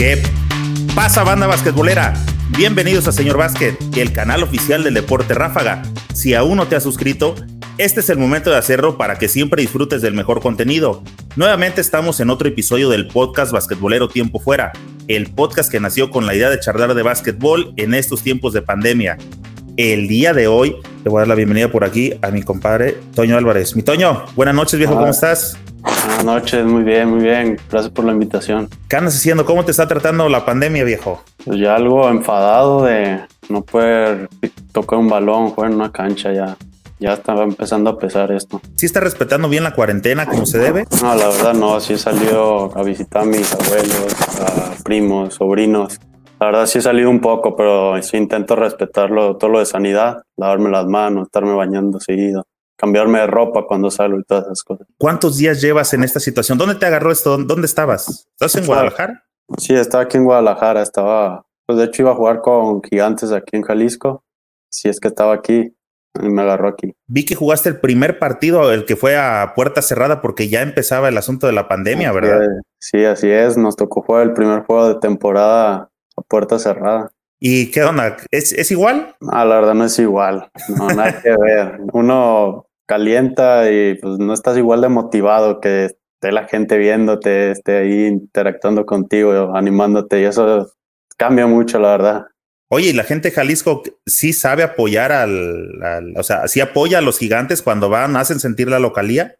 ¿Qué 0.00 0.16
pasa, 0.94 1.24
banda 1.24 1.46
basquetbolera? 1.46 2.14
Bienvenidos 2.56 3.06
a 3.06 3.12
Señor 3.12 3.36
Básquet, 3.36 3.76
el 3.98 4.14
canal 4.14 4.42
oficial 4.42 4.82
del 4.82 4.94
deporte 4.94 5.34
ráfaga. 5.34 5.82
Si 6.14 6.32
aún 6.32 6.56
no 6.56 6.66
te 6.66 6.74
has 6.74 6.84
suscrito, 6.84 7.34
este 7.76 8.00
es 8.00 8.08
el 8.08 8.16
momento 8.16 8.48
de 8.48 8.56
hacerlo 8.56 8.96
para 8.96 9.18
que 9.18 9.28
siempre 9.28 9.60
disfrutes 9.60 10.00
del 10.00 10.14
mejor 10.14 10.40
contenido. 10.40 11.02
Nuevamente 11.36 11.82
estamos 11.82 12.18
en 12.20 12.30
otro 12.30 12.48
episodio 12.48 12.88
del 12.88 13.08
podcast 13.08 13.52
Basquetbolero 13.52 14.08
Tiempo 14.08 14.40
Fuera, 14.40 14.72
el 15.06 15.34
podcast 15.34 15.70
que 15.70 15.80
nació 15.80 16.10
con 16.10 16.24
la 16.24 16.34
idea 16.34 16.48
de 16.48 16.60
charlar 16.60 16.94
de 16.94 17.02
básquetbol 17.02 17.74
en 17.76 17.92
estos 17.92 18.22
tiempos 18.22 18.54
de 18.54 18.62
pandemia. 18.62 19.18
El 19.76 20.08
día 20.08 20.32
de 20.32 20.48
hoy 20.48 20.76
le 21.04 21.10
voy 21.10 21.18
a 21.18 21.20
dar 21.20 21.28
la 21.28 21.34
bienvenida 21.34 21.70
por 21.70 21.84
aquí 21.84 22.14
a 22.22 22.30
mi 22.30 22.42
compadre 22.42 22.96
Toño 23.14 23.36
Álvarez. 23.36 23.76
Mi 23.76 23.82
Toño, 23.82 24.24
buenas 24.34 24.54
noches 24.54 24.78
viejo, 24.78 24.94
¿cómo 24.94 25.10
estás? 25.10 25.58
Buenas 26.20 26.42
noches, 26.42 26.66
muy 26.66 26.82
bien, 26.82 27.08
muy 27.08 27.22
bien. 27.22 27.58
Gracias 27.70 27.90
por 27.94 28.04
la 28.04 28.12
invitación. 28.12 28.68
¿Qué 28.90 28.96
andas 28.96 29.16
haciendo? 29.16 29.46
¿Cómo 29.46 29.64
te 29.64 29.70
está 29.70 29.88
tratando 29.88 30.28
la 30.28 30.44
pandemia, 30.44 30.84
viejo? 30.84 31.22
Pues 31.46 31.58
ya 31.58 31.76
algo 31.76 32.10
enfadado 32.10 32.84
de 32.84 33.20
no 33.48 33.62
poder 33.62 34.28
tocar 34.70 34.98
un 34.98 35.08
balón, 35.08 35.48
jugar 35.48 35.70
en 35.70 35.76
una 35.76 35.90
cancha 35.90 36.30
ya. 36.30 36.58
Ya 36.98 37.14
estaba 37.14 37.44
empezando 37.44 37.88
a 37.88 37.98
pesar 37.98 38.30
esto. 38.32 38.60
¿Sí 38.74 38.84
está 38.84 39.00
respetando 39.00 39.48
bien 39.48 39.64
la 39.64 39.74
cuarentena 39.74 40.26
como 40.26 40.44
se 40.44 40.58
debe? 40.58 40.84
No, 41.00 41.14
la 41.14 41.28
verdad 41.28 41.54
no. 41.54 41.80
Sí 41.80 41.94
he 41.94 41.98
salido 41.98 42.76
a 42.76 42.82
visitar 42.82 43.22
a 43.22 43.24
mis 43.24 43.54
abuelos, 43.54 44.14
a 44.42 44.74
primos, 44.84 45.36
sobrinos. 45.36 45.98
La 46.38 46.48
verdad 46.48 46.66
sí 46.66 46.80
he 46.80 46.82
salido 46.82 47.08
un 47.08 47.22
poco, 47.22 47.56
pero 47.56 48.02
sí 48.02 48.18
intento 48.18 48.56
respetarlo, 48.56 49.38
todo 49.38 49.52
lo 49.52 49.58
de 49.60 49.64
sanidad, 49.64 50.20
lavarme 50.36 50.68
las 50.68 50.84
manos, 50.84 51.28
estarme 51.28 51.54
bañando 51.54 51.98
seguido 51.98 52.44
cambiarme 52.80 53.20
de 53.20 53.26
ropa 53.26 53.66
cuando 53.66 53.90
salgo 53.90 54.18
y 54.18 54.24
todas 54.24 54.44
esas 54.46 54.62
cosas. 54.62 54.86
¿Cuántos 54.96 55.36
días 55.36 55.60
llevas 55.60 55.92
en 55.92 56.02
esta 56.02 56.18
situación? 56.18 56.56
¿Dónde 56.56 56.76
te 56.76 56.86
agarró 56.86 57.12
esto? 57.12 57.36
¿Dónde 57.36 57.66
estabas? 57.66 58.26
¿Estás 58.32 58.56
en 58.56 58.66
Guadalajara? 58.66 59.26
Sí, 59.58 59.74
estaba 59.74 60.04
aquí 60.04 60.16
en 60.16 60.24
Guadalajara. 60.24 60.80
Estaba, 60.80 61.44
pues 61.66 61.78
de 61.78 61.84
hecho 61.84 62.02
iba 62.02 62.12
a 62.12 62.14
jugar 62.14 62.40
con 62.40 62.82
Gigantes 62.82 63.32
aquí 63.32 63.56
en 63.56 63.62
Jalisco. 63.62 64.24
Si 64.70 64.88
es 64.88 64.98
que 64.98 65.08
estaba 65.08 65.34
aquí, 65.34 65.74
y 66.22 66.28
me 66.28 66.42
agarró 66.42 66.68
aquí. 66.68 66.94
Vi 67.06 67.24
que 67.24 67.34
jugaste 67.34 67.68
el 67.68 67.80
primer 67.80 68.18
partido, 68.18 68.72
el 68.72 68.86
que 68.86 68.96
fue 68.96 69.16
a 69.16 69.52
puerta 69.54 69.82
cerrada, 69.82 70.22
porque 70.22 70.48
ya 70.48 70.62
empezaba 70.62 71.08
el 71.08 71.18
asunto 71.18 71.46
de 71.46 71.52
la 71.52 71.68
pandemia, 71.68 72.12
¿verdad? 72.12 72.40
Sí, 72.78 73.04
así 73.04 73.30
es. 73.30 73.58
Nos 73.58 73.76
tocó 73.76 74.02
jugar 74.02 74.22
el 74.22 74.32
primer 74.32 74.64
juego 74.64 74.88
de 74.88 75.00
temporada 75.00 75.90
a 76.16 76.22
puerta 76.22 76.58
cerrada. 76.58 77.12
¿Y 77.38 77.70
qué 77.70 77.82
onda? 77.84 78.16
¿Es, 78.30 78.52
¿Es 78.52 78.70
igual? 78.70 79.16
Ah, 79.30 79.44
la 79.44 79.56
verdad 79.56 79.74
no 79.74 79.84
es 79.84 79.98
igual. 79.98 80.50
No, 80.76 80.88
nada 80.88 81.20
que 81.20 81.30
ver. 81.30 81.80
Uno 81.92 82.69
calienta 82.90 83.70
y 83.70 83.94
pues 83.94 84.18
no 84.18 84.34
estás 84.34 84.58
igual 84.58 84.80
de 84.80 84.88
motivado 84.88 85.60
que 85.60 85.84
esté 85.84 86.32
la 86.32 86.48
gente 86.48 86.76
viéndote, 86.76 87.52
esté 87.52 87.78
ahí 87.78 88.06
interactuando 88.06 88.84
contigo, 88.84 89.54
animándote 89.54 90.20
y 90.20 90.24
eso 90.24 90.72
cambia 91.16 91.46
mucho, 91.46 91.78
la 91.78 91.92
verdad. 91.92 92.26
Oye, 92.68 92.88
¿y 92.88 92.92
la 92.92 93.04
gente 93.04 93.28
de 93.28 93.34
Jalisco 93.36 93.84
sí 94.06 94.32
sabe 94.32 94.64
apoyar 94.64 95.12
al, 95.12 96.16
o 96.16 96.22
sea, 96.24 96.48
sí 96.48 96.60
apoya 96.60 96.98
a 96.98 97.00
los 97.00 97.20
gigantes 97.20 97.62
cuando 97.62 97.88
van, 97.90 98.16
hacen 98.16 98.40
sentir 98.40 98.68
la 98.68 98.80
localía? 98.80 99.36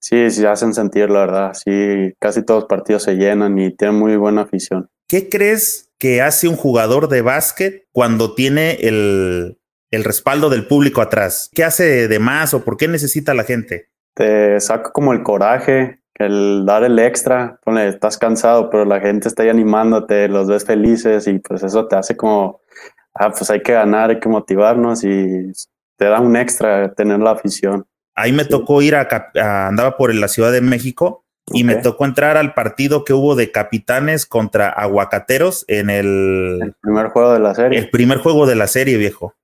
Sí, 0.00 0.28
sí 0.32 0.44
hacen 0.44 0.74
sentir, 0.74 1.08
la 1.08 1.20
verdad. 1.20 1.52
Sí, 1.54 2.14
casi 2.18 2.44
todos 2.44 2.62
los 2.62 2.68
partidos 2.68 3.04
se 3.04 3.14
llenan 3.14 3.56
y 3.60 3.76
tienen 3.76 3.96
muy 3.96 4.16
buena 4.16 4.42
afición. 4.42 4.90
¿Qué 5.08 5.28
crees 5.28 5.92
que 5.98 6.20
hace 6.20 6.48
un 6.48 6.56
jugador 6.56 7.08
de 7.08 7.22
básquet 7.22 7.86
cuando 7.92 8.34
tiene 8.34 8.72
el, 8.80 9.56
el 9.90 10.04
respaldo 10.04 10.50
del 10.50 10.66
público 10.66 11.00
atrás? 11.00 11.50
¿Qué 11.54 11.64
hace 11.64 12.08
de 12.08 12.18
más 12.18 12.54
o 12.54 12.64
por 12.64 12.76
qué 12.76 12.88
necesita 12.88 13.34
la 13.34 13.44
gente? 13.44 13.88
Te 14.14 14.60
saca 14.60 14.90
como 14.90 15.12
el 15.12 15.22
coraje, 15.22 16.00
el 16.14 16.64
dar 16.66 16.84
el 16.84 16.98
extra, 16.98 17.60
Pone, 17.64 17.88
estás 17.88 18.18
cansado, 18.18 18.70
pero 18.70 18.84
la 18.84 19.00
gente 19.00 19.28
está 19.28 19.44
ahí 19.44 19.48
animándote, 19.48 20.28
los 20.28 20.48
ves 20.48 20.64
felices 20.64 21.26
y 21.28 21.38
pues 21.38 21.62
eso 21.62 21.86
te 21.86 21.96
hace 21.96 22.16
como, 22.16 22.60
ah, 23.14 23.30
pues 23.30 23.50
hay 23.50 23.62
que 23.62 23.72
ganar, 23.72 24.10
hay 24.10 24.20
que 24.20 24.28
motivarnos 24.28 25.04
y 25.04 25.52
te 25.96 26.06
da 26.06 26.20
un 26.20 26.36
extra 26.36 26.92
tener 26.94 27.20
la 27.20 27.32
afición. 27.32 27.86
Ahí 28.14 28.32
me 28.32 28.44
tocó 28.44 28.82
ir 28.82 28.96
a, 28.96 29.08
andaba 29.68 29.96
por 29.96 30.12
la 30.12 30.26
Ciudad 30.26 30.50
de 30.50 30.60
México 30.60 31.24
y 31.52 31.62
me 31.64 31.76
tocó 31.76 32.04
entrar 32.04 32.36
al 32.36 32.52
partido 32.52 33.04
que 33.04 33.12
hubo 33.12 33.36
de 33.36 33.52
capitanes 33.52 34.26
contra 34.26 34.68
aguacateros 34.68 35.64
en 35.68 35.88
el, 35.88 36.58
el 36.60 36.74
primer 36.80 37.08
juego 37.08 37.32
de 37.32 37.38
la 37.38 37.54
serie. 37.54 37.78
El 37.78 37.90
primer 37.90 38.18
juego 38.18 38.46
de 38.46 38.56
la 38.56 38.66
serie, 38.66 38.96
viejo. 38.96 39.34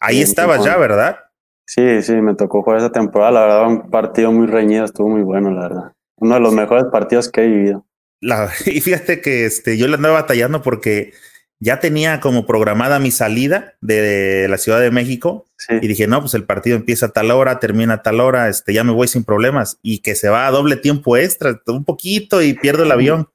Ahí 0.00 0.22
estabas 0.22 0.64
ya, 0.64 0.76
¿verdad? 0.76 1.18
Sí, 1.66 2.02
sí, 2.02 2.14
me 2.14 2.34
tocó 2.34 2.62
jugar 2.62 2.78
esa 2.78 2.90
temporada. 2.90 3.30
La 3.30 3.40
verdad, 3.42 3.68
un 3.68 3.90
partido 3.90 4.32
muy 4.32 4.46
reñido, 4.46 4.84
estuvo 4.84 5.08
muy 5.08 5.22
bueno, 5.22 5.50
la 5.50 5.62
verdad. 5.62 5.92
Uno 6.16 6.34
de 6.34 6.40
los 6.40 6.52
mejores 6.52 6.86
partidos 6.90 7.28
que 7.28 7.42
he 7.42 7.46
vivido. 7.46 7.86
y 8.66 8.80
fíjate 8.80 9.20
que 9.20 9.46
este, 9.46 9.78
yo 9.78 9.86
le 9.88 9.94
andaba 9.94 10.22
batallando 10.22 10.62
porque 10.62 11.12
ya 11.60 11.78
tenía 11.78 12.20
como 12.20 12.46
programada 12.46 12.98
mi 12.98 13.10
salida 13.10 13.74
de 13.80 14.46
la 14.48 14.56
Ciudad 14.56 14.80
de 14.80 14.90
México 14.90 15.46
y 15.68 15.86
dije, 15.86 16.06
no, 16.06 16.20
pues 16.20 16.34
el 16.34 16.44
partido 16.44 16.76
empieza 16.76 17.06
a 17.06 17.10
tal 17.10 17.30
hora, 17.30 17.60
termina 17.60 17.94
a 17.94 18.02
tal 18.02 18.20
hora, 18.20 18.48
este, 18.48 18.72
ya 18.72 18.82
me 18.82 18.92
voy 18.92 19.08
sin 19.08 19.24
problemas 19.24 19.78
y 19.82 19.98
que 19.98 20.14
se 20.14 20.30
va 20.30 20.46
a 20.46 20.50
doble 20.50 20.76
tiempo 20.76 21.18
extra, 21.18 21.60
un 21.66 21.84
poquito 21.84 22.40
y 22.42 22.54
pierdo 22.54 22.84
el 22.84 22.92
avión. 22.92 23.28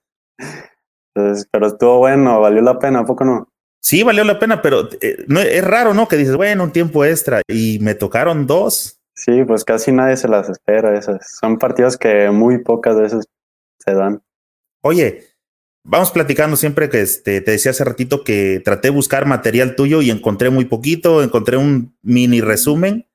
Pero 1.13 1.67
estuvo 1.67 1.99
bueno, 1.99 2.41
valió 2.41 2.61
la 2.61 2.79
pena, 2.79 3.01
¿a 3.01 3.05
poco 3.05 3.23
no? 3.23 3.47
Sí, 3.85 4.01
valió 4.01 4.23
la 4.23 4.39
pena, 4.39 4.63
pero 4.63 4.89
eh, 4.99 5.25
no, 5.27 5.39
es 5.39 5.63
raro, 5.63 5.93
¿no? 5.93 6.07
Que 6.07 6.17
dices, 6.17 6.35
bueno, 6.35 6.63
un 6.63 6.71
tiempo 6.71 7.05
extra 7.05 7.43
y 7.47 7.77
me 7.81 7.93
tocaron 7.93 8.47
dos. 8.47 8.99
Sí, 9.13 9.43
pues 9.45 9.63
casi 9.63 9.91
nadie 9.91 10.17
se 10.17 10.27
las 10.27 10.49
espera 10.49 10.97
esas. 10.97 11.37
Son 11.39 11.59
partidos 11.59 11.95
que 11.95 12.31
muy 12.31 12.63
pocas 12.63 12.95
veces 12.95 13.25
se 13.77 13.93
dan. 13.93 14.23
Oye, 14.81 15.25
vamos 15.83 16.09
platicando 16.09 16.57
siempre 16.57 16.89
que 16.89 17.01
este, 17.01 17.41
te 17.41 17.51
decía 17.51 17.69
hace 17.69 17.83
ratito 17.83 18.23
que 18.23 18.59
traté 18.65 18.87
de 18.87 18.95
buscar 18.95 19.27
material 19.27 19.75
tuyo 19.75 20.01
y 20.01 20.09
encontré 20.09 20.49
muy 20.49 20.65
poquito, 20.65 21.21
encontré 21.21 21.57
un 21.57 21.95
mini 22.01 22.41
resumen 22.41 23.07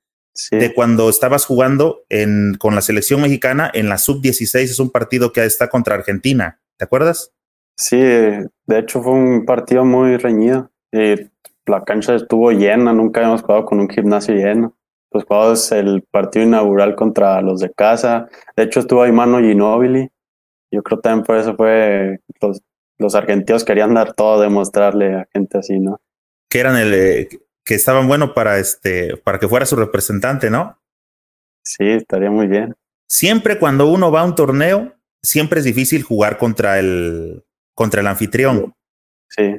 de 0.52 0.72
cuando 0.72 1.10
estabas 1.10 1.46
jugando 1.46 2.04
en, 2.08 2.54
con 2.54 2.76
la 2.76 2.80
selección 2.80 3.20
mexicana 3.20 3.68
en 3.74 3.88
la 3.88 3.98
sub-16, 3.98 4.60
es 4.60 4.78
un 4.78 4.90
partido 4.90 5.32
que 5.32 5.44
está 5.44 5.68
contra 5.68 5.96
Argentina, 5.96 6.60
¿te 6.76 6.84
acuerdas? 6.84 7.32
Sí, 7.76 7.98
de 7.98 8.78
hecho 8.78 9.02
fue 9.02 9.12
un 9.12 9.44
partido 9.44 9.84
muy 9.84 10.16
reñido. 10.16 10.70
Y 10.92 11.30
la 11.66 11.84
cancha 11.84 12.14
estuvo 12.14 12.50
llena, 12.50 12.92
nunca 12.92 13.20
habíamos 13.20 13.42
jugado 13.42 13.64
con 13.64 13.80
un 13.80 13.88
gimnasio 13.88 14.34
lleno. 14.34 14.76
Pues 15.10 15.24
jugamos 15.24 15.72
el 15.72 16.02
partido 16.10 16.44
inaugural 16.44 16.94
contra 16.94 17.40
los 17.40 17.60
de 17.60 17.72
casa. 17.72 18.28
De 18.56 18.64
hecho 18.64 18.80
estuvo 18.80 19.02
ahí 19.02 19.12
Mano 19.12 19.40
Ginóbili. 19.40 20.10
Yo 20.70 20.82
creo 20.82 21.00
también 21.00 21.24
por 21.24 21.36
eso 21.36 21.56
fue 21.56 22.20
los, 22.40 22.62
los 22.98 23.14
argentinos 23.14 23.64
querían 23.64 23.94
dar 23.94 24.14
todo, 24.14 24.40
demostrarle 24.40 25.14
a 25.14 25.28
gente 25.32 25.58
así, 25.58 25.80
¿no? 25.80 26.00
Que 26.48 26.60
eran 26.60 26.76
el 26.76 26.94
eh, 26.94 27.28
que 27.64 27.74
estaban 27.74 28.06
buenos 28.06 28.30
para 28.30 28.58
este 28.58 29.16
para 29.16 29.38
que 29.38 29.48
fuera 29.48 29.66
su 29.66 29.76
representante, 29.76 30.50
¿no? 30.50 30.78
Sí, 31.64 31.88
estaría 31.88 32.30
muy 32.30 32.46
bien. 32.46 32.76
Siempre 33.08 33.58
cuando 33.58 33.88
uno 33.88 34.12
va 34.12 34.20
a 34.20 34.24
un 34.24 34.34
torneo, 34.34 34.94
siempre 35.22 35.58
es 35.58 35.64
difícil 35.64 36.02
jugar 36.02 36.38
contra 36.38 36.78
el 36.78 37.44
contra 37.80 38.02
el 38.02 38.08
anfitrión. 38.08 38.74
Sí. 39.30 39.58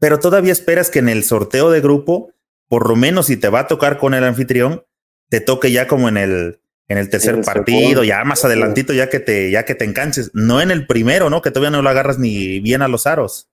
Pero 0.00 0.18
todavía 0.18 0.50
esperas 0.50 0.88
que 0.88 1.00
en 1.00 1.10
el 1.10 1.24
sorteo 1.24 1.70
de 1.70 1.82
grupo, 1.82 2.32
por 2.70 2.88
lo 2.88 2.96
menos 2.96 3.26
si 3.26 3.36
te 3.36 3.50
va 3.50 3.60
a 3.60 3.66
tocar 3.66 3.98
con 3.98 4.14
el 4.14 4.24
anfitrión, 4.24 4.82
te 5.28 5.42
toque 5.42 5.70
ya 5.70 5.86
como 5.86 6.08
en 6.08 6.16
el, 6.16 6.60
en 6.88 6.96
el 6.96 7.10
tercer 7.10 7.42
partido, 7.42 8.02
ya 8.02 8.24
más 8.24 8.46
adelantito, 8.46 8.94
ya 8.94 9.10
que 9.10 9.20
te, 9.20 9.50
ya 9.50 9.66
que 9.66 9.74
te 9.74 9.84
enganches, 9.84 10.30
no 10.32 10.62
en 10.62 10.70
el 10.70 10.86
primero, 10.86 11.28
¿no? 11.28 11.42
Que 11.42 11.50
todavía 11.50 11.76
no 11.76 11.82
lo 11.82 11.90
agarras 11.90 12.18
ni 12.18 12.60
bien 12.60 12.80
a 12.80 12.88
los 12.88 13.06
aros. 13.06 13.50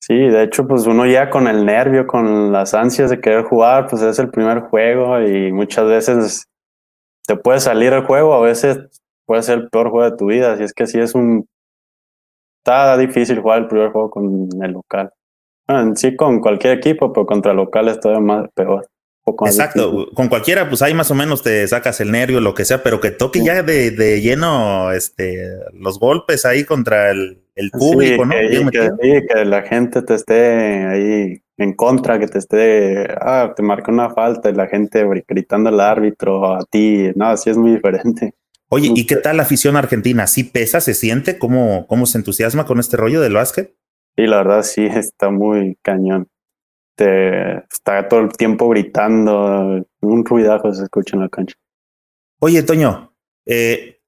Sí, 0.00 0.16
de 0.16 0.44
hecho, 0.44 0.66
pues 0.66 0.86
uno 0.86 1.04
ya 1.04 1.28
con 1.28 1.46
el 1.46 1.66
nervio, 1.66 2.06
con 2.06 2.52
las 2.52 2.72
ansias 2.72 3.10
de 3.10 3.20
querer 3.20 3.42
jugar, 3.42 3.86
pues 3.86 4.00
es 4.00 4.18
el 4.18 4.30
primer 4.30 4.60
juego 4.60 5.20
y 5.20 5.52
muchas 5.52 5.84
veces 5.84 6.44
te 7.26 7.36
puede 7.36 7.60
salir 7.60 7.92
el 7.92 8.06
juego, 8.06 8.32
a 8.32 8.40
veces 8.40 8.78
puede 9.26 9.42
ser 9.42 9.58
el 9.58 9.68
peor 9.68 9.90
juego 9.90 10.10
de 10.10 10.16
tu 10.16 10.24
vida, 10.24 10.54
así 10.54 10.62
es 10.62 10.72
que 10.72 10.86
sí 10.86 10.98
es 10.98 11.14
un 11.14 11.49
está 12.60 12.96
difícil 12.96 13.40
jugar 13.40 13.60
el 13.60 13.68
primer 13.68 13.90
juego 13.90 14.10
con 14.10 14.48
el 14.62 14.72
local. 14.72 15.10
Bueno, 15.66 15.94
sí, 15.96 16.16
con 16.16 16.40
cualquier 16.40 16.78
equipo, 16.78 17.12
pero 17.12 17.26
contra 17.26 17.52
locales 17.52 18.00
todavía 18.00 18.20
más 18.20 18.48
peor. 18.54 18.86
Exacto, 19.46 20.08
con 20.14 20.28
cualquiera, 20.28 20.68
pues 20.68 20.82
ahí 20.82 20.92
más 20.94 21.10
o 21.10 21.14
menos 21.14 21.42
te 21.42 21.66
sacas 21.68 22.00
el 22.00 22.10
nervio, 22.10 22.40
lo 22.40 22.54
que 22.54 22.64
sea, 22.64 22.82
pero 22.82 23.00
que 23.00 23.10
toque 23.10 23.44
ya 23.44 23.62
de, 23.62 23.90
de, 23.92 24.20
lleno 24.20 24.90
este, 24.92 25.46
los 25.72 26.00
golpes 26.00 26.44
ahí 26.44 26.64
contra 26.64 27.10
el, 27.10 27.40
el 27.54 27.70
público, 27.70 28.24
¿no? 28.24 28.34
Que, 28.70 28.90
sí, 29.00 29.26
que 29.28 29.44
la 29.44 29.62
gente 29.62 30.02
te 30.02 30.14
esté 30.14 30.86
ahí 30.86 31.42
en 31.58 31.74
contra, 31.74 32.18
que 32.18 32.26
te 32.26 32.38
esté, 32.38 33.06
ah, 33.20 33.52
te 33.54 33.62
marca 33.62 33.92
una 33.92 34.10
falta 34.10 34.50
y 34.50 34.54
la 34.54 34.66
gente 34.66 35.06
gritando 35.28 35.68
al 35.68 35.80
árbitro, 35.80 36.54
a 36.54 36.64
ti, 36.64 37.10
no, 37.14 37.26
así 37.26 37.50
es 37.50 37.56
muy 37.56 37.72
diferente. 37.72 38.34
Oye, 38.72 38.92
¿y 38.94 39.04
qué 39.04 39.16
tal 39.16 39.36
la 39.36 39.42
afición 39.42 39.76
argentina? 39.76 40.28
¿Sí 40.28 40.44
pesa? 40.44 40.80
¿Se 40.80 40.94
siente? 40.94 41.38
¿Cómo, 41.38 41.88
cómo 41.88 42.06
se 42.06 42.18
entusiasma 42.18 42.66
con 42.66 42.78
este 42.78 42.96
rollo 42.96 43.20
del 43.20 43.34
básquet? 43.34 43.74
Sí, 44.16 44.26
la 44.28 44.38
verdad 44.38 44.62
sí, 44.62 44.86
está 44.86 45.30
muy 45.30 45.76
cañón. 45.82 46.28
Te, 46.96 47.64
está 47.68 48.06
todo 48.06 48.20
el 48.20 48.28
tiempo 48.28 48.68
gritando, 48.68 49.84
un 50.02 50.24
ruidajo 50.24 50.72
se 50.72 50.84
escucha 50.84 51.16
en 51.16 51.22
la 51.22 51.28
cancha. 51.28 51.56
Oye, 52.38 52.62
Toño, 52.62 53.12
eh, 53.44 54.00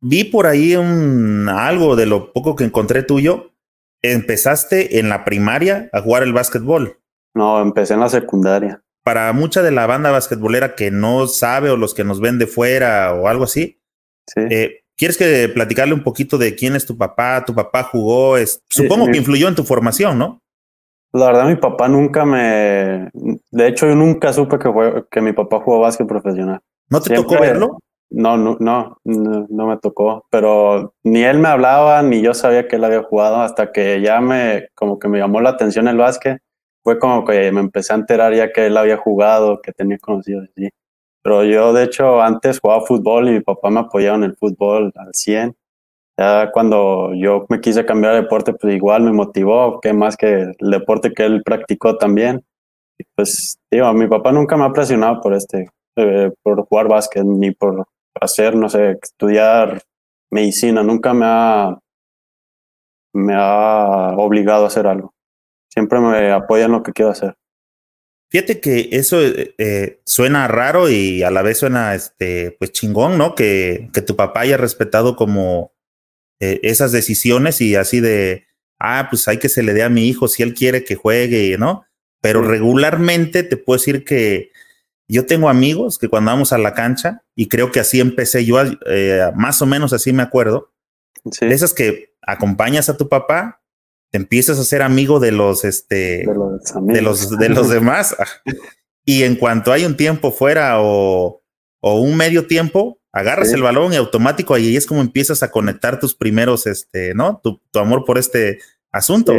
vi 0.00 0.22
por 0.22 0.46
ahí 0.46 0.76
un, 0.76 1.48
algo 1.48 1.96
de 1.96 2.06
lo 2.06 2.32
poco 2.32 2.54
que 2.54 2.64
encontré 2.64 3.02
tuyo. 3.02 3.54
¿Empezaste 4.02 5.00
en 5.00 5.08
la 5.08 5.24
primaria 5.24 5.90
a 5.92 6.00
jugar 6.00 6.22
el 6.22 6.32
básquetbol? 6.32 7.00
No, 7.34 7.60
empecé 7.60 7.94
en 7.94 8.00
la 8.00 8.08
secundaria. 8.08 8.84
Para 9.02 9.32
mucha 9.32 9.62
de 9.62 9.72
la 9.72 9.86
banda 9.86 10.12
basquetbolera 10.12 10.76
que 10.76 10.92
no 10.92 11.26
sabe 11.26 11.70
o 11.70 11.76
los 11.76 11.92
que 11.92 12.04
nos 12.04 12.20
ven 12.20 12.38
de 12.38 12.46
fuera 12.46 13.12
o 13.14 13.26
algo 13.26 13.44
así, 13.44 13.80
eh, 14.34 14.80
¿quieres 14.96 15.16
que 15.16 15.48
platicarle 15.48 15.94
un 15.94 16.02
poquito 16.02 16.38
de 16.38 16.54
quién 16.54 16.74
es 16.74 16.86
tu 16.86 16.96
papá? 16.96 17.44
¿Tu 17.44 17.54
papá 17.54 17.84
jugó? 17.84 18.36
Es, 18.36 18.62
supongo 18.68 19.06
que 19.06 19.18
influyó 19.18 19.48
en 19.48 19.54
tu 19.54 19.64
formación, 19.64 20.18
¿no? 20.18 20.40
La 21.12 21.26
verdad, 21.26 21.46
mi 21.46 21.56
papá 21.56 21.88
nunca 21.88 22.24
me. 22.26 23.08
De 23.50 23.68
hecho, 23.68 23.86
yo 23.86 23.94
nunca 23.94 24.32
supe 24.32 24.58
que, 24.58 24.70
fue, 24.70 25.04
que 25.10 25.20
mi 25.20 25.32
papá 25.32 25.60
jugó 25.60 25.80
básquet 25.80 26.06
profesional. 26.06 26.60
¿No 26.90 27.00
te 27.00 27.14
tocó 27.14 27.40
verlo? 27.40 27.78
No, 28.10 28.36
no, 28.36 28.56
no, 28.60 28.98
no, 29.04 29.66
me 29.66 29.76
tocó. 29.78 30.26
Pero 30.30 30.94
ni 31.02 31.24
él 31.24 31.38
me 31.38 31.48
hablaba, 31.48 32.02
ni 32.02 32.20
yo 32.20 32.34
sabía 32.34 32.68
que 32.68 32.76
él 32.76 32.84
había 32.84 33.02
jugado 33.02 33.36
hasta 33.36 33.72
que 33.72 34.00
ya 34.00 34.20
me, 34.20 34.68
como 34.74 34.98
que 34.98 35.08
me 35.08 35.18
llamó 35.18 35.40
la 35.40 35.50
atención 35.50 35.88
el 35.88 35.96
básquet. 35.96 36.40
Fue 36.82 36.98
como 36.98 37.24
que 37.24 37.50
me 37.50 37.60
empecé 37.60 37.94
a 37.94 37.96
enterar 37.96 38.34
ya 38.34 38.52
que 38.52 38.66
él 38.66 38.76
había 38.76 38.96
jugado, 38.96 39.60
que 39.60 39.72
tenía 39.72 39.98
conocidos 39.98 40.48
allí. 40.56 40.68
Pero 41.26 41.42
yo, 41.42 41.72
de 41.72 41.82
hecho, 41.82 42.22
antes 42.22 42.60
jugaba 42.60 42.86
fútbol 42.86 43.28
y 43.28 43.32
mi 43.32 43.40
papá 43.40 43.68
me 43.68 43.80
apoyaba 43.80 44.16
en 44.16 44.22
el 44.22 44.36
fútbol 44.36 44.92
al 44.94 45.12
100 45.12 45.56
ya 46.16 46.52
cuando 46.52 47.12
yo 47.14 47.46
me 47.48 47.60
quise 47.60 47.84
cambiar 47.84 48.14
de 48.14 48.22
deporte, 48.22 48.52
pues 48.54 48.76
igual 48.76 49.02
me 49.02 49.12
motivó, 49.12 49.80
que 49.80 49.92
más 49.92 50.16
que 50.16 50.52
el 50.56 50.70
deporte 50.70 51.12
que 51.12 51.24
él 51.24 51.42
practicó 51.42 51.96
también. 51.96 52.44
Y 52.96 53.02
pues, 53.16 53.58
digo, 53.68 53.92
mi 53.92 54.06
papá 54.06 54.30
nunca 54.30 54.56
me 54.56 54.66
ha 54.66 54.72
presionado 54.72 55.20
por 55.20 55.34
este, 55.34 55.68
eh, 55.96 56.30
por 56.44 56.64
jugar 56.64 56.86
básquet, 56.86 57.24
ni 57.24 57.50
por 57.50 57.88
hacer, 58.20 58.54
no 58.54 58.68
sé, 58.68 58.92
estudiar 59.02 59.82
medicina, 60.30 60.84
nunca 60.84 61.12
me 61.12 61.26
ha, 61.26 61.76
me 63.12 63.34
ha 63.34 64.14
obligado 64.16 64.62
a 64.62 64.68
hacer 64.68 64.86
algo. 64.86 65.12
Siempre 65.68 65.98
me 65.98 66.30
apoya 66.30 66.66
en 66.66 66.72
lo 66.72 66.84
que 66.84 66.92
quiero 66.92 67.10
hacer. 67.10 67.34
Fíjate 68.28 68.60
que 68.60 68.88
eso 68.92 69.18
eh, 69.22 70.00
suena 70.04 70.48
raro 70.48 70.90
y 70.90 71.22
a 71.22 71.30
la 71.30 71.42
vez 71.42 71.58
suena 71.58 71.94
este, 71.94 72.56
pues 72.58 72.72
chingón, 72.72 73.18
¿no? 73.18 73.34
Que, 73.34 73.88
que 73.92 74.02
tu 74.02 74.16
papá 74.16 74.40
haya 74.40 74.56
respetado 74.56 75.14
como 75.14 75.72
eh, 76.40 76.60
esas 76.64 76.92
decisiones 76.92 77.60
y 77.60 77.76
así 77.76 78.00
de, 78.00 78.46
ah, 78.78 79.06
pues 79.10 79.26
hay 79.28 79.38
que 79.38 79.48
se 79.48 79.62
le 79.62 79.72
dé 79.72 79.82
a 79.82 79.88
mi 79.88 80.08
hijo 80.08 80.28
si 80.28 80.42
él 80.42 80.54
quiere 80.54 80.84
que 80.84 80.96
juegue, 80.96 81.56
¿no? 81.56 81.86
Pero 82.20 82.42
regularmente 82.42 83.42
te 83.42 83.56
puedo 83.56 83.78
decir 83.78 84.04
que 84.04 84.50
yo 85.08 85.26
tengo 85.26 85.48
amigos 85.48 85.98
que 85.98 86.08
cuando 86.08 86.32
vamos 86.32 86.52
a 86.52 86.58
la 86.58 86.74
cancha, 86.74 87.22
y 87.34 87.48
creo 87.48 87.70
que 87.70 87.80
así 87.80 88.00
empecé 88.00 88.44
yo, 88.44 88.60
eh, 88.86 89.30
más 89.36 89.62
o 89.62 89.66
menos 89.66 89.92
así 89.92 90.12
me 90.12 90.22
acuerdo, 90.22 90.72
de 91.40 91.54
esas 91.54 91.72
que 91.72 92.16
acompañas 92.22 92.88
a 92.88 92.96
tu 92.96 93.08
papá, 93.08 93.62
te 94.16 94.22
empiezas 94.22 94.58
a 94.58 94.64
ser 94.64 94.80
amigo 94.80 95.20
de 95.20 95.30
los, 95.30 95.62
este, 95.62 96.24
de 96.24 97.02
los, 97.02 97.38
de 97.38 97.48
los, 97.50 97.68
demás. 97.70 98.16
y 99.04 99.24
en 99.24 99.36
cuanto 99.36 99.72
hay 99.72 99.84
un 99.84 99.94
tiempo 99.94 100.32
fuera 100.32 100.80
o, 100.80 101.42
o 101.80 102.00
un 102.00 102.16
medio 102.16 102.46
tiempo, 102.46 102.98
agarras 103.12 103.52
el 103.52 103.60
balón 103.60 103.92
y 103.92 103.96
automático 103.96 104.54
ahí 104.54 104.74
es 104.74 104.86
como 104.86 105.02
empiezas 105.02 105.42
a 105.42 105.50
conectar 105.50 106.00
tus 106.00 106.14
primeros, 106.14 106.66
este, 106.66 107.12
¿no? 107.12 107.42
Tu, 107.42 107.60
amor 107.78 108.06
por 108.06 108.16
este 108.16 108.58
asunto. 108.90 109.34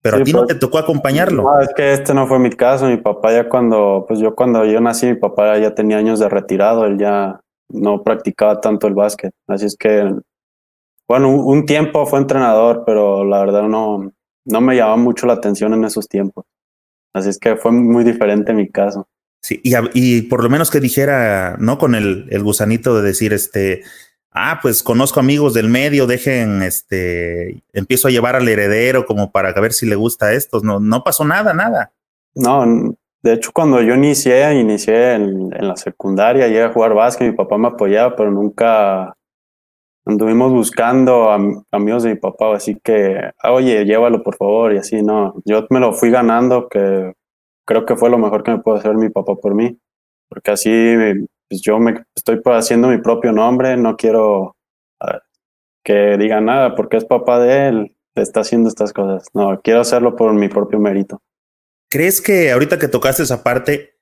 Pero 0.00 0.16
a 0.16 0.24
ti 0.24 0.32
no 0.32 0.38
pues, 0.40 0.48
te 0.48 0.54
tocó 0.54 0.78
acompañarlo. 0.78 1.42
No, 1.42 1.60
es 1.60 1.68
que 1.76 1.92
este 1.92 2.14
no 2.14 2.26
fue 2.26 2.38
mi 2.38 2.50
caso. 2.50 2.86
Mi 2.86 2.96
papá 2.96 3.32
ya 3.32 3.50
cuando, 3.50 4.06
pues 4.08 4.18
yo 4.18 4.34
cuando 4.34 4.64
yo 4.64 4.80
nací, 4.80 5.06
mi 5.08 5.14
papá 5.14 5.58
ya 5.58 5.74
tenía 5.74 5.98
años 5.98 6.18
de 6.18 6.30
retirado. 6.30 6.86
Él 6.86 6.98
ya 6.98 7.38
no 7.68 8.02
practicaba 8.02 8.62
tanto 8.62 8.86
el 8.86 8.94
básquet. 8.94 9.32
Así 9.46 9.66
es 9.66 9.76
que, 9.76 10.10
bueno, 11.06 11.28
un, 11.28 11.66
tiempo 11.66 12.06
fue 12.06 12.18
entrenador, 12.18 12.84
pero 12.86 13.24
la 13.24 13.40
verdad 13.40 13.64
no, 13.64 14.10
no 14.44 14.60
me 14.60 14.76
llamaba 14.76 14.96
mucho 14.96 15.26
la 15.26 15.34
atención 15.34 15.74
en 15.74 15.84
esos 15.84 16.08
tiempos. 16.08 16.44
Así 17.12 17.28
es 17.28 17.38
que 17.38 17.56
fue 17.56 17.72
muy 17.72 18.04
diferente 18.04 18.52
mi 18.52 18.68
caso. 18.68 19.08
Sí, 19.42 19.60
y, 19.64 19.74
y, 19.94 20.22
por 20.22 20.42
lo 20.42 20.48
menos 20.48 20.70
que 20.70 20.80
dijera, 20.80 21.56
¿no? 21.58 21.76
Con 21.76 21.94
el, 21.94 22.26
el, 22.30 22.42
gusanito 22.42 22.94
de 22.96 23.02
decir, 23.02 23.32
este, 23.32 23.82
ah, 24.30 24.60
pues 24.62 24.84
conozco 24.84 25.18
amigos 25.18 25.52
del 25.52 25.68
medio, 25.68 26.06
dejen, 26.06 26.62
este, 26.62 27.62
empiezo 27.72 28.06
a 28.06 28.12
llevar 28.12 28.36
al 28.36 28.48
heredero 28.48 29.04
como 29.04 29.32
para 29.32 29.52
ver 29.60 29.72
si 29.72 29.86
le 29.86 29.96
gusta 29.96 30.32
esto. 30.32 30.60
No, 30.62 30.78
no 30.78 31.02
pasó 31.02 31.24
nada, 31.24 31.52
nada. 31.54 31.92
No, 32.34 32.96
de 33.22 33.32
hecho, 33.32 33.50
cuando 33.52 33.82
yo 33.82 33.94
inicié, 33.94 34.54
inicié 34.54 35.14
en, 35.14 35.52
en 35.52 35.68
la 35.68 35.76
secundaria, 35.76 36.46
llegué 36.46 36.62
a 36.62 36.72
jugar 36.72 36.94
básquet, 36.94 37.28
mi 37.28 37.36
papá 37.36 37.58
me 37.58 37.68
apoyaba, 37.68 38.14
pero 38.14 38.30
nunca 38.30 39.16
anduvimos 40.04 40.52
buscando 40.52 41.30
amigos 41.70 42.02
de 42.02 42.10
mi 42.10 42.16
papá, 42.16 42.54
así 42.54 42.78
que, 42.82 43.30
ah, 43.42 43.52
oye, 43.52 43.84
llévalo 43.84 44.22
por 44.22 44.36
favor, 44.36 44.72
y 44.74 44.78
así, 44.78 45.02
no, 45.02 45.34
yo 45.44 45.66
me 45.70 45.80
lo 45.80 45.92
fui 45.92 46.10
ganando, 46.10 46.68
que 46.68 47.12
creo 47.66 47.86
que 47.86 47.96
fue 47.96 48.10
lo 48.10 48.18
mejor 48.18 48.42
que 48.42 48.50
me 48.52 48.58
pudo 48.58 48.76
hacer 48.76 48.94
mi 48.94 49.10
papá 49.10 49.34
por 49.36 49.54
mí, 49.54 49.78
porque 50.28 50.50
así 50.50 50.96
pues 51.48 51.60
yo 51.60 51.78
me 51.78 52.02
estoy 52.16 52.40
haciendo 52.46 52.88
mi 52.88 52.98
propio 52.98 53.30
nombre, 53.32 53.76
no 53.76 53.96
quiero 53.96 54.56
ah, 55.00 55.20
que 55.84 56.16
diga 56.16 56.40
nada 56.40 56.74
porque 56.74 56.96
es 56.96 57.04
papá 57.04 57.38
de 57.38 57.68
él, 57.68 57.96
está 58.14 58.40
haciendo 58.40 58.68
estas 58.68 58.92
cosas. 58.92 59.28
No, 59.34 59.60
quiero 59.62 59.80
hacerlo 59.80 60.16
por 60.16 60.32
mi 60.32 60.48
propio 60.48 60.78
mérito. 60.78 61.20
¿Crees 61.90 62.22
que 62.22 62.50
ahorita 62.50 62.78
que 62.78 62.88
tocaste 62.88 63.22
esa 63.22 63.42
parte, 63.42 63.98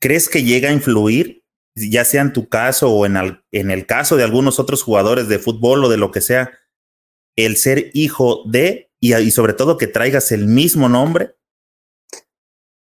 crees 0.00 0.30
que 0.30 0.44
llega 0.44 0.70
a 0.70 0.72
influir, 0.72 1.43
ya 1.74 2.04
sea 2.04 2.22
en 2.22 2.32
tu 2.32 2.48
caso 2.48 2.90
o 2.90 3.06
en, 3.06 3.16
en 3.52 3.70
el 3.70 3.86
caso 3.86 4.16
de 4.16 4.24
algunos 4.24 4.60
otros 4.60 4.82
jugadores 4.82 5.28
de 5.28 5.38
fútbol 5.38 5.84
o 5.84 5.88
de 5.88 5.96
lo 5.96 6.10
que 6.10 6.20
sea, 6.20 6.52
el 7.36 7.56
ser 7.56 7.90
hijo 7.94 8.42
de 8.46 8.90
y 9.04 9.30
sobre 9.30 9.52
todo 9.52 9.76
que 9.76 9.86
traigas 9.86 10.32
el 10.32 10.46
mismo 10.46 10.88
nombre? 10.88 11.34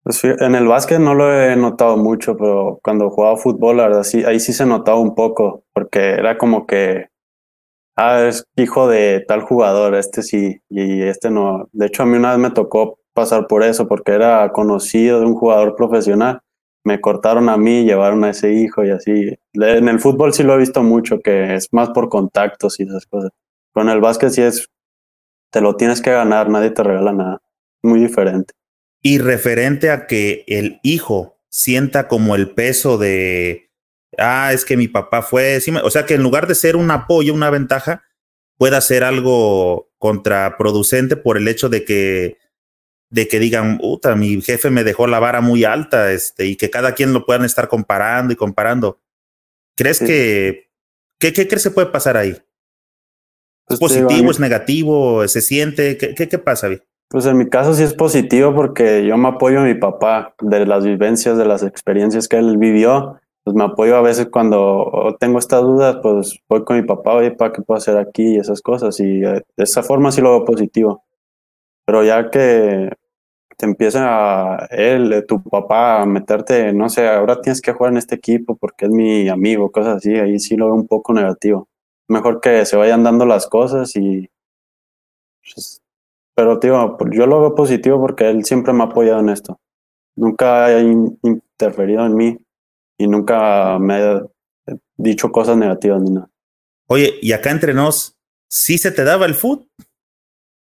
Pues 0.04 0.24
en 0.24 0.56
el 0.56 0.68
básquet 0.68 1.00
no 1.00 1.14
lo 1.14 1.34
he 1.34 1.56
notado 1.56 1.98
mucho, 1.98 2.38
pero 2.38 2.80
cuando 2.84 3.10
jugaba 3.10 3.38
fútbol, 3.38 3.78
la 3.78 3.84
verdad, 3.88 4.04
sí, 4.04 4.24
ahí 4.24 4.40
sí 4.40 4.54
se 4.54 4.66
notaba 4.66 5.00
un 5.00 5.16
poco, 5.16 5.64
porque 5.74 6.12
era 6.12 6.38
como 6.38 6.66
que, 6.66 7.08
ah, 7.96 8.26
es 8.26 8.46
hijo 8.56 8.88
de 8.88 9.24
tal 9.28 9.42
jugador, 9.42 9.96
este 9.96 10.22
sí, 10.22 10.62
y 10.70 11.04
este 11.04 11.30
no. 11.30 11.70
De 11.72 11.88
hecho, 11.88 12.04
a 12.04 12.06
mí 12.06 12.18
una 12.18 12.32
vez 12.32 12.40
me 12.40 12.52
tocó 12.52 13.00
pasar 13.14 13.48
por 13.48 13.64
eso, 13.64 13.88
porque 13.88 14.12
era 14.12 14.52
conocido 14.52 15.20
de 15.20 15.26
un 15.26 15.36
jugador 15.36 15.76
profesional. 15.76 16.42
Me 16.84 17.00
cortaron 17.00 17.50
a 17.50 17.58
mí, 17.58 17.86
llevaron 17.86 18.24
a 18.24 18.32
ese 18.32 18.54
hijo 18.54 18.84
y 18.84 18.90
así. 18.92 19.38
En 19.54 19.88
el 19.88 20.00
fútbol 20.00 20.34
sí 20.34 20.44
lo 20.44 20.56
he 20.56 20.58
visto 20.58 20.84
mucho, 20.84 21.20
que 21.20 21.56
es 21.56 21.70
más 21.72 21.90
por 21.92 22.10
contactos 22.10 22.80
y 22.80 22.84
esas 22.84 23.06
cosas. 23.06 23.32
Pero 23.74 23.86
en 23.88 23.94
el 23.94 24.02
básquet 24.02 24.32
sí 24.32 24.42
es, 24.42 24.70
te 25.52 25.62
lo 25.62 25.76
tienes 25.76 26.02
que 26.02 26.12
ganar, 26.12 26.50
nadie 26.50 26.72
te 26.72 26.84
regala 26.84 27.14
nada. 27.14 27.42
Muy 27.82 28.00
diferente 28.00 28.54
y 29.04 29.20
referente 29.20 29.92
a 29.92 30.08
que 30.08 30.46
el 30.48 30.80
hijo 30.82 31.38
sienta 31.50 32.08
como 32.08 32.36
el 32.36 32.52
peso 32.52 32.98
de, 32.98 33.70
ah, 34.18 34.52
es 34.54 34.66
que 34.66 34.78
mi 34.78 34.88
papá 34.88 35.22
fue, 35.22 35.60
o 35.84 35.92
sea, 35.92 36.06
que 36.06 36.16
en 36.16 36.24
lugar 36.24 36.48
de 36.48 36.56
ser 36.56 36.78
un 36.78 36.90
apoyo, 36.90 37.34
una 37.34 37.50
ventaja, 37.50 38.04
pueda 38.58 38.80
ser 38.80 39.04
algo 39.04 39.92
contraproducente 39.98 41.18
por 41.18 41.38
el 41.38 41.50
hecho 41.50 41.68
de 41.68 41.84
que 41.84 42.38
de 43.14 43.28
que 43.28 43.38
digan, 43.38 43.78
puta, 43.78 44.16
mi 44.16 44.42
jefe 44.42 44.72
me 44.72 44.84
dejó 44.84 45.06
la 45.06 45.20
vara 45.20 45.40
muy 45.40 45.66
alta, 45.66 46.12
este, 46.12 46.48
y 46.48 46.56
que 46.56 46.72
cada 46.72 46.96
quien 46.96 47.14
lo 47.14 47.28
puedan 47.28 47.46
estar 47.46 47.68
comparando 47.68 48.34
y 48.34 48.36
comparando. 48.36 48.98
¿Crees 49.78 50.00
que, 50.00 50.72
¿qué, 51.20 51.32
qué 51.32 51.48
crees 51.48 51.64
que 51.64 51.70
puede 51.70 51.92
pasar 51.92 52.18
ahí? 52.18 52.32
¿Es 52.32 52.44
pues 53.68 53.80
positivo, 53.80 54.32
es 54.32 54.40
negativo, 54.40 55.28
se 55.28 55.42
siente? 55.42 55.96
¿Qué, 55.96 56.16
qué, 56.16 56.28
qué 56.28 56.40
pasa? 56.40 56.70
Pues 57.08 57.28
en 57.28 57.38
mi 57.38 57.48
caso 57.48 57.76
sí 57.76 57.84
es 57.84 57.94
positivo 57.94 58.56
porque 58.56 59.06
yo 59.06 59.16
me 59.16 59.28
apoyo 59.28 59.60
a 59.60 59.64
mi 59.64 59.76
papá 59.76 60.34
de 60.42 60.66
las 60.66 60.84
vivencias, 60.84 61.38
de 61.38 61.46
las 61.46 61.62
experiencias 61.62 62.28
que 62.28 62.38
él 62.38 62.58
vivió. 62.58 63.20
Pues 63.44 63.56
me 63.56 63.66
apoyo 63.66 63.96
a 63.96 64.02
veces 64.02 64.30
cuando 64.32 65.16
tengo 65.20 65.38
estas 65.38 65.62
dudas, 65.62 65.98
pues 66.02 66.40
voy 66.50 66.64
con 66.64 66.78
mi 66.78 66.84
papá, 66.84 67.14
oye, 67.14 67.30
papá, 67.30 67.54
¿qué 67.54 67.62
puedo 67.62 67.78
hacer 67.78 67.96
aquí? 67.98 68.34
Y 68.34 68.38
esas 68.38 68.60
cosas. 68.62 69.00
Y 69.00 69.24
eh, 69.24 69.44
de 69.56 69.64
esa 69.64 69.84
forma 69.84 70.12
sí 70.12 70.20
lo 70.20 70.32
veo 70.32 70.46
positivo. 70.46 71.04
Pero 71.86 72.04
ya 72.04 72.32
que 72.32 72.90
te 73.58 73.66
empieza 73.66 74.56
a 74.56 74.66
él, 74.72 75.14
eh, 75.14 75.22
tu 75.24 75.42
papá, 75.42 76.02
a 76.02 76.06
meterte, 76.06 76.74
no 76.74 76.90
sé, 76.90 77.08
ahora 77.08 77.42
tienes 77.42 77.62
que 77.62 77.74
jugar 77.74 77.92
en 77.94 77.98
este 77.98 78.16
equipo 78.16 78.56
porque 78.56 78.86
es 78.86 78.92
mi 78.92 79.30
amigo, 79.30 79.72
cosas 79.72 79.98
así, 79.98 80.16
ahí 80.16 80.40
sí 80.40 80.56
lo 80.56 80.68
veo 80.68 80.76
un 80.76 80.88
poco 80.88 81.14
negativo. 81.14 81.68
Mejor 82.08 82.42
que 82.42 82.66
se 82.66 82.78
vayan 82.78 83.04
dando 83.04 83.26
las 83.26 83.48
cosas 83.48 83.96
y 83.96 84.30
pues, 85.44 85.82
pero, 86.36 86.60
tío, 86.60 86.98
yo 87.12 87.28
lo 87.28 87.42
veo 87.42 87.56
positivo 87.56 88.00
porque 88.00 88.30
él 88.30 88.44
siempre 88.44 88.74
me 88.74 88.84
ha 88.84 88.88
apoyado 88.88 89.20
en 89.20 89.30
esto. 89.30 89.60
Nunca 90.16 90.66
ha 90.66 90.82
interferido 90.82 92.06
en 92.06 92.16
mí 92.16 92.38
y 92.98 93.08
nunca 93.08 93.78
me 93.80 93.96
ha 93.96 94.22
dicho 94.98 95.32
cosas 95.32 95.58
negativas 95.58 96.02
ni 96.02 96.12
nada. 96.12 96.30
Oye, 96.88 97.16
y 97.22 97.34
acá 97.34 97.52
entre 97.52 97.74
nos, 97.74 98.16
¿sí 98.50 98.78
se 98.78 98.92
te 98.92 99.04
daba 99.04 99.26
el 99.26 99.36
foot? 99.36 99.68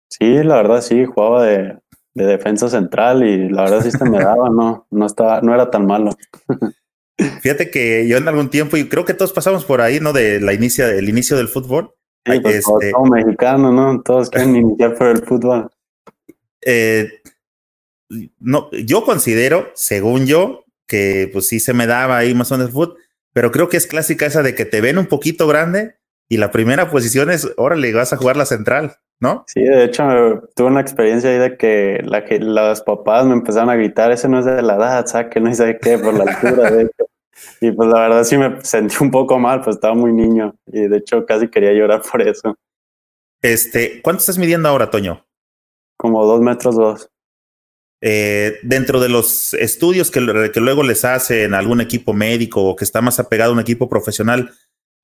Sí, 0.10 0.44
la 0.44 0.58
verdad 0.58 0.82
sí, 0.82 1.06
jugaba 1.06 1.44
de, 1.44 1.80
de 2.13 2.25
defensa 2.25 2.70
central 2.70 3.24
y 3.24 3.50
la 3.50 3.63
verdad 3.63 3.82
sí 3.82 3.91
se 3.91 4.05
me 4.05 4.20
daba, 4.20 4.50
no, 4.50 4.88
no, 4.91 5.05
estaba, 5.05 5.41
no 5.41 5.53
era 5.53 5.72
tan 5.72 5.86
malo. 5.86 6.12
Fíjate 7.41 7.70
que 7.70 8.08
yo 8.08 8.17
en 8.17 8.27
algún 8.27 8.50
tiempo, 8.50 8.77
y 8.77 8.88
creo 8.88 9.05
que 9.05 9.13
todos 9.13 9.34
pasamos 9.34 9.65
por 9.65 9.82
ahí, 9.82 10.00
¿no? 10.00 10.13
De 10.13 10.39
la 10.39 10.53
inicia, 10.53 10.89
el 10.89 11.10
inicio 11.10 11.38
del 11.38 11.48
fútbol. 11.48 11.93
Sí, 12.25 12.39
pues, 12.39 12.55
este, 12.55 12.91
todo 12.91 13.05
mexicano, 13.05 13.72
¿no? 13.72 14.01
Todos 14.01 14.29
quieren 14.29 14.55
iniciar 14.55 14.96
por 14.96 15.08
el 15.08 15.24
fútbol. 15.24 15.70
eh, 16.62 17.10
no, 18.39 18.70
yo 18.72 19.03
considero, 19.03 19.72
según 19.74 20.25
yo, 20.25 20.65
que 20.88 21.29
pues 21.32 21.48
sí 21.48 21.60
se 21.60 21.74
me 21.74 21.88
daba 21.88 22.17
ahí 22.17 22.34
más 22.36 22.51
o 22.51 22.55
menos 22.55 22.67
el 22.67 22.74
fútbol, 22.74 22.98
pero 23.34 23.51
creo 23.51 23.70
que 23.70 23.77
es 23.77 23.88
clásica 23.88 24.25
esa 24.25 24.43
de 24.43 24.55
que 24.55 24.65
te 24.65 24.82
ven 24.82 24.98
un 24.98 25.08
poquito 25.08 25.48
grande 25.48 25.96
y 26.29 26.38
la 26.38 26.51
primera 26.51 26.89
posición 26.89 27.32
es, 27.32 27.51
órale, 27.58 27.93
vas 27.93 28.13
a 28.13 28.17
jugar 28.17 28.38
la 28.38 28.46
central, 28.46 28.98
¿no? 29.20 29.43
Sí, 29.48 29.62
de 29.63 29.86
hecho 29.86 30.03
tuve 30.55 30.67
una 30.67 30.82
experiencia 30.82 31.29
ahí 31.29 31.38
de 31.38 31.58
que, 31.58 32.01
la, 32.03 32.24
los 32.39 32.82
papás 32.82 33.25
me 33.25 33.34
empezaron 33.34 33.70
a 33.70 33.75
gritar, 33.75 34.12
ese 34.12 34.27
no 34.27 34.39
es 34.39 34.46
de 34.46 34.62
la 34.62 34.75
edad, 34.75 35.05
saque, 35.05 35.39
no 35.39 35.53
sé 35.53 35.77
qué, 35.82 35.98
por 35.98 36.13
la 36.13 36.32
altura, 36.32 36.72
de 36.72 36.84
hecho. 36.84 37.05
Y 37.62 37.72
pues 37.72 37.89
la 37.89 38.01
verdad 38.01 38.24
sí 38.24 38.38
me 38.38 38.63
sentí 38.63 38.96
un 39.01 39.12
poco 39.12 39.39
mal, 39.39 39.62
pues 39.62 39.77
estaba 39.77 39.93
muy 39.93 40.13
niño 40.13 40.55
y 40.67 40.88
de 40.88 40.98
hecho 40.98 41.25
casi 41.25 41.48
quería 41.48 41.74
llorar 41.74 42.01
por 42.10 42.22
eso. 42.22 42.55
Este, 43.41 44.01
¿cuánto 44.01 44.22
estás 44.22 44.38
midiendo 44.38 44.70
ahora, 44.70 44.89
Toño? 44.89 45.25
Como 45.98 46.25
dos 46.25 46.41
metros 46.41 46.75
dos. 46.75 47.10
Eh, 48.01 48.60
dentro 48.63 49.00
de 49.00 49.08
los 49.08 49.53
estudios 49.53 50.12
que, 50.12 50.20
que, 50.53 50.60
luego 50.60 50.84
les 50.84 51.05
hacen 51.05 51.53
algún 51.53 51.79
equipo 51.79 52.13
médico 52.13 52.62
o 52.63 52.75
que 52.75 52.84
está 52.84 53.01
más 53.01 53.20
apegado 53.20 53.51
a 53.51 53.53
un 53.53 53.62
equipo 53.62 53.88
profesional, 53.88 54.51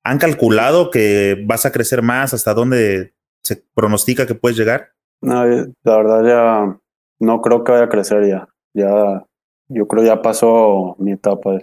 ¿han 0.04 0.18
calculado 0.18 0.90
que 0.90 1.42
vas 1.46 1.64
a 1.64 1.72
crecer 1.72 2.02
más? 2.02 2.34
¿Hasta 2.34 2.52
dónde 2.52 3.14
se 3.42 3.64
pronostica 3.74 4.26
que 4.26 4.34
puedes 4.34 4.56
llegar? 4.56 4.92
No, 5.22 5.44
la 5.44 5.96
verdad 5.96 6.24
ya 6.24 6.80
no 7.18 7.40
creo 7.40 7.64
que 7.64 7.72
vaya 7.72 7.84
a 7.84 7.88
crecer 7.88 8.26
ya. 8.26 8.48
Ya, 8.72 9.26
yo 9.68 9.86
creo 9.86 10.04
ya 10.04 10.22
pasó 10.22 10.96
mi 10.98 11.12
etapa. 11.12 11.58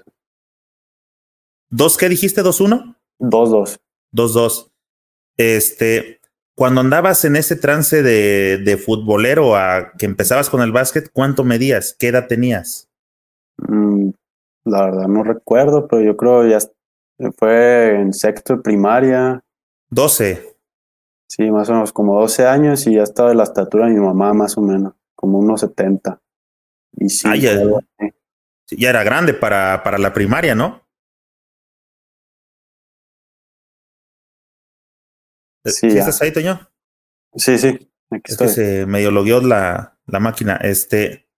¿Dos 1.69 1.97
qué 1.97 2.09
dijiste? 2.09 2.41
¿Dos 2.41 2.61
uno? 2.61 2.95
Dos 3.19 3.49
dos. 3.49 3.79
Dos 4.11 4.33
dos. 4.33 4.71
Este, 5.37 6.19
cuando 6.55 6.81
andabas 6.81 7.25
en 7.25 7.35
ese 7.35 7.55
trance 7.55 8.01
de, 8.03 8.57
de 8.57 8.77
futbolero 8.77 9.55
a 9.55 9.91
que 9.97 10.05
empezabas 10.05 10.49
con 10.49 10.61
el 10.61 10.71
básquet, 10.71 11.09
¿cuánto 11.11 11.43
medías? 11.43 11.95
¿Qué 11.97 12.07
edad 12.07 12.27
tenías? 12.27 12.89
Mm, 13.57 14.09
la 14.65 14.85
verdad 14.85 15.07
no 15.07 15.23
recuerdo, 15.23 15.87
pero 15.87 16.01
yo 16.01 16.17
creo 16.17 16.47
ya 16.47 16.59
fue 17.37 17.99
en 17.99 18.13
sexto 18.13 18.55
de 18.55 18.61
primaria. 18.61 19.43
Doce. 19.89 20.56
Sí, 21.27 21.51
más 21.51 21.69
o 21.69 21.73
menos 21.73 21.91
como 21.91 22.19
doce 22.19 22.47
años 22.47 22.87
y 22.87 22.95
ya 22.95 23.03
estaba 23.03 23.29
de 23.29 23.35
la 23.35 23.43
estatura 23.43 23.87
de 23.87 23.93
mi 23.93 23.99
mamá, 23.99 24.33
más 24.33 24.57
o 24.57 24.61
menos, 24.61 24.93
como 25.15 25.39
unos 25.39 25.59
setenta. 25.59 26.21
Y 26.93 27.09
sí, 27.09 27.27
ah, 27.29 27.35
ya, 27.35 27.59
ya, 28.71 28.89
era 28.89 29.03
grande 29.03 29.33
para, 29.33 29.83
para 29.83 29.97
la 29.97 30.13
primaria, 30.13 30.55
¿no? 30.55 30.87
Sí, 35.65 35.91
¿Sí 35.91 35.97
estás 35.97 36.21
ahí, 36.21 36.31
Toño? 36.31 36.59
Sí, 37.35 37.57
sí. 37.57 37.91
Aquí 38.09 38.31
es 38.31 38.37
que 38.37 38.47
se 38.47 38.85
medio 38.85 39.11
logueó 39.11 39.41
la, 39.41 39.99
la 40.05 40.19
máquina. 40.19 40.55
Este. 40.55 41.29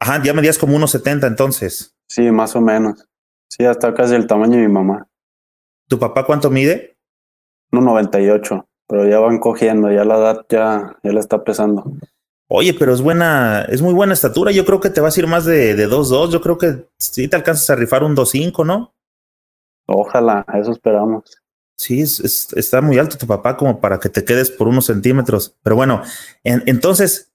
Ajá, 0.00 0.22
ya 0.22 0.32
medías 0.32 0.58
como 0.58 0.76
unos 0.76 0.92
70 0.92 1.26
entonces. 1.26 1.94
Sí, 2.08 2.30
más 2.30 2.56
o 2.56 2.62
menos. 2.62 3.06
Sí, 3.48 3.64
hasta 3.64 3.92
casi 3.94 4.14
el 4.14 4.26
tamaño 4.26 4.56
de 4.56 4.66
mi 4.66 4.72
mamá. 4.72 5.08
¿Tu 5.88 5.98
papá 5.98 6.24
cuánto 6.24 6.50
mide? 6.50 6.98
1,98, 7.72 8.67
pero 8.88 9.08
ya 9.08 9.20
van 9.20 9.38
cogiendo, 9.38 9.92
ya 9.92 10.04
la 10.04 10.16
edad 10.16 10.46
ya, 10.48 10.96
ya 11.02 11.12
le 11.12 11.20
está 11.20 11.44
pesando. 11.44 11.84
Oye, 12.48 12.74
pero 12.74 12.94
es 12.94 13.02
buena, 13.02 13.66
es 13.68 13.82
muy 13.82 13.92
buena 13.92 14.14
estatura. 14.14 14.50
Yo 14.50 14.64
creo 14.64 14.80
que 14.80 14.88
te 14.88 15.02
vas 15.02 15.16
a 15.16 15.20
ir 15.20 15.26
más 15.26 15.44
de, 15.44 15.74
de 15.74 15.86
2-2. 15.86 16.30
Yo 16.30 16.40
creo 16.40 16.56
que 16.56 16.88
sí 16.98 17.28
te 17.28 17.36
alcanzas 17.36 17.68
a 17.68 17.76
rifar 17.76 18.02
un 18.02 18.16
2-5, 18.16 18.64
¿no? 18.64 18.94
Ojalá, 19.86 20.46
eso 20.54 20.72
esperamos. 20.72 21.24
Sí, 21.76 22.00
es, 22.00 22.48
está 22.56 22.80
muy 22.80 22.98
alto 22.98 23.18
tu 23.18 23.26
papá 23.26 23.56
como 23.56 23.80
para 23.80 24.00
que 24.00 24.08
te 24.08 24.24
quedes 24.24 24.50
por 24.50 24.66
unos 24.66 24.86
centímetros. 24.86 25.56
Pero 25.62 25.76
bueno, 25.76 26.02
entonces 26.42 27.32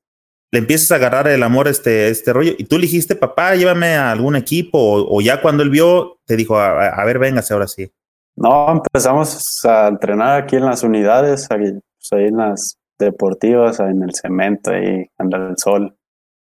le 0.52 0.60
empiezas 0.60 0.92
a 0.92 0.96
agarrar 0.96 1.28
el 1.28 1.42
amor 1.44 1.68
este, 1.68 2.10
este 2.10 2.34
rollo 2.34 2.54
y 2.58 2.66
tú 2.66 2.76
le 2.76 2.84
dijiste, 2.84 3.16
papá, 3.16 3.56
llévame 3.56 3.96
a 3.96 4.12
algún 4.12 4.36
equipo 4.36 4.78
o, 4.80 5.22
ya 5.22 5.42
cuando 5.42 5.64
él 5.64 5.70
vio, 5.70 6.20
te 6.26 6.36
dijo, 6.36 6.58
a, 6.58 6.90
a, 6.90 7.06
ver, 7.06 7.20
véngase 7.20 7.54
ahora 7.54 7.68
sí. 7.68 7.92
No, 8.36 8.72
empezamos 8.72 9.64
a 9.66 9.88
entrenar 9.88 10.42
aquí 10.42 10.56
en 10.56 10.66
las 10.66 10.84
unidades, 10.84 11.48
ahí, 11.52 11.72
pues 11.72 12.14
ahí 12.14 12.26
en 12.26 12.38
las 12.38 12.78
deportivas, 12.98 13.80
en 13.80 14.04
el 14.04 14.14
cemento, 14.14 14.72
ahí 14.72 15.06
en 15.18 15.34
el 15.34 15.58
sol. 15.58 15.96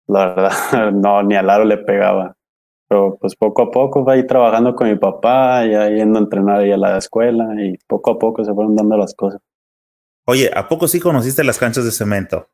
La 0.07 0.27
verdad, 0.27 0.51
no, 0.93 1.23
ni 1.23 1.35
al 1.35 1.49
aro 1.49 1.65
le 1.65 1.77
pegaba. 1.77 2.35
Pero 2.87 3.17
pues 3.19 3.35
poco 3.35 3.63
a 3.63 3.71
poco 3.71 4.03
va 4.03 4.13
ahí 4.13 4.25
trabajando 4.25 4.75
con 4.75 4.89
mi 4.89 4.97
papá, 4.97 5.65
y 5.65 5.69
yendo 5.95 6.19
a 6.19 6.23
entrenar 6.23 6.59
ahí 6.61 6.71
a 6.71 6.77
la 6.77 6.97
escuela 6.97 7.47
y 7.61 7.77
poco 7.87 8.11
a 8.11 8.19
poco 8.19 8.43
se 8.43 8.53
fueron 8.53 8.75
dando 8.75 8.97
las 8.97 9.13
cosas. 9.13 9.41
Oye, 10.25 10.49
¿a 10.53 10.67
poco 10.67 10.87
sí 10.87 10.99
conociste 10.99 11.43
las 11.43 11.57
canchas 11.57 11.85
de 11.85 11.91
cemento? 11.91 12.49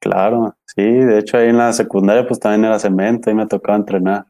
Claro, 0.00 0.56
sí, 0.64 0.82
de 0.82 1.18
hecho 1.18 1.36
ahí 1.36 1.48
en 1.48 1.58
la 1.58 1.72
secundaria 1.72 2.26
pues 2.26 2.40
también 2.40 2.64
era 2.64 2.78
cemento 2.78 3.30
y 3.30 3.34
me 3.34 3.46
tocaba 3.46 3.78
entrenar. 3.78 4.26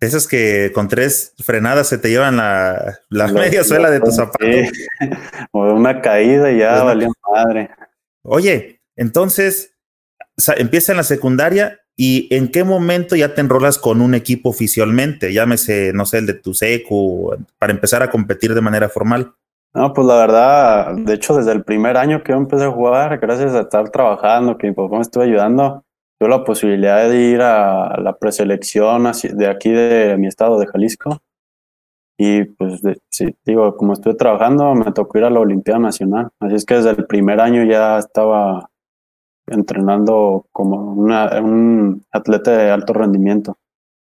Esas 0.00 0.26
que 0.26 0.70
con 0.72 0.88
tres 0.88 1.34
frenadas 1.38 1.88
se 1.88 1.98
te 1.98 2.08
llevan 2.08 2.36
la, 2.36 3.00
la 3.08 3.26
media 3.28 3.64
suela 3.64 3.90
de 3.90 4.00
tus 4.00 4.16
zapatos. 4.16 4.48
Sí. 4.48 4.70
o 5.52 5.72
una 5.74 6.00
caída 6.00 6.52
y 6.52 6.58
ya 6.58 6.82
valió 6.84 7.10
madre. 7.32 7.70
Oye, 8.22 8.80
entonces 8.96 9.74
empieza 10.56 10.92
en 10.92 10.98
la 10.98 11.04
secundaria 11.04 11.80
¿Y 12.00 12.32
en 12.32 12.46
qué 12.52 12.62
momento 12.62 13.16
ya 13.16 13.34
te 13.34 13.40
enrolas 13.40 13.76
con 13.76 14.00
un 14.00 14.14
equipo 14.14 14.50
oficialmente? 14.50 15.32
Llámese, 15.32 15.90
no 15.92 16.06
sé, 16.06 16.18
el 16.18 16.26
de 16.26 16.34
tu 16.34 16.54
secu, 16.54 17.34
para 17.58 17.72
empezar 17.72 18.04
a 18.04 18.10
competir 18.10 18.54
de 18.54 18.60
manera 18.60 18.88
formal. 18.88 19.34
No, 19.74 19.92
pues 19.92 20.06
la 20.06 20.14
verdad, 20.14 20.94
de 20.94 21.14
hecho, 21.14 21.36
desde 21.36 21.50
el 21.50 21.64
primer 21.64 21.96
año 21.96 22.22
que 22.22 22.30
yo 22.30 22.38
empecé 22.38 22.66
a 22.66 22.70
jugar, 22.70 23.18
gracias 23.18 23.52
a 23.52 23.62
estar 23.62 23.90
trabajando, 23.90 24.56
que 24.56 24.68
mi 24.68 24.74
papá 24.74 24.94
me 24.94 25.02
estuvo 25.02 25.24
ayudando, 25.24 25.82
tuve 26.18 26.30
la 26.30 26.44
posibilidad 26.44 27.08
de 27.08 27.20
ir 27.20 27.40
a 27.40 28.00
la 28.00 28.18
preselección 28.18 29.10
de 29.34 29.46
aquí 29.46 29.70
de 29.70 30.16
mi 30.18 30.26
estado, 30.26 30.58
de 30.58 30.66
Jalisco. 30.66 31.22
Y 32.20 32.44
pues, 32.44 32.80
digo, 33.44 33.76
como 33.76 33.92
estuve 33.92 34.14
trabajando, 34.14 34.74
me 34.74 34.90
tocó 34.92 35.18
ir 35.18 35.24
a 35.24 35.30
la 35.30 35.38
Olimpiada 35.38 35.78
Nacional. 35.78 36.30
Así 36.40 36.56
es 36.56 36.64
que 36.64 36.74
desde 36.74 36.90
el 36.90 37.06
primer 37.06 37.40
año 37.40 37.64
ya 37.64 37.98
estaba 37.98 38.70
entrenando 39.46 40.46
como 40.50 40.94
una, 40.94 41.40
un 41.40 42.04
atleta 42.10 42.56
de 42.58 42.70
alto 42.70 42.92
rendimiento. 42.92 43.56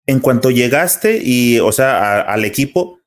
En 0.07 0.19
cuanto 0.19 0.51
llegaste 0.51 1.21
y, 1.23 1.61
o 1.61 1.71
sea, 1.71 2.23
al 2.23 2.45
equipo 2.45 2.99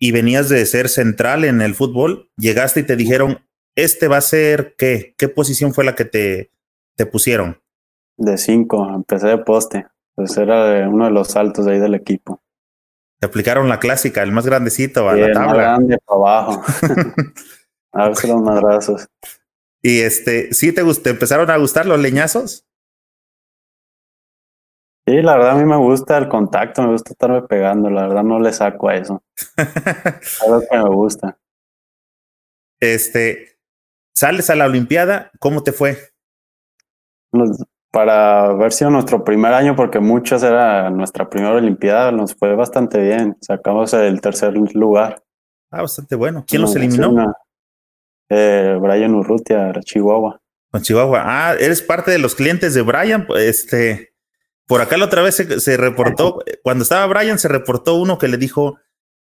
y 0.00 0.10
venías 0.10 0.48
de 0.48 0.66
ser 0.66 0.88
central 0.88 1.44
en 1.44 1.62
el 1.62 1.74
fútbol, 1.74 2.30
llegaste 2.36 2.80
y 2.80 2.82
te 2.82 2.96
dijeron, 2.96 3.38
este 3.76 4.08
va 4.08 4.16
a 4.16 4.22
ser 4.22 4.74
qué? 4.76 5.14
¿Qué 5.16 5.28
posición 5.28 5.72
fue 5.72 5.84
la 5.84 5.94
que 5.94 6.04
te, 6.04 6.50
te 6.96 7.06
pusieron? 7.06 7.60
De 8.18 8.36
cinco, 8.36 8.86
empecé 8.94 9.28
de 9.28 9.38
poste. 9.38 9.86
Pues 10.14 10.36
era 10.36 10.66
de 10.66 10.86
uno 10.86 11.06
de 11.06 11.12
los 11.12 11.36
altos 11.36 11.64
de 11.64 11.72
ahí 11.72 11.78
del 11.78 11.94
equipo. 11.94 12.42
Te 13.20 13.26
aplicaron 13.26 13.68
la 13.68 13.78
clásica, 13.78 14.22
el 14.22 14.32
más 14.32 14.46
grandecito 14.46 15.08
a 15.08 15.14
la 15.14 15.32
tabla. 15.32 15.40
El 15.40 15.46
más 15.46 15.56
grande 15.56 15.98
para 16.04 16.18
abajo. 16.18 16.62
a 17.92 18.08
ver 18.08 18.16
si 18.16 18.28
los 18.28 18.42
madrazos. 18.42 19.08
Y 19.80 20.00
este, 20.00 20.52
¿sí 20.52 20.72
te, 20.72 20.82
te 20.84 21.10
empezaron 21.10 21.50
a 21.50 21.56
gustar 21.56 21.86
los 21.86 21.98
leñazos? 22.00 22.66
Sí, 25.06 25.22
la 25.22 25.36
verdad 25.36 25.52
a 25.52 25.54
mí 25.54 25.64
me 25.64 25.78
gusta 25.78 26.18
el 26.18 26.28
contacto, 26.28 26.82
me 26.82 26.90
gusta 26.90 27.12
estarme 27.12 27.40
pegando, 27.42 27.88
la 27.88 28.08
verdad 28.08 28.24
no 28.24 28.38
le 28.40 28.52
saco 28.52 28.88
a 28.88 28.96
eso. 28.96 29.22
Algo 30.44 30.60
que 30.68 30.76
me 30.76 30.88
gusta. 30.90 31.38
Este, 32.78 33.58
sales 34.14 34.50
a 34.50 34.54
la 34.54 34.66
Olimpiada, 34.66 35.30
¿cómo 35.38 35.62
te 35.62 35.72
fue? 35.72 35.96
Para 37.90 38.52
ver 38.54 38.72
si 38.72 38.84
nuestro 38.84 39.24
primer 39.24 39.54
año, 39.54 39.74
porque 39.74 39.98
muchos 39.98 40.42
era 40.42 40.90
nuestra 40.90 41.30
primera 41.30 41.54
Olimpiada, 41.54 42.12
nos 42.12 42.34
fue 42.34 42.54
bastante 42.54 43.00
bien. 43.00 43.36
Sacamos 43.40 43.94
el 43.94 44.20
tercer 44.20 44.54
lugar. 44.74 45.22
Ah, 45.70 45.82
bastante 45.82 46.14
bueno. 46.14 46.44
¿Quién 46.46 46.62
los 46.62 46.76
eliminó? 46.76 47.34
Eh, 48.28 48.76
Brian 48.80 49.14
Urrutia, 49.14 49.72
Chihuahua. 49.80 50.40
Con 50.70 50.82
Chihuahua. 50.82 51.22
Ah, 51.24 51.54
eres 51.58 51.80
parte 51.80 52.10
de 52.10 52.18
los 52.18 52.34
clientes 52.34 52.74
de 52.74 52.82
Brian. 52.82 53.26
Este, 53.36 54.12
por 54.66 54.82
acá 54.82 54.98
la 54.98 55.06
otra 55.06 55.22
vez 55.22 55.36
se, 55.36 55.76
reportó, 55.76 56.42
cuando 56.62 56.82
estaba 56.82 57.06
Brian, 57.06 57.38
se 57.38 57.48
reportó 57.48 57.94
uno 57.94 58.18
que 58.18 58.28
le 58.28 58.36
dijo: 58.36 58.78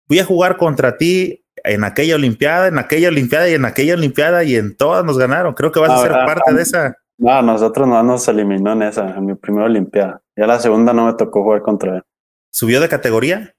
Voy 0.08 0.20
a 0.20 0.26
jugar 0.26 0.58
contra 0.58 0.98
ti 0.98 1.46
en 1.64 1.84
aquella 1.86 2.16
Olimpiada, 2.16 2.68
en 2.68 2.78
aquella 2.78 3.08
Olimpiada 3.08 3.50
y 3.50 3.54
en 3.54 3.66
aquella 3.66 3.94
Olimpiada 3.94 4.44
y 4.44 4.56
en 4.56 4.76
todas 4.76 5.06
nos 5.06 5.18
ganaron. 5.18 5.54
Creo 5.54 5.72
que 5.72 5.80
vas 5.80 5.92
a 5.92 6.02
ser 6.02 6.12
parte 6.12 6.54
de 6.54 6.62
esa. 6.62 6.96
No, 7.20 7.42
nosotros 7.42 7.88
no 7.88 8.02
nos 8.02 8.28
eliminó 8.28 8.74
en 8.74 8.84
esa, 8.84 9.16
en 9.16 9.26
mi 9.26 9.36
primera 9.36 9.66
Olimpiada. 9.66 10.22
Ya 10.36 10.48
la 10.48 10.60
segunda 10.60 10.94
no 10.94 11.06
me 11.06 11.14
tocó 11.14 11.44
jugar 11.44 11.62
contra 11.62 11.98
él. 11.98 12.04
¿Subió 12.52 12.82
de 12.82 12.90
categoría? 12.90 13.56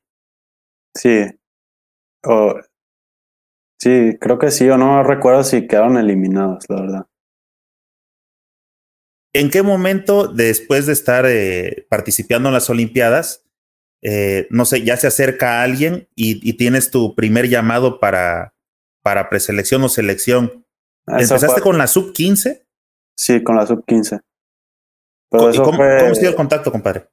Sí. 0.95 1.27
O 2.25 2.55
Sí, 3.81 4.19
creo 4.21 4.39
que 4.39 4.51
sí, 4.51 4.69
o 4.69 4.77
no 4.77 5.03
recuerdo 5.03 5.43
si 5.43 5.67
quedaron 5.67 5.97
eliminados, 5.97 6.65
la 6.69 6.81
verdad. 6.83 7.07
¿En 9.33 9.49
qué 9.49 9.63
momento, 9.63 10.29
después 10.29 10.85
de 10.85 10.93
estar 10.93 11.25
eh, 11.27 11.87
participando 11.89 12.51
en 12.51 12.55
las 12.55 12.69
Olimpiadas, 12.69 13.47
eh, 14.03 14.47
no 14.51 14.67
sé, 14.67 14.83
ya 14.83 14.99
se 14.99 15.07
acerca 15.07 15.63
alguien 15.63 16.09
y, 16.15 16.53
tienes 16.59 16.91
tu 16.91 17.15
primer 17.15 17.49
llamado 17.49 18.01
para, 18.01 18.55
para 19.03 19.31
preselección 19.31 19.83
o 19.83 19.89
selección? 19.89 20.67
¿Empezaste 21.07 21.63
con 21.63 21.79
la 21.79 21.87
sub 21.87 22.13
15? 22.13 22.67
Sí, 23.21 23.45
con 23.45 23.55
la 23.55 23.67
sub 23.67 23.85
15. 23.85 24.19
Pero 25.31 25.51
eso 25.51 25.63
¿Cómo, 25.63 25.77
fue, 25.77 25.99
¿Cómo 25.99 26.27
el 26.27 26.35
contacto, 26.35 26.73
compadre? 26.73 27.05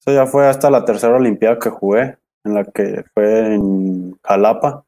Eso 0.00 0.14
ya 0.14 0.24
fue 0.24 0.46
hasta 0.46 0.70
la 0.70 0.84
tercera 0.84 1.16
Olimpiada 1.16 1.58
que 1.58 1.68
jugué, 1.68 2.16
en 2.44 2.54
la 2.54 2.62
que 2.62 3.02
fue 3.12 3.56
en 3.56 4.16
Jalapa. 4.22 4.84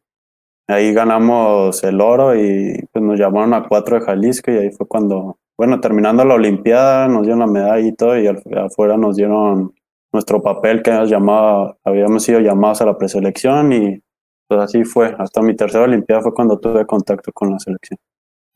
Ahí 0.68 0.94
ganamos 0.94 1.82
el 1.82 2.00
oro 2.00 2.36
y 2.36 2.86
pues 2.92 3.04
nos 3.04 3.18
llamaron 3.18 3.52
a 3.52 3.66
cuatro 3.66 3.98
de 3.98 4.06
Jalisco 4.06 4.52
y 4.52 4.58
ahí 4.58 4.70
fue 4.70 4.86
cuando, 4.86 5.38
bueno, 5.56 5.80
terminando 5.80 6.24
la 6.24 6.34
Olimpiada 6.34 7.08
nos 7.08 7.22
dieron 7.22 7.40
la 7.40 7.48
medalla 7.48 7.88
y 7.88 7.92
todo 7.96 8.16
y 8.16 8.28
afuera 8.28 8.96
nos 8.96 9.16
dieron 9.16 9.74
nuestro 10.12 10.40
papel 10.40 10.84
que 10.84 10.92
habíamos, 10.92 11.10
llamado, 11.10 11.78
habíamos 11.82 12.22
sido 12.22 12.38
llamados 12.38 12.80
a 12.80 12.86
la 12.86 12.96
preselección 12.96 13.72
y 13.72 14.00
pues 14.46 14.60
así 14.60 14.84
fue. 14.84 15.16
Hasta 15.18 15.42
mi 15.42 15.56
tercera 15.56 15.82
Olimpiada 15.82 16.22
fue 16.22 16.32
cuando 16.32 16.60
tuve 16.60 16.86
contacto 16.86 17.32
con 17.32 17.50
la 17.50 17.58
selección. 17.58 17.98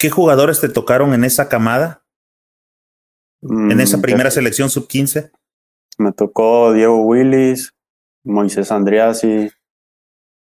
¿Qué 0.03 0.11
jugadores 0.11 0.61
te 0.61 0.69
tocaron 0.69 1.15
en 1.15 1.23
esa 1.23 1.49
camada? 1.49 2.03
en 3.41 3.81
esa 3.81 3.99
mm, 3.99 4.03
primera 4.03 4.33
selección 4.33 4.69
sub-15. 4.69 5.31
Me 5.99 6.11
tocó 6.11 6.73
Diego 6.73 7.05
Willis, 7.05 7.73
Moisés 8.25 8.73
Andriasi, 8.73 9.49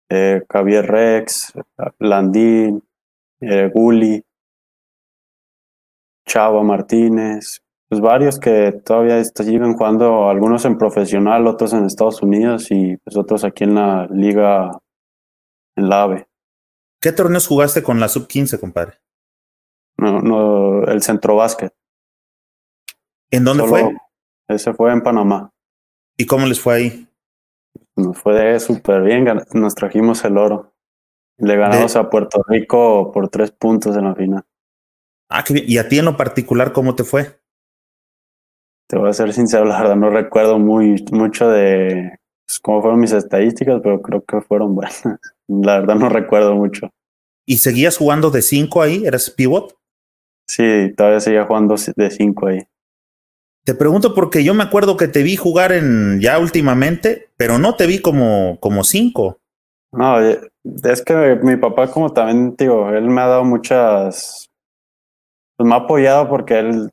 eh, 0.09 0.43
Javier 0.51 0.87
Rex, 0.87 1.53
Landín, 1.99 2.83
eh, 3.43 3.71
Gulli, 3.75 4.25
Chavo 6.27 6.65
Martínez, 6.65 7.61
pues 7.91 8.01
varios 8.01 8.41
que 8.41 8.73
todavía 8.83 9.23
siguen 9.23 9.75
jugando, 9.75 10.31
algunos 10.31 10.65
en 10.65 10.79
profesional, 10.79 11.47
otros 11.47 11.75
en 11.75 11.85
Estados 11.85 12.23
Unidos 12.23 12.71
y 12.71 12.97
pues 13.05 13.19
otros 13.19 13.45
aquí 13.45 13.65
en 13.65 13.75
la 13.75 14.07
liga, 14.07 14.71
en 15.77 15.91
la 15.91 16.05
AVE. 16.05 16.27
¿Qué 17.03 17.13
torneos 17.13 17.47
jugaste 17.47 17.83
con 17.83 18.01
la 18.01 18.09
sub-15, 18.09 18.59
compadre? 18.59 19.02
No, 20.03 20.21
no, 20.21 20.83
el 20.85 21.01
centro 21.01 21.37
básquet. 21.37 21.73
¿En 23.31 23.45
dónde 23.45 23.63
fue? 23.63 23.97
Ese 24.49 24.75
fue 24.75 24.91
en 24.93 25.01
Panamá. 25.01 25.53
¿Y 26.17 26.27
cómo 26.27 26.45
les 26.47 26.59
fue 26.59 26.75
ahí? 26.75 27.09
Nos 27.95 28.19
fue 28.19 28.59
súper 28.59 29.03
bien, 29.03 29.29
nos 29.53 29.75
trajimos 29.77 30.25
el 30.25 30.39
oro. 30.39 30.75
Le 31.39 31.57
ganamos 31.57 31.95
a 31.95 32.11
Puerto 32.11 32.45
Rico 32.49 33.13
por 33.13 33.29
tres 33.29 33.53
puntos 33.53 33.97
en 33.97 34.05
la 34.05 34.15
final. 34.17 34.45
Ah, 35.29 35.45
qué 35.45 35.55
bien. 35.55 35.67
¿Y 35.69 35.79
a 35.79 35.89
ti 35.89 36.01
en 36.01 36.07
lo 36.07 36.17
particular 36.17 36.73
cómo 36.73 36.97
te 36.97 37.05
fue? 37.05 37.41
Te 38.89 38.99
voy 38.99 39.09
a 39.09 39.13
ser 39.13 39.33
sincero, 39.33 39.65
la 39.65 39.81
verdad 39.81 39.97
no 39.97 40.11
recuerdo 40.11 40.59
muy 40.59 41.03
mucho 41.13 41.49
de 41.49 42.19
pues, 42.45 42.59
cómo 42.59 42.83
fueron 42.83 42.99
mis 42.99 43.13
estadísticas, 43.13 43.81
pero 43.85 44.03
creo 44.03 44.25
que 44.25 44.41
fueron 44.41 44.75
buenas. 44.75 45.03
La 45.47 45.79
verdad 45.79 45.95
no 45.95 46.09
recuerdo 46.09 46.57
mucho. 46.57 46.91
¿Y 47.47 47.59
seguías 47.59 47.97
jugando 47.97 48.31
de 48.31 48.43
cinco 48.43 48.83
ahí? 48.83 49.05
¿Eras 49.05 49.31
pivot? 49.31 49.77
Sí, 50.47 50.93
todavía 50.97 51.21
seguía 51.21 51.45
jugando 51.45 51.77
de 51.97 52.11
cinco 52.11 52.49
ahí. 52.49 52.61
Te 53.65 53.75
pregunto 53.75 54.13
porque 54.15 54.43
yo 54.43 54.55
me 54.55 54.65
acuerdo 54.65 54.97
que 54.97 55.07
te 55.07 55.23
vi 55.23 55.37
jugar 55.37 55.73
en 55.73 56.21
ya 56.21 56.39
últimamente, 56.39 57.29
pero 57.37 57.59
no 57.59 57.77
te 57.77 57.87
vi 57.87 58.01
como, 58.01 58.59
como 58.61 58.83
cinco. 58.83 59.39
No, 59.93 60.19
es 60.21 61.05
que 61.05 61.39
mi 61.43 61.57
papá, 61.57 61.89
como 61.89 62.13
también 62.13 62.57
digo, 62.57 62.91
él 62.91 63.05
me 63.05 63.21
ha 63.21 63.27
dado 63.27 63.45
muchas. 63.45 64.51
Pues 65.57 65.69
me 65.69 65.75
ha 65.75 65.79
apoyado 65.79 66.29
porque 66.29 66.59
él 66.59 66.91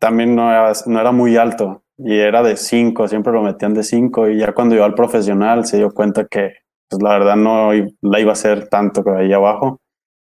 también 0.00 0.34
no 0.34 0.50
era, 0.50 0.72
no 0.86 1.00
era 1.00 1.12
muy 1.12 1.36
alto 1.36 1.82
y 1.98 2.16
era 2.18 2.42
de 2.42 2.56
cinco, 2.56 3.08
siempre 3.08 3.32
lo 3.32 3.42
metían 3.42 3.74
de 3.74 3.82
cinco. 3.82 4.28
Y 4.28 4.38
ya 4.38 4.52
cuando 4.52 4.74
iba 4.74 4.86
al 4.86 4.94
profesional 4.94 5.66
se 5.66 5.76
dio 5.76 5.92
cuenta 5.92 6.26
que, 6.26 6.54
pues 6.88 7.02
la 7.02 7.10
verdad, 7.10 7.36
no 7.36 7.70
la 8.00 8.20
iba 8.20 8.30
a 8.30 8.32
hacer 8.32 8.68
tanto 8.68 9.04
que 9.04 9.10
ahí 9.10 9.32
abajo. 9.32 9.80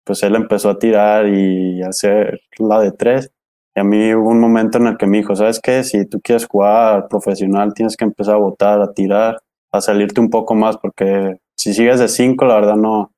Pues 0.07 0.23
él 0.23 0.35
empezó 0.35 0.69
a 0.71 0.79
tirar 0.79 1.27
y 1.27 1.83
hacer 1.83 2.39
la 2.57 2.79
de 2.79 2.91
tres 2.93 3.31
y 3.77 3.79
a 3.79 3.83
mí 3.83 4.11
hubo 4.15 4.29
un 4.29 4.39
momento 4.39 4.79
en 4.79 4.87
el 4.87 4.97
que 4.97 5.05
me 5.05 5.19
dijo, 5.19 5.35
¿sabes 5.35 5.59
qué? 5.61 5.83
Si 5.83 6.03
tú 6.07 6.19
quieres 6.19 6.47
jugar 6.47 7.07
profesional, 7.07 7.75
tienes 7.75 7.95
que 7.95 8.05
empezar 8.05 8.33
a 8.33 8.39
botar, 8.39 8.81
a 8.81 8.91
tirar, 8.91 9.39
a 9.71 9.81
salirte 9.81 10.19
un 10.19 10.31
poco 10.31 10.55
más, 10.55 10.77
porque 10.77 11.37
si 11.55 11.75
sigues 11.75 11.99
de 11.99 12.07
cinco, 12.07 12.45
la 12.45 12.55
verdad 12.55 12.75
no, 12.75 13.11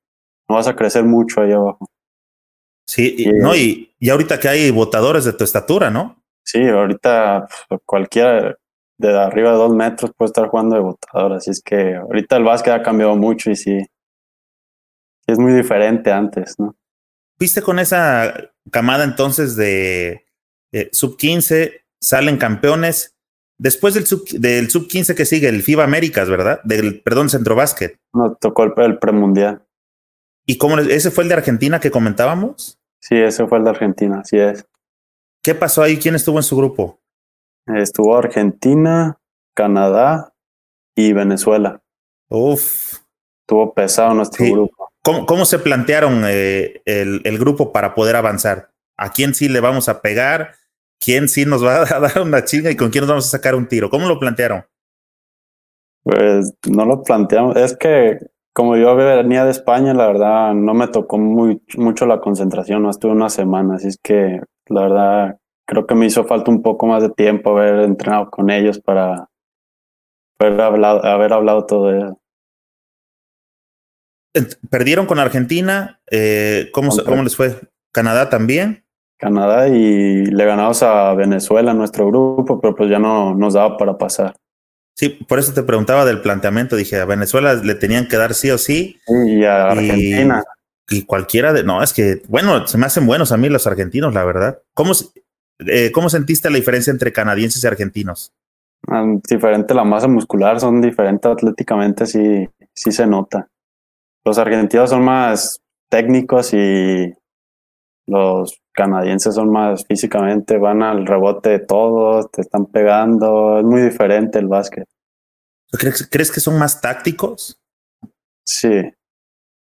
no 0.49 0.55
vas 0.55 0.67
a 0.67 0.75
crecer 0.75 1.05
mucho 1.05 1.39
ahí 1.39 1.53
abajo. 1.53 1.87
Sí, 2.85 3.15
y, 3.19 3.31
no, 3.31 3.55
y, 3.55 3.93
y 3.99 4.09
ahorita 4.09 4.37
que 4.37 4.49
hay 4.49 4.69
votadores 4.69 5.23
de 5.23 5.31
tu 5.31 5.45
estatura, 5.45 5.89
¿no? 5.89 6.21
Sí, 6.43 6.67
ahorita 6.67 7.47
cualquiera 7.85 8.57
de 8.97 9.17
arriba 9.17 9.51
de 9.51 9.57
dos 9.57 9.73
metros 9.73 10.11
puede 10.17 10.27
estar 10.27 10.49
jugando 10.49 10.75
de 10.75 10.81
votador, 10.81 11.33
así 11.37 11.51
es 11.51 11.61
que 11.61 11.95
ahorita 11.95 12.35
el 12.35 12.43
básquet 12.43 12.73
ha 12.73 12.83
cambiado 12.83 13.15
mucho 13.15 13.49
y 13.49 13.55
sí, 13.55 13.77
es 15.25 15.39
muy 15.39 15.53
diferente 15.53 16.11
antes, 16.11 16.59
¿no? 16.59 16.75
¿Viste 17.39 17.61
con 17.61 17.79
esa 17.79 18.51
camada 18.69 19.03
entonces 19.03 19.55
de 19.55 20.25
eh, 20.71 20.89
sub 20.91 21.17
15, 21.17 21.81
salen 21.99 22.37
campeones. 22.37 23.15
Después 23.57 23.93
del 23.93 24.05
sub, 24.05 24.27
del 24.29 24.69
sub 24.69 24.87
15 24.87 25.15
que 25.15 25.25
sigue, 25.25 25.49
el 25.49 25.63
FIBA 25.63 25.83
Américas, 25.83 26.29
¿verdad? 26.29 26.61
Del, 26.63 27.01
perdón, 27.01 27.29
Centro 27.29 27.55
Básquet. 27.55 27.99
No, 28.13 28.35
tocó 28.35 28.63
el, 28.63 28.73
el 28.77 28.99
premundial. 28.99 29.65
¿Y 30.45 30.57
cómo 30.57 30.79
ese 30.79 31.11
fue 31.11 31.23
el 31.23 31.29
de 31.29 31.35
Argentina 31.35 31.79
que 31.79 31.91
comentábamos? 31.91 32.79
Sí, 33.01 33.15
ese 33.15 33.47
fue 33.47 33.57
el 33.57 33.65
de 33.65 33.69
Argentina, 33.69 34.21
así 34.21 34.37
es. 34.37 34.65
¿Qué 35.43 35.55
pasó 35.55 35.83
ahí? 35.83 35.97
¿Quién 35.97 36.15
estuvo 36.15 36.37
en 36.37 36.43
su 36.43 36.55
grupo? 36.55 36.99
Estuvo 37.65 38.17
Argentina, 38.17 39.19
Canadá 39.53 40.33
y 40.95 41.13
Venezuela. 41.13 41.81
Uf. 42.29 42.99
Estuvo 43.41 43.73
pesado 43.73 44.13
nuestro 44.13 44.45
grupo. 44.45 44.78
¿Cómo, 45.03 45.25
¿Cómo, 45.25 45.45
se 45.45 45.59
plantearon 45.59 46.23
eh, 46.27 46.81
el, 46.85 47.21
el, 47.23 47.37
grupo 47.39 47.71
para 47.71 47.95
poder 47.95 48.15
avanzar? 48.15 48.71
¿A 48.97 49.11
quién 49.11 49.33
sí 49.33 49.47
le 49.47 49.59
vamos 49.59 49.87
a 49.89 50.01
pegar? 50.01 50.59
quién 50.99 51.27
sí 51.27 51.45
nos 51.45 51.65
va 51.65 51.81
a 51.95 51.99
dar 51.99 52.21
una 52.21 52.43
chinga 52.43 52.69
y 52.69 52.75
con 52.75 52.89
quién 52.89 53.01
nos 53.01 53.09
vamos 53.09 53.27
a 53.27 53.37
sacar 53.37 53.55
un 53.55 53.67
tiro. 53.67 53.89
¿Cómo 53.89 54.07
lo 54.07 54.19
plantearon? 54.19 54.65
Pues 56.03 56.53
no 56.69 56.85
lo 56.85 57.03
planteamos. 57.03 57.55
Es 57.55 57.75
que 57.75 58.19
como 58.53 58.75
yo 58.75 58.95
venía 58.95 59.45
de 59.45 59.51
España, 59.51 59.93
la 59.93 60.07
verdad 60.07 60.53
no 60.53 60.73
me 60.73 60.87
tocó 60.87 61.17
muy, 61.17 61.61
mucho 61.77 62.05
la 62.05 62.19
concentración, 62.19 62.83
no 62.83 62.89
estuve 62.89 63.11
una 63.13 63.29
semana, 63.29 63.75
así 63.75 63.87
es 63.87 63.99
que 64.01 64.41
la 64.67 64.81
verdad 64.81 65.37
creo 65.65 65.85
que 65.85 65.95
me 65.95 66.07
hizo 66.07 66.25
falta 66.25 66.51
un 66.51 66.61
poco 66.61 66.87
más 66.87 67.03
de 67.03 67.09
tiempo 67.09 67.51
haber 67.51 67.81
entrenado 67.81 68.29
con 68.29 68.49
ellos 68.49 68.79
para 68.79 69.29
haber 70.39 70.59
hablado, 70.59 71.05
haber 71.05 71.31
hablado 71.31 71.65
todo 71.65 71.93
eso. 71.93 72.18
Perdieron 74.69 75.05
con 75.05 75.19
Argentina, 75.19 75.99
eh, 76.11 76.69
¿cómo, 76.71 76.91
¿cómo 77.05 77.23
les 77.23 77.35
fue? 77.35 77.59
¿Canadá 77.91 78.29
también? 78.29 78.85
Canadá 79.17 79.67
y 79.67 80.25
le 80.25 80.45
ganamos 80.45 80.81
a 80.81 81.13
Venezuela 81.13 81.71
en 81.71 81.77
nuestro 81.77 82.07
grupo, 82.07 82.59
pero 82.61 82.75
pues 82.75 82.89
ya 82.89 82.99
no 82.99 83.35
nos 83.35 83.53
daba 83.53 83.77
para 83.77 83.97
pasar. 83.97 84.35
Sí, 84.95 85.09
por 85.09 85.39
eso 85.39 85.53
te 85.53 85.63
preguntaba 85.63 86.05
del 86.05 86.21
planteamiento. 86.21 86.75
Dije, 86.75 86.99
a 86.99 87.05
Venezuela 87.05 87.53
le 87.53 87.75
tenían 87.75 88.07
que 88.07 88.17
dar 88.17 88.33
sí 88.33 88.51
o 88.51 88.57
sí. 88.57 88.99
Y 89.07 89.43
a 89.43 89.71
Argentina. 89.71 90.43
Y, 90.89 91.03
cualquiera 91.03 91.53
de. 91.53 91.63
No, 91.63 91.83
es 91.83 91.93
que, 91.93 92.21
bueno, 92.27 92.65
se 92.67 92.77
me 92.77 92.85
hacen 92.85 93.05
buenos 93.05 93.31
a 93.31 93.37
mí 93.37 93.47
los 93.47 93.67
argentinos, 93.67 94.13
la 94.13 94.25
verdad. 94.25 94.59
¿Cómo, 94.73 94.93
eh, 95.59 95.91
cómo 95.93 96.09
sentiste 96.09 96.49
la 96.49 96.57
diferencia 96.57 96.91
entre 96.91 97.13
canadienses 97.13 97.63
y 97.63 97.67
argentinos? 97.67 98.33
Ah, 98.87 99.05
diferente 99.29 99.73
la 99.73 99.83
masa 99.83 100.07
muscular, 100.07 100.59
son 100.59 100.81
diferentes 100.81 101.29
atléticamente, 101.29 102.05
sí, 102.05 102.49
sí 102.73 102.91
se 102.91 103.05
nota. 103.05 103.47
Los 104.25 104.37
argentinos 104.37 104.89
son 104.89 105.03
más 105.03 105.61
técnicos 105.89 106.53
y 106.53 107.13
los 108.07 108.61
canadienses 108.73 109.35
son 109.35 109.51
más 109.51 109.85
físicamente, 109.85 110.57
van 110.57 110.83
al 110.83 111.05
rebote 111.05 111.49
de 111.49 111.59
todos, 111.59 112.31
te 112.31 112.41
están 112.41 112.65
pegando, 112.65 113.59
es 113.59 113.65
muy 113.65 113.81
diferente 113.81 114.39
el 114.39 114.47
básquet. 114.47 114.87
¿Crees, 115.71 116.07
¿crees 116.09 116.31
que 116.31 116.39
son 116.39 116.57
más 116.57 116.81
tácticos? 116.81 117.61
Sí, 118.43 118.81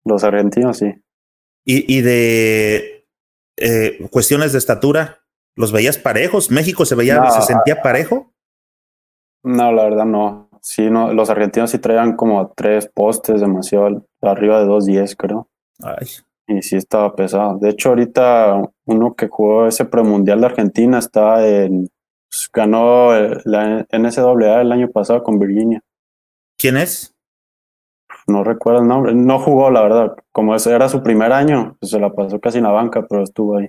los 0.05 0.25
argentinos 0.25 0.79
sí. 0.79 0.93
¿Y, 1.65 1.97
y 1.97 2.03
de 2.03 3.09
eh, 3.57 4.07
cuestiones 4.11 4.53
de 4.53 4.59
estatura? 4.59 5.25
¿Los 5.57 5.73
veías 5.73 5.97
parejos? 5.97 6.51
¿México 6.51 6.85
se 6.85 6.95
veía, 6.95 7.31
se 7.31 7.43
sentía 7.43 7.81
parejo? 7.81 8.35
No, 9.43 9.73
la 9.73 9.85
verdad 9.85 10.05
no. 10.05 10.46
Sí, 10.67 10.91
no, 10.91 11.13
los 11.13 11.31
argentinos 11.31 11.71
sí 11.71 11.79
traían 11.79 12.17
como 12.17 12.53
tres 12.57 12.91
postes 12.93 13.41
demasiado 13.41 14.05
arriba 14.21 14.59
de 14.59 14.67
2.10, 14.67 15.15
creo. 15.17 15.49
Ay. 15.81 16.09
Y 16.49 16.61
sí 16.63 16.75
estaba 16.75 17.15
pesado. 17.15 17.57
De 17.59 17.69
hecho, 17.69 17.91
ahorita 17.91 18.63
uno 18.85 19.15
que 19.15 19.29
jugó 19.29 19.69
ese 19.69 19.85
premundial 19.85 20.41
de 20.41 20.47
Argentina 20.47 20.99
está 20.99 21.47
en. 21.47 21.89
Pues, 22.29 22.51
ganó 22.53 23.13
la 23.45 23.87
NCAA 23.93 24.63
el 24.63 24.73
año 24.73 24.91
pasado 24.91 25.23
con 25.23 25.39
Virginia. 25.39 25.85
¿Quién 26.59 26.79
es? 26.79 27.15
No 28.27 28.43
recuerdo 28.43 28.81
el 28.81 28.89
nombre. 28.89 29.15
No 29.15 29.39
jugó, 29.39 29.71
la 29.71 29.83
verdad. 29.83 30.17
Como 30.33 30.53
ese 30.57 30.73
era 30.73 30.89
su 30.89 31.01
primer 31.01 31.31
año, 31.31 31.77
pues 31.79 31.91
se 31.91 32.01
la 32.01 32.13
pasó 32.13 32.41
casi 32.41 32.59
en 32.59 32.65
la 32.65 32.73
banca, 32.73 33.07
pero 33.09 33.23
estuvo 33.23 33.57
ahí. 33.57 33.69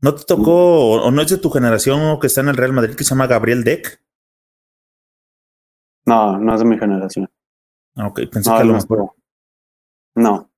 ¿No 0.00 0.14
te 0.14 0.24
tocó, 0.24 0.92
o 0.92 1.10
no 1.10 1.20
es 1.20 1.28
de 1.28 1.36
tu 1.36 1.50
generación 1.50 2.00
uno 2.00 2.18
que 2.18 2.28
está 2.28 2.40
en 2.40 2.48
el 2.48 2.56
Real 2.56 2.72
Madrid 2.72 2.94
que 2.94 3.04
se 3.04 3.10
llama 3.10 3.26
Gabriel 3.26 3.64
Deck? 3.64 4.00
No, 6.06 6.38
no 6.38 6.54
es 6.54 6.60
de 6.60 6.66
mi 6.66 6.78
generación. 6.78 7.30
Ah, 7.96 8.06
ok, 8.08 8.20
pensé 8.30 8.50
que 8.50 8.56
a 8.56 8.64
lo 8.64 8.74
mejor. 8.74 9.12
No. 10.14 10.50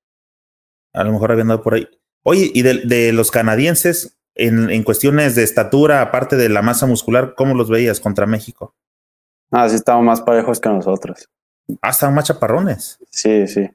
A 0.92 1.04
lo 1.04 1.12
mejor 1.12 1.33
había 1.33 1.42
andado 1.42 1.62
por 1.62 1.74
ahí. 1.74 1.88
Oye, 2.22 2.50
y 2.54 2.62
de, 2.62 2.83
de 2.85 3.12
los 3.12 3.30
canadienses, 3.30 4.18
en, 4.35 4.70
en, 4.70 4.83
cuestiones 4.83 5.35
de 5.35 5.42
estatura, 5.42 6.00
aparte 6.00 6.37
de 6.37 6.48
la 6.48 6.62
masa 6.62 6.87
muscular, 6.87 7.35
¿cómo 7.37 7.54
los 7.54 7.68
veías 7.68 8.00
contra 8.00 8.26
México? 8.26 8.74
Ah, 9.50 9.68
sí, 9.68 9.76
estaban 9.76 10.04
más 10.04 10.22
parejos 10.22 10.61
que 10.61 10.68
nosotros. 10.68 11.28
Ah, 11.83 11.90
estaban 11.90 12.14
más 12.14 12.24
chaparrones. 12.24 12.98
Sí, 13.11 13.46
sí. 13.46 13.70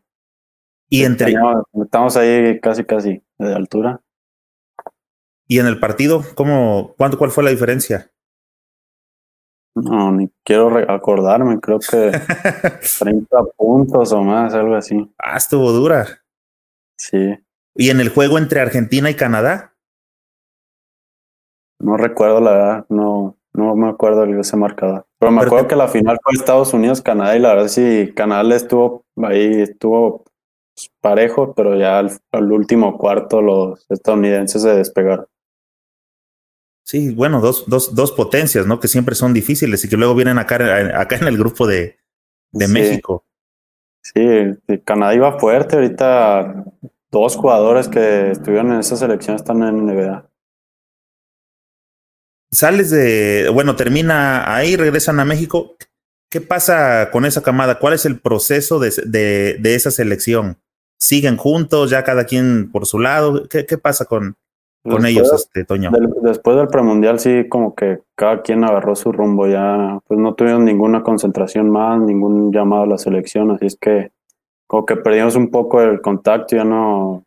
Y 0.90 1.04
entre. 1.04 1.34
Estamos 1.82 2.18
ahí 2.18 2.60
casi, 2.60 2.84
casi 2.84 3.24
de 3.38 3.54
altura. 3.54 4.02
¿Y 5.48 5.60
en 5.60 5.68
el 5.68 5.80
partido, 5.80 6.24
cómo, 6.36 6.94
cuánto, 6.98 7.18
cuál 7.18 7.32
fue 7.32 7.44
la 7.44 7.50
diferencia? 7.50 8.12
No, 9.76 10.12
ni 10.12 10.30
quiero 10.44 10.76
acordarme, 10.92 11.60
creo 11.60 11.80
que 11.80 12.12
30 13.00 13.44
puntos 13.56 14.12
o 14.12 14.24
más, 14.24 14.54
algo 14.54 14.76
así. 14.76 15.10
Ah, 15.18 15.38
estuvo 15.38 15.72
dura. 15.72 16.06
Sí. 16.98 17.38
¿Y 17.76 17.90
en 17.90 18.00
el 18.00 18.10
juego 18.10 18.38
entre 18.38 18.60
Argentina 18.60 19.10
y 19.10 19.16
Canadá? 19.16 19.74
No 21.80 21.96
recuerdo 21.96 22.42
la 22.42 22.52
verdad, 22.52 22.86
no, 22.90 23.38
no 23.54 23.76
me 23.76 23.90
acuerdo 23.90 24.26
de 24.26 24.40
ese 24.40 24.58
marcador. 24.58 25.06
Pero 25.18 25.32
me 25.32 25.42
acuerdo 25.42 25.68
que 25.68 25.76
la 25.76 25.88
final 25.88 26.18
fue 26.22 26.34
Estados 26.34 26.74
Unidos-Canadá 26.74 27.36
y 27.36 27.40
la 27.40 27.50
verdad 27.50 27.68
sí, 27.68 28.12
Canadá 28.16 28.56
estuvo 28.56 29.06
ahí, 29.24 29.62
estuvo 29.62 30.26
parejo, 31.02 31.54
pero 31.54 31.78
ya 31.78 32.00
al, 32.00 32.52
último 32.52 32.98
cuarto 32.98 33.42
los 33.42 33.86
estadounidenses 33.90 34.62
se 34.62 34.76
despegaron. 34.76 35.26
Sí, 36.84 37.14
bueno, 37.14 37.40
dos, 37.40 37.66
dos, 37.68 37.94
dos 37.94 38.12
potencias, 38.12 38.66
¿no? 38.66 38.80
Que 38.80 38.88
siempre 38.88 39.16
son 39.16 39.34
difíciles 39.34 39.84
y 39.86 39.90
que 39.90 39.98
luego 39.98 40.16
vienen 40.16 40.40
acá, 40.40 40.56
acá 41.00 41.18
en 41.18 41.28
el 41.28 41.38
grupo 41.38 41.68
de, 41.68 42.00
de 42.52 42.68
México. 42.68 43.26
Sí, 44.02 44.80
Canadá 44.86 45.14
iba 45.14 45.40
fuerte. 45.40 45.76
Ahorita 45.76 46.66
dos 47.12 47.36
jugadores 47.36 47.88
que 47.88 48.32
estuvieron 48.32 48.74
en 48.74 48.80
esa 48.80 48.96
selección 48.96 49.36
están 49.36 49.62
en 49.64 49.86
NBA. 49.86 50.30
Sales 52.52 52.90
de, 52.90 53.50
bueno, 53.54 53.76
termina 53.76 54.56
ahí, 54.56 54.76
regresan 54.76 55.20
a 55.20 55.26
México. 55.26 55.76
¿Qué 56.32 56.42
pasa 56.42 57.10
con 57.12 57.26
esa 57.26 57.44
camada? 57.44 57.80
¿Cuál 57.80 57.94
es 57.94 58.06
el 58.06 58.20
proceso 58.20 58.80
de, 58.80 58.92
de, 59.06 59.58
de 59.60 59.76
esa 59.76 59.92
selección? 59.92 60.58
¿Siguen 60.98 61.38
juntos, 61.38 61.92
ya 61.92 62.04
cada 62.04 62.26
quien 62.26 62.72
por 62.72 62.86
su 62.86 63.00
lado? 63.00 63.48
¿Qué, 63.48 63.66
qué 63.66 63.78
pasa 63.78 64.06
con, 64.06 64.36
con 64.84 65.06
ellos, 65.06 65.32
este, 65.34 65.66
Toño. 65.66 65.92
después 66.22 66.58
del 66.58 66.68
premundial 66.68 67.20
sí 67.20 67.48
como 67.50 67.76
que 67.76 68.00
cada 68.16 68.42
quien 68.42 68.64
agarró 68.64 68.96
su 68.96 69.12
rumbo, 69.12 69.48
ya 69.48 70.00
pues 70.08 70.20
no 70.20 70.34
tuvieron 70.36 70.66
ninguna 70.66 71.04
concentración 71.04 71.70
más, 71.70 72.00
ningún 72.00 72.52
llamado 72.52 72.84
a 72.84 72.88
la 72.88 72.98
selección, 72.98 73.52
así 73.52 73.66
es 73.66 73.78
que 73.80 74.12
como 74.68 74.86
que 74.86 74.96
perdimos 74.96 75.36
un 75.36 75.50
poco 75.50 75.82
el 75.82 76.02
contacto, 76.02 76.56
ya 76.56 76.64
no, 76.64 77.24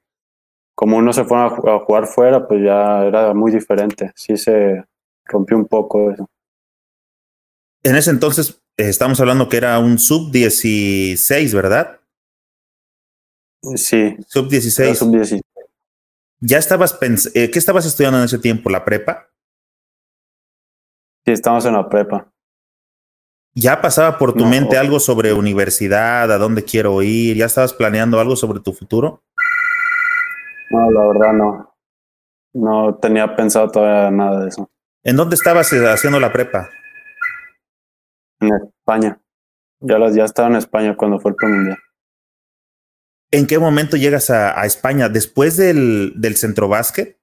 como 0.75 0.97
uno 0.97 1.12
se 1.12 1.25
fue 1.25 1.38
a, 1.38 1.51
jugar 1.51 2.07
fuera, 2.07 2.47
pues 2.47 2.62
ya 2.65 3.05
era 3.05 3.35
muy 3.35 3.53
diferente, 3.53 4.12
sí 4.15 4.37
se 4.37 4.85
rompió 5.25 5.57
un 5.57 5.67
poco 5.67 6.11
eso. 6.11 6.29
En 7.83 7.97
ese 7.97 8.11
entonces 8.11 8.62
eh, 8.77 8.88
estamos 8.88 9.21
hablando 9.21 9.49
que 9.49 9.57
era 9.59 9.79
un 9.79 9.99
sub 9.99 10.31
16, 10.31 11.55
¿verdad? 11.55 12.01
Sí. 13.77 14.17
Sub 14.27 14.49
16. 14.49 14.99
Sub 14.99 15.11
16. 15.11 15.43
¿Ya 16.44 16.59
estabas 16.59 16.98
eh, 17.35 17.50
qué 17.52 17.59
estabas 17.59 17.87
estudiando 17.87 18.18
en 18.18 18.24
ese 18.24 18.38
tiempo? 18.38 18.68
¿La 18.68 18.85
prepa? 18.85 19.28
Sí, 21.24 21.31
estamos 21.31 21.64
en 21.66 21.74
la 21.74 21.88
prepa. 21.88 22.33
¿Ya 23.55 23.81
pasaba 23.81 24.18
por 24.18 24.33
tu 24.33 24.44
mente 24.44 24.76
algo 24.76 24.98
sobre 24.98 25.33
universidad, 25.33 26.33
a 26.33 26.38
dónde 26.38 26.64
quiero 26.64 27.00
ir? 27.02 27.37
¿Ya 27.37 27.46
estabas 27.46 27.72
planeando 27.72 28.18
algo 28.18 28.35
sobre 28.35 28.59
tu 28.59 28.72
futuro? 28.72 29.22
No, 30.70 30.90
la 30.90 31.07
verdad 31.07 31.33
no. 31.33 31.76
No 32.55 32.94
tenía 32.96 33.37
pensado 33.37 33.70
todavía 33.70 34.11
nada 34.11 34.40
de 34.40 34.48
eso. 34.48 34.68
¿En 35.05 35.16
dónde 35.16 35.37
estabas 35.37 35.72
eh, 35.72 35.88
haciendo 35.88 36.18
la 36.18 36.33
prepa? 36.33 36.70
En 38.40 38.50
España. 38.55 39.20
Ya, 39.78 39.98
las, 39.98 40.14
ya 40.14 40.24
estaba 40.24 40.48
en 40.48 40.57
España 40.57 40.96
cuando 40.96 41.20
fue 41.20 41.31
el 41.31 41.37
premundial. 41.37 41.78
¿En 43.33 43.47
qué 43.47 43.59
momento 43.59 43.97
llegas 43.97 44.29
a, 44.29 44.61
a 44.61 44.66
España? 44.66 45.09
¿Después 45.09 45.57
del, 45.57 46.12
del 46.16 46.37
centro 46.37 46.68
básquet? 46.68 47.18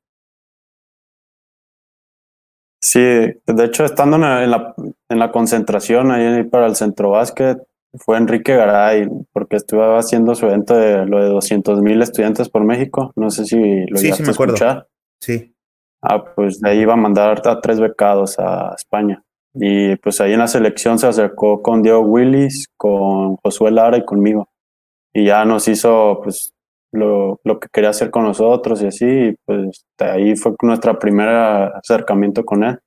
Sí, 2.82 3.00
de 3.00 3.65
hecho, 3.65 3.86
estando 3.86 4.15
en 4.15 4.50
la, 4.50 4.74
en 5.10 5.19
la 5.19 5.32
concentración 5.32 6.12
ahí 6.12 6.43
para 6.45 6.65
el 6.65 6.76
centro 6.76 7.12
básquet, 7.12 7.60
fue 7.93 8.17
Enrique 8.17 8.56
Garay, 8.56 9.08
porque 9.32 9.58
estuve 9.58 9.98
haciendo 9.98 10.34
su 10.34 10.48
evento 10.48 10.76
de 10.76 11.06
lo 11.06 11.24
de 11.24 11.30
200 11.30 11.82
mil 11.82 12.02
estudiantes 12.02 12.50
por 12.50 12.63
México. 12.63 13.12
No 13.15 13.30
sé 13.30 13.45
si 13.45 13.86
lo 13.88 13.98
sí, 13.98 14.12
sí 14.12 14.24
me 14.24 14.32
acuerdo. 14.32 14.56
escuchar. 14.56 14.88
Sí. 15.19 15.54
Ah, 16.02 16.24
pues 16.36 16.60
de 16.60 16.69
ahí 16.72 16.80
iba 16.80 16.93
a 16.93 16.98
mandar 16.98 17.41
a 17.48 17.62
tres 17.62 17.80
becados 17.80 18.39
a 18.39 18.74
España. 18.76 19.24
Y 19.54 19.95
pues 19.98 20.22
ahí 20.22 20.34
en 20.34 20.39
la 20.39 20.48
selección 20.48 20.98
se 20.98 21.08
acercó 21.08 21.62
con 21.62 21.84
Diego 21.84 22.00
Willis, 22.02 22.67
con 22.78 23.36
Josué 23.38 23.72
Lara 23.72 23.98
y 23.98 24.06
conmigo 24.06 24.50
y 25.13 25.26
ya 25.26 25.45
nos 25.45 25.67
hizo 25.67 26.22
pues 26.24 26.54
lo, 26.91 27.39
lo, 27.43 27.60
que 27.60 27.67
quería 27.72 27.91
hacer 27.91 28.10
con 28.10 28.24
nosotros 28.24 28.82
y 28.82 28.88
así, 28.88 29.06
y 29.06 29.36
pues 29.45 29.86
ahí 30.00 30.36
fue 30.36 30.54
nuestro 30.62 30.98
primer 30.98 31.30
acercamiento 31.30 32.43
con 32.45 32.63
él. 32.63 32.80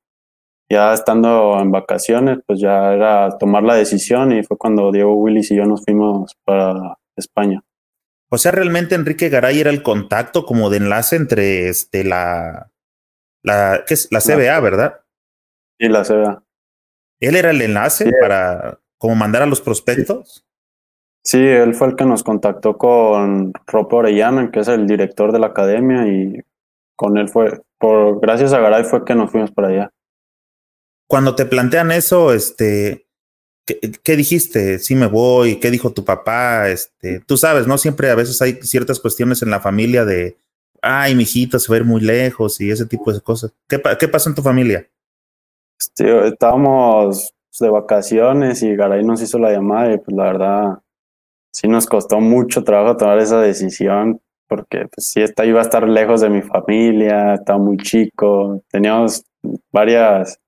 Ya 0.70 0.94
estando 0.94 1.58
en 1.60 1.70
vacaciones, 1.70 2.38
pues 2.46 2.60
ya 2.60 2.94
era 2.94 3.36
tomar 3.38 3.62
la 3.62 3.74
decisión 3.74 4.32
y 4.32 4.42
fue 4.42 4.56
cuando 4.56 4.90
Diego 4.90 5.14
Willis 5.14 5.50
y 5.50 5.56
yo 5.56 5.66
nos 5.66 5.84
fuimos 5.84 6.34
para 6.44 6.96
España. 7.16 7.62
O 8.30 8.38
sea, 8.38 8.52
realmente 8.52 8.94
Enrique 8.94 9.28
Garay 9.28 9.60
era 9.60 9.68
el 9.68 9.82
contacto 9.82 10.46
como 10.46 10.70
de 10.70 10.78
enlace 10.78 11.16
entre 11.16 11.68
este 11.68 12.04
la 12.04 12.70
la 13.42 13.84
¿qué 13.86 13.92
es? 13.94 14.08
la 14.10 14.20
CBA, 14.20 14.58
¿verdad? 14.60 15.00
Sí, 15.78 15.88
la 15.88 16.02
CBA. 16.02 16.42
Él 17.20 17.36
era 17.36 17.50
el 17.50 17.60
enlace 17.60 18.10
para 18.20 18.80
como 18.96 19.14
mandar 19.14 19.42
a 19.42 19.46
los 19.46 19.60
prospectos. 19.60 20.38
Sí, 20.38 20.51
él 21.32 21.74
fue 21.74 21.88
el 21.88 21.96
que 21.96 22.04
nos 22.04 22.22
contactó 22.22 22.76
con 22.76 23.52
Ropo 23.66 23.96
Orellana, 23.98 24.50
que 24.50 24.60
es 24.60 24.68
el 24.68 24.86
director 24.86 25.32
de 25.32 25.38
la 25.38 25.48
academia, 25.48 26.06
y 26.06 26.40
con 26.96 27.16
él 27.16 27.28
fue, 27.28 27.60
por 27.78 28.20
gracias 28.20 28.52
a 28.52 28.60
Garay 28.60 28.84
fue 28.84 29.04
que 29.04 29.14
nos 29.14 29.30
fuimos 29.30 29.50
para 29.50 29.68
allá. 29.68 29.90
Cuando 31.08 31.34
te 31.34 31.46
plantean 31.46 31.92
eso, 31.92 32.32
este, 32.32 33.06
¿qué, 33.66 33.78
qué 34.02 34.16
dijiste? 34.16 34.78
Sí 34.78 34.94
me 34.94 35.06
voy, 35.06 35.56
¿qué 35.60 35.70
dijo 35.70 35.92
tu 35.92 36.04
papá? 36.04 36.68
Este, 36.68 37.20
tú 37.20 37.36
sabes, 37.36 37.66
¿no? 37.66 37.78
Siempre 37.78 38.10
a 38.10 38.14
veces 38.14 38.40
hay 38.42 38.54
ciertas 38.62 38.98
cuestiones 38.98 39.42
en 39.42 39.50
la 39.50 39.60
familia 39.60 40.04
de, 40.04 40.36
ay, 40.80 41.14
mi 41.14 41.22
hijito 41.22 41.58
se 41.58 41.70
va 41.70 41.76
a 41.76 41.78
ir 41.80 41.84
muy 41.84 42.00
lejos 42.00 42.60
y 42.60 42.70
ese 42.70 42.86
tipo 42.86 43.12
de 43.12 43.20
cosas. 43.20 43.52
¿Qué, 43.68 43.80
qué 43.98 44.08
pasó 44.08 44.28
en 44.28 44.34
tu 44.34 44.42
familia? 44.42 44.88
Este, 45.78 46.28
estábamos 46.28 47.32
de 47.60 47.68
vacaciones 47.68 48.62
y 48.62 48.74
Garay 48.74 49.04
nos 49.04 49.20
hizo 49.20 49.38
la 49.38 49.52
llamada 49.52 49.92
y 49.92 49.98
pues 49.98 50.16
la 50.16 50.24
verdad 50.24 50.81
sí 51.52 51.68
nos 51.68 51.86
costó 51.86 52.20
mucho 52.20 52.64
trabajo 52.64 52.96
tomar 52.96 53.18
esa 53.18 53.40
decisión 53.40 54.20
porque 54.48 54.86
pues 54.94 55.06
sí 55.06 55.22
esta 55.22 55.46
iba 55.46 55.60
a 55.60 55.62
estar 55.62 55.88
lejos 55.88 56.20
de 56.20 56.28
mi 56.28 56.42
familia, 56.42 57.34
estaba 57.34 57.58
muy 57.58 57.78
chico, 57.78 58.62
teníamos 58.70 59.24
varias 59.72 60.38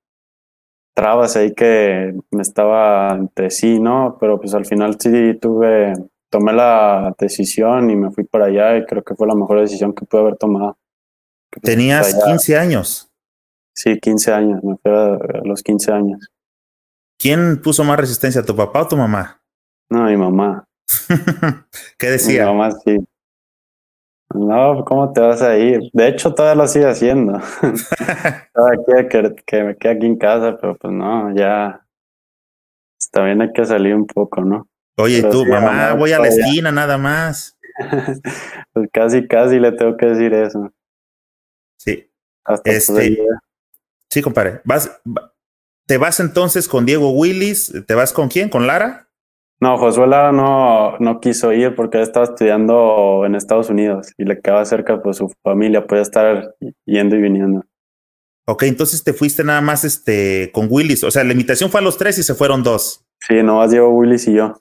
trabas 0.94 1.36
ahí 1.36 1.54
que 1.54 2.14
me 2.30 2.42
estaba 2.42 3.14
entre 3.14 3.50
sí, 3.50 3.80
¿no? 3.80 4.18
Pero 4.20 4.38
pues 4.38 4.54
al 4.54 4.66
final 4.66 4.96
sí 5.00 5.38
tuve, 5.40 5.94
tomé 6.30 6.52
la 6.52 7.14
decisión 7.18 7.90
y 7.90 7.96
me 7.96 8.10
fui 8.10 8.24
para 8.24 8.46
allá 8.46 8.76
y 8.76 8.84
creo 8.84 9.02
que 9.02 9.14
fue 9.14 9.26
la 9.26 9.34
mejor 9.34 9.60
decisión 9.60 9.94
que 9.94 10.04
pude 10.04 10.20
haber 10.20 10.36
tomado. 10.36 10.76
¿Tenías 11.62 12.14
15 12.26 12.58
años? 12.58 13.10
Sí, 13.74 13.98
15 13.98 14.32
años, 14.32 14.62
me 14.62 14.76
fui 14.76 14.92
a 14.92 15.18
los 15.44 15.62
15 15.62 15.92
años. 15.92 16.28
¿Quién 17.18 17.60
puso 17.62 17.84
más 17.84 17.98
resistencia, 17.98 18.44
tu 18.44 18.54
papá 18.54 18.82
o 18.82 18.88
tu 18.88 18.96
mamá? 18.96 19.40
No, 19.88 20.04
mi 20.04 20.16
mamá. 20.16 20.64
¿Qué 21.98 22.10
decía? 22.10 22.46
Mi 22.46 22.52
mamá 22.52 22.72
sí. 22.84 22.98
No, 24.34 24.84
¿cómo 24.84 25.12
te 25.12 25.20
vas 25.20 25.42
a 25.42 25.56
ir? 25.56 25.90
De 25.92 26.08
hecho, 26.08 26.34
todavía 26.34 26.62
lo 26.62 26.68
sigue 26.68 26.86
haciendo. 26.86 27.40
todavía 28.54 29.08
que, 29.08 29.62
me 29.62 29.76
quede 29.76 29.92
aquí 29.92 30.06
en 30.06 30.18
casa, 30.18 30.56
pero 30.60 30.76
pues 30.76 30.92
no, 30.92 31.34
ya. 31.34 31.86
Pues, 32.96 33.10
también 33.10 33.42
hay 33.42 33.52
que 33.52 33.64
salir 33.64 33.94
un 33.94 34.06
poco, 34.06 34.40
¿no? 34.40 34.68
Oye, 34.96 35.18
y 35.18 35.22
tú, 35.22 35.46
mamá, 35.46 35.94
voy 35.94 36.12
a 36.12 36.18
la 36.18 36.28
esquina 36.28 36.72
nada 36.72 36.98
más. 36.98 37.56
pues 38.72 38.88
casi, 38.92 39.26
casi 39.26 39.58
le 39.58 39.72
tengo 39.72 39.96
que 39.96 40.06
decir 40.06 40.34
eso. 40.34 40.72
Sí. 41.78 42.10
Hasta 42.44 42.70
este, 42.70 43.18
sí, 44.10 44.22
compadre. 44.22 44.60
Vas, 44.64 45.00
¿Te 45.86 45.98
vas 45.98 46.18
entonces 46.20 46.66
con 46.66 46.86
Diego 46.86 47.10
Willis? 47.10 47.72
¿Te 47.86 47.94
vas 47.94 48.12
con 48.12 48.28
quién? 48.28 48.48
¿Con 48.48 48.66
Lara? 48.66 49.08
No, 49.60 49.78
Josué 49.78 50.06
Lara 50.06 50.32
no, 50.32 50.98
no 50.98 51.20
quiso 51.20 51.52
ir 51.52 51.74
porque 51.74 52.02
estaba 52.02 52.26
estudiando 52.26 53.24
en 53.24 53.34
Estados 53.34 53.70
Unidos 53.70 54.12
y 54.18 54.24
le 54.24 54.40
quedaba 54.40 54.64
cerca 54.64 55.02
pues 55.02 55.18
su 55.18 55.32
familia, 55.42 55.86
podía 55.86 56.02
estar 56.02 56.54
yendo 56.84 57.16
y 57.16 57.22
viniendo. 57.22 57.64
Ok, 58.46 58.64
entonces 58.64 59.02
te 59.02 59.14
fuiste 59.14 59.42
nada 59.42 59.62
más 59.62 59.84
este 59.84 60.50
con 60.52 60.66
Willis. 60.68 61.02
O 61.04 61.10
sea, 61.10 61.24
la 61.24 61.32
invitación 61.32 61.70
fue 61.70 61.80
a 61.80 61.84
los 61.84 61.96
tres 61.96 62.18
y 62.18 62.22
se 62.22 62.34
fueron 62.34 62.62
dos. 62.62 63.06
Sí, 63.20 63.42
nomás 63.42 63.70
llevo 63.70 63.88
Willis 63.88 64.28
y 64.28 64.34
yo. 64.34 64.60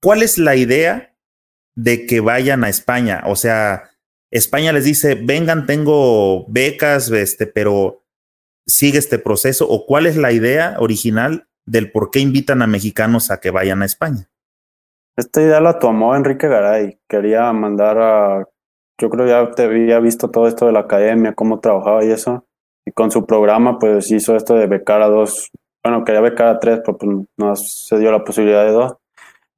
¿Cuál 0.00 0.22
es 0.22 0.38
la 0.38 0.54
idea 0.54 1.16
de 1.74 2.06
que 2.06 2.20
vayan 2.20 2.62
a 2.62 2.68
España? 2.68 3.22
O 3.26 3.34
sea, 3.34 3.90
España 4.30 4.72
les 4.72 4.84
dice, 4.84 5.16
vengan, 5.16 5.66
tengo 5.66 6.46
becas, 6.46 7.10
este, 7.10 7.46
pero 7.46 8.04
sigue 8.66 8.98
este 8.98 9.18
proceso, 9.18 9.68
o 9.68 9.84
cuál 9.84 10.06
es 10.06 10.16
la 10.16 10.30
idea 10.30 10.76
original 10.78 11.48
del 11.70 11.92
por 11.92 12.10
qué 12.10 12.18
invitan 12.18 12.62
a 12.62 12.66
mexicanos 12.66 13.30
a 13.30 13.38
que 13.38 13.50
vayan 13.50 13.82
a 13.82 13.84
España. 13.84 14.28
Esta 15.16 15.40
idea 15.40 15.60
la 15.60 15.78
tomó 15.78 16.16
Enrique 16.16 16.48
Garay, 16.48 16.98
quería 17.08 17.52
mandar 17.52 17.98
a, 17.98 18.48
yo 18.98 19.10
creo 19.10 19.26
ya 19.26 19.50
te 19.52 19.64
había 19.64 20.00
visto 20.00 20.30
todo 20.30 20.48
esto 20.48 20.66
de 20.66 20.72
la 20.72 20.80
academia, 20.80 21.34
cómo 21.34 21.60
trabajaba 21.60 22.04
y 22.04 22.10
eso, 22.10 22.44
y 22.84 22.92
con 22.92 23.10
su 23.10 23.24
programa 23.24 23.78
pues 23.78 24.10
hizo 24.10 24.34
esto 24.34 24.54
de 24.54 24.66
becar 24.66 25.02
a 25.02 25.08
dos, 25.08 25.50
bueno, 25.84 26.04
quería 26.04 26.20
becar 26.20 26.48
a 26.48 26.58
tres, 26.58 26.80
pero 26.84 26.98
pues 26.98 27.26
no 27.36 27.54
se 27.56 27.98
dio 27.98 28.10
la 28.10 28.24
posibilidad 28.24 28.64
de 28.64 28.72
dos, 28.72 28.96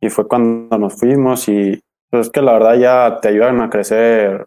y 0.01 0.11
fue 0.11 0.29
cuando 0.29 0.77
nos 0.79 0.99
fuimos 0.99 1.49
y 1.49 1.81
pues 2.11 2.27
es 2.27 2.31
que 2.31 2.43
la 2.43 2.53
verdad 2.53 2.75
ya 2.75 3.19
te 3.23 3.29
ayudan 3.29 3.63
a 3.63 3.71
crecer 3.71 4.47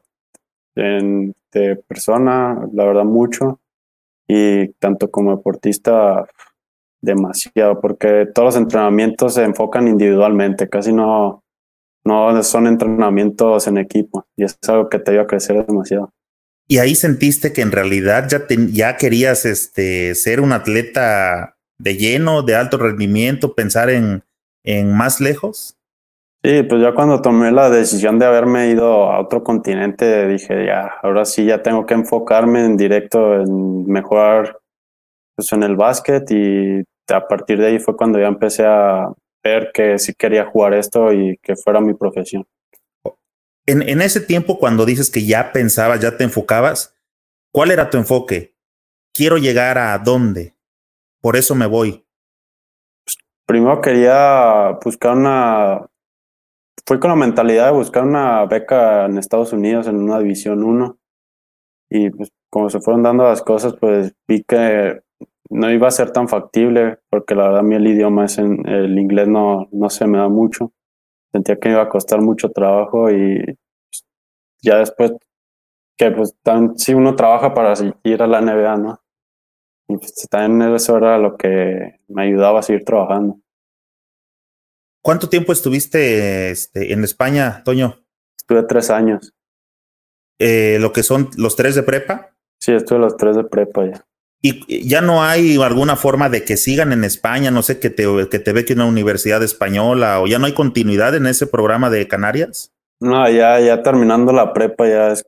en, 0.76 1.34
de 1.52 1.78
persona, 1.78 2.68
la 2.74 2.86
verdad 2.86 3.06
mucho, 3.06 3.60
y 4.28 4.68
tanto 4.74 5.10
como 5.10 5.36
deportista 5.36 6.28
demasiado, 7.06 7.80
porque 7.80 8.28
todos 8.34 8.48
los 8.48 8.56
entrenamientos 8.58 9.36
se 9.36 9.44
enfocan 9.44 9.88
individualmente, 9.88 10.68
casi 10.68 10.92
no, 10.92 11.44
no 12.04 12.44
son 12.44 12.68
entrenamientos 12.68 13.68
en 13.68 13.78
equipo, 13.78 14.26
y 14.36 14.44
es 14.44 14.58
algo 14.68 14.90
que 14.90 15.00
te 15.00 15.12
ayuda 15.12 15.24
a 15.24 15.28
crecer 15.28 15.66
demasiado. 15.66 16.10
Y 16.68 16.80
ahí 16.80 16.96
sentiste 16.96 17.54
que 17.54 17.62
en 17.62 17.72
realidad 17.72 18.28
ya, 18.28 18.46
ya 18.72 18.98
querías 18.98 19.46
este, 19.46 20.16
ser 20.16 20.42
un 20.42 20.52
atleta 20.52 21.58
de 21.78 21.96
lleno, 21.96 22.42
de 22.42 22.56
alto 22.56 22.78
rendimiento, 22.78 23.54
pensar 23.54 23.90
en, 23.90 24.24
en 24.64 24.92
más 24.92 25.22
lejos. 25.22 25.78
Sí, 26.44 26.64
pues 26.64 26.82
ya 26.82 26.94
cuando 26.94 27.22
tomé 27.22 27.52
la 27.52 27.70
decisión 27.70 28.20
de 28.20 28.26
haberme 28.26 28.70
ido 28.70 29.12
a 29.12 29.20
otro 29.20 29.44
continente, 29.44 30.28
dije, 30.28 30.68
ya, 30.68 30.92
ahora 31.02 31.26
sí 31.26 31.46
ya 31.46 31.64
tengo 31.64 31.86
que 31.86 31.96
enfocarme 31.96 32.64
en 32.64 32.78
directo 32.78 33.42
en 33.42 33.88
mejorar 33.88 34.60
pues, 35.36 35.52
en 35.54 35.64
el 35.64 35.76
básquet 35.76 36.30
y 36.30 36.84
a 37.10 37.28
partir 37.28 37.60
de 37.60 37.68
ahí 37.68 37.80
fue 37.80 37.96
cuando 37.96 38.20
ya 38.20 38.28
empecé 38.28 38.66
a 38.66 39.12
ver 39.44 39.72
que 39.74 40.00
sí 40.00 40.14
quería 40.14 40.46
jugar 40.46 40.74
esto 40.74 41.14
y 41.14 41.38
que 41.42 41.56
fuera 41.56 41.82
mi 41.82 41.94
profesión. 41.94 42.46
En, 43.68 43.82
en 43.82 44.02
ese 44.02 44.22
tiempo, 44.22 44.60
cuando 44.60 44.86
dices 44.86 45.10
que 45.10 45.26
ya 45.26 45.52
pensabas, 45.52 46.00
ya 46.00 46.18
te 46.18 46.24
enfocabas, 46.24 46.96
¿cuál 47.52 47.72
era 47.72 47.90
tu 47.90 47.98
enfoque? 47.98 48.56
Quiero 49.14 49.38
llegar 49.38 49.78
a 49.78 49.98
dónde. 49.98 50.56
Por 51.22 51.36
eso 51.36 51.56
me 51.56 51.66
voy. 51.66 52.06
Primero 53.46 53.82
quería 53.82 54.78
buscar 54.84 55.16
una 55.16 55.88
fui 56.88 57.00
con 57.00 57.10
la 57.10 57.16
mentalidad 57.16 57.68
de 57.68 57.72
buscar 57.72 58.04
una 58.04 58.46
beca 58.46 59.06
en 59.06 59.18
Estados 59.18 59.54
Unidos 59.54 59.88
en 59.88 59.98
una 59.98 60.20
división 60.20 60.64
1 60.64 60.98
y 61.90 62.10
pues 62.12 62.30
como 62.50 62.70
se 62.70 62.80
fueron 62.80 63.04
dando 63.04 63.24
las 63.24 63.42
cosas 63.42 63.76
pues 63.80 64.14
vi 64.28 64.44
que 64.44 65.02
no 65.50 65.72
iba 65.72 65.88
a 65.88 65.92
ser 65.92 66.12
tan 66.12 66.28
factible 66.28 67.00
porque 67.10 67.36
la 67.36 67.44
verdad 67.44 67.60
a 67.60 67.64
mí 67.64 67.76
el 67.76 67.88
idioma 67.88 68.26
es 68.26 68.38
en, 68.38 68.68
el 68.68 68.98
inglés 68.98 69.28
no, 69.28 69.68
no 69.72 69.90
se 69.90 70.08
me 70.08 70.18
da 70.18 70.30
mucho 70.30 70.74
sentía 71.32 71.58
que 71.60 71.70
me 71.70 71.76
iba 71.76 71.84
a 71.84 71.90
costar 71.90 72.22
mucho 72.22 72.50
trabajo 72.50 73.12
y 73.12 73.44
pues, 73.44 74.06
ya 74.62 74.78
después 74.78 75.14
que 75.98 76.12
pues 76.12 76.36
también 76.44 76.78
si 76.78 76.94
uno 76.94 77.16
trabaja 77.16 77.54
para 77.54 77.74
ir 78.04 78.22
a 78.22 78.28
la 78.28 78.42
NBA 78.42 78.78
no 78.78 79.02
y 79.88 79.98
pues 79.98 80.28
también 80.30 80.74
eso 80.74 80.98
era 80.98 81.18
lo 81.18 81.38
que 81.38 82.00
me 82.08 82.24
ayudaba 82.24 82.60
a 82.60 82.64
seguir 82.64 82.84
trabajando 82.84 83.40
¿Cuánto 85.06 85.30
tiempo 85.30 85.54
estuviste 85.54 86.50
este, 86.50 86.92
en 86.92 87.04
España, 87.04 87.62
Toño? 87.64 88.04
Estuve 88.36 88.64
tres 88.64 88.90
años. 88.90 89.36
Eh, 90.40 90.80
¿Lo 90.82 90.92
que 90.92 91.04
son 91.04 91.30
los 91.38 91.56
tres 91.56 91.76
de 91.76 91.84
prepa? 91.84 92.36
Sí, 92.60 92.72
estuve 92.72 92.98
los 92.98 93.16
tres 93.16 93.36
de 93.36 93.44
prepa 93.44 93.86
ya. 93.86 94.04
¿Y 94.48 94.88
ya 94.88 95.02
no 95.02 95.24
hay 95.24 95.60
alguna 95.60 95.96
forma 95.96 96.30
de 96.30 96.44
que 96.44 96.56
sigan 96.56 96.94
en 96.94 97.04
España? 97.04 97.50
No 97.50 97.64
sé, 97.64 97.80
que 97.80 97.90
te, 97.90 98.06
que 98.30 98.38
te 98.38 98.54
ve 98.54 98.64
que 98.64 98.74
una 98.74 98.86
universidad 98.86 99.42
española 99.42 100.22
o 100.22 100.28
ya 100.28 100.38
no 100.38 100.46
hay 100.46 100.54
continuidad 100.54 101.16
en 101.16 101.26
ese 101.26 101.48
programa 101.48 101.90
de 101.90 102.08
Canarias? 102.08 102.72
No, 103.00 103.28
ya, 103.28 103.60
ya 103.60 103.82
terminando 103.82 104.32
la 104.34 104.54
prepa 104.54 104.88
ya 104.88 105.08
es, 105.08 105.26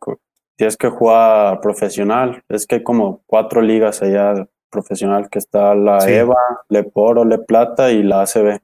tienes 0.56 0.78
que 0.78 0.90
jugar 0.90 1.62
profesional. 1.62 2.44
Es 2.48 2.68
que 2.68 2.76
hay 2.76 2.84
como 2.84 3.24
cuatro 3.26 3.64
ligas 3.64 4.04
allá 4.04 4.48
profesional 4.70 5.32
que 5.32 5.40
está 5.40 5.74
la 5.74 5.98
EVA, 6.08 6.38
Le 6.70 6.84
Poro, 6.84 7.26
Le 7.26 7.40
Plata 7.40 7.90
y 7.90 8.04
la 8.04 8.22
ACB. 8.22 8.60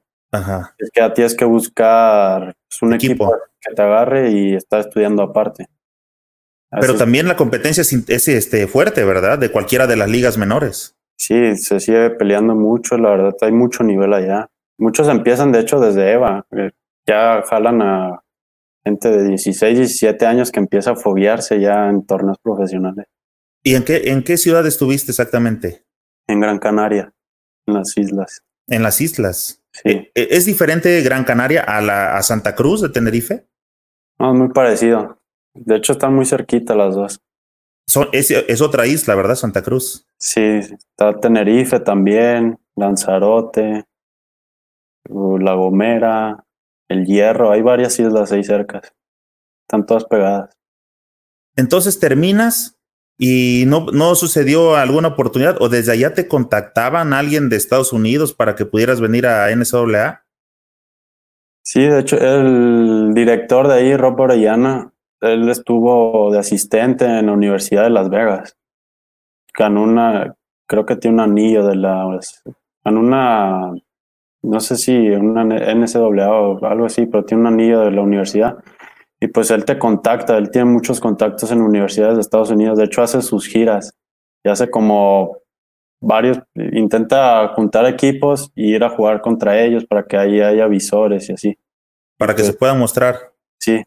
Es 0.78 0.90
que 0.92 1.10
tienes 1.10 1.34
que 1.34 1.46
buscar 1.46 2.54
pues, 2.68 2.80
un 2.80 2.94
equipo. 2.94 3.34
que 3.60 3.74
te 3.74 3.82
agarre 3.82 4.30
y 4.30 4.54
está 4.54 4.78
estudiando 4.78 5.24
aparte. 5.24 5.66
Pero 6.80 6.96
también 6.96 7.28
la 7.28 7.36
competencia 7.36 7.82
es, 7.82 8.28
este, 8.28 8.66
fuerte, 8.66 9.04
¿verdad? 9.04 9.38
De 9.38 9.50
cualquiera 9.50 9.86
de 9.86 9.96
las 9.96 10.08
ligas 10.08 10.38
menores. 10.38 10.96
Sí, 11.16 11.56
se 11.56 11.80
sigue 11.80 12.10
peleando 12.10 12.54
mucho, 12.54 12.98
la 12.98 13.10
verdad, 13.10 13.34
hay 13.40 13.52
mucho 13.52 13.84
nivel 13.84 14.12
allá. 14.12 14.48
Muchos 14.78 15.08
empiezan, 15.08 15.52
de 15.52 15.60
hecho, 15.60 15.78
desde 15.78 16.12
EVA. 16.12 16.46
Eh, 16.52 16.70
ya 17.06 17.42
jalan 17.48 17.82
a 17.82 18.22
gente 18.84 19.10
de 19.10 19.28
16, 19.28 19.78
17 19.78 20.26
años 20.26 20.50
que 20.50 20.60
empieza 20.60 20.92
a 20.92 20.96
fobiarse 20.96 21.60
ya 21.60 21.88
en 21.88 22.04
torneos 22.04 22.38
profesionales. 22.42 23.06
¿Y 23.62 23.76
en 23.76 23.84
qué, 23.84 24.10
en 24.10 24.22
qué 24.22 24.36
ciudad 24.36 24.66
estuviste 24.66 25.12
exactamente? 25.12 25.84
En 26.26 26.40
Gran 26.40 26.58
Canaria, 26.58 27.12
en 27.66 27.74
las 27.74 27.96
islas. 27.96 28.42
En 28.66 28.82
las 28.82 29.00
islas. 29.00 29.62
Eh, 29.84 30.10
eh, 30.14 30.28
¿Es 30.30 30.44
diferente 30.44 31.00
Gran 31.02 31.24
Canaria 31.24 31.62
a, 31.62 31.80
la, 31.80 32.16
a 32.16 32.22
Santa 32.22 32.54
Cruz 32.54 32.82
de 32.82 32.90
Tenerife? 32.90 33.46
No, 34.18 34.32
es 34.32 34.38
muy 34.38 34.48
parecido. 34.50 35.18
De 35.54 35.76
hecho, 35.76 35.92
están 35.92 36.14
muy 36.14 36.26
cerquita 36.26 36.74
las 36.74 36.94
dos. 36.94 37.20
Son, 37.86 38.08
es, 38.12 38.30
es, 38.30 38.60
otra 38.60 38.86
isla, 38.86 39.14
¿verdad? 39.14 39.34
Santa 39.34 39.62
Cruz. 39.62 40.06
Sí, 40.18 40.40
está 40.40 41.18
Tenerife 41.20 41.80
también, 41.80 42.58
Lanzarote, 42.76 43.84
La 45.04 45.54
Gomera, 45.54 46.44
El 46.88 47.04
Hierro. 47.04 47.50
Hay 47.50 47.62
varias 47.62 47.98
islas 48.00 48.32
ahí 48.32 48.42
cerca. 48.42 48.80
Están 49.66 49.86
todas 49.86 50.04
pegadas. 50.04 50.56
Entonces 51.56 52.00
terminas 52.00 52.78
y 53.16 53.64
no, 53.66 53.86
no 53.92 54.14
sucedió 54.14 54.76
alguna 54.76 55.08
oportunidad 55.08 55.56
o 55.60 55.68
desde 55.68 55.92
allá 55.92 56.14
te 56.14 56.26
contactaban 56.26 57.12
alguien 57.12 57.48
de 57.48 57.56
Estados 57.56 57.92
Unidos 57.92 58.34
para 58.34 58.56
que 58.56 58.66
pudieras 58.66 59.00
venir 59.00 59.26
a 59.26 59.54
NCAA? 59.54 60.24
Sí, 61.62 61.82
de 61.82 62.00
hecho, 62.00 62.18
el 62.18 63.14
director 63.14 63.68
de 63.68 63.74
ahí, 63.74 63.96
Rob 63.96 64.20
Orellana, 64.20 64.92
él 65.32 65.48
estuvo 65.48 66.30
de 66.32 66.38
asistente 66.38 67.04
en 67.04 67.26
la 67.26 67.32
Universidad 67.32 67.84
de 67.84 67.90
Las 67.90 68.08
Vegas. 68.08 68.56
Ganó 69.56 69.82
una, 69.82 70.34
creo 70.66 70.84
que 70.84 70.96
tiene 70.96 71.16
un 71.16 71.20
anillo 71.20 71.66
de 71.66 71.76
la, 71.76 72.20
ganó 72.84 73.00
una, 73.00 73.72
no 74.42 74.60
sé 74.60 74.76
si 74.76 75.10
una 75.10 75.44
NCAA 75.44 76.32
o 76.32 76.64
algo 76.66 76.86
así, 76.86 77.06
pero 77.06 77.24
tiene 77.24 77.42
un 77.42 77.46
anillo 77.48 77.80
de 77.80 77.90
la 77.90 78.02
universidad 78.02 78.58
y 79.20 79.28
pues 79.28 79.50
él 79.50 79.64
te 79.64 79.78
contacta, 79.78 80.36
él 80.36 80.50
tiene 80.50 80.70
muchos 80.70 81.00
contactos 81.00 81.50
en 81.50 81.62
universidades 81.62 82.16
de 82.16 82.20
Estados 82.20 82.50
Unidos, 82.50 82.76
de 82.76 82.84
hecho 82.84 83.02
hace 83.02 83.22
sus 83.22 83.46
giras 83.46 83.96
y 84.44 84.50
hace 84.50 84.70
como 84.70 85.38
varios, 85.98 86.38
intenta 86.54 87.48
juntar 87.54 87.86
equipos 87.86 88.52
y 88.54 88.74
ir 88.74 88.84
a 88.84 88.90
jugar 88.90 89.22
contra 89.22 89.62
ellos 89.62 89.86
para 89.86 90.04
que 90.04 90.18
ahí 90.18 90.40
haya 90.40 90.66
visores 90.66 91.30
y 91.30 91.32
así. 91.32 91.58
Para 92.18 92.34
que 92.34 92.42
se 92.42 92.52
pueda 92.52 92.74
mostrar. 92.74 93.16
Sí. 93.58 93.82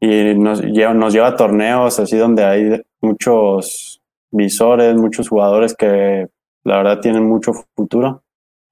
Y 0.00 0.34
nos 0.34 0.60
lleva, 0.62 0.94
nos 0.94 1.12
lleva 1.12 1.28
a 1.28 1.36
torneos 1.36 1.98
así 1.98 2.16
donde 2.16 2.44
hay 2.44 2.82
muchos 3.00 4.02
visores, 4.30 4.94
muchos 4.96 5.28
jugadores 5.28 5.74
que 5.74 6.28
la 6.64 6.76
verdad 6.78 7.00
tienen 7.00 7.24
mucho 7.24 7.52
futuro. 7.74 8.22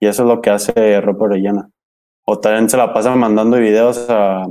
Y 0.00 0.06
eso 0.06 0.22
es 0.22 0.28
lo 0.28 0.42
que 0.42 0.50
hace 0.50 1.00
Rob 1.00 1.22
Orellana. 1.22 1.70
O 2.26 2.38
también 2.38 2.68
se 2.68 2.76
la 2.76 2.92
pasa 2.92 3.14
mandando 3.14 3.58
videos 3.58 4.06
a, 4.08 4.46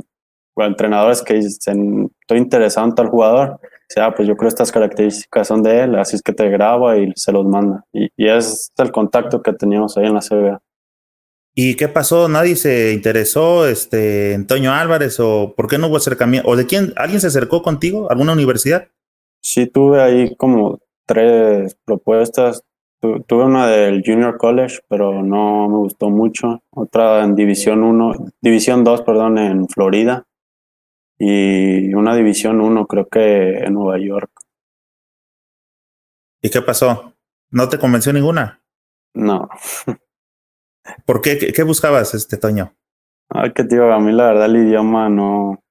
entrenadores 0.55 1.21
que 1.21 1.35
dicen, 1.35 2.11
estoy 2.21 2.37
interesado 2.37 2.87
en 2.87 2.95
tal 2.95 3.07
jugador, 3.07 3.59
o 3.59 3.59
sea, 3.89 4.13
pues 4.13 4.27
yo 4.27 4.37
creo 4.37 4.47
estas 4.47 4.71
características 4.71 5.47
son 5.47 5.63
de 5.63 5.81
él, 5.81 5.95
así 5.95 6.15
es 6.15 6.21
que 6.21 6.31
te 6.31 6.47
graba 6.49 6.97
y 6.97 7.11
se 7.15 7.31
los 7.31 7.45
manda. 7.45 7.83
Y, 7.91 8.09
y 8.15 8.27
es 8.27 8.71
el 8.77 8.91
contacto 8.91 9.41
que 9.41 9.53
teníamos 9.53 9.97
ahí 9.97 10.05
en 10.05 10.13
la 10.13 10.21
CBA. 10.21 10.61
¿Y 11.55 11.75
qué 11.75 11.87
pasó? 11.87 12.27
¿Nadie 12.27 12.55
se 12.55 12.93
interesó, 12.93 13.67
este, 13.67 14.33
Antonio 14.33 14.71
Álvarez, 14.71 15.19
o 15.19 15.53
por 15.55 15.67
qué 15.67 15.77
no 15.77 15.87
hubo 15.87 15.97
acercamiento? 15.97 16.49
¿O 16.49 16.55
de 16.55 16.65
quién? 16.65 16.93
¿Alguien 16.95 17.21
se 17.21 17.27
acercó 17.27 17.61
contigo? 17.61 18.09
¿Alguna 18.09 18.33
universidad? 18.33 18.87
Sí, 19.39 19.67
tuve 19.67 20.01
ahí 20.01 20.35
como 20.35 20.79
tres 21.05 21.77
propuestas. 21.85 22.63
tuve 22.99 23.43
una 23.43 23.67
del 23.67 24.01
Junior 24.03 24.37
College, 24.37 24.79
pero 24.87 25.21
no 25.21 25.67
me 25.69 25.77
gustó 25.77 26.09
mucho. 26.09 26.63
Otra 26.71 27.23
en 27.23 27.35
División 27.35 27.83
1, 27.83 28.31
División 28.41 28.83
2, 28.83 29.01
perdón, 29.01 29.37
en 29.37 29.67
Florida 29.67 30.25
y 31.19 31.93
una 31.93 32.15
División 32.15 32.61
1, 32.61 32.87
creo 32.87 33.07
que 33.07 33.57
en 33.59 33.73
Nueva 33.73 33.97
York. 33.99 34.31
¿Y 36.41 36.49
qué 36.49 36.61
pasó? 36.61 37.13
¿No 37.51 37.69
te 37.69 37.77
convenció 37.77 38.11
ninguna? 38.11 38.61
No. 39.13 39.49
¿Por 41.05 41.21
qué? 41.21 41.37
¿Qué, 41.53 41.63
buscabas, 41.63 42.13
este 42.13 42.37
Toño? 42.37 42.75
Ay, 43.29 43.51
que 43.53 43.63
tío, 43.63 43.91
a 43.91 43.99
mí 43.99 44.11
la 44.11 44.27
verdad 44.27 44.45
el 44.45 44.57
idioma 44.57 45.09
no, 45.09 45.63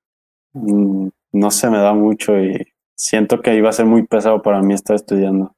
mm, 0.52 1.08
no 1.32 1.50
se 1.50 1.70
me 1.70 1.78
da 1.78 1.92
mucho 1.92 2.38
y 2.38 2.72
siento 2.96 3.40
que 3.40 3.54
iba 3.54 3.68
a 3.68 3.72
ser 3.72 3.86
muy 3.86 4.06
pesado 4.06 4.42
para 4.42 4.62
mí 4.62 4.74
estar 4.74 4.96
estudiando. 4.96 5.54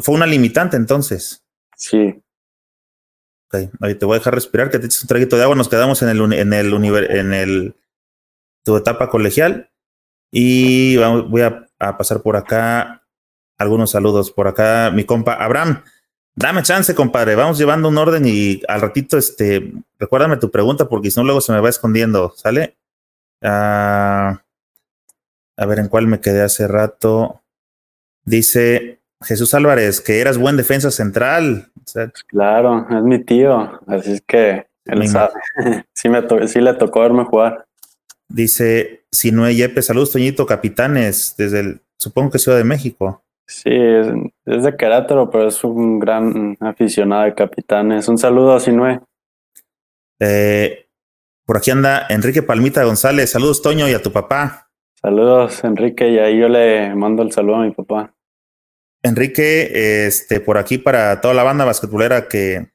¿Fue 0.00 0.14
una 0.14 0.26
limitante 0.26 0.76
entonces? 0.76 1.44
Sí. 1.76 2.22
Ok, 3.48 3.70
ahí 3.80 3.94
te 3.94 4.06
voy 4.06 4.16
a 4.16 4.18
dejar 4.18 4.34
respirar, 4.34 4.70
que 4.70 4.78
te 4.78 4.86
eches 4.86 5.02
un 5.02 5.08
traguito 5.08 5.36
de 5.36 5.42
agua. 5.42 5.54
Nos 5.54 5.68
quedamos 5.68 6.02
en 6.02 6.08
el, 6.08 6.32
en 6.32 6.52
el, 6.52 6.72
en 7.10 7.34
el 7.34 7.76
tu 8.64 8.76
etapa 8.76 9.10
colegial. 9.10 9.70
Y 10.30 10.96
vamos, 10.96 11.30
voy 11.30 11.42
a, 11.42 11.66
a, 11.78 11.96
pasar 11.96 12.22
por 12.22 12.36
acá 12.36 13.06
algunos 13.58 13.90
saludos. 13.90 14.32
Por 14.32 14.48
acá, 14.48 14.90
mi 14.90 15.04
compa 15.04 15.34
Abraham. 15.34 15.84
Dame 16.36 16.62
chance, 16.62 16.94
compadre. 16.94 17.36
Vamos 17.36 17.58
llevando 17.58 17.88
un 17.88 17.98
orden 17.98 18.24
y 18.26 18.60
al 18.66 18.80
ratito, 18.80 19.16
este, 19.16 19.72
recuérdame 19.98 20.36
tu 20.36 20.50
pregunta 20.50 20.88
porque 20.88 21.10
si 21.10 21.20
no, 21.20 21.24
luego 21.24 21.40
se 21.40 21.52
me 21.52 21.60
va 21.60 21.68
escondiendo. 21.68 22.32
¿Sale? 22.36 22.76
Uh, 23.40 24.36
a 25.56 25.66
ver 25.66 25.78
en 25.78 25.88
cuál 25.88 26.06
me 26.06 26.20
quedé 26.20 26.42
hace 26.42 26.66
rato. 26.66 27.42
Dice 28.24 29.00
Jesús 29.22 29.54
Álvarez 29.54 30.00
que 30.00 30.20
eras 30.20 30.38
buen 30.38 30.56
defensa 30.56 30.90
central. 30.90 31.70
Claro, 32.26 32.86
es 32.90 33.02
mi 33.02 33.22
tío. 33.22 33.80
Así 33.86 34.14
es 34.14 34.22
que 34.22 34.66
él 34.86 35.08
sabe. 35.08 35.34
sí, 35.92 36.08
me 36.08 36.22
sí 36.48 36.60
le 36.60 36.74
tocó 36.74 37.00
verme 37.00 37.24
jugar. 37.24 37.66
Dice 38.28 39.06
Sinue 39.12 39.54
Yepe, 39.54 39.82
saludos, 39.82 40.12
Toñito, 40.12 40.46
capitanes, 40.46 41.34
desde 41.36 41.60
el, 41.60 41.82
supongo 41.96 42.30
que 42.30 42.38
Ciudad 42.38 42.58
de 42.58 42.64
México. 42.64 43.23
Sí, 43.46 43.70
es, 43.70 44.08
es, 44.46 44.64
de 44.64 44.76
Querétaro, 44.76 45.30
pero 45.30 45.48
es 45.48 45.62
un 45.64 45.98
gran 45.98 46.56
aficionado 46.60 47.24
de 47.24 47.34
capitanes. 47.34 48.08
Un 48.08 48.18
saludo 48.18 48.54
a 48.54 48.60
Sinue. 48.60 49.00
Eh, 50.20 50.86
por 51.44 51.58
aquí 51.58 51.70
anda 51.70 52.06
Enrique 52.08 52.42
Palmita 52.42 52.84
González. 52.84 53.30
Saludos, 53.30 53.60
Toño, 53.60 53.88
y 53.88 53.92
a 53.92 54.02
tu 54.02 54.12
papá. 54.12 54.70
Saludos, 54.94 55.62
Enrique, 55.64 56.08
y 56.08 56.18
ahí 56.18 56.38
yo 56.38 56.48
le 56.48 56.94
mando 56.94 57.22
el 57.22 57.32
saludo 57.32 57.56
a 57.56 57.64
mi 57.64 57.72
papá. 57.72 58.14
Enrique, 59.02 60.06
este, 60.06 60.40
por 60.40 60.56
aquí 60.56 60.78
para 60.78 61.20
toda 61.20 61.34
la 61.34 61.42
banda 61.42 61.66
basquetbolera 61.66 62.26
que, 62.26 62.70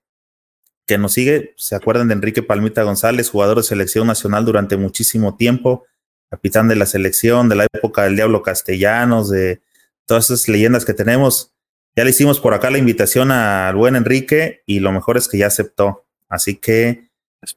que 0.86 1.00
nos 1.00 1.14
sigue, 1.14 1.56
se 1.58 1.76
acuerdan 1.76 2.08
de 2.08 2.14
Enrique 2.14 2.44
Palmita 2.44 2.84
González, 2.84 3.32
jugador 3.32 3.58
de 3.58 3.64
selección 3.64 4.06
nacional 4.06 4.46
durante 4.46 4.78
muchísimo 4.78 5.38
tiempo, 5.38 5.88
capitán 6.30 6.68
de 6.68 6.76
la 6.76 6.86
selección, 6.86 7.50
de 7.50 7.56
la 7.56 7.68
época 7.74 8.04
del 8.04 8.16
Diablo 8.16 8.44
Castellanos, 8.44 9.32
de 9.32 9.62
todas 10.10 10.26
esas 10.26 10.50
leyendas 10.50 10.84
que 10.84 10.94
tenemos. 10.94 11.54
Ya 11.96 12.04
le 12.04 12.10
hicimos 12.10 12.40
por 12.40 12.54
acá 12.54 12.72
la 12.72 12.80
invitación 12.80 13.32
al 13.32 13.76
buen 13.76 13.96
Enrique 13.96 14.64
y 14.66 14.80
lo 14.80 14.92
mejor 14.92 15.18
es 15.18 15.28
que 15.28 15.38
ya 15.38 15.48
aceptó. 15.48 16.06
Así 16.28 16.56
que 16.56 17.10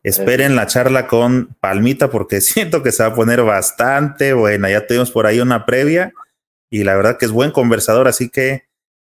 esperen 0.02 0.54
la 0.54 0.66
charla 0.66 1.06
con 1.06 1.56
Palmita 1.60 2.10
porque 2.10 2.40
siento 2.42 2.82
que 2.82 2.92
se 2.92 3.02
va 3.02 3.08
a 3.08 3.14
poner 3.14 3.42
bastante 3.42 4.34
buena. 4.34 4.70
Ya 4.70 4.86
tuvimos 4.86 5.10
por 5.10 5.26
ahí 5.26 5.40
una 5.40 5.64
previa 5.64 6.12
y 6.70 6.84
la 6.84 6.94
verdad 6.94 7.18
que 7.18 7.24
es 7.24 7.32
buen 7.32 7.50
conversador, 7.52 8.06
así 8.06 8.28
que 8.28 8.64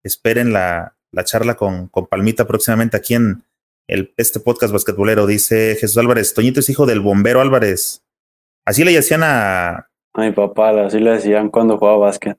esperen 0.03 0.51
la, 0.51 0.95
la 1.11 1.23
charla 1.23 1.55
con, 1.55 1.87
con, 1.87 2.07
Palmita 2.07 2.45
próximamente 2.45 2.97
aquí 2.97 3.15
en 3.15 3.43
el, 3.87 4.13
este 4.17 4.41
podcast 4.41 4.73
basquetbolero. 4.73 5.27
Dice 5.27 5.77
Jesús 5.79 5.97
Álvarez, 5.97 6.33
Toñito 6.33 6.59
es 6.59 6.69
hijo 6.69 6.85
del 6.85 6.99
bombero 6.99 7.39
Álvarez. 7.39 8.03
Así 8.65 8.83
le 8.83 8.91
decían 8.91 9.23
a... 9.23 9.89
A 10.13 10.21
mi 10.21 10.31
papá, 10.31 10.71
así 10.85 10.99
le 10.99 11.11
decían 11.11 11.49
cuando 11.49 11.77
jugaba 11.77 11.97
básquet. 11.97 12.37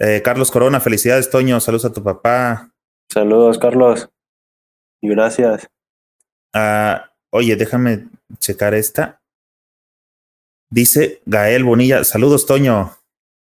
Eh, 0.00 0.22
Carlos 0.22 0.50
Corona, 0.50 0.80
felicidades, 0.80 1.28
Toño. 1.28 1.60
Saludos 1.60 1.84
a 1.84 1.92
tu 1.92 2.02
papá. 2.02 2.72
Saludos, 3.10 3.58
Carlos. 3.58 4.08
Y 5.02 5.10
gracias. 5.10 5.68
Ah, 6.54 7.12
oye, 7.30 7.54
déjame 7.54 8.08
checar 8.38 8.72
esta. 8.72 9.20
Dice 10.70 11.20
Gael 11.26 11.64
Bonilla. 11.64 12.02
Saludos, 12.04 12.46
Toño. 12.46 12.96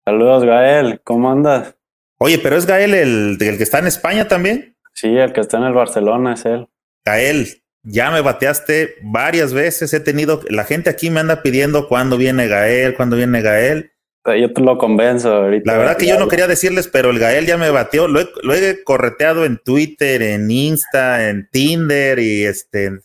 Saludos, 0.05 0.43
Gael. 0.43 0.99
¿Cómo 1.03 1.31
andas? 1.31 1.75
Oye, 2.17 2.37
pero 2.39 2.57
es 2.57 2.65
Gael 2.65 2.93
el, 2.93 3.37
el 3.39 3.57
que 3.57 3.63
está 3.63 3.79
en 3.79 3.87
España 3.87 4.27
también. 4.27 4.75
Sí, 4.93 5.15
el 5.15 5.31
que 5.31 5.39
está 5.39 5.57
en 5.57 5.63
el 5.63 5.73
Barcelona 5.73 6.33
es 6.33 6.43
él. 6.43 6.67
Gael, 7.05 7.63
ya 7.83 8.11
me 8.11 8.19
bateaste 8.19 8.95
varias 9.01 9.53
veces. 9.53 9.93
He 9.93 10.01
tenido, 10.01 10.41
la 10.49 10.65
gente 10.65 10.89
aquí 10.89 11.09
me 11.09 11.21
anda 11.21 11.41
pidiendo 11.41 11.87
cuándo 11.87 12.17
viene 12.17 12.49
Gael, 12.49 12.95
cuándo 12.95 13.15
viene 13.15 13.41
Gael. 13.41 13.93
Yo 14.25 14.53
te 14.53 14.61
lo 14.61 14.77
convenzo 14.77 15.33
ahorita. 15.33 15.71
La 15.71 15.77
verdad 15.77 15.97
que 15.97 16.07
yo 16.07 16.19
no 16.19 16.27
quería 16.27 16.47
decirles, 16.47 16.87
pero 16.87 17.09
el 17.09 17.19
Gael 17.19 17.45
ya 17.45 17.57
me 17.57 17.69
bateó. 17.69 18.07
Lo 18.07 18.19
he, 18.19 18.29
lo 18.43 18.53
he 18.53 18.83
correteado 18.83 19.45
en 19.45 19.57
Twitter, 19.57 20.21
en 20.21 20.51
Insta, 20.51 21.29
en 21.29 21.49
Tinder 21.49 22.19
y 22.19 22.45
este. 22.45 22.99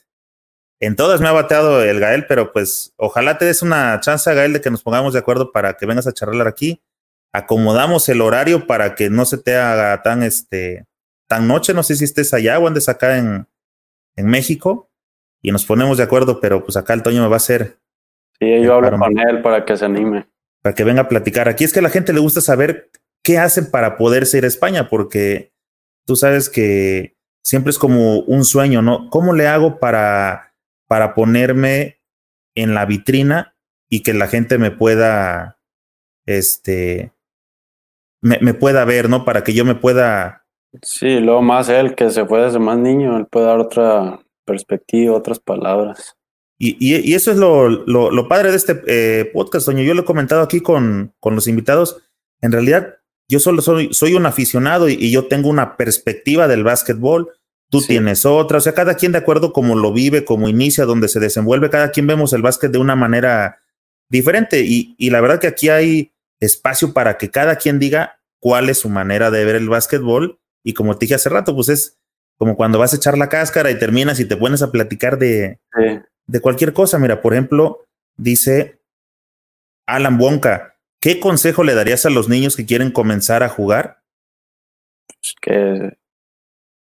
En 0.80 0.96
todas 0.96 1.20
me 1.20 1.28
ha 1.28 1.32
bateado 1.32 1.82
el 1.82 2.00
Gael, 2.00 2.26
pero 2.26 2.52
pues 2.52 2.92
ojalá 2.96 3.38
te 3.38 3.44
des 3.44 3.62
una 3.62 3.98
chance, 4.00 4.32
Gael, 4.34 4.52
de 4.52 4.60
que 4.60 4.70
nos 4.70 4.82
pongamos 4.82 5.12
de 5.12 5.20
acuerdo 5.20 5.52
para 5.52 5.74
que 5.74 5.86
vengas 5.86 6.06
a 6.06 6.12
charlar 6.12 6.48
aquí. 6.48 6.82
Acomodamos 7.32 8.08
el 8.08 8.20
horario 8.20 8.66
para 8.66 8.94
que 8.94 9.08
no 9.08 9.24
se 9.24 9.38
te 9.38 9.56
haga 9.56 10.02
tan 10.02 10.22
este 10.22 10.84
tan 11.28 11.48
noche. 11.48 11.72
No 11.74 11.82
sé 11.84 11.94
si 11.94 12.04
estés 12.04 12.34
allá 12.34 12.58
o 12.58 12.66
andes 12.66 12.88
acá 12.88 13.18
en, 13.18 13.46
en 14.16 14.26
México 14.26 14.90
y 15.40 15.52
nos 15.52 15.64
ponemos 15.64 15.96
de 15.96 16.04
acuerdo, 16.04 16.40
pero 16.40 16.64
pues 16.64 16.76
acá 16.76 16.92
el 16.92 17.02
Toño 17.02 17.22
me 17.22 17.28
va 17.28 17.34
a 17.34 17.38
hacer. 17.38 17.78
Sí, 18.38 18.62
yo 18.62 18.74
hablo 18.74 18.98
con 18.98 19.18
él 19.18 19.40
para 19.42 19.64
que 19.64 19.76
se 19.76 19.84
anime 19.84 20.26
para 20.64 20.74
que 20.74 20.84
venga 20.84 21.02
a 21.02 21.08
platicar. 21.08 21.46
Aquí 21.46 21.62
es 21.62 21.74
que 21.74 21.80
a 21.80 21.82
la 21.82 21.90
gente 21.90 22.14
le 22.14 22.20
gusta 22.20 22.40
saber 22.40 22.90
qué 23.22 23.36
hacen 23.36 23.70
para 23.70 23.98
poder 23.98 24.24
ir 24.32 24.44
a 24.44 24.48
España, 24.48 24.88
porque 24.88 25.52
tú 26.06 26.16
sabes 26.16 26.48
que 26.48 27.18
siempre 27.44 27.68
es 27.68 27.78
como 27.78 28.20
un 28.20 28.46
sueño, 28.46 28.80
¿no? 28.80 29.10
¿Cómo 29.10 29.34
le 29.34 29.46
hago 29.46 29.78
para, 29.78 30.54
para 30.88 31.14
ponerme 31.14 32.00
en 32.54 32.72
la 32.72 32.86
vitrina 32.86 33.54
y 33.90 34.02
que 34.02 34.14
la 34.14 34.26
gente 34.26 34.56
me 34.56 34.70
pueda, 34.70 35.58
este, 36.24 37.12
me, 38.22 38.38
me 38.40 38.54
pueda 38.54 38.86
ver, 38.86 39.10
¿no? 39.10 39.26
Para 39.26 39.44
que 39.44 39.52
yo 39.52 39.66
me 39.66 39.74
pueda... 39.74 40.46
Sí, 40.80 41.20
luego 41.20 41.42
más 41.42 41.68
él, 41.68 41.94
que 41.94 42.08
se 42.08 42.24
fue 42.24 42.40
desde 42.40 42.58
más 42.58 42.78
niño, 42.78 43.18
él 43.18 43.26
puede 43.26 43.46
dar 43.46 43.58
otra 43.58 44.18
perspectiva, 44.46 45.14
otras 45.14 45.38
palabras. 45.38 46.16
Y, 46.58 46.76
y, 46.78 47.10
y, 47.10 47.14
eso 47.14 47.30
es 47.32 47.36
lo, 47.36 47.68
lo, 47.68 48.10
lo 48.10 48.28
padre 48.28 48.50
de 48.50 48.56
este 48.56 48.82
eh, 48.86 49.30
podcast, 49.32 49.66
Doño. 49.66 49.82
Yo 49.82 49.94
lo 49.94 50.02
he 50.02 50.06
comentado 50.06 50.42
aquí 50.42 50.60
con, 50.60 51.12
con 51.20 51.34
los 51.34 51.48
invitados. 51.48 52.00
En 52.40 52.52
realidad, 52.52 52.96
yo 53.28 53.40
solo 53.40 53.60
soy, 53.60 53.92
soy 53.92 54.14
un 54.14 54.26
aficionado 54.26 54.88
y, 54.88 54.94
y 54.94 55.10
yo 55.10 55.26
tengo 55.26 55.48
una 55.48 55.76
perspectiva 55.76 56.46
del 56.46 56.62
básquetbol. 56.62 57.32
Tú 57.70 57.80
sí. 57.80 57.88
tienes 57.88 58.24
otra. 58.24 58.58
O 58.58 58.60
sea, 58.60 58.72
cada 58.72 58.94
quien 58.94 59.12
de 59.12 59.18
acuerdo 59.18 59.52
como 59.52 59.74
lo 59.74 59.92
vive, 59.92 60.24
como 60.24 60.48
inicia, 60.48 60.84
donde 60.84 61.08
se 61.08 61.18
desenvuelve, 61.20 61.70
cada 61.70 61.90
quien 61.90 62.06
vemos 62.06 62.32
el 62.32 62.42
básquet 62.42 62.70
de 62.70 62.78
una 62.78 62.94
manera 62.94 63.58
diferente. 64.08 64.60
Y, 64.60 64.94
y 64.96 65.10
la 65.10 65.20
verdad 65.20 65.40
que 65.40 65.48
aquí 65.48 65.70
hay 65.70 66.12
espacio 66.40 66.92
para 66.92 67.18
que 67.18 67.30
cada 67.30 67.56
quien 67.56 67.78
diga 67.78 68.20
cuál 68.38 68.68
es 68.68 68.78
su 68.78 68.88
manera 68.88 69.30
de 69.32 69.44
ver 69.44 69.56
el 69.56 69.68
básquetbol. 69.68 70.38
Y 70.62 70.74
como 70.74 70.96
te 70.96 71.06
dije 71.06 71.16
hace 71.16 71.30
rato, 71.30 71.54
pues 71.54 71.68
es 71.68 71.98
como 72.36 72.56
cuando 72.56 72.78
vas 72.78 72.92
a 72.92 72.96
echar 72.96 73.18
la 73.18 73.28
cáscara 73.28 73.70
y 73.70 73.78
terminas 73.78 74.20
y 74.20 74.24
te 74.24 74.36
pones 74.36 74.62
a 74.62 74.70
platicar 74.70 75.18
de, 75.18 75.58
Sí. 75.74 76.00
De 76.26 76.40
cualquier 76.40 76.72
cosa. 76.72 76.98
Mira, 76.98 77.20
por 77.20 77.32
ejemplo, 77.32 77.84
dice 78.16 78.80
Alan 79.86 80.18
Wonka, 80.20 80.76
¿qué 81.00 81.20
consejo 81.20 81.64
le 81.64 81.74
darías 81.74 82.06
a 82.06 82.10
los 82.10 82.28
niños 82.28 82.56
que 82.56 82.66
quieren 82.66 82.90
comenzar 82.90 83.42
a 83.42 83.48
jugar? 83.48 84.02
Pues 85.06 85.34
que, 85.40 85.96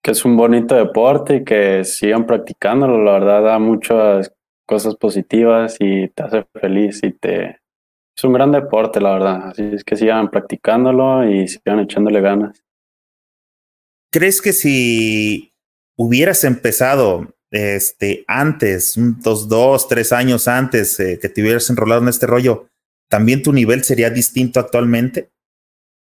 que 0.02 0.12
es 0.12 0.26
un 0.26 0.38
bonito 0.38 0.76
deporte 0.76 1.38
y 1.38 1.43
que 1.43 1.84
sigan 1.84 2.26
practicándolo. 2.26 3.04
La 3.04 3.13
verdad 3.13 3.43
da 3.43 3.60
muchas 3.60 4.34
cosas 4.65 4.95
positivas 4.95 5.78
y 5.80 6.10
te 6.10 6.23
hace 6.23 6.45
feliz 6.60 7.02
y 7.04 7.12
te... 7.12 7.60
Es 8.15 8.23
un 8.23 8.34
gran 8.34 8.52
deporte, 8.52 9.00
la 9.00 9.13
verdad. 9.13 9.50
Así 9.50 9.63
es 9.73 9.84
que 9.84 9.95
sigan 9.95 10.32
practicándolo 10.32 11.30
y 11.30 11.47
sigan 11.47 11.80
echándole 11.80 12.19
ganas. 12.19 12.63
¿Crees 14.12 14.42
que 14.42 14.54
si 14.54 15.54
hubieras 15.96 16.44
empezado 16.44 17.35
este, 17.52 18.25
antes, 18.27 18.93
dos, 18.98 19.48
dos, 19.48 19.87
tres 19.87 20.12
años 20.12 20.48
antes 20.48 21.00
eh, 21.00 21.17
que 21.21 21.29
te 21.29 21.41
hubieras 21.41 21.69
enrolado 21.69 22.02
en 22.02 22.10
este 22.10 22.27
rollo, 22.27 22.67
¿también 23.10 23.43
tu 23.43 23.54
nivel 23.54 23.83
sería 23.83 24.10
distinto 24.10 24.60
actualmente? 24.60 25.29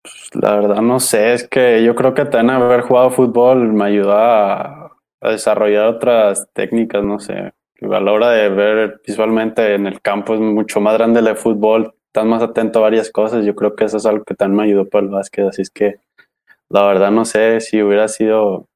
Pues 0.02 0.42
la 0.42 0.56
verdad 0.56 0.82
no 0.82 1.00
sé, 1.00 1.34
es 1.34 1.46
que 1.46 1.82
yo 1.84 1.94
creo 1.94 2.14
que 2.14 2.24
también 2.24 2.50
haber 2.50 2.82
jugado 2.82 3.10
fútbol 3.10 3.72
me 3.72 3.84
ayudó 3.84 4.12
a, 4.12 4.96
desarrollar 5.20 5.86
otras 5.86 6.48
técnicas, 6.52 7.02
no 7.02 7.18
sé. 7.18 7.52
A 7.80 8.00
la 8.00 8.12
hora 8.12 8.30
de 8.30 8.48
ver 8.48 9.00
visualmente 9.04 9.74
en 9.74 9.86
el 9.86 10.00
campo 10.00 10.34
es 10.34 10.40
mucho 10.40 10.80
más 10.80 10.94
grande 10.94 11.18
el 11.18 11.36
fútbol, 11.36 11.92
estás 12.06 12.24
más 12.24 12.40
atento 12.40 12.78
a 12.78 12.82
varias 12.82 13.10
cosas. 13.10 13.44
Yo 13.44 13.54
creo 13.56 13.74
que 13.74 13.84
eso 13.84 13.96
es 13.96 14.06
algo 14.06 14.24
que 14.24 14.36
también 14.36 14.56
me 14.56 14.62
ayudó 14.64 14.88
para 14.88 15.04
el 15.04 15.10
básquet, 15.10 15.48
así 15.48 15.62
es 15.62 15.70
que 15.70 15.96
la 16.68 16.84
verdad 16.86 17.10
no 17.10 17.24
sé 17.24 17.60
si 17.60 17.82
hubiera 17.82 18.06
sido 18.06 18.68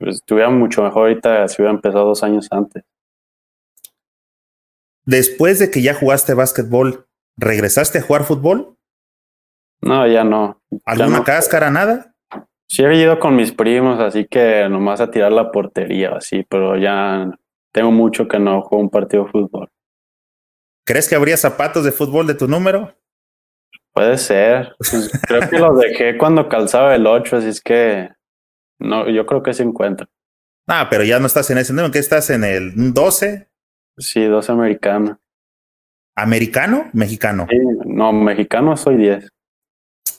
pues, 0.00 0.16
estuviera 0.16 0.48
mucho 0.48 0.82
mejor 0.82 1.08
ahorita 1.08 1.46
si 1.46 1.60
hubiera 1.60 1.74
empezado 1.74 2.06
dos 2.06 2.22
años 2.22 2.48
antes. 2.50 2.82
Después 5.04 5.58
de 5.58 5.70
que 5.70 5.82
ya 5.82 5.94
jugaste 5.94 6.32
básquetbol, 6.32 7.06
¿regresaste 7.36 7.98
a 7.98 8.02
jugar 8.02 8.24
fútbol? 8.24 8.76
No, 9.82 10.06
ya 10.06 10.24
no. 10.24 10.60
¿Alguna 10.86 11.10
ya 11.10 11.18
no. 11.18 11.24
cáscara, 11.24 11.70
nada? 11.70 12.14
Sí 12.66 12.82
he 12.82 12.94
ido 12.94 13.18
con 13.18 13.36
mis 13.36 13.52
primos, 13.52 14.00
así 14.00 14.26
que 14.26 14.68
nomás 14.70 15.00
a 15.00 15.10
tirar 15.10 15.32
la 15.32 15.50
portería, 15.50 16.16
así, 16.16 16.44
pero 16.48 16.78
ya 16.78 17.30
tengo 17.72 17.90
mucho 17.90 18.26
que 18.26 18.38
no 18.38 18.62
juego 18.62 18.82
un 18.82 18.90
partido 18.90 19.24
de 19.24 19.30
fútbol. 19.30 19.68
¿Crees 20.86 21.08
que 21.08 21.14
habría 21.14 21.36
zapatos 21.36 21.84
de 21.84 21.92
fútbol 21.92 22.26
de 22.26 22.34
tu 22.34 22.48
número? 22.48 22.94
Puede 23.92 24.16
ser. 24.16 24.74
Pues, 24.78 25.10
creo 25.26 25.48
que 25.50 25.58
los 25.58 25.78
dejé 25.78 26.16
cuando 26.16 26.48
calzaba 26.48 26.94
el 26.94 27.06
8, 27.06 27.36
así 27.36 27.48
es 27.48 27.60
que 27.60 28.08
no, 28.80 29.08
yo 29.08 29.26
creo 29.26 29.42
que 29.42 29.54
se 29.54 29.62
encuentra. 29.62 30.08
Ah, 30.66 30.88
pero 30.90 31.04
ya 31.04 31.18
no 31.18 31.26
estás 31.26 31.50
en 31.50 31.58
ese 31.58 31.72
número, 31.72 31.92
¿qué 31.92 31.98
estás 31.98 32.30
en 32.30 32.44
el 32.44 32.92
12? 32.92 33.48
Sí, 33.98 34.24
12 34.24 34.52
americano. 34.52 35.20
¿Americano? 36.16 36.90
¿Mexicano? 36.92 37.46
Sí, 37.48 37.58
no, 37.86 38.12
mexicano 38.12 38.76
soy 38.76 38.96
10. 38.96 39.28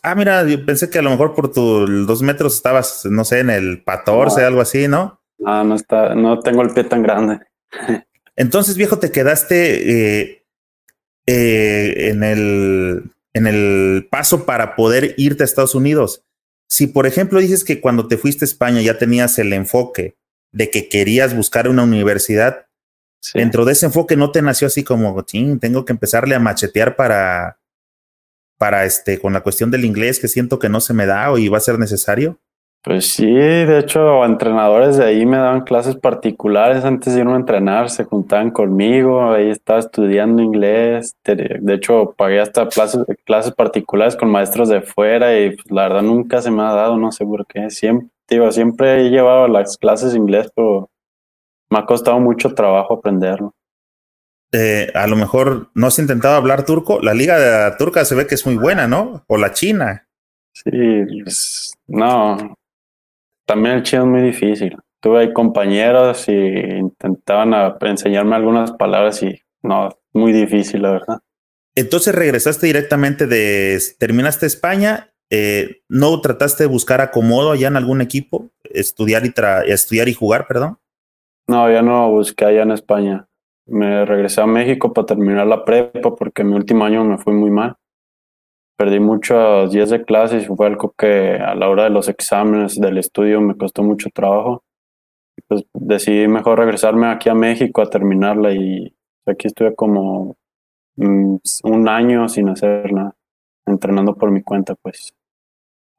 Ah, 0.03 0.15
mira, 0.15 0.47
yo 0.47 0.65
pensé 0.65 0.89
que 0.89 0.99
a 0.99 1.01
lo 1.01 1.11
mejor 1.11 1.35
por 1.35 1.51
tus 1.51 2.07
dos 2.07 2.21
metros 2.21 2.55
estabas, 2.55 3.05
no 3.05 3.23
sé, 3.23 3.39
en 3.39 3.49
el 3.49 3.83
14, 3.83 4.43
algo 4.43 4.61
así, 4.61 4.87
¿no? 4.87 5.21
Ah, 5.45 5.63
no 5.63 5.75
está, 5.75 6.15
no 6.15 6.39
tengo 6.39 6.63
el 6.63 6.71
pie 6.71 6.83
tan 6.85 7.03
grande. 7.03 7.39
Entonces, 8.35 8.77
viejo, 8.77 8.97
te 8.97 9.11
quedaste 9.11 9.91
eh, 9.91 10.45
eh, 11.27 12.09
en, 12.09 12.23
el, 12.23 13.11
en 13.33 13.47
el 13.47 14.07
paso 14.09 14.45
para 14.45 14.75
poder 14.75 15.13
irte 15.17 15.43
a 15.43 15.45
Estados 15.45 15.75
Unidos. 15.75 16.25
Si, 16.71 16.87
por 16.87 17.05
ejemplo, 17.05 17.41
dices 17.41 17.65
que 17.65 17.81
cuando 17.81 18.07
te 18.07 18.17
fuiste 18.17 18.45
a 18.45 18.47
España 18.47 18.79
ya 18.81 18.97
tenías 18.97 19.37
el 19.39 19.51
enfoque 19.51 20.15
de 20.53 20.71
que 20.71 20.87
querías 20.87 21.35
buscar 21.35 21.67
una 21.67 21.83
universidad, 21.83 22.67
dentro 23.33 23.65
de 23.65 23.73
ese 23.73 23.87
enfoque 23.87 24.15
no 24.15 24.31
te 24.31 24.41
nació 24.41 24.67
así 24.67 24.81
como, 24.81 25.25
tengo 25.25 25.83
que 25.83 25.91
empezarle 25.91 26.33
a 26.33 26.39
machetear 26.39 26.95
para, 26.95 27.59
para 28.57 28.85
este, 28.85 29.19
con 29.19 29.33
la 29.33 29.41
cuestión 29.41 29.69
del 29.69 29.83
inglés 29.83 30.17
que 30.17 30.29
siento 30.29 30.59
que 30.59 30.69
no 30.69 30.79
se 30.79 30.93
me 30.93 31.05
da 31.05 31.29
o 31.29 31.37
iba 31.37 31.57
a 31.57 31.61
ser 31.61 31.77
necesario. 31.77 32.39
Pues 32.83 33.13
sí, 33.13 33.27
de 33.27 33.77
hecho, 33.77 34.25
entrenadores 34.25 34.97
de 34.97 35.05
ahí 35.05 35.23
me 35.23 35.37
daban 35.37 35.61
clases 35.61 35.95
particulares 35.95 36.83
antes 36.83 37.13
de 37.13 37.19
irme 37.19 37.33
a 37.33 37.35
entrenar, 37.35 37.91
se 37.91 38.05
juntaban 38.05 38.49
conmigo, 38.49 39.31
ahí 39.31 39.51
estaba 39.51 39.77
estudiando 39.77 40.41
inglés, 40.41 41.15
de 41.23 41.73
hecho, 41.75 42.15
pagué 42.17 42.39
hasta 42.39 42.67
clases, 42.69 43.03
clases 43.23 43.53
particulares 43.53 44.15
con 44.15 44.31
maestros 44.31 44.67
de 44.67 44.81
fuera 44.81 45.39
y 45.39 45.51
pues, 45.51 45.69
la 45.69 45.83
verdad 45.83 46.01
nunca 46.01 46.41
se 46.41 46.49
me 46.49 46.63
ha 46.63 46.73
dado, 46.73 46.97
no 46.97 47.11
sé 47.11 47.23
por 47.23 47.45
qué, 47.45 47.69
siempre, 47.69 48.09
digo, 48.27 48.51
siempre 48.51 49.05
he 49.05 49.09
llevado 49.11 49.47
las 49.47 49.77
clases 49.77 50.13
de 50.13 50.17
inglés, 50.17 50.51
pero 50.55 50.89
me 51.69 51.77
ha 51.77 51.85
costado 51.85 52.19
mucho 52.19 52.55
trabajo 52.55 52.95
aprenderlo. 52.95 53.53
Eh, 54.53 54.91
a 54.95 55.05
lo 55.05 55.17
mejor 55.17 55.69
no 55.75 55.85
has 55.85 55.99
intentado 55.99 56.35
hablar 56.35 56.65
turco, 56.65 56.99
la 56.99 57.13
liga 57.13 57.77
turca 57.77 58.05
se 58.05 58.15
ve 58.15 58.25
que 58.25 58.33
es 58.33 58.45
muy 58.47 58.55
buena, 58.55 58.87
¿no? 58.87 59.23
O 59.27 59.37
la 59.37 59.53
china. 59.53 60.07
Sí, 60.51 60.71
pues, 61.23 61.77
no, 61.87 62.55
también 63.51 63.75
el 63.75 63.83
chino 63.83 64.03
es 64.03 64.07
muy 64.07 64.21
difícil. 64.21 64.77
Tuve 65.01 65.19
ahí 65.19 65.33
compañeros 65.33 66.29
y 66.29 66.31
intentaban 66.31 67.53
enseñarme 67.81 68.37
algunas 68.37 68.71
palabras 68.71 69.21
y 69.23 69.41
no, 69.61 69.89
muy 70.13 70.31
difícil, 70.31 70.83
la 70.83 70.91
verdad. 70.91 71.19
Entonces 71.75 72.15
regresaste 72.15 72.67
directamente 72.67 73.27
de, 73.27 73.77
terminaste 73.99 74.45
España, 74.45 75.13
eh, 75.29 75.81
¿no 75.89 76.21
trataste 76.21 76.63
de 76.63 76.69
buscar 76.69 77.01
acomodo 77.01 77.51
allá 77.51 77.67
en 77.67 77.75
algún 77.75 77.99
equipo? 77.99 78.51
Estudiar 78.63 79.25
y, 79.25 79.33
estudiar 79.69 80.07
y 80.07 80.13
jugar, 80.13 80.47
perdón. 80.47 80.77
No, 81.45 81.69
ya 81.69 81.81
no 81.81 82.09
busqué 82.09 82.45
allá 82.45 82.61
en 82.61 82.71
España. 82.71 83.27
Me 83.65 84.05
regresé 84.05 84.39
a 84.39 84.47
México 84.47 84.93
para 84.93 85.07
terminar 85.07 85.45
la 85.45 85.65
prepa 85.65 86.15
porque 86.15 86.45
mi 86.45 86.55
último 86.55 86.85
año 86.85 87.03
me 87.03 87.17
fue 87.17 87.33
muy 87.33 87.49
mal 87.49 87.75
perdí 88.77 88.99
muchos 88.99 89.71
días 89.71 89.89
de 89.89 90.03
clases 90.03 90.43
y 90.43 90.47
fue 90.47 90.67
algo 90.67 90.93
que 90.97 91.35
a 91.35 91.55
la 91.55 91.69
hora 91.69 91.83
de 91.83 91.89
los 91.89 92.09
exámenes 92.09 92.79
del 92.79 92.97
estudio 92.97 93.41
me 93.41 93.55
costó 93.55 93.83
mucho 93.83 94.09
trabajo. 94.13 94.63
Pues 95.47 95.63
decidí 95.73 96.27
mejor 96.27 96.59
regresarme 96.59 97.07
aquí 97.07 97.29
a 97.29 97.35
México 97.35 97.81
a 97.81 97.89
terminarla 97.89 98.53
y 98.53 98.93
aquí 99.25 99.47
estuve 99.47 99.75
como 99.75 100.37
mm, 100.95 101.35
un 101.63 101.89
año 101.89 102.27
sin 102.29 102.49
hacer 102.49 102.91
nada, 102.91 103.15
entrenando 103.65 104.15
por 104.15 104.31
mi 104.31 104.41
cuenta, 104.41 104.75
pues. 104.75 105.13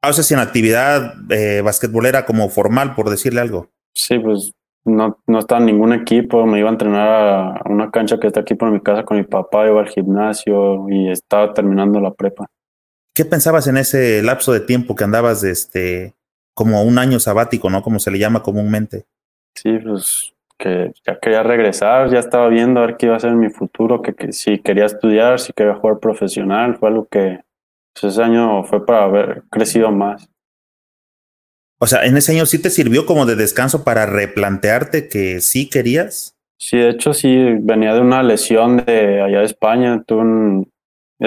Ah, 0.01 0.09
o 0.09 0.13
sea, 0.13 0.23
sin 0.23 0.39
actividad 0.39 1.13
eh, 1.31 1.61
basquetbolera 1.61 2.25
como 2.25 2.49
formal, 2.49 2.95
por 2.95 3.09
decirle 3.09 3.41
algo. 3.41 3.69
Sí, 3.93 4.19
pues 4.19 4.51
no, 4.85 5.19
no 5.27 5.39
estaba 5.39 5.61
en 5.61 5.67
ningún 5.67 5.93
equipo, 5.93 6.45
me 6.45 6.59
iba 6.59 6.69
a 6.69 6.73
entrenar 6.73 7.09
a 7.09 7.61
una 7.69 7.89
cancha 7.89 8.19
que 8.19 8.27
está 8.27 8.41
aquí 8.41 8.55
por 8.55 8.69
mi 8.71 8.81
casa 8.81 9.03
con 9.03 9.17
mi 9.17 9.23
papá, 9.23 9.65
iba 9.67 9.79
al 9.79 9.87
gimnasio 9.87 10.89
y 10.89 11.09
estaba 11.09 11.53
terminando 11.53 11.99
la 12.01 12.13
prepa. 12.13 12.47
¿Qué 13.13 13.25
pensabas 13.25 13.67
en 13.67 13.77
ese 13.77 14.23
lapso 14.23 14.53
de 14.53 14.59
tiempo 14.59 14.95
que 14.95 15.03
andabas 15.03 15.41
de 15.41 15.51
este, 15.51 16.15
como 16.53 16.83
un 16.83 16.97
año 16.97 17.19
sabático, 17.19 17.69
¿no? 17.69 17.83
Como 17.83 17.99
se 17.99 18.11
le 18.11 18.19
llama 18.19 18.41
comúnmente. 18.41 19.05
Sí, 19.55 19.77
pues 19.77 20.33
que 20.57 20.93
ya 21.05 21.19
quería 21.19 21.43
regresar, 21.43 22.09
ya 22.09 22.19
estaba 22.19 22.47
viendo 22.47 22.79
a 22.79 22.85
ver 22.85 22.97
qué 22.97 23.07
iba 23.07 23.15
a 23.15 23.19
ser 23.19 23.31
en 23.31 23.39
mi 23.39 23.49
futuro, 23.49 24.01
que, 24.01 24.31
si 24.31 24.59
quería 24.59 24.85
estudiar, 24.85 25.39
si 25.39 25.51
quería 25.51 25.75
jugar 25.75 25.99
profesional, 25.99 26.77
fue 26.77 26.89
algo 26.89 27.07
que 27.09 27.41
pues, 27.93 28.13
ese 28.13 28.23
año 28.23 28.63
fue 28.63 28.85
para 28.85 29.03
haber 29.03 29.43
crecido 29.49 29.91
más. 29.91 30.29
O 31.79 31.87
sea, 31.87 32.05
en 32.05 32.15
ese 32.15 32.31
año 32.31 32.45
sí 32.45 32.61
te 32.61 32.69
sirvió 32.69 33.05
como 33.05 33.25
de 33.25 33.35
descanso 33.35 33.83
para 33.83 34.05
replantearte 34.05 35.09
que 35.09 35.41
sí 35.41 35.69
querías. 35.69 36.37
Sí, 36.57 36.77
de 36.77 36.91
hecho 36.91 37.13
sí, 37.13 37.35
venía 37.59 37.93
de 37.93 37.99
una 37.99 38.23
lesión 38.23 38.77
de 38.77 39.21
allá 39.21 39.39
de 39.39 39.45
España, 39.45 40.01
tuve 40.07 40.21
un, 40.21 40.72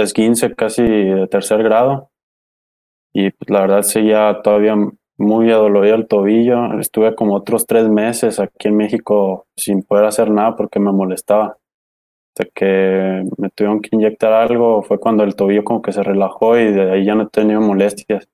es 0.03 0.13
15 0.13 0.55
casi 0.55 0.83
de 0.83 1.27
tercer 1.29 1.63
grado. 1.63 2.11
Y 3.13 3.31
pues, 3.31 3.51
la 3.51 3.63
verdad 3.63 3.83
seguía 3.83 4.41
todavía 4.43 4.77
muy 5.17 5.51
adolorido 5.51 5.97
el 5.97 6.07
tobillo. 6.07 6.79
Estuve 6.79 7.15
como 7.15 7.35
otros 7.35 7.67
tres 7.67 7.89
meses 7.89 8.39
aquí 8.39 8.69
en 8.69 8.77
México 8.77 9.47
sin 9.57 9.83
poder 9.83 10.05
hacer 10.05 10.31
nada 10.31 10.57
porque 10.57 10.79
me 10.79 10.93
molestaba. 10.93 11.57
Hasta 12.29 12.51
que 12.55 13.25
me 13.39 13.49
tuvieron 13.51 13.81
que 13.81 13.91
inyectar 13.93 14.33
algo 14.33 14.83
fue 14.83 14.99
cuando 14.99 15.25
el 15.25 15.35
tobillo 15.35 15.65
como 15.65 15.81
que 15.81 15.93
se 15.93 16.03
relajó 16.03 16.59
y 16.59 16.71
de 16.71 16.91
ahí 16.91 17.05
ya 17.05 17.15
no 17.15 17.23
he 17.23 17.29
tenido 17.29 17.61
molestias. 17.61 18.29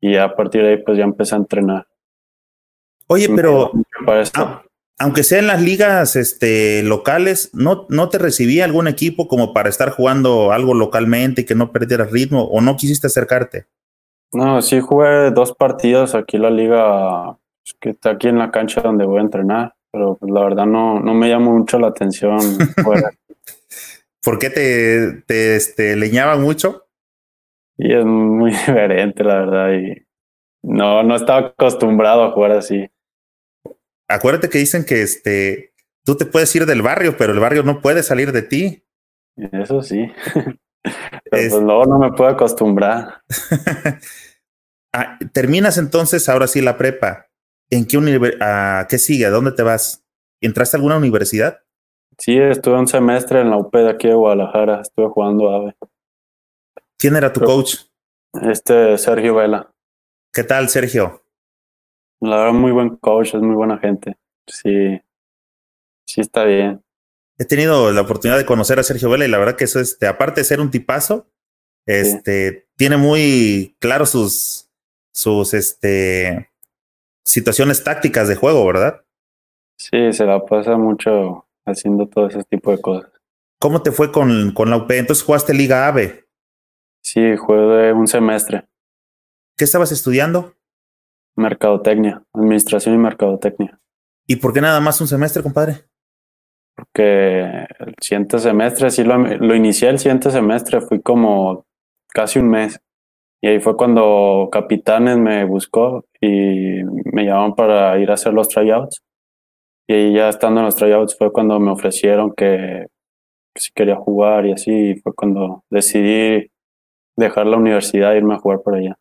Y 0.00 0.16
a 0.16 0.34
partir 0.34 0.62
de 0.62 0.70
ahí 0.70 0.76
pues 0.76 0.96
ya 0.98 1.04
empecé 1.04 1.34
a 1.34 1.38
entrenar. 1.38 1.86
Oye, 3.08 3.28
pero 3.34 3.72
aunque 5.02 5.24
sea 5.24 5.40
en 5.40 5.48
las 5.48 5.60
ligas 5.60 6.14
este, 6.14 6.84
locales, 6.84 7.50
¿no, 7.52 7.86
¿no 7.88 8.08
te 8.08 8.18
recibía 8.18 8.64
algún 8.64 8.86
equipo 8.86 9.26
como 9.26 9.52
para 9.52 9.68
estar 9.68 9.90
jugando 9.90 10.52
algo 10.52 10.74
localmente 10.74 11.40
y 11.40 11.44
que 11.44 11.56
no 11.56 11.72
perdieras 11.72 12.12
ritmo 12.12 12.44
o 12.44 12.60
no 12.60 12.76
quisiste 12.76 13.08
acercarte? 13.08 13.66
No, 14.32 14.62
sí 14.62 14.78
jugué 14.78 15.32
dos 15.32 15.54
partidos 15.54 16.14
aquí 16.14 16.36
en 16.36 16.42
la 16.42 16.50
liga 16.50 17.36
pues, 17.64 17.76
que 17.80 17.90
está 17.90 18.10
aquí 18.10 18.28
en 18.28 18.38
la 18.38 18.52
cancha 18.52 18.80
donde 18.80 19.04
voy 19.04 19.18
a 19.18 19.22
entrenar, 19.22 19.74
pero 19.90 20.16
pues, 20.18 20.30
la 20.30 20.40
verdad 20.42 20.66
no, 20.66 21.00
no 21.00 21.14
me 21.14 21.28
llamó 21.28 21.58
mucho 21.58 21.80
la 21.80 21.88
atención. 21.88 22.38
¿Por 24.22 24.38
qué 24.38 24.50
te, 24.50 25.22
te 25.26 25.56
este, 25.56 25.96
leñaba 25.96 26.36
mucho? 26.36 26.86
Y 27.76 27.92
es 27.92 28.04
muy 28.04 28.50
diferente, 28.52 29.24
la 29.24 29.34
verdad, 29.34 29.72
y 29.72 30.06
no, 30.62 31.02
no 31.02 31.16
estaba 31.16 31.48
acostumbrado 31.48 32.22
a 32.22 32.30
jugar 32.30 32.52
así 32.52 32.88
acuérdate 34.14 34.48
que 34.48 34.58
dicen 34.58 34.84
que 34.84 35.02
este, 35.02 35.74
tú 36.04 36.16
te 36.16 36.26
puedes 36.26 36.54
ir 36.54 36.66
del 36.66 36.82
barrio, 36.82 37.16
pero 37.16 37.32
el 37.32 37.40
barrio 37.40 37.62
no 37.62 37.80
puede 37.80 38.02
salir 38.02 38.32
de 38.32 38.42
ti. 38.42 38.84
Eso 39.36 39.82
sí. 39.82 40.10
pero 40.82 41.00
pues 41.30 41.52
luego 41.52 41.86
no 41.86 41.98
me 41.98 42.12
puedo 42.12 42.30
acostumbrar. 42.30 43.22
Ah, 44.94 45.18
terminas 45.32 45.78
entonces 45.78 46.28
ahora 46.28 46.46
sí 46.46 46.60
la 46.60 46.76
prepa. 46.76 47.30
¿En 47.70 47.86
qué 47.86 47.96
universidad? 47.96 48.86
qué 48.86 48.98
sigue? 48.98 49.24
¿A 49.24 49.30
dónde 49.30 49.52
te 49.52 49.62
vas? 49.62 50.04
¿Entraste 50.42 50.76
a 50.76 50.78
alguna 50.78 50.98
universidad? 50.98 51.60
Sí, 52.18 52.36
estuve 52.38 52.78
un 52.78 52.86
semestre 52.86 53.40
en 53.40 53.48
la 53.48 53.56
UP 53.56 53.74
de 53.74 53.88
aquí 53.88 54.08
de 54.08 54.14
Guadalajara. 54.14 54.82
Estuve 54.82 55.08
jugando 55.08 55.48
AVE. 55.48 55.74
¿Quién 56.98 57.16
era 57.16 57.32
tu 57.32 57.40
coach? 57.40 57.76
Este 58.42 58.98
Sergio 58.98 59.36
Vela. 59.36 59.72
¿Qué 60.30 60.44
tal, 60.44 60.68
Sergio? 60.68 61.21
La 62.22 62.36
verdad, 62.36 62.52
muy 62.52 62.70
buen 62.70 62.96
coach, 62.98 63.34
es 63.34 63.42
muy 63.42 63.56
buena 63.56 63.78
gente. 63.78 64.16
Sí, 64.46 65.00
sí 66.06 66.20
está 66.20 66.44
bien. 66.44 66.80
He 67.36 67.44
tenido 67.44 67.90
la 67.90 68.02
oportunidad 68.02 68.38
de 68.38 68.46
conocer 68.46 68.78
a 68.78 68.84
Sergio 68.84 69.10
Vela 69.10 69.24
y 69.24 69.28
la 69.28 69.38
verdad 69.38 69.56
que 69.56 69.64
eso, 69.64 69.80
este, 69.80 70.06
aparte 70.06 70.40
de 70.40 70.44
ser 70.44 70.60
un 70.60 70.70
tipazo, 70.70 71.26
este, 71.84 72.68
tiene 72.76 72.96
muy 72.96 73.76
claro 73.80 74.06
sus, 74.06 74.70
sus, 75.12 75.52
este, 75.52 76.48
situaciones 77.24 77.82
tácticas 77.82 78.28
de 78.28 78.36
juego, 78.36 78.64
¿verdad? 78.66 79.04
Sí, 79.76 80.12
se 80.12 80.24
la 80.24 80.46
pasa 80.46 80.76
mucho 80.76 81.48
haciendo 81.66 82.06
todo 82.06 82.28
ese 82.28 82.44
tipo 82.44 82.70
de 82.70 82.80
cosas. 82.80 83.10
¿Cómo 83.58 83.82
te 83.82 83.90
fue 83.90 84.12
con, 84.12 84.52
con 84.52 84.70
la 84.70 84.76
UP? 84.76 84.92
Entonces 84.92 85.24
jugaste 85.24 85.54
Liga 85.54 85.88
AVE. 85.88 86.24
Sí, 87.02 87.36
jugué 87.36 87.92
un 87.92 88.06
semestre. 88.06 88.68
¿Qué 89.56 89.64
estabas 89.64 89.90
estudiando? 89.90 90.54
Mercadotecnia, 91.36 92.22
administración 92.32 92.94
y 92.94 92.98
mercadotecnia. 92.98 93.78
¿Y 94.26 94.36
por 94.36 94.52
qué 94.52 94.60
nada 94.60 94.80
más 94.80 95.00
un 95.00 95.08
semestre, 95.08 95.42
compadre? 95.42 95.84
Porque 96.74 97.66
el 97.78 97.94
siguiente 98.00 98.38
semestre, 98.38 98.90
sí 98.90 99.04
lo, 99.04 99.18
lo 99.18 99.54
inicié 99.54 99.88
el 99.88 99.98
siguiente 99.98 100.30
semestre, 100.30 100.80
fui 100.80 101.00
como 101.00 101.66
casi 102.08 102.38
un 102.38 102.48
mes. 102.48 102.80
Y 103.40 103.48
ahí 103.48 103.60
fue 103.60 103.76
cuando 103.76 104.48
Capitanes 104.52 105.18
me 105.18 105.44
buscó 105.44 106.04
y 106.20 106.84
me 107.12 107.24
llamaron 107.24 107.54
para 107.54 107.98
ir 107.98 108.10
a 108.10 108.14
hacer 108.14 108.32
los 108.32 108.48
tryouts. 108.48 109.02
Y 109.88 109.94
ahí 109.94 110.14
ya 110.14 110.28
estando 110.28 110.60
en 110.60 110.66
los 110.66 110.76
tryouts 110.76 111.16
fue 111.18 111.32
cuando 111.32 111.58
me 111.58 111.72
ofrecieron 111.72 112.32
que 112.34 112.86
si 113.56 113.72
quería 113.72 113.96
jugar 113.96 114.46
y 114.46 114.52
así. 114.52 114.94
fue 115.02 115.12
cuando 115.14 115.64
decidí 115.70 116.50
dejar 117.16 117.46
la 117.46 117.56
universidad 117.56 118.14
e 118.14 118.18
irme 118.18 118.34
a 118.34 118.38
jugar 118.38 118.62
por 118.62 118.76
allá. 118.76 118.96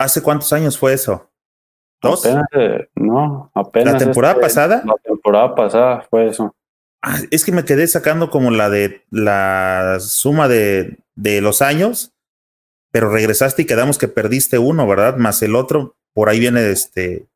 ¿Hace 0.00 0.22
cuántos 0.22 0.50
años 0.54 0.78
fue 0.78 0.94
eso? 0.94 1.30
¿Dos? 2.00 2.24
Eh, 2.24 2.88
no, 2.94 3.50
apenas. 3.54 3.92
¿La 3.92 3.98
temporada 3.98 4.32
este, 4.32 4.46
pasada? 4.46 4.82
La 4.86 4.94
temporada 5.04 5.54
pasada 5.54 6.00
fue 6.08 6.26
eso. 6.28 6.56
Ah, 7.02 7.18
es 7.30 7.44
que 7.44 7.52
me 7.52 7.66
quedé 7.66 7.86
sacando 7.86 8.30
como 8.30 8.50
la 8.50 8.70
de 8.70 9.04
la 9.10 9.98
suma 10.00 10.48
de, 10.48 10.96
de 11.16 11.42
los 11.42 11.60
años, 11.60 12.14
pero 12.90 13.10
regresaste 13.10 13.60
y 13.60 13.66
quedamos 13.66 13.98
que 13.98 14.08
perdiste 14.08 14.58
uno, 14.58 14.86
¿verdad? 14.86 15.18
Más 15.18 15.42
el 15.42 15.54
otro, 15.54 15.96
por 16.14 16.30
ahí 16.30 16.40
viene 16.40 16.70
este. 16.70 17.26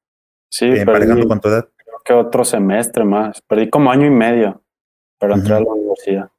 Sí, 0.50 0.64
emparejando 0.64 1.28
con 1.28 1.40
tu 1.40 1.48
edad. 1.48 1.68
Creo 1.76 1.98
que 2.02 2.12
otro 2.14 2.46
semestre 2.46 3.04
más. 3.04 3.42
Perdí 3.42 3.68
como 3.68 3.90
año 3.90 4.06
y 4.06 4.10
medio 4.10 4.62
para 5.18 5.34
entrar 5.34 5.58
a 5.58 5.64
la 5.64 5.70
universidad. 5.70 6.30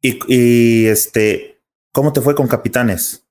Y, 0.00 0.18
y 0.26 0.86
este, 0.88 1.60
¿cómo 1.92 2.12
te 2.12 2.20
fue 2.20 2.34
con 2.34 2.48
capitanes? 2.48 3.25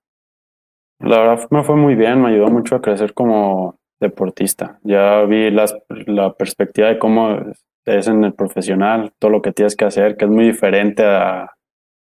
La 1.00 1.20
verdad 1.20 1.48
me 1.52 1.64
fue 1.64 1.76
muy 1.76 1.96
bien, 1.96 2.22
me 2.22 2.30
ayudó 2.30 2.48
mucho 2.48 2.76
a 2.76 2.82
crecer 2.82 3.14
como 3.14 3.78
deportista. 4.00 4.80
Ya 4.84 5.24
vi 5.24 5.52
las, 5.52 5.76
la 5.90 6.34
perspectiva 6.34 6.90
de 6.90 7.00
cómo 7.00 7.38
es 7.86 8.08
en 8.08 8.24
el 8.24 8.34
profesional, 8.34 9.14
todo 9.20 9.32
lo 9.32 9.42
que 9.42 9.52
tienes 9.52 9.76
que 9.76 9.86
hacer, 9.86 10.18
que 10.18 10.26
es 10.26 10.32
muy 10.32 10.46
diferente 10.46 11.04
a 11.06 11.52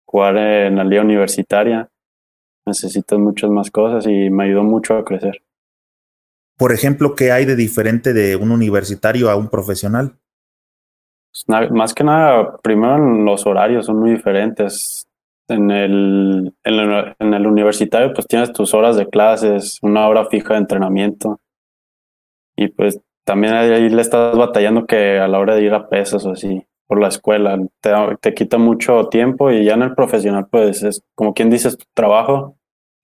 jugar 0.04 0.36
en 0.36 0.76
la 0.76 0.84
liga 0.84 1.02
universitaria. 1.02 1.88
Necesitas 2.66 3.18
muchas 3.18 3.50
más 3.50 3.70
cosas 3.70 4.06
y 4.06 4.30
me 4.30 4.44
ayudó 4.44 4.62
mucho 4.62 4.96
a 4.96 5.04
crecer. 5.04 5.42
Por 6.56 6.72
ejemplo, 6.72 7.14
¿qué 7.14 7.32
hay 7.32 7.46
de 7.46 7.56
diferente 7.56 8.12
de 8.12 8.36
un 8.36 8.50
universitario 8.50 9.30
a 9.30 9.36
un 9.36 9.48
profesional? 9.48 10.18
Pues, 11.32 11.70
más 11.70 11.94
que 11.94 12.04
nada, 12.04 12.58
primero 12.58 12.98
los 12.98 13.46
horarios 13.46 13.86
son 13.86 13.98
muy 14.00 14.10
diferentes 14.10 15.09
en 15.50 15.70
el, 15.70 16.54
en 16.64 17.34
el, 17.34 17.46
universitario 17.46 18.12
pues 18.12 18.26
tienes 18.26 18.52
tus 18.52 18.74
horas 18.74 18.96
de 18.96 19.08
clases, 19.08 19.78
una 19.82 20.08
hora 20.08 20.26
fija 20.26 20.54
de 20.54 20.60
entrenamiento. 20.60 21.40
Y 22.56 22.68
pues 22.68 23.00
también 23.24 23.54
ahí 23.54 23.88
le 23.88 24.02
estás 24.02 24.36
batallando 24.36 24.86
que 24.86 25.18
a 25.18 25.28
la 25.28 25.38
hora 25.38 25.54
de 25.54 25.62
ir 25.62 25.74
a 25.74 25.88
pesas 25.88 26.24
o 26.26 26.32
así 26.32 26.64
por 26.86 27.00
la 27.00 27.08
escuela 27.08 27.58
te, 27.80 27.92
te 28.20 28.34
quita 28.34 28.58
mucho 28.58 29.08
tiempo 29.08 29.50
y 29.50 29.64
ya 29.64 29.74
en 29.74 29.82
el 29.82 29.94
profesional 29.94 30.48
pues 30.50 30.82
es 30.82 31.02
como 31.14 31.34
quien 31.34 31.50
dices 31.50 31.76
tu 31.78 31.84
trabajo. 31.94 32.56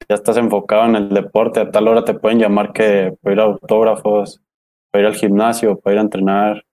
Ya 0.09 0.17
estás 0.17 0.37
enfocado 0.37 0.85
en 0.87 0.97
el 0.97 1.09
deporte 1.11 1.61
a 1.61 1.71
tal 1.71 1.89
hora 1.89 2.05
te 2.05 2.15
pueden 2.15 2.39
llamar 2.39 2.73
que 2.73 3.17
para 3.23 3.35
ir 3.35 3.41
a 3.41 3.45
autógrafos 3.45 4.41
para 4.91 5.03
ir 5.03 5.07
al 5.07 5.15
gimnasio 5.15 5.79
para 5.79 5.95
ir 5.95 5.99
a 5.99 6.03
entrenar. 6.03 6.65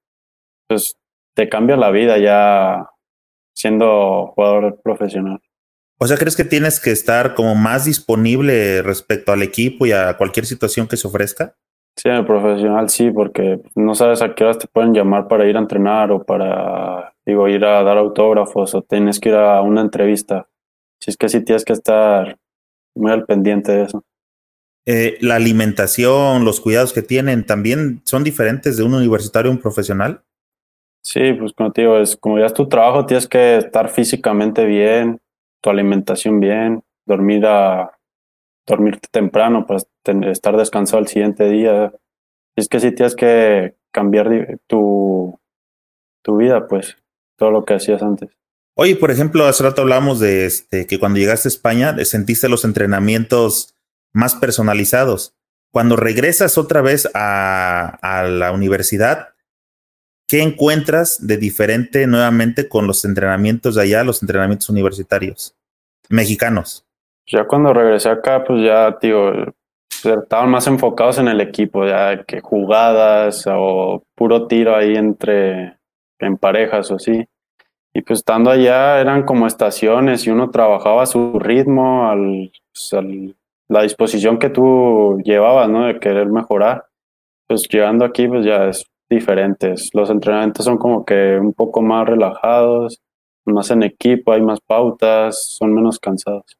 Pues 0.67 0.97
te 1.35 1.49
cambia 1.49 1.77
la 1.77 1.91
vida 1.91 2.17
ya 2.17 2.89
siendo 3.55 4.27
jugador 4.35 4.81
profesional 4.81 5.39
o 6.03 6.07
sea, 6.07 6.17
¿crees 6.17 6.35
que 6.35 6.43
tienes 6.43 6.81
que 6.81 6.91
estar 6.91 7.33
como 7.33 7.55
más 7.55 7.85
disponible 7.85 8.81
respecto 8.81 9.31
al 9.31 9.41
equipo 9.41 9.85
y 9.85 9.93
a 9.93 10.17
cualquier 10.17 10.45
situación 10.45 10.85
que 10.85 10.97
se 10.97 11.07
ofrezca? 11.07 11.55
Sí, 11.95 12.09
en 12.09 12.15
el 12.15 12.25
profesional 12.25 12.89
sí, 12.89 13.09
porque 13.09 13.61
no 13.75 13.95
sabes 13.95 14.21
a 14.21 14.35
qué 14.35 14.43
horas 14.43 14.57
te 14.57 14.67
pueden 14.67 14.93
llamar 14.93 15.29
para 15.29 15.47
ir 15.47 15.55
a 15.55 15.59
entrenar 15.59 16.11
o 16.11 16.21
para, 16.21 17.13
digo, 17.25 17.47
ir 17.47 17.63
a 17.63 17.83
dar 17.83 17.97
autógrafos 17.97 18.75
o 18.75 18.81
tienes 18.81 19.17
que 19.17 19.29
ir 19.29 19.35
a 19.35 19.61
una 19.61 19.79
entrevista. 19.79 20.49
Si 20.99 21.09
es 21.09 21.15
que 21.15 21.29
sí 21.29 21.39
tienes 21.39 21.63
que 21.63 21.71
estar 21.71 22.37
muy 22.95 23.09
al 23.09 23.23
pendiente 23.23 23.71
de 23.71 23.83
eso. 23.83 24.03
Eh, 24.85 25.17
la 25.21 25.35
alimentación, 25.35 26.43
los 26.43 26.59
cuidados 26.59 26.91
que 26.91 27.01
tienen, 27.01 27.45
también 27.45 28.01
son 28.03 28.25
diferentes 28.25 28.75
de 28.75 28.83
un 28.83 28.93
universitario 28.93 29.49
a 29.49 29.53
un 29.53 29.61
profesional. 29.61 30.21
Sí, 31.01 31.31
pues 31.31 31.53
como 31.53 31.71
te 31.71 31.81
digo, 31.81 31.97
es 31.97 32.17
como 32.17 32.39
ya 32.39 32.47
es 32.47 32.53
tu 32.53 32.67
trabajo, 32.67 33.05
tienes 33.05 33.27
que 33.27 33.57
estar 33.57 33.89
físicamente 33.89 34.65
bien, 34.65 35.21
tu 35.63 35.69
alimentación 35.69 36.41
bien, 36.41 36.83
dormir 37.05 37.43
dormirte 38.67 39.07
temprano 39.11 39.65
para 39.65 39.79
estar 40.31 40.57
descansado 40.57 41.01
el 41.01 41.07
siguiente 41.07 41.49
día. 41.49 41.93
Es 42.55 42.67
que 42.67 42.79
si 42.79 42.91
tienes 42.91 43.15
que 43.15 43.75
cambiar 43.91 44.59
tu, 44.67 45.39
tu 46.21 46.37
vida, 46.37 46.67
pues, 46.67 46.97
todo 47.37 47.51
lo 47.51 47.65
que 47.65 47.75
hacías 47.75 48.03
antes. 48.03 48.29
Oye, 48.75 48.95
por 48.95 49.11
ejemplo, 49.11 49.45
hace 49.45 49.63
rato 49.63 49.81
hablamos 49.81 50.19
de 50.19 50.45
este, 50.45 50.85
que 50.85 50.99
cuando 50.99 51.19
llegaste 51.19 51.47
a 51.47 51.51
España 51.51 51.95
sentiste 52.05 52.49
los 52.49 52.65
entrenamientos 52.65 53.75
más 54.11 54.35
personalizados. 54.35 55.35
Cuando 55.71 55.95
regresas 55.95 56.57
otra 56.57 56.81
vez 56.81 57.09
a 57.13 58.25
la 58.29 58.51
universidad, 58.51 59.32
¿qué 60.27 60.41
encuentras 60.41 61.25
de 61.25 61.37
diferente 61.37 62.07
nuevamente 62.07 62.67
con 62.67 62.87
los 62.87 63.05
entrenamientos 63.05 63.75
de 63.75 63.83
allá, 63.83 64.03
los 64.03 64.21
entrenamientos 64.21 64.69
universitarios 64.69 65.55
mexicanos? 66.09 66.85
Ya 67.27 67.45
cuando 67.45 67.73
regresé 67.73 68.09
acá, 68.09 68.43
pues 68.43 68.63
ya, 68.63 68.97
tío, 68.99 69.31
estaban 70.03 70.49
más 70.49 70.67
enfocados 70.67 71.19
en 71.19 71.27
el 71.27 71.39
equipo, 71.41 71.85
ya 71.85 72.23
que 72.25 72.41
jugadas 72.41 73.45
o 73.47 74.03
puro 74.15 74.47
tiro 74.47 74.75
ahí 74.75 74.95
entre 74.95 75.77
en 76.19 76.37
parejas 76.37 76.91
o 76.91 76.95
así. 76.95 77.25
Y 77.93 78.01
pues 78.01 78.19
estando 78.19 78.49
allá 78.49 78.99
eran 78.99 79.23
como 79.23 79.45
estaciones 79.45 80.25
y 80.25 80.31
uno 80.31 80.49
trabajaba 80.49 81.03
a 81.03 81.05
su 81.05 81.39
ritmo, 81.39 82.09
al, 82.09 82.51
pues, 82.73 83.03
la 83.69 83.83
disposición 83.83 84.39
que 84.39 84.49
tú 84.49 85.21
llevabas, 85.23 85.69
¿no? 85.69 85.85
De 85.85 85.99
querer 85.99 86.27
mejorar. 86.27 86.85
Pues 87.47 87.67
llegando 87.69 88.03
aquí, 88.03 88.27
pues 88.27 88.45
ya 88.45 88.65
es 88.67 88.85
diferentes. 89.13 89.89
Los 89.93 90.09
entrenamientos 90.09 90.65
son 90.65 90.77
como 90.77 91.05
que 91.05 91.37
un 91.39 91.53
poco 91.53 91.81
más 91.81 92.07
relajados, 92.07 93.01
más 93.45 93.71
en 93.71 93.83
equipo, 93.83 94.31
hay 94.31 94.41
más 94.41 94.59
pautas, 94.61 95.55
son 95.57 95.73
menos 95.73 95.99
cansados. 95.99 96.57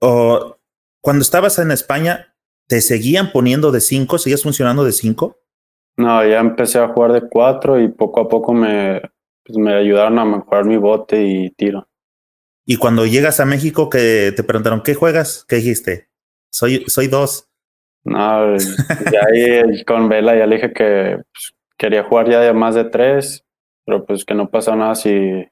O 0.00 0.56
cuando 1.00 1.22
estabas 1.22 1.58
en 1.58 1.70
España, 1.70 2.34
¿te 2.66 2.80
seguían 2.80 3.32
poniendo 3.32 3.70
de 3.70 3.80
5? 3.80 4.18
¿Seguías 4.18 4.42
funcionando 4.42 4.84
de 4.84 4.92
5? 4.92 5.38
No, 5.96 6.26
ya 6.26 6.40
empecé 6.40 6.78
a 6.78 6.88
jugar 6.88 7.12
de 7.12 7.28
4 7.28 7.80
y 7.80 7.88
poco 7.88 8.20
a 8.20 8.28
poco 8.28 8.52
me, 8.52 9.00
pues 9.44 9.58
me 9.58 9.74
ayudaron 9.74 10.18
a 10.18 10.24
mejorar 10.24 10.64
mi 10.64 10.76
bote 10.76 11.22
y 11.22 11.50
tiro. 11.50 11.86
Y 12.64 12.76
cuando 12.76 13.06
llegas 13.06 13.40
a 13.40 13.44
México, 13.44 13.90
que 13.90 14.32
te 14.34 14.44
preguntaron, 14.44 14.82
¿qué 14.82 14.94
juegas? 14.94 15.44
¿Qué 15.48 15.56
dijiste? 15.56 16.08
Soy, 16.52 16.84
soy 16.86 17.08
dos. 17.08 17.48
No, 18.04 18.56
ya 18.56 19.20
ahí 19.32 19.84
con 19.84 20.08
Vela 20.08 20.36
ya 20.36 20.46
le 20.46 20.56
dije 20.56 20.72
que 20.72 21.20
pues, 21.32 21.54
quería 21.76 22.04
jugar 22.04 22.28
ya 22.28 22.40
de 22.40 22.52
más 22.52 22.74
de 22.74 22.84
tres, 22.84 23.44
pero 23.84 24.04
pues 24.04 24.24
que 24.24 24.34
no 24.34 24.50
pasa 24.50 24.74
nada 24.74 24.94
si 24.94 25.46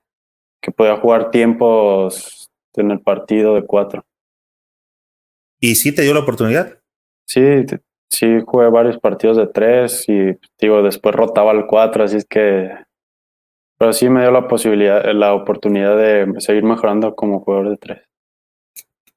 que 0.61 0.73
podía 0.73 0.97
jugar 0.97 1.31
tiempos 1.31 2.51
en 2.75 2.91
el 2.91 3.01
partido 3.01 3.55
de 3.55 3.65
cuatro. 3.65 4.05
¿Y 5.61 5.75
sí 5.75 5.95
te 5.95 6.03
dio 6.03 6.15
la 6.15 6.21
oportunidad? 6.21 6.79
Sí, 7.27 7.65
sí 8.09 8.41
jugué 8.45 8.69
varios 8.69 8.99
partidos 8.99 9.37
de 9.37 9.47
tres 9.47 10.09
y 10.09 10.37
digo, 10.59 10.83
después 10.83 11.15
rotaba 11.15 11.53
al 11.53 11.67
cuatro, 11.67 12.05
así 12.05 12.17
es 12.17 12.25
que 12.25 12.71
pero 13.79 13.95
sí 13.95 14.11
me 14.11 14.21
dio 14.21 14.31
la 14.31 14.47
posibilidad, 14.47 15.03
la 15.15 15.33
oportunidad 15.33 15.97
de 15.97 16.39
seguir 16.41 16.65
mejorando 16.65 17.15
como 17.15 17.41
jugador 17.41 17.71
de 17.71 17.77
tres. 17.79 18.03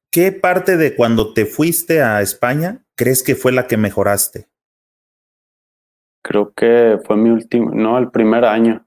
¿Qué 0.09 0.31
parte 0.31 0.77
de 0.77 0.95
cuando 0.95 1.33
te 1.33 1.45
fuiste 1.45 2.01
a 2.01 2.21
España 2.21 2.82
crees 2.95 3.23
que 3.23 3.35
fue 3.35 3.51
la 3.51 3.67
que 3.67 3.77
mejoraste? 3.77 4.47
Creo 6.23 6.53
que 6.53 6.99
fue 7.05 7.17
mi 7.17 7.29
último, 7.29 7.71
no, 7.73 7.97
el 7.97 8.09
primer 8.09 8.45
año. 8.45 8.85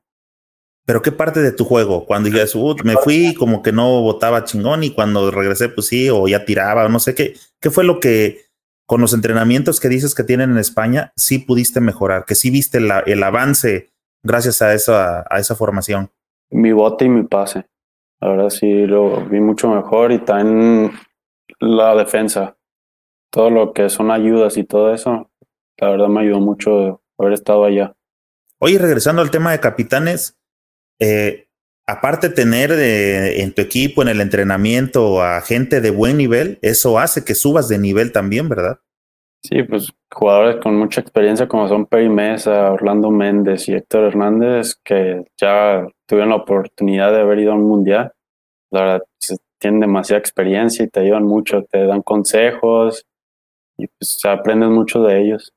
Pero 0.86 1.02
qué 1.02 1.12
parte 1.12 1.40
de 1.40 1.52
tu 1.52 1.64
juego, 1.64 2.06
cuando 2.06 2.30
dices, 2.30 2.54
uh, 2.54 2.76
me 2.84 2.94
fui 2.94 3.34
como 3.34 3.60
que 3.60 3.72
no 3.72 4.00
votaba 4.02 4.44
chingón 4.44 4.84
y 4.84 4.94
cuando 4.94 5.30
regresé, 5.30 5.68
pues 5.68 5.88
sí, 5.88 6.08
o 6.10 6.28
ya 6.28 6.44
tiraba, 6.44 6.88
no 6.88 7.00
sé 7.00 7.14
qué, 7.14 7.34
qué 7.60 7.70
fue 7.70 7.84
lo 7.84 7.98
que 7.98 8.46
con 8.86 9.00
los 9.00 9.12
entrenamientos 9.12 9.80
que 9.80 9.88
dices 9.88 10.14
que 10.14 10.22
tienen 10.22 10.52
en 10.52 10.58
España, 10.58 11.12
sí 11.16 11.40
pudiste 11.40 11.80
mejorar, 11.80 12.24
que 12.24 12.36
sí 12.36 12.50
viste 12.50 12.78
la, 12.78 13.00
el 13.00 13.22
avance 13.24 13.90
gracias 14.22 14.62
a 14.62 14.74
esa, 14.74 15.24
a 15.28 15.38
esa 15.40 15.56
formación. 15.56 16.10
Mi 16.50 16.72
bote 16.72 17.04
y 17.04 17.08
mi 17.08 17.24
pase. 17.24 17.66
La 18.20 18.28
verdad 18.28 18.50
sí 18.50 18.86
lo 18.86 19.26
vi 19.26 19.40
mucho 19.40 19.68
mejor 19.68 20.12
y 20.12 20.20
también 20.20 20.92
la 21.58 21.94
defensa, 21.96 22.55
todo 23.36 23.50
lo 23.50 23.74
que 23.74 23.90
son 23.90 24.10
ayudas 24.10 24.56
y 24.56 24.64
todo 24.64 24.94
eso, 24.94 25.30
la 25.76 25.90
verdad 25.90 26.08
me 26.08 26.22
ayudó 26.22 26.40
mucho 26.40 27.02
haber 27.18 27.34
estado 27.34 27.66
allá. 27.66 27.94
Oye, 28.58 28.78
regresando 28.78 29.20
al 29.20 29.30
tema 29.30 29.52
de 29.52 29.60
capitanes, 29.60 30.38
eh, 30.98 31.46
aparte 31.86 32.30
de 32.30 32.34
tener 32.34 32.72
en 32.72 33.52
tu 33.52 33.60
equipo, 33.60 34.00
en 34.00 34.08
el 34.08 34.22
entrenamiento, 34.22 35.22
a 35.22 35.42
gente 35.42 35.82
de 35.82 35.90
buen 35.90 36.16
nivel, 36.16 36.58
eso 36.62 36.98
hace 36.98 37.26
que 37.26 37.34
subas 37.34 37.68
de 37.68 37.78
nivel 37.78 38.10
también, 38.10 38.48
¿verdad? 38.48 38.78
Sí, 39.42 39.62
pues 39.64 39.92
jugadores 40.10 40.56
con 40.62 40.74
mucha 40.78 41.02
experiencia 41.02 41.46
como 41.46 41.68
son 41.68 41.84
Peri 41.84 42.08
Mesa, 42.08 42.72
Orlando 42.72 43.10
Méndez 43.10 43.68
y 43.68 43.74
Héctor 43.74 44.04
Hernández, 44.04 44.76
que 44.82 45.26
ya 45.38 45.86
tuvieron 46.06 46.30
la 46.30 46.36
oportunidad 46.36 47.12
de 47.12 47.20
haber 47.20 47.40
ido 47.40 47.52
a 47.52 47.56
un 47.56 47.68
mundial. 47.68 48.12
La 48.70 48.80
verdad, 48.80 49.02
tienen 49.58 49.80
demasiada 49.80 50.20
experiencia 50.20 50.86
y 50.86 50.88
te 50.88 51.00
ayudan 51.00 51.24
mucho, 51.24 51.64
te 51.64 51.84
dan 51.84 52.00
consejos 52.00 53.04
y 53.78 53.86
pues 53.86 54.20
aprendes 54.24 54.70
mucho 54.70 55.02
de 55.02 55.20
ellos. 55.20 55.52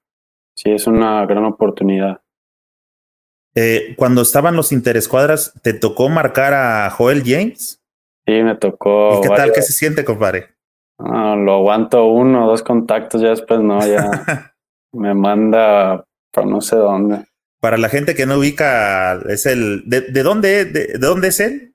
Sí, 0.56 0.72
es 0.72 0.88
una 0.88 1.26
gran 1.26 1.46
oportunidad. 1.46 2.22
Eh, 3.56 3.96
cuando 3.98 4.22
estaban 4.22 4.56
los 4.56 4.72
interescuadras, 4.72 5.54
¿te 5.64 5.74
tocó 5.74 6.10
marcar 6.10 6.54
a 6.54 6.90
Joel 6.92 7.24
James? 7.26 7.82
Sí, 8.26 8.44
me 8.44 8.56
tocó. 8.56 9.20
¿Y 9.20 9.28
qué 9.28 9.36
tal? 9.36 9.52
¿Qué 9.54 9.62
se 9.62 9.74
siente, 9.74 10.06
compadre? 10.06 10.48
lo 11.00 11.54
aguanto 11.56 12.08
uno 12.08 12.46
o 12.46 12.50
dos 12.50 12.62
contactos, 12.62 13.22
ya 13.22 13.30
después 13.30 13.62
no, 13.62 13.80
ya 13.88 14.12
me 14.92 15.14
manda 15.14 16.04
para 16.32 16.48
no 16.48 16.60
sé 16.60 16.76
dónde. 16.76 17.26
Para 17.62 17.78
la 17.78 17.90
gente 17.90 18.16
que 18.16 18.26
no 18.26 18.38
ubica, 18.38 19.20
es 19.30 19.46
el. 19.46 19.84
¿De, 19.86 20.24
dónde, 20.24 20.66
de, 20.66 20.98
dónde 20.98 21.30
es 21.30 21.40
él? 21.40 21.74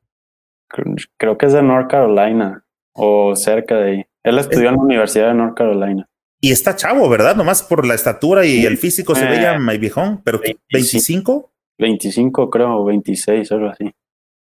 Creo 1.19 1.39
que 1.39 1.47
es 1.47 1.53
de 1.53 1.63
North 1.63 1.91
Carolina 1.91 2.65
o 2.93 3.37
cerca 3.37 3.77
de 3.77 3.91
ahí. 3.91 4.07
Él 4.23 4.39
estudió 4.39 4.69
en 4.69 4.77
la 4.77 4.83
Universidad 4.83 5.29
de 5.29 5.35
North 5.35 5.57
Carolina. 5.57 6.09
Y 6.45 6.53
está 6.53 6.77
chavo, 6.77 7.09
¿verdad? 7.09 7.35
Nomás 7.35 7.63
por 7.63 7.87
la 7.87 7.95
estatura 7.95 8.45
y 8.45 8.67
el 8.67 8.77
físico 8.77 9.15
se 9.15 9.25
veía 9.25 9.59
muy 9.59 9.79
viejón, 9.79 10.21
pero 10.23 10.43
25. 10.71 11.51
25 11.79 12.51
creo, 12.51 12.81
o 12.81 12.85
26, 12.85 13.51
algo 13.51 13.69
así. 13.69 13.91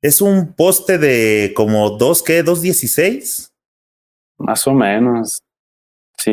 Es 0.01 0.23
un 0.23 0.55
poste 0.55 0.97
de 0.97 1.53
como 1.55 1.91
2, 1.91 2.23
¿qué? 2.23 2.43
¿2.16? 2.43 3.51
Más 4.39 4.67
o 4.67 4.73
menos. 4.73 5.43
Sí. 6.17 6.33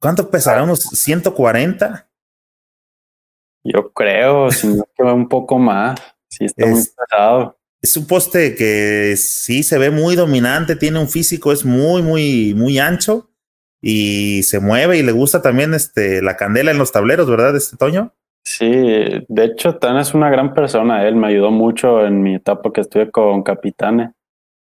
¿Cuánto 0.00 0.28
pesará? 0.28 0.64
¿Unos 0.64 0.80
140? 0.80 2.10
Yo 3.62 3.92
creo, 3.92 4.50
si 4.50 4.66
no 4.66 4.88
que 4.96 5.04
un 5.04 5.28
poco 5.28 5.56
más. 5.60 6.00
Sí, 6.28 6.46
está 6.46 6.66
muy 6.66 6.82
pesado. 6.82 7.56
Es 7.80 7.96
un 7.96 8.08
poste 8.08 8.56
que 8.56 9.14
sí 9.16 9.62
se 9.62 9.78
ve 9.78 9.92
muy 9.92 10.16
dominante, 10.16 10.74
tiene 10.74 10.98
un 10.98 11.08
físico, 11.08 11.52
es 11.52 11.64
muy, 11.64 12.02
muy, 12.02 12.54
muy 12.54 12.80
ancho 12.80 13.28
y 13.80 14.42
se 14.42 14.60
mueve 14.60 14.98
y 14.98 15.02
le 15.02 15.12
gusta 15.12 15.42
también 15.42 15.74
este, 15.74 16.22
la 16.22 16.36
candela 16.36 16.70
en 16.70 16.78
los 16.78 16.92
tableros, 16.92 17.28
¿verdad, 17.28 17.54
este 17.56 17.76
Toño? 17.76 18.12
Sí, 18.44 18.66
de 18.66 19.44
hecho, 19.44 19.76
Tan 19.76 19.98
es 19.98 20.14
una 20.14 20.30
gran 20.30 20.54
persona. 20.54 21.06
Él 21.06 21.16
me 21.16 21.28
ayudó 21.28 21.50
mucho 21.50 22.04
en 22.04 22.22
mi 22.22 22.36
etapa 22.36 22.72
que 22.72 22.80
estuve 22.80 23.10
con 23.10 23.42
Capitane. 23.42 24.12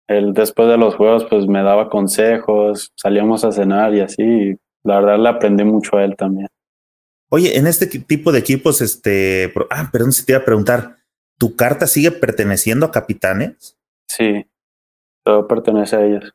Él 0.07 0.33
después 0.33 0.67
de 0.67 0.77
los 0.77 0.95
juegos, 0.95 1.25
pues 1.25 1.47
me 1.47 1.61
daba 1.61 1.89
consejos, 1.89 2.91
salíamos 2.95 3.43
a 3.43 3.51
cenar 3.51 3.93
y 3.93 4.01
así. 4.01 4.55
la 4.83 4.99
verdad 4.99 5.19
le 5.19 5.29
aprendí 5.29 5.63
mucho 5.63 5.97
a 5.97 6.03
él 6.03 6.15
también. 6.15 6.47
Oye, 7.29 7.57
en 7.57 7.67
este 7.67 7.87
tipo 7.87 8.31
de 8.31 8.39
equipos, 8.39 8.81
este, 8.81 9.53
ah, 9.69 9.89
perdón 9.91 10.13
si 10.13 10.25
te 10.25 10.31
iba 10.31 10.41
a 10.41 10.45
preguntar, 10.45 10.95
¿tu 11.37 11.55
carta 11.57 11.85
sigue 11.85 12.11
perteneciendo 12.11 12.85
a 12.85 12.91
Capitanes? 12.91 13.77
Sí, 14.07 14.45
todo 15.25 15.45
pertenece 15.45 15.97
a 15.97 16.05
ellos. 16.05 16.33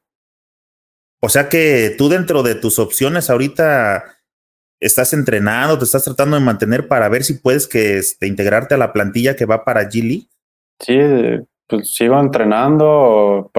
O 1.24 1.28
sea 1.28 1.48
que 1.48 1.94
tú 1.96 2.08
dentro 2.08 2.42
de 2.42 2.56
tus 2.56 2.78
opciones 2.80 3.30
ahorita 3.30 4.04
estás 4.80 5.12
entrenando, 5.12 5.78
te 5.78 5.84
estás 5.84 6.02
tratando 6.04 6.36
de 6.36 6.44
mantener 6.44 6.88
para 6.88 7.08
ver 7.08 7.22
si 7.22 7.34
puedes 7.34 7.68
que 7.68 7.98
este, 7.98 8.26
integrarte 8.26 8.74
a 8.74 8.78
la 8.78 8.92
plantilla 8.92 9.36
que 9.36 9.46
va 9.46 9.64
para 9.64 9.88
G 9.88 10.26
Sí, 10.80 10.98
pues 11.68 11.94
sigo 11.94 12.18
entrenando. 12.18 13.50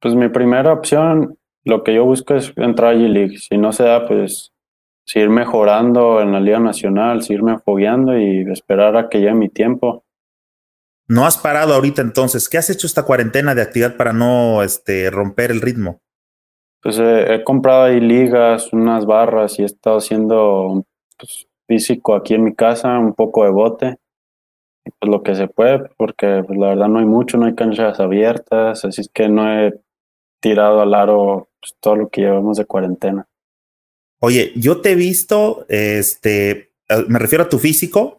Pues 0.00 0.14
mi 0.14 0.28
primera 0.28 0.74
opción, 0.74 1.38
lo 1.64 1.82
que 1.82 1.94
yo 1.94 2.04
busco 2.04 2.34
es 2.34 2.52
entrar 2.56 2.94
a 2.94 2.98
G-League. 2.98 3.38
Si 3.38 3.56
no 3.56 3.72
se 3.72 3.84
da, 3.84 4.06
pues 4.06 4.52
seguir 5.06 5.30
mejorando 5.30 6.20
en 6.20 6.32
la 6.32 6.40
Liga 6.40 6.60
Nacional, 6.60 7.22
seguirme 7.22 7.58
fogueando 7.58 8.18
y 8.18 8.42
esperar 8.52 8.94
a 8.98 9.08
que 9.08 9.20
llegue 9.20 9.34
mi 9.34 9.48
tiempo. 9.48 10.04
¿No 11.08 11.24
has 11.24 11.38
parado 11.38 11.72
ahorita 11.72 12.02
entonces? 12.02 12.46
¿Qué 12.50 12.58
has 12.58 12.68
hecho 12.68 12.86
esta 12.86 13.04
cuarentena 13.04 13.54
de 13.54 13.62
actividad 13.62 13.96
para 13.96 14.12
no 14.12 14.62
este, 14.62 15.10
romper 15.10 15.50
el 15.50 15.62
ritmo? 15.62 16.02
Pues 16.82 16.98
he 17.00 17.42
comprado 17.44 17.84
ahí 17.84 18.00
ligas, 18.00 18.72
unas 18.72 19.04
barras 19.04 19.58
y 19.58 19.62
he 19.62 19.66
estado 19.66 19.98
haciendo 19.98 20.84
pues, 21.18 21.48
físico 21.66 22.14
aquí 22.14 22.34
en 22.34 22.44
mi 22.44 22.54
casa, 22.54 22.98
un 22.98 23.14
poco 23.14 23.44
de 23.44 23.50
bote, 23.50 23.96
pues 24.98 25.10
lo 25.10 25.22
que 25.22 25.34
se 25.34 25.48
puede, 25.48 25.90
porque 25.96 26.42
pues, 26.46 26.58
la 26.58 26.68
verdad 26.68 26.88
no 26.88 27.00
hay 27.00 27.04
mucho, 27.04 27.36
no 27.36 27.46
hay 27.46 27.54
canchas 27.54 28.00
abiertas, 28.00 28.84
así 28.84 29.00
es 29.00 29.10
que 29.12 29.28
no 29.28 29.52
he 29.52 29.74
tirado 30.40 30.80
al 30.80 30.94
aro 30.94 31.48
pues, 31.60 31.74
todo 31.80 31.96
lo 31.96 32.08
que 32.08 32.22
llevamos 32.22 32.56
de 32.58 32.64
cuarentena. 32.64 33.26
Oye, 34.20 34.52
yo 34.56 34.80
te 34.80 34.92
he 34.92 34.94
visto, 34.94 35.64
este, 35.68 36.72
me 37.08 37.18
refiero 37.18 37.44
a 37.44 37.48
tu 37.48 37.58
físico, 37.58 38.17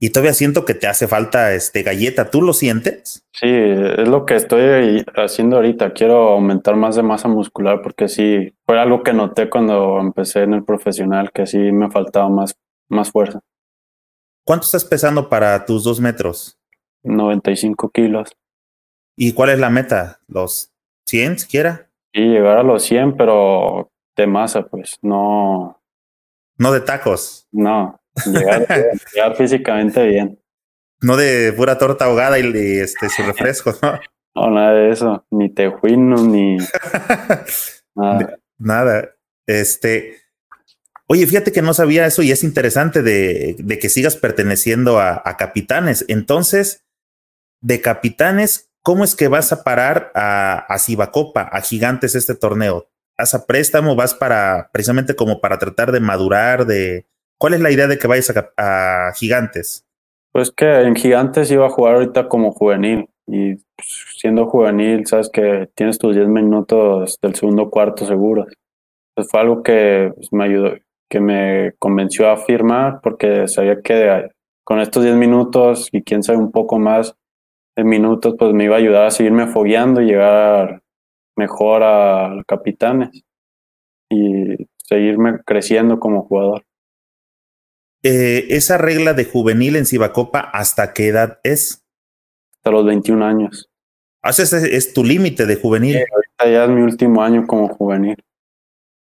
y 0.00 0.10
todavía 0.10 0.32
siento 0.32 0.64
que 0.64 0.74
te 0.74 0.86
hace 0.86 1.08
falta 1.08 1.54
este 1.54 1.82
galleta. 1.82 2.30
¿Tú 2.30 2.40
lo 2.40 2.52
sientes? 2.52 3.26
Sí, 3.32 3.48
es 3.48 4.08
lo 4.08 4.26
que 4.26 4.36
estoy 4.36 5.04
haciendo 5.16 5.56
ahorita. 5.56 5.92
Quiero 5.92 6.30
aumentar 6.30 6.76
más 6.76 6.94
de 6.94 7.02
masa 7.02 7.28
muscular 7.28 7.82
porque 7.82 8.08
sí, 8.08 8.54
fue 8.64 8.78
algo 8.78 9.02
que 9.02 9.12
noté 9.12 9.50
cuando 9.50 9.98
empecé 9.98 10.42
en 10.42 10.54
el 10.54 10.64
profesional, 10.64 11.32
que 11.32 11.46
sí 11.46 11.58
me 11.58 11.90
faltaba 11.90 12.28
más, 12.28 12.56
más 12.88 13.10
fuerza. 13.10 13.40
¿Cuánto 14.44 14.66
estás 14.66 14.84
pesando 14.84 15.28
para 15.28 15.64
tus 15.66 15.82
dos 15.82 16.00
metros? 16.00 16.58
95 17.02 17.90
kilos. 17.90 18.30
¿Y 19.16 19.32
cuál 19.32 19.50
es 19.50 19.58
la 19.58 19.68
meta? 19.68 20.20
¿Los 20.28 20.72
100 21.06 21.40
siquiera? 21.40 21.90
Sí, 22.14 22.20
llegar 22.20 22.58
a 22.58 22.62
los 22.62 22.84
100, 22.84 23.16
pero 23.16 23.90
de 24.16 24.26
masa, 24.28 24.62
pues, 24.62 24.96
no. 25.02 25.80
No 26.56 26.72
de 26.72 26.80
tacos. 26.80 27.46
No, 27.50 27.97
Llegar, 29.14 29.36
físicamente 29.36 30.06
bien. 30.06 30.38
No 31.00 31.16
de 31.16 31.52
pura 31.52 31.78
torta 31.78 32.06
ahogada 32.06 32.38
y, 32.38 32.78
este, 32.78 33.08
su 33.08 33.22
refresco, 33.22 33.74
¿no? 33.82 34.00
No, 34.34 34.50
nada 34.50 34.72
de 34.72 34.90
eso. 34.90 35.24
Ni 35.30 35.48
tejuino, 35.48 36.16
ni 36.24 36.58
nada. 37.94 38.38
Nada. 38.58 39.10
Este. 39.46 40.16
Oye, 41.06 41.26
fíjate 41.26 41.52
que 41.52 41.62
no 41.62 41.72
sabía 41.72 42.06
eso 42.06 42.22
y 42.22 42.32
es 42.32 42.44
interesante 42.44 43.02
de, 43.02 43.56
de 43.58 43.78
que 43.78 43.88
sigas 43.88 44.16
perteneciendo 44.16 44.98
a, 44.98 45.22
a, 45.24 45.36
capitanes. 45.36 46.04
Entonces, 46.08 46.84
de 47.62 47.80
capitanes, 47.80 48.70
¿cómo 48.82 49.04
es 49.04 49.14
que 49.14 49.28
vas 49.28 49.52
a 49.52 49.64
parar 49.64 50.12
a, 50.14 50.66
a 50.68 50.78
Cibacopa, 50.78 51.42
a 51.42 51.62
Gigantes 51.62 52.14
este 52.14 52.34
torneo? 52.34 52.88
¿Vas 53.16 53.34
a 53.34 53.46
préstamo? 53.46 53.96
¿Vas 53.96 54.14
para 54.14 54.70
precisamente 54.72 55.16
como 55.16 55.40
para 55.40 55.58
tratar 55.58 55.92
de 55.92 56.00
madurar, 56.00 56.66
de, 56.66 57.06
¿Cuál 57.38 57.54
es 57.54 57.60
la 57.60 57.70
idea 57.70 57.86
de 57.86 57.98
que 57.98 58.08
vayas 58.08 58.34
a, 58.56 59.12
Gigantes? 59.14 59.86
Pues 60.32 60.50
que 60.50 60.82
en 60.82 60.96
Gigantes 60.96 61.50
iba 61.50 61.66
a 61.66 61.70
jugar 61.70 61.94
ahorita 61.94 62.28
como 62.28 62.52
juvenil 62.52 63.08
y 63.26 63.54
pues, 63.54 64.06
siendo 64.16 64.46
juvenil, 64.46 65.06
sabes 65.06 65.30
que 65.30 65.68
tienes 65.74 65.98
tus 65.98 66.16
10 66.16 66.28
minutos 66.28 67.18
del 67.22 67.34
segundo 67.36 67.70
cuarto 67.70 68.04
seguros. 68.06 68.52
Pues 69.14 69.30
fue 69.30 69.40
algo 69.40 69.62
que 69.62 70.12
pues, 70.14 70.32
me 70.32 70.44
ayudó, 70.44 70.74
que 71.08 71.20
me 71.20 71.72
convenció 71.78 72.28
a 72.28 72.36
firmar 72.36 73.00
porque 73.02 73.46
sabía 73.46 73.80
que 73.82 74.28
con 74.64 74.80
estos 74.80 75.04
10 75.04 75.14
minutos 75.14 75.88
y 75.92 76.02
quién 76.02 76.22
sabe 76.22 76.38
un 76.38 76.50
poco 76.50 76.78
más 76.78 77.14
de 77.76 77.84
minutos, 77.84 78.34
pues 78.36 78.52
me 78.52 78.64
iba 78.64 78.74
a 78.74 78.78
ayudar 78.78 79.06
a 79.06 79.10
seguirme 79.12 79.46
fogueando 79.46 80.02
y 80.02 80.06
llegar 80.06 80.82
mejor 81.36 81.84
a 81.84 82.34
los 82.34 82.44
capitanes 82.44 83.10
y 84.10 84.66
seguirme 84.76 85.38
creciendo 85.44 86.00
como 86.00 86.24
jugador. 86.24 86.64
Eh, 88.02 88.46
esa 88.50 88.78
regla 88.78 89.12
de 89.12 89.24
juvenil 89.24 89.76
en 89.76 89.86
Cibacopa, 89.86 90.40
¿hasta 90.40 90.92
qué 90.92 91.08
edad 91.08 91.40
es? 91.42 91.84
Hasta 92.56 92.70
los 92.70 92.86
21 92.86 93.24
años. 93.24 93.68
Ah, 94.22 94.30
ese 94.30 94.76
es, 94.76 94.92
tu 94.92 95.04
límite 95.04 95.46
de 95.46 95.56
juvenil. 95.56 95.96
ahorita 95.96 96.44
ya 96.50 96.64
es 96.64 96.70
mi 96.70 96.82
último 96.82 97.22
año 97.22 97.46
como 97.46 97.68
juvenil. 97.68 98.16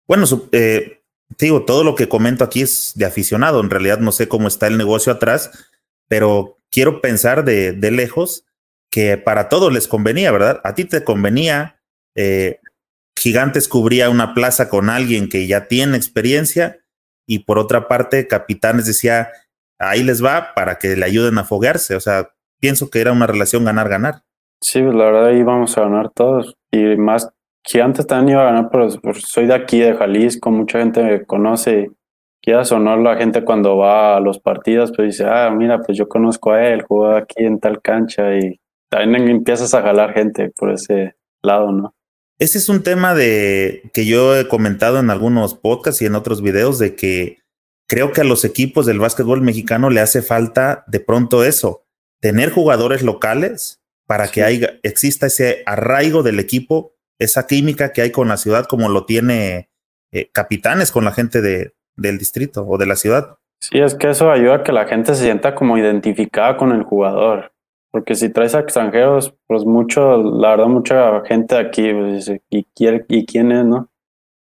Bueno, 0.08 0.26
eh, 0.52 1.02
digo, 1.38 1.66
todo 1.66 1.84
lo 1.84 1.96
que 1.96 2.10
comento 2.10 2.44
aquí 2.44 2.62
es 2.62 2.94
de 2.96 3.06
aficionado. 3.06 3.62
En 3.62 3.70
realidad 3.70 4.00
no 4.00 4.12
sé 4.12 4.28
cómo 4.28 4.48
está 4.48 4.68
el 4.68 4.78
negocio 4.78 5.12
atrás, 5.14 5.70
pero 6.08 6.60
quiero 6.70 7.02
pensar 7.02 7.46
de, 7.46 7.74
de 7.74 7.92
lejos 7.92 8.46
que 8.90 9.18
para 9.18 9.50
todos 9.50 9.72
les 9.72 9.88
convenía, 9.88 10.32
¿verdad? 10.32 10.60
A 10.64 10.76
ti 10.76 10.86
te 10.86 11.04
convenía. 11.04 11.82
Eh, 12.16 12.60
Gigantes 13.18 13.68
cubría 13.68 14.10
una 14.10 14.34
plaza 14.34 14.70
con 14.70 14.90
alguien 14.90 15.30
que 15.30 15.48
ya 15.48 15.68
tiene 15.68 15.98
experiencia 15.98 16.81
y 17.32 17.40
por 17.46 17.60
otra 17.60 17.88
parte 17.88 18.28
Capitanes 18.28 18.86
decía, 18.86 19.30
ahí 19.80 20.04
les 20.04 20.22
va 20.22 20.54
para 20.54 20.76
que 20.76 20.98
le 20.98 21.06
ayuden 21.06 21.38
a 21.38 21.46
foguearse. 21.46 21.96
O 21.96 22.02
sea, 22.02 22.32
pienso 22.60 22.90
que 22.90 23.00
era 23.00 23.14
una 23.14 23.26
relación 23.26 23.64
ganar-ganar. 23.64 24.24
Sí, 24.62 24.82
pues 24.82 24.94
la 24.94 25.06
verdad 25.06 25.28
ahí 25.28 25.40
a 25.40 25.82
ganar 25.82 26.10
todos. 26.10 26.58
Y 26.72 26.98
más, 26.98 27.30
Gigantes 27.66 28.06
también 28.06 28.36
iba 28.36 28.42
a 28.42 28.52
ganar, 28.52 28.70
pero 28.70 28.90
soy 29.14 29.46
de 29.46 29.54
aquí, 29.54 29.80
de 29.80 29.96
Jalisco, 29.96 30.52
mucha 30.52 30.80
gente 30.80 31.02
me 31.02 31.26
conoce. 31.26 31.90
Quieras 32.42 32.70
o 32.74 32.80
no, 32.80 32.98
la 32.98 33.16
gente 33.16 33.46
cuando 33.46 33.78
va 33.78 34.18
a 34.18 34.20
los 34.20 34.40
partidos, 34.40 34.92
pues 34.94 35.18
dice, 35.18 35.26
ah, 35.26 35.50
mira, 35.52 35.80
pues 35.82 35.98
yo 35.98 36.10
conozco 36.10 36.52
a 36.52 36.68
él, 36.68 36.82
jugó 36.82 37.12
aquí 37.16 37.46
en 37.46 37.62
tal 37.62 37.82
cancha 37.82 38.36
y 38.36 38.60
también 38.90 39.30
empiezas 39.30 39.74
a 39.74 39.82
jalar 39.82 40.14
gente 40.14 40.50
por 40.50 40.72
ese 40.72 41.16
lado, 41.42 41.72
¿no? 41.72 41.96
Ese 42.42 42.58
es 42.58 42.70
un 42.70 42.82
tema 42.82 43.14
de 43.14 43.84
que 43.94 44.08
yo 44.08 44.36
he 44.36 44.48
comentado 44.48 44.98
en 44.98 45.12
algunos 45.12 45.54
podcasts 45.54 46.02
y 46.02 46.08
en 46.08 46.16
otros 46.16 46.42
videos 46.42 46.80
de 46.80 46.96
que 46.96 47.38
creo 47.88 48.14
que 48.14 48.22
a 48.22 48.24
los 48.24 48.44
equipos 48.46 48.88
del 48.88 48.98
básquetbol 48.98 49.42
mexicano 49.42 49.92
le 49.92 50.00
hace 50.00 50.24
falta 50.24 50.84
de 50.88 51.00
pronto 51.00 51.44
eso, 51.44 51.84
tener 52.20 52.50
jugadores 52.50 53.04
locales 53.04 53.84
para 54.08 54.28
que 54.30 54.42
haya, 54.42 54.80
exista 54.82 55.28
ese 55.28 55.62
arraigo 55.68 56.24
del 56.24 56.40
equipo, 56.40 56.96
esa 57.20 57.46
química 57.46 57.94
que 57.94 58.02
hay 58.02 58.12
con 58.12 58.30
la 58.30 58.38
ciudad 58.38 58.66
como 58.66 58.90
lo 58.90 59.06
tiene 59.06 59.70
eh, 60.12 60.32
capitanes 60.34 60.92
con 60.92 61.06
la 61.06 61.12
gente 61.12 61.42
de, 61.42 61.76
del 61.96 62.18
distrito 62.18 62.66
o 62.68 62.80
de 62.80 62.88
la 62.88 62.96
ciudad. 62.96 63.38
Sí, 63.60 63.78
es 63.78 63.94
que 63.94 64.10
eso 64.10 64.32
ayuda 64.32 64.56
a 64.56 64.64
que 64.64 64.72
la 64.72 64.88
gente 64.88 65.14
se 65.14 65.26
sienta 65.26 65.54
como 65.54 65.78
identificada 65.78 66.58
con 66.58 66.72
el 66.72 66.82
jugador. 66.82 67.52
Porque 67.92 68.16
si 68.16 68.30
traes 68.32 68.56
a 68.56 68.62
extranjeros, 68.62 69.34
pues 69.48 69.66
mucho, 69.66 70.18
la 70.18 70.52
verdad, 70.52 70.68
mucha 70.68 71.22
gente 71.26 71.58
aquí 71.58 71.94
pues, 71.94 72.30
¿y, 72.50 72.66
¿y 72.80 73.26
quién 73.26 73.52
es, 73.52 73.66
no? 73.66 73.90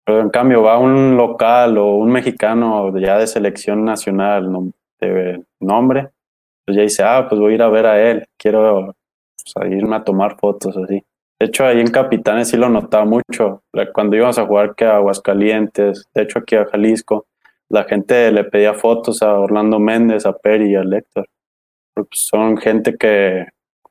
Pero 0.05 0.21
en 0.21 0.31
cambio 0.31 0.63
va 0.63 0.79
un 0.79 1.17
local 1.17 1.79
o 1.79 1.95
un 1.97 2.11
mexicano 2.11 2.97
ya 2.99 3.19
de 3.19 3.27
selección 3.27 3.85
nacional 3.85 4.73
de 5.01 5.43
nombre, 5.61 6.11
pues 6.65 6.77
ya 6.77 6.83
dice, 6.83 7.03
ah, 7.03 7.27
pues 7.29 7.41
voy 7.41 7.53
a 7.53 7.55
ir 7.55 7.63
a 7.63 7.69
ver 7.69 7.87
a 7.87 8.11
él, 8.11 8.27
quiero 8.37 8.95
pues, 9.55 9.71
irme 9.71 9.97
a 9.97 10.05
tomar 10.05 10.37
fotos 10.39 10.77
así. 10.77 11.03
De 11.39 11.47
hecho, 11.47 11.65
ahí 11.65 11.81
en 11.81 11.91
Capitanes 11.91 12.49
sí 12.49 12.59
lo 12.59 12.69
notaba 12.69 13.07
mucho. 13.07 13.63
Cuando 13.95 14.15
íbamos 14.15 14.39
a 14.39 14.47
jugar 14.47 14.75
que 14.75 14.85
a 14.85 14.97
Aguascalientes, 14.97 16.05
de 16.15 16.23
hecho 16.23 16.41
aquí 16.41 16.55
a 16.57 16.67
Jalisco, 16.67 17.27
la 17.71 17.85
gente 17.85 18.31
le 18.31 18.45
pedía 18.45 18.75
fotos 18.75 19.23
a 19.23 19.39
Orlando 19.39 19.79
Méndez, 19.79 20.27
a 20.27 20.35
Peri 20.35 20.73
y 20.73 20.77
a 20.77 20.83
Lector. 20.85 21.27
Pues, 22.05 22.21
son 22.21 22.57
gente 22.57 22.97
que 22.97 23.47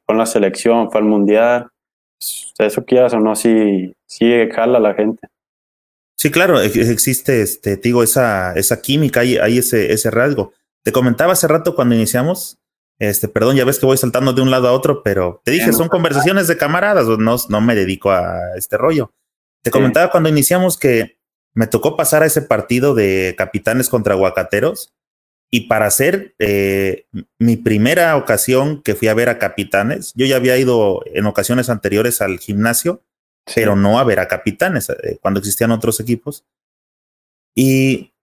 fue 0.05 0.13
en 0.13 0.19
la 0.19 0.25
selección, 0.25 0.91
fue 0.91 1.01
al 1.01 1.07
mundial. 1.07 1.67
Pues, 2.17 2.53
eso 2.59 2.85
quieras 2.85 3.13
o 3.13 3.19
no, 3.19 3.35
sí, 3.35 3.93
sí 4.05 4.31
jala 4.51 4.79
la 4.79 4.93
gente. 4.93 5.27
Sí, 6.17 6.31
claro, 6.31 6.59
existe, 6.59 7.41
este, 7.41 7.77
digo, 7.77 8.03
esa, 8.03 8.51
esa 8.53 8.81
química, 8.81 9.21
hay, 9.21 9.37
hay 9.37 9.59
ese, 9.59 9.93
ese 9.93 10.11
rasgo. 10.11 10.51
Te 10.83 10.91
comentaba 10.91 11.31
hace 11.31 11.47
rato 11.47 11.75
cuando 11.75 11.95
iniciamos, 11.95 12.57
este, 12.99 13.29
perdón, 13.29 13.55
ya 13.55 13.63
ves 13.63 13.79
que 13.79 13.85
voy 13.85 13.95
saltando 13.95 14.33
de 14.33 14.41
un 14.41 14.51
lado 14.51 14.67
a 14.67 14.73
otro, 14.73 15.01
pero 15.01 15.41
te 15.45 15.51
dije, 15.51 15.71
son 15.71 15.87
conversaciones 15.87 16.49
de 16.49 16.57
camaradas, 16.57 17.07
no, 17.07 17.37
no 17.47 17.61
me 17.61 17.73
dedico 17.73 18.11
a 18.11 18.37
este 18.57 18.77
rollo. 18.77 19.13
Te 19.61 19.71
comentaba 19.71 20.11
cuando 20.11 20.27
iniciamos 20.27 20.77
que 20.77 21.19
me 21.53 21.67
tocó 21.67 21.95
pasar 21.95 22.23
a 22.23 22.25
ese 22.25 22.41
partido 22.41 22.93
de 22.95 23.35
capitanes 23.37 23.87
contra 23.87 24.13
aguacateros 24.13 24.93
y 25.51 25.61
para 25.61 25.87
hacer 25.87 26.35
eh, 26.37 27.07
mi 27.39 27.57
primera 27.57 28.15
ocasión 28.17 28.83
que 28.83 28.95
fui 28.95 29.07
a 29.07 29.15
ver 29.15 29.29
a 29.29 29.39
capitanes, 29.39 30.13
yo 30.15 30.25
ya 30.25 30.35
había 30.35 30.57
ido 30.57 31.01
en 31.05 31.25
ocasiones 31.25 31.69
anteriores 31.69 32.21
al 32.21 32.37
gimnasio, 32.37 33.01
pero 33.55 33.75
no 33.75 33.97
a 33.97 34.03
ver 34.03 34.19
a 34.19 34.27
capitanes, 34.27 34.89
eh, 34.89 35.17
cuando 35.21 35.39
existían 35.39 35.71
otros 35.71 35.99
equipos. 35.99 36.45
Y 37.55 38.13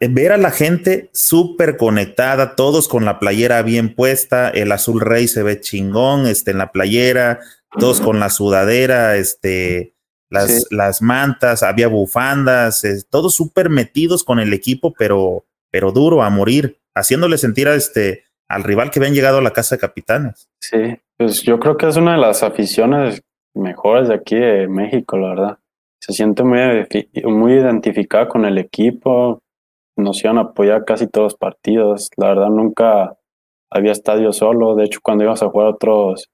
ver 0.00 0.32
a 0.32 0.36
la 0.36 0.50
gente 0.50 1.08
súper 1.14 1.78
conectada, 1.78 2.54
todos 2.54 2.86
con 2.86 3.06
la 3.06 3.18
playera 3.18 3.62
bien 3.62 3.94
puesta, 3.94 4.50
el 4.50 4.72
azul 4.72 5.00
rey 5.00 5.28
se 5.28 5.42
ve 5.42 5.60
chingón, 5.60 6.26
este, 6.26 6.50
en 6.50 6.58
la 6.58 6.70
playera, 6.70 7.40
todos 7.78 8.02
con 8.02 8.20
la 8.20 8.28
sudadera, 8.28 9.16
este, 9.16 9.94
las, 10.28 10.66
las 10.70 11.00
mantas, 11.00 11.62
había 11.62 11.88
bufandas, 11.88 12.84
todos 13.08 13.34
súper 13.34 13.70
metidos 13.70 14.22
con 14.22 14.38
el 14.38 14.52
equipo, 14.52 14.92
pero, 14.92 15.45
pero 15.76 15.92
duro 15.92 16.22
a 16.22 16.30
morir, 16.30 16.78
haciéndole 16.94 17.36
sentir 17.36 17.68
a 17.68 17.74
este, 17.74 18.24
al 18.48 18.64
rival 18.64 18.90
que 18.90 18.98
habían 18.98 19.12
llegado 19.12 19.36
a 19.36 19.42
la 19.42 19.50
casa 19.50 19.74
de 19.74 19.80
capitanes. 19.80 20.48
Sí, 20.58 20.96
pues 21.18 21.42
yo 21.42 21.58
creo 21.58 21.76
que 21.76 21.86
es 21.86 21.98
una 21.98 22.12
de 22.12 22.18
las 22.18 22.42
aficiones 22.42 23.22
mejores 23.54 24.08
de 24.08 24.14
aquí 24.14 24.36
de 24.36 24.68
México, 24.68 25.18
la 25.18 25.28
verdad. 25.28 25.58
Se 26.00 26.14
siente 26.14 26.44
muy, 26.44 26.58
muy 27.24 27.52
identificada 27.52 28.26
con 28.26 28.46
el 28.46 28.56
equipo, 28.56 29.42
nos 29.98 30.24
iban 30.24 30.38
a 30.38 30.42
apoyar 30.42 30.86
casi 30.86 31.08
todos 31.08 31.32
los 31.32 31.34
partidos. 31.34 32.08
La 32.16 32.28
verdad 32.28 32.48
nunca 32.48 33.14
había 33.70 33.92
estadio 33.92 34.32
solo. 34.32 34.76
De 34.76 34.84
hecho, 34.84 35.00
cuando 35.02 35.24
íbamos 35.24 35.42
a 35.42 35.50
jugar 35.50 35.68
otros, 35.68 36.30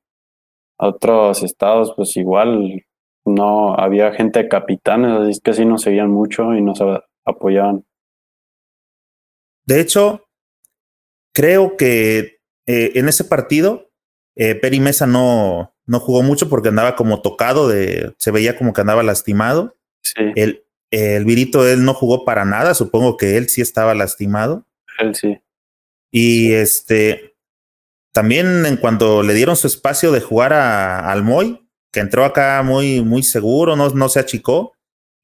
a 0.79 0.87
otros 0.87 1.43
estados, 1.43 1.95
pues 1.97 2.17
igual 2.17 2.85
no 3.27 3.75
había 3.75 4.13
gente 4.13 4.45
de 4.45 4.49
capitanes, 4.49 5.11
así 5.19 5.41
que 5.43 5.53
sí 5.53 5.65
nos 5.65 5.83
seguían 5.83 6.13
mucho 6.13 6.55
y 6.55 6.63
nos 6.63 6.79
apoyaban. 7.25 7.85
De 9.67 9.81
hecho, 9.81 10.29
creo 11.33 11.77
que 11.77 12.41
eh, 12.67 12.93
en 12.95 13.09
ese 13.09 13.25
partido, 13.25 13.91
eh, 14.37 14.55
Peri 14.55 14.81
Mesa 14.81 15.07
no, 15.07 15.75
no 15.87 16.01
jugó 16.01 16.23
mucho 16.23 16.49
porque 16.49 16.69
andaba 16.69 16.97
como 16.97 17.23
tocado, 17.23 17.69
de, 17.69 18.15
se 18.19 18.31
veía 18.31 18.57
como 18.57 18.73
que 18.73 18.81
andaba 18.81 19.03
lastimado. 19.03 19.77
Sí. 20.03 20.33
El, 20.37 20.65
el 20.91 21.25
Virito, 21.25 21.67
él 21.67 21.85
no 21.85 21.95
jugó 21.95 22.25
para 22.25 22.45
nada, 22.45 22.75
supongo 22.75 23.17
que 23.17 23.37
él 23.37 23.49
sí 23.49 23.61
estaba 23.61 23.95
lastimado. 23.95 24.67
Él 24.99 25.15
sí. 25.15 25.41
Y 26.11 26.53
este, 26.53 27.35
también 28.13 28.67
en 28.67 28.77
cuanto 28.77 29.23
le 29.23 29.35
dieron 29.35 29.57
su 29.57 29.67
espacio 29.67 30.13
de 30.13 30.21
jugar 30.21 30.53
a, 30.53 31.11
al 31.11 31.23
Moy, 31.23 31.67
que 31.91 32.01
entró 32.01 32.25
acá 32.25 32.63
muy, 32.63 33.03
muy 33.03 33.23
seguro, 33.23 33.77
no, 33.77 33.89
no 33.91 34.09
se 34.09 34.21
achicó, 34.21 34.75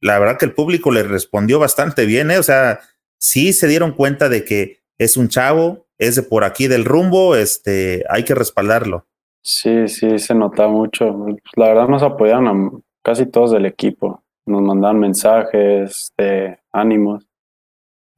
la 0.01 0.19
verdad 0.19 0.39
que 0.39 0.47
el 0.47 0.55
público 0.55 0.91
le 0.91 1.03
respondió 1.03 1.59
bastante 1.59 2.07
bien, 2.07 2.31
¿eh? 2.31 2.39
o 2.39 2.43
sea, 2.43 2.81
sí 3.19 3.53
se 3.53 3.69
dieron 3.69 3.93
cuenta 3.93 4.29
de 4.29 4.45
que 4.45 4.79
es 4.99 5.17
un 5.17 5.29
chavo, 5.29 5.87
es 5.99 6.17
de 6.17 6.23
por 6.23 6.45
aquí 6.45 6.69
del 6.69 6.85
rumbo, 6.85 7.37
este, 7.37 8.05
hay 8.09 8.25
que 8.25 8.35
respaldarlo. 8.35 9.07
Sí, 9.43 9.89
sí, 9.89 10.19
se 10.19 10.35
nota 10.35 10.69
mucho. 10.69 11.27
La 11.57 11.69
verdad 11.69 11.89
nos 11.89 12.03
apoyaron 12.03 12.49
a 12.49 12.71
casi 13.03 13.27
todos 13.27 13.53
del 13.53 13.67
equipo 13.67 14.23
nos 14.49 14.63
mandan 14.63 14.99
mensajes 14.99 16.13
de 16.17 16.59
ánimos. 16.73 17.25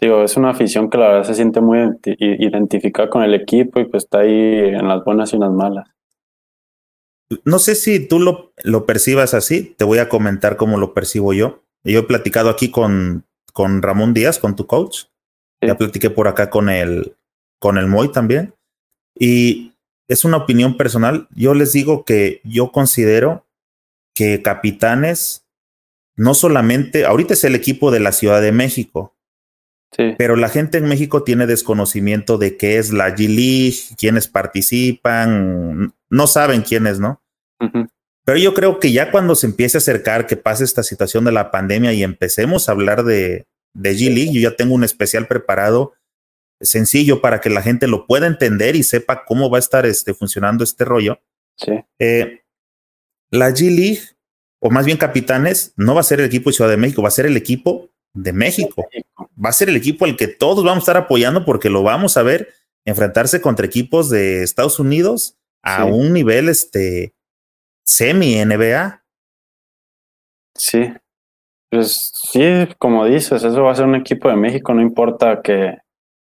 Digo, 0.00 0.22
es 0.22 0.36
una 0.36 0.50
afición 0.50 0.88
que 0.88 0.96
la 0.96 1.08
verdad 1.08 1.24
se 1.24 1.34
siente 1.34 1.60
muy 1.60 1.78
identificada 2.04 3.10
con 3.10 3.22
el 3.22 3.34
equipo 3.34 3.80
y 3.80 3.84
pues 3.84 4.04
está 4.04 4.20
ahí 4.20 4.32
en 4.32 4.88
las 4.88 5.04
buenas 5.04 5.32
y 5.32 5.36
en 5.36 5.42
las 5.42 5.52
malas. 5.52 5.88
No 7.44 7.58
sé 7.58 7.74
si 7.74 8.08
tú 8.08 8.18
lo, 8.18 8.52
lo 8.64 8.86
percibas 8.86 9.34
así, 9.34 9.74
te 9.76 9.84
voy 9.84 9.98
a 9.98 10.08
comentar 10.08 10.56
cómo 10.56 10.78
lo 10.78 10.94
percibo 10.94 11.34
yo. 11.34 11.62
Yo 11.84 12.00
he 12.00 12.04
platicado 12.04 12.48
aquí 12.48 12.70
con, 12.70 13.24
con 13.52 13.82
Ramón 13.82 14.14
Díaz, 14.14 14.38
con 14.38 14.56
tu 14.56 14.66
coach. 14.66 15.04
Ya 15.60 15.76
platiqué 15.76 16.10
por 16.10 16.26
acá 16.28 16.48
con 16.48 16.68
el, 16.68 17.16
con 17.58 17.76
el 17.76 17.86
Moy 17.86 18.10
también. 18.12 18.54
Y 19.14 19.74
es 20.08 20.24
una 20.24 20.38
opinión 20.38 20.76
personal. 20.76 21.28
Yo 21.34 21.54
les 21.54 21.72
digo 21.72 22.04
que 22.04 22.40
yo 22.44 22.72
considero 22.72 23.46
que 24.14 24.42
Capitanes 24.42 25.46
no 26.16 26.34
solamente, 26.34 27.06
ahorita 27.06 27.32
es 27.32 27.44
el 27.44 27.54
equipo 27.54 27.90
de 27.90 28.00
la 28.00 28.12
Ciudad 28.12 28.42
de 28.42 28.52
México, 28.52 29.16
sí. 29.96 30.14
pero 30.18 30.36
la 30.36 30.50
gente 30.50 30.76
en 30.76 30.84
México 30.84 31.22
tiene 31.22 31.46
desconocimiento 31.46 32.36
de 32.36 32.58
qué 32.58 32.76
es 32.76 32.92
la 32.92 33.16
G-League, 33.16 33.96
quiénes 33.96 34.28
participan, 34.28 35.94
no 36.10 36.26
saben 36.26 36.60
quiénes, 36.60 37.00
¿no? 37.00 37.22
Pero 38.30 38.38
yo 38.38 38.54
creo 38.54 38.78
que 38.78 38.92
ya 38.92 39.10
cuando 39.10 39.34
se 39.34 39.48
empiece 39.48 39.76
a 39.76 39.80
acercar, 39.80 40.28
que 40.28 40.36
pase 40.36 40.62
esta 40.62 40.84
situación 40.84 41.24
de 41.24 41.32
la 41.32 41.50
pandemia 41.50 41.92
y 41.94 42.04
empecemos 42.04 42.68
a 42.68 42.72
hablar 42.72 43.02
de, 43.02 43.48
de 43.74 43.92
G-League, 43.92 44.32
yo 44.32 44.40
ya 44.40 44.54
tengo 44.54 44.72
un 44.72 44.84
especial 44.84 45.26
preparado 45.26 45.94
sencillo 46.60 47.20
para 47.20 47.40
que 47.40 47.50
la 47.50 47.60
gente 47.60 47.88
lo 47.88 48.06
pueda 48.06 48.28
entender 48.28 48.76
y 48.76 48.84
sepa 48.84 49.24
cómo 49.24 49.50
va 49.50 49.58
a 49.58 49.58
estar 49.58 49.84
este, 49.84 50.14
funcionando 50.14 50.62
este 50.62 50.84
rollo. 50.84 51.18
Sí. 51.56 51.72
Eh, 51.98 52.42
la 53.32 53.50
G-League 53.50 53.98
o 54.60 54.70
más 54.70 54.86
bien 54.86 54.96
capitanes, 54.96 55.72
no 55.74 55.96
va 55.96 56.02
a 56.02 56.04
ser 56.04 56.20
el 56.20 56.26
equipo 56.26 56.50
de 56.50 56.54
Ciudad 56.54 56.70
de 56.70 56.76
México, 56.76 57.02
va 57.02 57.08
a 57.08 57.10
ser 57.10 57.26
el 57.26 57.36
equipo 57.36 57.90
de 58.14 58.32
México. 58.32 58.88
Va 59.44 59.48
a 59.48 59.52
ser 59.52 59.70
el 59.70 59.74
equipo 59.74 60.04
al 60.04 60.16
que 60.16 60.28
todos 60.28 60.62
vamos 60.62 60.82
a 60.82 60.84
estar 60.84 60.96
apoyando 60.98 61.44
porque 61.44 61.68
lo 61.68 61.82
vamos 61.82 62.16
a 62.16 62.22
ver 62.22 62.52
enfrentarse 62.84 63.40
contra 63.40 63.66
equipos 63.66 64.08
de 64.08 64.44
Estados 64.44 64.78
Unidos 64.78 65.36
a 65.62 65.84
un 65.84 66.12
nivel 66.12 66.48
este 66.48 67.12
semi 67.90 68.36
NBA. 68.44 69.02
Sí. 70.56 70.92
Pues 71.70 72.12
sí, 72.14 72.42
como 72.78 73.04
dices, 73.04 73.42
eso 73.44 73.62
va 73.62 73.72
a 73.72 73.74
ser 73.74 73.86
un 73.86 73.94
equipo 73.94 74.28
de 74.28 74.36
México, 74.36 74.74
no 74.74 74.80
importa 74.80 75.40
que 75.42 75.78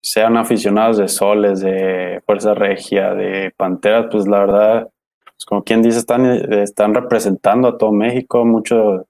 sean 0.02 0.38
aficionados 0.38 0.98
de 0.98 1.08
Soles, 1.08 1.62
de 1.62 2.22
Fuerza 2.26 2.54
Regia, 2.54 3.14
de 3.14 3.52
Panteras, 3.56 4.08
pues 4.12 4.28
la 4.28 4.40
verdad 4.40 4.90
pues, 5.24 5.46
como 5.46 5.64
quien 5.64 5.82
dice, 5.82 6.00
están, 6.00 6.26
están 6.26 6.94
representando 6.94 7.68
a 7.68 7.78
todo 7.78 7.92
México, 7.92 8.46
muchos 8.46 9.04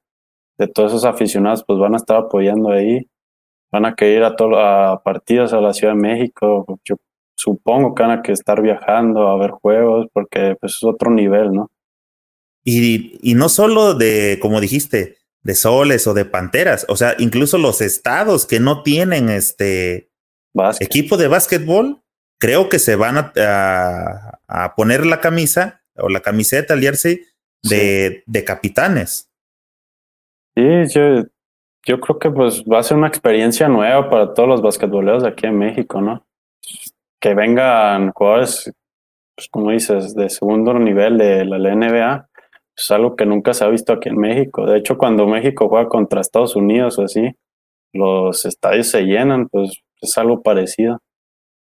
de 0.58 0.68
todos 0.68 0.92
esos 0.92 1.06
aficionados 1.06 1.64
pues 1.66 1.80
van 1.80 1.94
a 1.94 1.98
estar 1.98 2.18
apoyando 2.18 2.70
ahí, 2.70 3.08
van 3.72 3.86
a 3.86 3.96
querer 3.96 4.18
ir 4.18 4.24
a, 4.24 4.36
todos 4.36 4.54
a 4.58 5.02
partidos 5.04 5.54
a 5.54 5.62
la 5.62 5.74
Ciudad 5.74 5.94
de 5.94 6.02
México, 6.02 6.66
yo 6.86 6.96
supongo 7.36 7.96
que 7.96 8.04
van 8.04 8.20
a 8.20 8.22
que 8.22 8.32
estar 8.32 8.62
viajando 8.62 9.28
a 9.28 9.38
ver 9.38 9.52
juegos 9.52 10.08
porque 10.14 10.56
pues 10.60 10.74
es 10.74 10.84
otro 10.84 11.12
nivel, 11.12 11.52
¿no? 11.52 11.70
Y, 12.64 13.20
y 13.22 13.36
no 13.36 13.50
solo 13.50 13.94
de, 13.94 14.40
como 14.42 14.62
dijiste, 14.62 15.18
de 15.42 15.56
soles 15.56 16.08
o 16.08 16.14
de 16.14 16.26
panteras, 16.26 16.86
o 16.88 16.96
sea, 16.96 17.16
incluso 17.20 17.58
los 17.58 17.82
estados 17.82 18.46
que 18.46 18.60
no 18.60 18.84
tienen 18.84 19.30
este 19.30 20.10
equipo 20.80 21.18
de 21.18 21.28
básquetbol, 21.28 22.02
creo 22.40 22.70
que 22.70 22.80
se 22.80 22.96
van 22.96 23.18
a, 23.18 24.40
a 24.48 24.76
poner 24.76 25.06
la 25.06 25.20
camisa 25.20 25.82
o 25.96 26.10
la 26.10 26.22
camiseta, 26.22 26.74
el 26.74 26.82
jersey 26.82 27.22
de, 27.64 28.24
de 28.26 28.44
capitanes. 28.44 29.30
Sí, 30.56 30.64
yo, 30.94 31.24
yo 31.86 32.00
creo 32.00 32.20
que 32.20 32.30
pues 32.30 32.64
va 32.64 32.80
a 32.80 32.84
ser 32.84 32.98
una 32.98 33.08
experiencia 33.08 33.68
nueva 33.68 34.10
para 34.10 34.34
todos 34.34 34.48
los 34.48 34.62
basquetboleros 34.62 35.24
de 35.24 35.30
aquí 35.30 35.48
en 35.48 35.58
México, 35.58 36.02
¿no? 36.02 36.26
Que 37.20 37.34
vengan 37.34 38.12
jugadores, 38.12 38.72
pues 39.36 39.50
como 39.50 39.72
dices, 39.72 40.16
de 40.16 40.30
segundo 40.30 40.74
nivel 40.74 41.18
de 41.18 41.46
la 41.46 41.76
NBA, 41.76 42.30
es 42.76 42.92
algo 42.92 43.16
que 43.16 43.26
nunca 43.26 43.54
se 43.54 43.64
ha 43.64 43.70
visto 43.70 43.94
aquí 43.94 44.10
en 44.10 44.18
México. 44.18 44.66
De 44.66 44.78
hecho, 44.78 44.98
cuando 44.98 45.28
México 45.28 45.70
juega 45.70 45.88
contra 45.88 46.22
Estados 46.22 46.56
Unidos 46.56 46.98
o 46.98 47.04
así, 47.04 47.32
los 47.94 48.46
estadios 48.46 48.88
se 48.88 49.04
llenan, 49.04 49.48
pues 49.50 49.84
es 50.02 50.18
algo 50.18 50.42
parecido. 50.42 51.00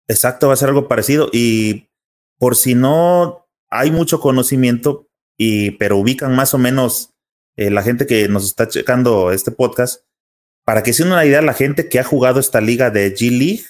Exacto, 0.07 0.47
va 0.47 0.53
a 0.53 0.57
ser 0.57 0.69
algo 0.69 0.87
parecido. 0.87 1.29
Y 1.31 1.89
por 2.37 2.55
si 2.55 2.75
no 2.75 3.47
hay 3.69 3.91
mucho 3.91 4.19
conocimiento, 4.19 5.07
y, 5.37 5.71
pero 5.71 5.97
ubican 5.97 6.35
más 6.35 6.53
o 6.53 6.57
menos 6.57 7.13
eh, 7.57 7.69
la 7.69 7.81
gente 7.81 8.05
que 8.05 8.27
nos 8.27 8.45
está 8.45 8.67
checando 8.67 9.31
este 9.31 9.51
podcast, 9.51 10.03
para 10.65 10.83
que 10.83 10.93
se 10.93 11.03
una 11.03 11.25
idea, 11.25 11.41
la 11.41 11.53
gente 11.53 11.89
que 11.89 11.99
ha 11.99 12.03
jugado 12.03 12.39
esta 12.39 12.61
liga 12.61 12.91
de 12.91 13.13
G 13.13 13.31
League, 13.31 13.63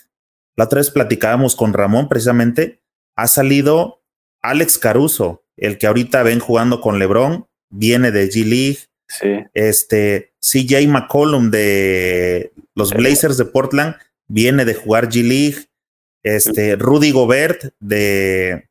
la 0.56 0.66
otra 0.66 0.80
vez 0.80 0.92
platicábamos 0.92 1.56
con 1.56 1.74
Ramón 1.74 2.10
precisamente, 2.10 2.82
ha 3.16 3.28
salido 3.28 4.04
Alex 4.42 4.78
Caruso, 4.78 5.46
el 5.60 5.78
que 5.78 5.88
ahorita 5.88 6.24
ven 6.24 6.40
jugando 6.40 6.82
con 6.82 7.00
LeBron, 7.00 7.46
viene 7.70 8.12
de 8.12 8.30
G 8.30 8.46
League. 8.46 8.80
Sí. 9.08 9.46
Este, 9.54 10.34
CJ 10.40 10.88
McCollum 10.88 11.50
de 11.52 12.52
los 12.76 12.94
Blazers 12.94 13.38
de 13.38 13.46
Portland 13.46 13.96
viene 14.28 14.66
de 14.66 14.74
jugar 14.74 15.10
G 15.10 15.24
League. 15.24 15.66
Este, 16.24 16.76
Rudy 16.76 17.12
Gobert 17.12 17.74
de. 17.80 18.70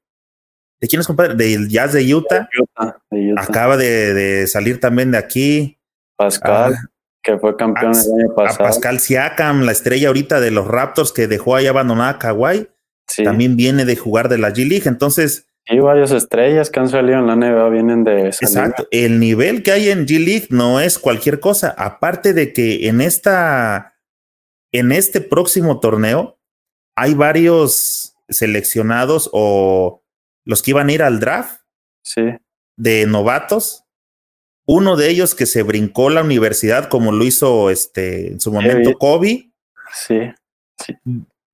¿De 0.81 0.87
quién 0.87 1.01
es 1.01 1.07
compadre? 1.07 1.35
Del 1.35 1.69
Jazz 1.69 1.93
de 1.93 2.15
Utah. 2.15 2.49
Acaba 3.37 3.77
de, 3.77 4.47
salir 4.47 4.81
también 4.81 5.11
de 5.11 5.19
aquí. 5.19 5.79
Pascal, 6.17 6.75
ah, 6.75 6.91
que 7.23 7.37
fue 7.39 7.57
campeón 7.57 7.93
el 7.93 8.25
año 8.25 8.35
pasado. 8.35 8.65
Pascal 8.65 9.01
Siakam, 9.01 9.63
la 9.63 9.73
estrella 9.73 10.09
ahorita 10.09 10.41
de 10.41 10.51
los 10.51 10.69
Raptors 10.69 11.13
que 11.13 11.27
dejó 11.27 11.57
ahí 11.57 11.67
abandonada 11.67 12.11
a 12.11 12.19
Kawhi. 12.19 12.69
También 13.25 13.57
viene 13.57 13.85
de 13.85 13.97
jugar 13.97 14.29
de 14.29 14.39
la 14.39 14.51
G 14.51 14.69
League. 14.69 14.89
Entonces, 14.89 15.48
y 15.71 15.79
varias 15.81 16.13
estrellas 16.13 16.71
que 16.71 16.81
han 16.81 16.89
salido 16.89 17.19
en 17.19 17.27
la 17.27 17.37
NBA 17.37 17.69
vienen 17.69 18.05
de 18.05 18.29
esa 18.29 18.45
Exacto. 18.45 18.89
El 18.91 19.21
nivel 19.21 19.63
que 19.63 19.73
hay 19.73 19.91
en 19.91 20.07
G 20.07 20.19
League 20.25 20.47
no 20.51 20.81
es 20.81 20.99
cualquier 20.99 21.41
cosa. 21.41 21.75
Aparte 21.77 22.33
de 22.33 22.53
que 22.53 22.89
en 22.89 23.01
esta, 23.03 23.99
en 24.73 24.93
este 24.93 25.21
próximo 25.21 25.79
torneo, 25.79 26.39
hay 26.97 27.15
varios 27.15 28.17
seleccionados 28.29 29.29
o 29.33 30.03
los 30.45 30.63
que 30.63 30.71
iban 30.71 30.89
a 30.89 30.93
ir 30.93 31.03
al 31.03 31.21
draft 31.21 31.61
sí. 32.03 32.23
de 32.77 33.07
novatos. 33.07 33.85
Uno 34.67 34.97
de 34.97 35.11
ellos 35.11 35.35
que 35.35 35.47
se 35.47 35.63
brincó 35.63 36.09
la 36.09 36.23
universidad, 36.23 36.89
como 36.89 37.13
lo 37.13 37.25
hizo 37.25 37.71
este 37.71 38.33
en 38.33 38.41
su 38.41 38.53
momento 38.53 38.97
Kobe. 38.99 39.51
Sí. 39.93 40.33
sí. 40.85 40.97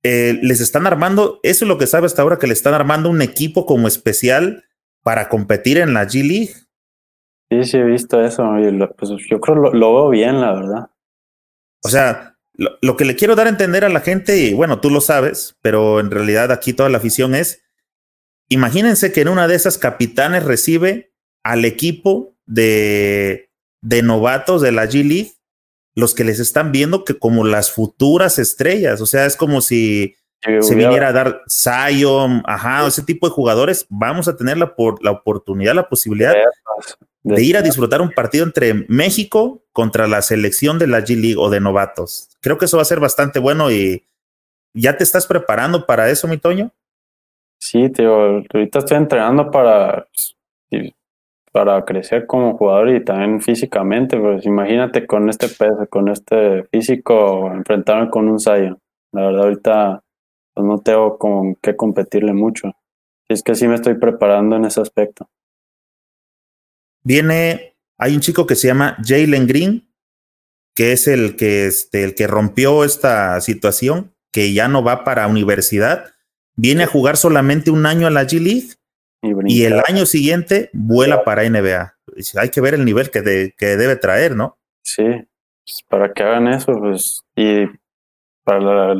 Eh, 0.07 0.37
les 0.43 0.61
están 0.61 0.85
armando, 0.85 1.39
eso 1.41 1.65
es 1.65 1.67
lo 1.67 1.79
que 1.79 1.87
sabe 1.87 2.05
hasta 2.05 2.21
ahora, 2.21 2.37
que 2.37 2.45
le 2.45 2.53
están 2.53 2.75
armando 2.75 3.09
un 3.09 3.23
equipo 3.23 3.65
como 3.65 3.87
especial 3.87 4.63
para 5.01 5.29
competir 5.29 5.79
en 5.79 5.95
la 5.95 6.05
G 6.05 6.21
League. 6.21 6.53
Sí, 7.49 7.63
sí, 7.63 7.77
he 7.77 7.83
visto 7.83 8.21
eso. 8.21 8.47
pues 8.95 9.09
yo 9.27 9.39
creo 9.39 9.55
lo, 9.55 9.73
lo 9.73 9.95
veo 9.95 10.09
bien, 10.09 10.41
la 10.41 10.53
verdad. 10.53 10.89
O 11.83 11.89
sea, 11.89 12.37
lo, 12.53 12.77
lo, 12.83 12.95
que 12.95 13.05
le 13.05 13.15
quiero 13.15 13.35
dar 13.35 13.47
a 13.47 13.49
entender 13.49 13.83
a 13.83 13.89
la 13.89 14.01
gente, 14.01 14.37
y 14.37 14.53
bueno, 14.53 14.79
tú 14.79 14.91
lo 14.91 15.01
sabes, 15.01 15.57
pero 15.63 15.99
en 15.99 16.11
realidad 16.11 16.51
aquí 16.51 16.73
toda 16.73 16.89
la 16.89 16.99
afición 16.99 17.33
es, 17.33 17.63
imagínense 18.47 19.11
que 19.11 19.21
en 19.21 19.29
una 19.29 19.47
de 19.47 19.55
esas 19.55 19.79
capitanes 19.79 20.43
recibe 20.43 21.15
al 21.43 21.65
equipo 21.65 22.37
de, 22.45 23.49
de 23.81 24.03
novatos 24.03 24.61
de 24.61 24.71
la 24.71 24.85
G 24.85 25.03
League 25.03 25.31
los 25.95 26.13
que 26.13 26.25
les 26.25 26.39
están 26.39 26.71
viendo 26.71 27.05
que 27.05 27.17
como 27.17 27.45
las 27.45 27.71
futuras 27.71 28.37
estrellas, 28.37 29.01
o 29.01 29.05
sea, 29.05 29.25
es 29.25 29.37
como 29.37 29.61
si 29.61 30.15
se 30.61 30.75
viniera 30.75 31.07
a 31.07 31.13
dar 31.13 31.41
Zion, 31.49 32.43
ajá, 32.45 32.85
ese 32.85 33.01
tipo 33.03 33.27
de 33.27 33.33
jugadores, 33.33 33.87
vamos 33.89 34.27
a 34.27 34.35
tener 34.37 34.57
la, 34.57 34.75
por, 34.75 35.03
la 35.03 35.11
oportunidad, 35.11 35.73
la 35.73 35.89
posibilidad 35.89 36.35
de, 37.23 37.41
ir 37.41 37.57
a 37.57 37.61
disfrutar 37.61 38.01
un 38.01 38.11
partido 38.11 38.45
entre 38.45 38.85
México 38.87 39.63
contra 39.71 40.07
la 40.07 40.21
selección 40.21 40.77
de 40.77 40.87
la 40.87 40.99
G 40.99 41.19
League 41.19 41.37
o 41.37 41.49
de 41.49 41.61
novatos. 41.61 42.29
Creo 42.41 42.57
que 42.57 42.65
eso 42.65 42.77
va 42.77 42.83
a 42.83 42.85
ser 42.85 42.99
bastante 42.99 43.39
bueno 43.39 43.71
y 43.71 44.03
¿ya 44.73 44.97
te 44.97 45.03
estás 45.03 45.25
preparando 45.25 45.85
para 45.87 46.09
eso, 46.09 46.27
mi 46.27 46.37
Toño? 46.37 46.71
Sí, 47.57 47.89
tío, 47.89 48.13
ahorita 48.13 48.79
estoy 48.79 48.97
entrenando 48.97 49.49
para 49.49 50.05
para 51.55 51.85
crecer 51.85 52.25
como 52.27 52.57
jugador 52.57 52.89
y 52.89 53.01
también 53.01 53.41
físicamente, 53.41 54.19
pues 54.19 54.45
imagínate 54.45 55.07
con 55.07 55.29
este 55.29 55.47
peso, 55.47 55.87
con 55.89 56.09
este 56.09 56.65
físico, 56.65 57.49
enfrentarme 57.49 58.09
con 58.09 58.27
un 58.27 58.41
Zion. 58.41 58.77
La 59.13 59.27
verdad 59.27 59.43
ahorita 59.43 60.03
pues 60.53 60.67
no 60.67 60.79
tengo 60.79 61.17
con 61.17 61.55
qué 61.55 61.77
competirle 61.77 62.33
mucho. 62.33 62.73
Y 63.29 63.35
es 63.35 63.41
que 63.41 63.55
sí 63.55 63.69
me 63.69 63.75
estoy 63.75 63.93
preparando 63.93 64.57
en 64.57 64.65
ese 64.65 64.81
aspecto. 64.81 65.29
Viene, 67.05 67.77
hay 67.97 68.15
un 68.15 68.19
chico 68.19 68.45
que 68.45 68.55
se 68.55 68.67
llama 68.67 68.97
Jalen 69.01 69.47
Green, 69.47 69.87
que 70.75 70.91
es 70.91 71.07
el 71.07 71.37
que, 71.37 71.67
este, 71.67 72.03
el 72.03 72.15
que 72.15 72.27
rompió 72.27 72.83
esta 72.83 73.39
situación, 73.39 74.13
que 74.33 74.51
ya 74.51 74.67
no 74.67 74.83
va 74.83 75.05
para 75.05 75.25
universidad, 75.27 76.15
viene 76.57 76.83
a 76.83 76.87
jugar 76.87 77.15
solamente 77.15 77.71
un 77.71 77.85
año 77.85 78.07
a 78.07 78.11
la 78.11 78.23
G 78.23 78.41
League 78.41 78.75
y, 79.47 79.63
el 79.63 79.81
año 79.87 80.05
siguiente 80.05 80.69
vuela 80.73 81.23
para 81.23 81.43
NBA. 81.49 81.95
Hay 82.37 82.49
que 82.49 82.61
ver 82.61 82.75
el 82.75 82.85
nivel 82.85 83.09
que, 83.11 83.53
que 83.57 83.65
debe 83.77 83.95
traer, 83.95 84.35
¿no? 84.35 84.57
Sí, 84.81 85.03
pues, 85.03 85.83
para 85.89 86.13
que 86.13 86.23
hagan 86.23 86.47
eso, 86.47 86.73
pues, 86.73 87.23
y 87.35 87.65
para 88.43 88.93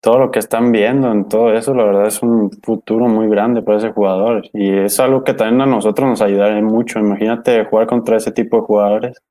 todo 0.00 0.18
lo 0.18 0.30
que 0.30 0.38
están 0.38 0.70
viendo 0.70 1.10
en 1.10 1.28
todo 1.28 1.52
eso, 1.54 1.74
la 1.74 1.84
verdad 1.84 2.06
es 2.06 2.22
un 2.22 2.50
futuro 2.62 3.08
muy 3.08 3.28
grande 3.28 3.62
para 3.62 3.78
ese 3.78 3.90
jugador. 3.90 4.48
Y 4.52 4.70
es 4.78 5.00
algo 5.00 5.24
que 5.24 5.34
también 5.34 5.62
a 5.62 5.66
nosotros 5.66 6.08
nos 6.08 6.22
ayudaría 6.22 6.62
mucho. 6.62 6.98
Imagínate 6.98 7.64
jugar 7.64 7.86
contra 7.86 8.16
ese 8.16 8.30
tipo 8.30 8.58
de 8.58 8.62
jugadores. 8.62 9.22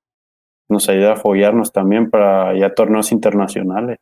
Nos 0.69 0.89
ayuda 0.89 1.13
a 1.13 1.15
foguearnos 1.15 1.71
también 1.71 2.09
para 2.09 2.53
ya 2.57 2.73
torneos 2.73 3.11
internacionales. 3.11 3.99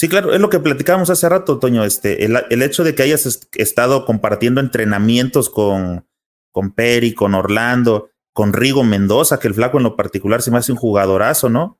Sí, 0.00 0.08
claro, 0.08 0.32
es 0.32 0.40
lo 0.40 0.48
que 0.48 0.60
platicábamos 0.60 1.10
hace 1.10 1.28
rato, 1.28 1.58
Toño. 1.58 1.84
Este, 1.84 2.24
el, 2.24 2.62
hecho 2.62 2.84
de 2.84 2.94
que 2.94 3.02
hayas 3.02 3.46
estado 3.52 4.06
compartiendo 4.06 4.62
entrenamientos 4.62 5.50
con, 5.50 6.06
con 6.52 6.70
Peri, 6.70 7.12
con 7.12 7.34
Orlando, 7.34 8.08
con 8.32 8.54
Rigo 8.54 8.82
Mendoza, 8.82 9.38
que 9.38 9.48
el 9.48 9.52
flaco 9.52 9.76
en 9.76 9.82
lo 9.82 9.96
particular 9.96 10.40
se 10.40 10.50
me 10.50 10.56
hace 10.56 10.72
un 10.72 10.78
jugadorazo, 10.78 11.50
¿no? 11.50 11.78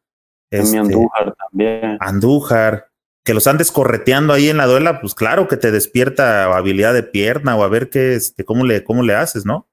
Este, 0.50 0.76
Andújar 0.76 1.34
también. 1.34 1.96
Andújar, 1.98 2.88
que 3.24 3.32
los 3.32 3.46
andes 3.46 3.72
correteando 3.72 4.34
ahí 4.34 4.50
en 4.50 4.58
la 4.58 4.66
duela, 4.66 5.00
pues 5.00 5.14
claro 5.14 5.48
que 5.48 5.56
te 5.56 5.70
despierta 5.70 6.54
habilidad 6.54 6.92
de 6.92 7.04
pierna 7.04 7.56
o 7.56 7.62
a 7.62 7.68
ver 7.68 7.88
qué, 7.88 8.16
este, 8.16 8.44
cómo 8.44 8.66
le, 8.66 8.84
cómo 8.84 9.02
le 9.02 9.14
haces, 9.14 9.46
¿no? 9.46 9.66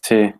Sí, 0.00 0.32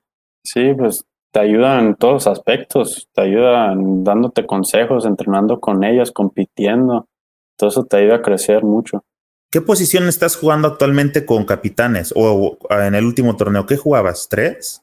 sí, 0.43 0.73
pues 0.73 1.05
te 1.31 1.41
ayudan 1.41 1.89
en 1.89 1.97
todos 1.97 2.15
los 2.15 2.27
aspectos, 2.29 3.11
te 3.13 3.21
ayudan 3.21 4.05
dándote 4.05 4.47
consejos, 4.47 5.05
entrenando 5.05 5.61
con 5.61 5.85
ellos, 5.85 6.13
compitiendo 6.13 7.11
todo 7.57 7.71
eso 7.71 7.85
te 7.85 7.99
ayuda 7.99 8.17
a 8.17 8.23
crecer 8.23 8.63
mucho. 8.63 9.05
¿Qué 9.51 9.61
posición 9.61 10.09
estás 10.09 10.37
jugando 10.37 10.67
actualmente 10.67 11.27
con 11.27 11.45
capitanes? 11.45 12.13
O 12.17 12.57
en 12.71 12.95
el 12.95 13.05
último 13.05 13.37
torneo, 13.37 13.67
¿qué 13.67 13.77
jugabas? 13.77 14.29
¿Tres? 14.31 14.83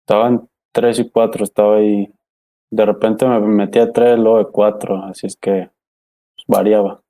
Estaban 0.00 0.48
tres 0.72 0.98
y 0.98 1.08
cuatro, 1.08 1.44
estaba 1.44 1.76
ahí. 1.76 2.12
De 2.70 2.84
repente 2.84 3.24
me 3.26 3.38
metí 3.40 3.78
a 3.78 3.92
tres, 3.92 4.18
luego 4.18 4.38
de 4.38 4.46
cuatro, 4.46 5.04
así 5.04 5.28
es 5.28 5.36
que 5.36 5.70
pues, 6.34 6.44
variaba. 6.48 7.00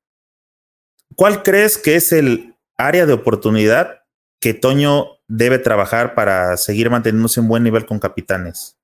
¿Cuál 1.16 1.42
crees 1.42 1.78
que 1.78 1.96
es 1.96 2.12
el 2.12 2.54
área 2.76 3.06
de 3.06 3.14
oportunidad 3.14 4.02
que 4.38 4.52
Toño 4.52 5.06
debe 5.28 5.58
trabajar 5.58 6.14
para 6.14 6.58
seguir 6.58 6.90
manteniéndose 6.90 7.40
en 7.40 7.48
buen 7.48 7.62
nivel 7.62 7.86
con 7.86 7.98
capitanes? 7.98 8.76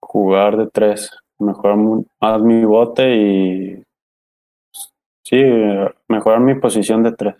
Jugar 0.00 0.56
de 0.56 0.68
tres, 0.68 1.10
mejorar 1.40 1.76
más 2.20 2.40
mi 2.40 2.64
bote 2.64 3.16
y 3.16 3.82
Sí, 5.30 5.40
mejorar 6.08 6.40
mi 6.40 6.56
posición 6.56 7.04
de 7.04 7.12
tres. 7.12 7.36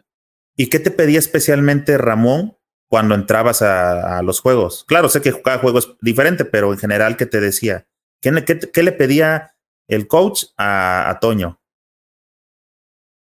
¿Y 0.57 0.68
qué 0.68 0.78
te 0.78 0.93
pedía 0.93 1.18
especialmente 1.18 1.99
Ramón 1.99 2.57
cuando 2.88 3.16
entrabas 3.16 3.62
a, 3.62 4.22
los 4.22 4.41
juegos? 4.41 4.84
Claro, 4.86 5.09
sé 5.09 5.20
que 5.20 5.32
cada 5.43 5.59
juego 5.59 5.80
es 5.80 5.93
diferente, 6.01 6.45
pero 6.45 6.72
en 6.72 6.78
general, 6.78 7.16
¿qué 7.16 7.26
te 7.26 7.41
decía? 7.41 7.88
¿Qué, 8.22 8.30
qué, 8.72 8.82
le 8.84 8.93
pedía 8.93 9.57
el 9.88 10.07
coach 10.07 10.45
a, 10.57 11.18
Toño? 11.20 11.59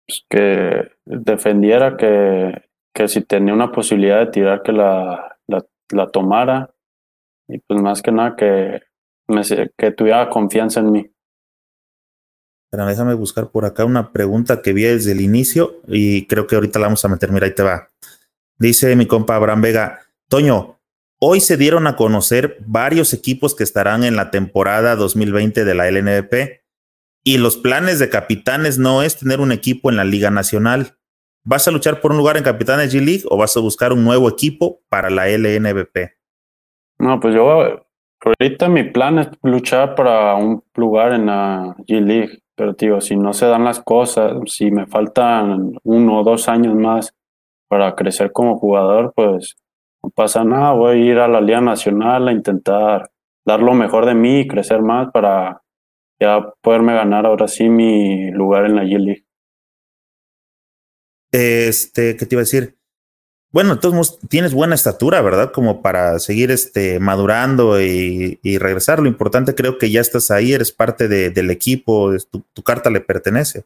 Pues 0.06 0.26
que 0.30 0.92
defendiera 1.06 1.96
que, 1.96 2.70
que 2.94 3.08
si 3.08 3.22
tenía 3.22 3.54
una 3.54 3.72
posibilidad 3.72 4.20
de 4.20 4.32
tirar, 4.32 4.64
que 4.64 4.74
la, 4.74 5.38
la, 5.48 6.08
tomara. 6.08 6.74
Y 7.48 7.60
pues 7.60 7.82
más 7.82 8.02
que 8.02 8.12
nada 8.12 8.36
que, 8.36 8.82
me, 9.30 9.44
que 9.78 9.92
tuviera 9.92 10.30
confianza 10.30 10.82
en 10.82 10.92
mí. 10.92 11.10
Pero 12.70 12.86
déjame 12.86 13.14
buscar 13.14 13.50
por 13.50 13.66
acá 13.66 13.86
una 13.86 14.12
pregunta 14.12 14.62
que 14.62 14.74
vi 14.74 14.84
desde 14.84 15.14
el 15.14 15.22
inicio 15.22 15.82
y 15.88 16.26
creo 16.28 16.48
que 16.48 16.56
ahorita 16.56 16.80
la 16.80 16.88
vamos 16.88 17.04
a 17.06 17.08
meter. 17.08 17.32
Mira, 17.32 17.46
ahí 17.46 17.56
te 17.56 17.64
va. 17.64 17.88
Dice 18.60 18.96
mi 18.96 19.06
compa 19.06 19.36
Abraham 19.36 19.62
Vega, 19.62 20.00
Toño, 20.30 20.80
hoy 21.20 21.40
se 21.40 21.58
dieron 21.58 21.88
a 21.88 21.96
conocer 21.96 22.58
varios 22.66 23.14
equipos 23.14 23.56
que 23.56 23.64
estarán 23.64 24.04
en 24.04 24.16
la 24.16 24.32
temporada 24.32 24.96
2020 24.96 25.64
de 25.64 25.76
la 25.76 25.90
LNVP 25.90 26.64
y 27.24 27.38
los 27.38 27.58
planes 27.58 28.00
de 28.00 28.10
capitanes 28.10 28.78
no 28.78 29.04
es 29.04 29.18
tener 29.18 29.40
un 29.40 29.52
equipo 29.52 29.90
en 29.90 29.98
la 29.98 30.04
Liga 30.04 30.32
Nacional. 30.32 30.98
¿Vas 31.44 31.68
a 31.68 31.72
luchar 31.72 32.02
por 32.02 32.12
un 32.12 32.18
lugar 32.18 32.36
en 32.36 32.44
Capitanes 32.44 32.94
G 32.94 33.04
League 33.04 33.24
o 33.30 33.38
vas 33.38 33.56
a 33.56 33.62
buscar 33.62 33.94
un 33.94 34.04
nuevo 34.04 34.28
equipo 34.28 34.82
para 34.90 35.10
la 35.10 35.30
LNVP? 35.30 36.18
No, 37.00 37.20
pues 37.20 37.34
yo 37.34 37.86
ahorita 38.22 38.68
mi 38.68 38.84
plan 38.84 39.20
es 39.20 39.30
luchar 39.44 39.96
para 39.96 40.36
un 40.36 40.64
lugar 40.76 41.14
en 41.14 41.28
la 41.28 41.76
G 41.88 42.02
League 42.02 42.44
pero 42.58 42.74
digo, 42.74 43.00
si 43.02 43.16
no 43.16 43.34
se 43.34 43.46
dan 43.46 43.64
las 43.64 43.80
cosas, 43.80 44.34
si 44.48 44.72
me 44.72 44.88
faltan 44.88 45.78
uno 45.84 46.20
o 46.20 46.24
dos 46.24 46.50
años 46.50 46.74
más 46.74 47.14
para 47.68 47.96
crecer 47.96 48.32
como 48.32 48.58
jugador, 48.58 49.14
pues 49.16 49.56
no 50.02 50.10
pasa 50.10 50.44
nada, 50.44 50.72
voy 50.72 50.98
a 50.98 51.06
ir 51.12 51.20
a 51.20 51.28
la 51.28 51.40
Liga 51.40 51.62
Nacional 51.62 52.28
a 52.28 52.32
intentar 52.32 53.12
dar 53.46 53.62
lo 53.62 53.76
mejor 53.76 54.08
de 54.08 54.16
mí 54.16 54.40
y 54.40 54.48
crecer 54.48 54.82
más 54.82 55.12
para 55.12 55.62
ya 56.20 56.52
poderme 56.62 56.96
ganar 56.96 57.28
ahora 57.28 57.48
sí 57.48 57.70
mi 57.70 58.32
lugar 58.32 58.66
en 58.66 58.76
la 58.76 58.84
G-League. 58.84 59.26
Este, 61.32 62.18
¿qué 62.18 62.26
te 62.26 62.34
iba 62.34 62.40
a 62.40 62.46
decir? 62.46 62.77
Bueno, 63.58 63.80
todos 63.80 64.20
tienes 64.30 64.54
buena 64.54 64.76
estatura, 64.76 65.20
¿verdad? 65.24 65.52
Como 65.52 65.82
para 65.82 66.20
seguir 66.20 66.52
este, 66.52 67.00
madurando 67.00 67.82
y, 67.82 68.38
regresar. 68.60 69.00
Lo 69.00 69.08
importante 69.08 69.56
creo 69.56 69.80
que 69.80 69.90
ya 69.90 70.00
estás 70.00 70.30
ahí, 70.30 70.54
eres 70.54 70.72
parte 70.72 71.08
del 71.08 71.50
equipo, 71.50 72.12
tu, 72.30 72.44
tu, 72.54 72.62
carta 72.62 72.92
le 72.92 73.02
pertenece. 73.02 73.64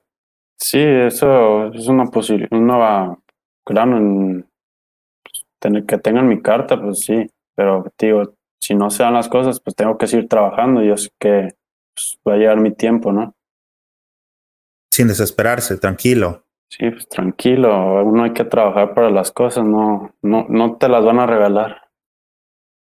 Sí, 0.58 0.80
eso 0.80 1.74
es 1.74 1.88
una 1.88 2.06
posibilidad, 2.06 2.54
una 2.54 3.18
claro, 3.66 3.98
en, 3.98 4.46
pues, 5.24 5.46
tener, 5.60 5.86
que 5.86 5.98
tengan 5.98 6.30
mi 6.30 6.42
carta, 6.42 6.82
pues 6.82 7.02
sí, 7.02 7.30
pero 7.54 7.84
digo, 8.00 8.34
si 8.62 8.74
no 8.74 8.90
se 8.92 9.04
dan 9.04 9.16
las 9.16 9.28
cosas, 9.28 9.60
pues 9.60 9.76
tengo 9.76 9.98
que 9.98 10.08
seguir 10.08 10.30
trabajando. 10.30 10.82
Yo 10.82 10.96
sé 10.96 11.10
que 11.20 11.50
pues, 11.94 12.18
va 12.26 12.36
a 12.36 12.38
llegar 12.38 12.62
mi 12.62 12.72
tiempo, 12.72 13.12
¿no? 13.12 13.36
Sin 14.90 15.10
desesperarse, 15.10 15.76
tranquilo. 15.76 16.46
Sí, 16.72 16.90
pues 16.90 17.10
tranquilo, 17.10 18.02
uno 18.06 18.24
hay 18.24 18.32
que 18.32 18.46
trabajar 18.46 18.94
para 18.94 19.10
las 19.10 19.30
cosas, 19.30 19.66
no, 19.66 20.16
no, 20.22 20.46
no 20.48 20.78
te 20.78 20.88
las 20.88 21.04
van 21.04 21.20
a 21.20 21.26
regalar. 21.26 21.82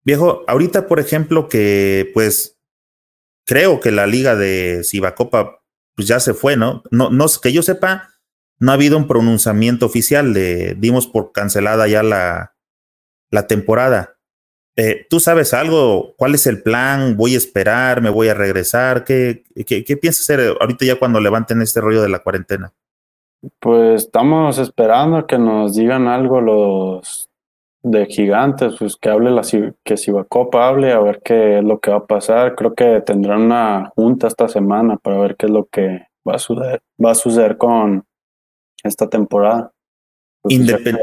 Viejo, 0.03 0.43
ahorita, 0.47 0.87
por 0.87 0.99
ejemplo, 0.99 1.47
que 1.47 2.09
pues 2.15 2.57
creo 3.45 3.79
que 3.79 3.91
la 3.91 4.07
liga 4.07 4.35
de 4.35 4.81
Cibacopa 4.83 5.61
pues 5.95 6.07
ya 6.07 6.19
se 6.19 6.33
fue, 6.33 6.57
¿no? 6.57 6.81
No, 6.89 7.11
no 7.11 7.27
que 7.41 7.53
yo 7.53 7.61
sepa, 7.61 8.09
no 8.59 8.71
ha 8.71 8.75
habido 8.75 8.97
un 8.97 9.07
pronunciamiento 9.07 9.85
oficial, 9.85 10.33
de 10.33 10.75
dimos 10.79 11.05
por 11.05 11.31
cancelada 11.31 11.87
ya 11.87 12.01
la, 12.01 12.55
la 13.29 13.45
temporada. 13.45 14.17
Eh, 14.75 15.05
¿Tú 15.07 15.19
sabes 15.19 15.53
algo? 15.53 16.15
¿Cuál 16.17 16.33
es 16.33 16.47
el 16.47 16.63
plan? 16.63 17.15
¿Voy 17.15 17.35
a 17.35 17.37
esperar? 17.37 18.01
¿Me 18.01 18.09
voy 18.09 18.29
a 18.29 18.33
regresar? 18.33 19.03
¿Qué, 19.03 19.43
qué, 19.67 19.83
qué 19.83 19.97
piensas 19.97 20.21
hacer 20.21 20.57
ahorita 20.59 20.83
ya 20.83 20.97
cuando 20.97 21.19
levanten 21.19 21.61
este 21.61 21.79
rollo 21.79 22.01
de 22.01 22.09
la 22.09 22.19
cuarentena? 22.19 22.73
Pues 23.59 24.03
estamos 24.03 24.57
esperando 24.57 25.27
que 25.27 25.37
nos 25.37 25.75
digan 25.75 26.07
algo 26.07 26.41
los 26.41 27.29
de 27.83 28.05
gigantes, 28.07 28.75
pues 28.77 28.97
que 28.97 29.09
hable 29.09 29.31
la 29.31 29.43
que 29.83 29.95
Copa 30.27 30.67
hable 30.67 30.91
a 30.91 30.99
ver 30.99 31.21
qué 31.23 31.59
es 31.59 31.63
lo 31.63 31.79
que 31.79 31.91
va 31.91 31.97
a 31.97 32.05
pasar. 32.05 32.55
Creo 32.55 32.73
que 32.73 33.01
tendrán 33.01 33.43
una 33.43 33.91
junta 33.95 34.27
esta 34.27 34.47
semana 34.47 34.97
para 34.97 35.19
ver 35.19 35.35
qué 35.35 35.45
es 35.45 35.51
lo 35.51 35.65
que 35.65 36.07
va 36.27 36.35
a 36.35 36.39
suceder, 36.39 36.81
va 37.03 37.11
a 37.11 37.15
suceder 37.15 37.57
con 37.57 38.03
esta 38.83 39.07
temporada. 39.07 39.71
Pues, 40.41 40.57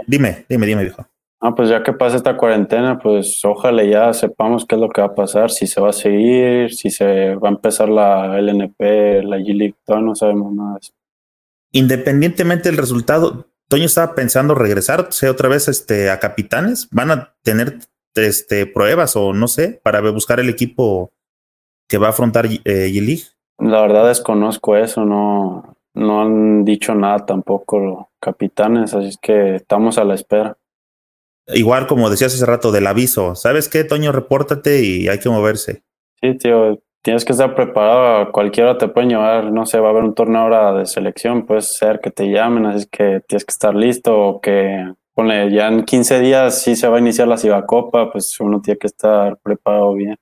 dime, 0.06 0.44
dime, 0.48 0.66
dime, 0.66 0.82
viejo. 0.82 1.06
Ah, 1.40 1.54
pues 1.54 1.68
ya 1.68 1.82
que 1.82 1.92
pasa 1.92 2.16
esta 2.16 2.36
cuarentena, 2.36 2.98
pues 2.98 3.44
ojalá 3.44 3.84
ya 3.84 4.12
sepamos 4.14 4.64
qué 4.64 4.76
es 4.76 4.80
lo 4.80 4.88
que 4.88 5.02
va 5.02 5.08
a 5.08 5.14
pasar, 5.14 5.50
si 5.50 5.66
se 5.66 5.80
va 5.80 5.90
a 5.90 5.92
seguir, 5.92 6.72
si 6.72 6.88
se 6.88 7.34
va 7.34 7.48
a 7.48 7.52
empezar 7.52 7.88
la 7.88 8.38
LNP, 8.38 9.22
la 9.24 9.36
G-League, 9.36 9.74
todavía 9.84 10.08
no 10.08 10.14
sabemos 10.14 10.54
nada 10.54 10.72
de 10.72 10.78
eso 10.80 10.92
independientemente 11.74 12.70
del 12.70 12.78
resultado, 12.78 13.48
Toño 13.68 13.86
estaba 13.86 14.14
pensando 14.14 14.54
regresar 14.54 15.08
otra 15.28 15.48
vez 15.48 15.68
este, 15.68 16.08
a 16.10 16.20
Capitanes. 16.20 16.88
¿Van 16.92 17.10
a 17.10 17.34
tener 17.42 17.78
este, 18.14 18.66
pruebas 18.66 19.16
o 19.16 19.32
no 19.32 19.48
sé 19.48 19.80
para 19.82 20.00
buscar 20.10 20.38
el 20.38 20.48
equipo 20.48 21.12
que 21.88 21.98
va 21.98 22.06
a 22.06 22.10
afrontar 22.10 22.46
eh, 22.46 22.60
G-League? 22.64 23.24
La 23.58 23.82
verdad 23.82 24.06
desconozco 24.06 24.76
eso, 24.76 25.04
no, 25.04 25.76
no 25.94 26.22
han 26.22 26.64
dicho 26.64 26.94
nada 26.94 27.26
tampoco 27.26 27.78
los 27.80 27.98
capitanes, 28.20 28.94
así 28.94 29.08
es 29.08 29.18
que 29.18 29.56
estamos 29.56 29.98
a 29.98 30.04
la 30.04 30.14
espera. 30.14 30.56
Igual 31.48 31.86
como 31.86 32.08
decías 32.08 32.34
hace 32.34 32.46
rato 32.46 32.70
del 32.72 32.86
aviso, 32.86 33.34
¿sabes 33.34 33.68
qué, 33.68 33.84
Toño? 33.84 34.12
Repórtate 34.12 34.82
y 34.82 35.08
hay 35.08 35.18
que 35.18 35.28
moverse. 35.28 35.82
Sí, 36.20 36.38
tío, 36.38 36.80
tienes 37.04 37.24
que 37.24 37.32
estar 37.32 37.54
preparado. 37.54 38.32
Cualquiera 38.32 38.78
te 38.78 38.88
puede 38.88 39.08
llevar, 39.08 39.52
no 39.52 39.66
sé, 39.66 39.78
va 39.78 39.88
a 39.88 39.90
haber 39.90 40.04
un 40.04 40.14
torneo 40.14 40.40
ahora 40.40 40.72
de 40.72 40.86
selección, 40.86 41.44
puede 41.44 41.60
ser 41.60 42.00
que 42.00 42.10
te 42.10 42.30
llamen, 42.30 42.64
así 42.64 42.86
que 42.90 43.20
tienes 43.28 43.44
que 43.44 43.52
estar 43.52 43.74
listo 43.74 44.18
o 44.18 44.40
que, 44.40 44.90
ponle, 45.12 45.52
ya 45.52 45.68
en 45.68 45.84
15 45.84 46.20
días 46.20 46.62
sí 46.62 46.74
se 46.74 46.88
va 46.88 46.96
a 46.96 47.00
iniciar 47.00 47.28
la 47.28 47.36
Cibacopa, 47.36 48.10
pues 48.10 48.40
uno 48.40 48.60
tiene 48.62 48.78
que 48.78 48.86
estar 48.86 49.36
preparado 49.42 49.92
bien. 49.94 50.16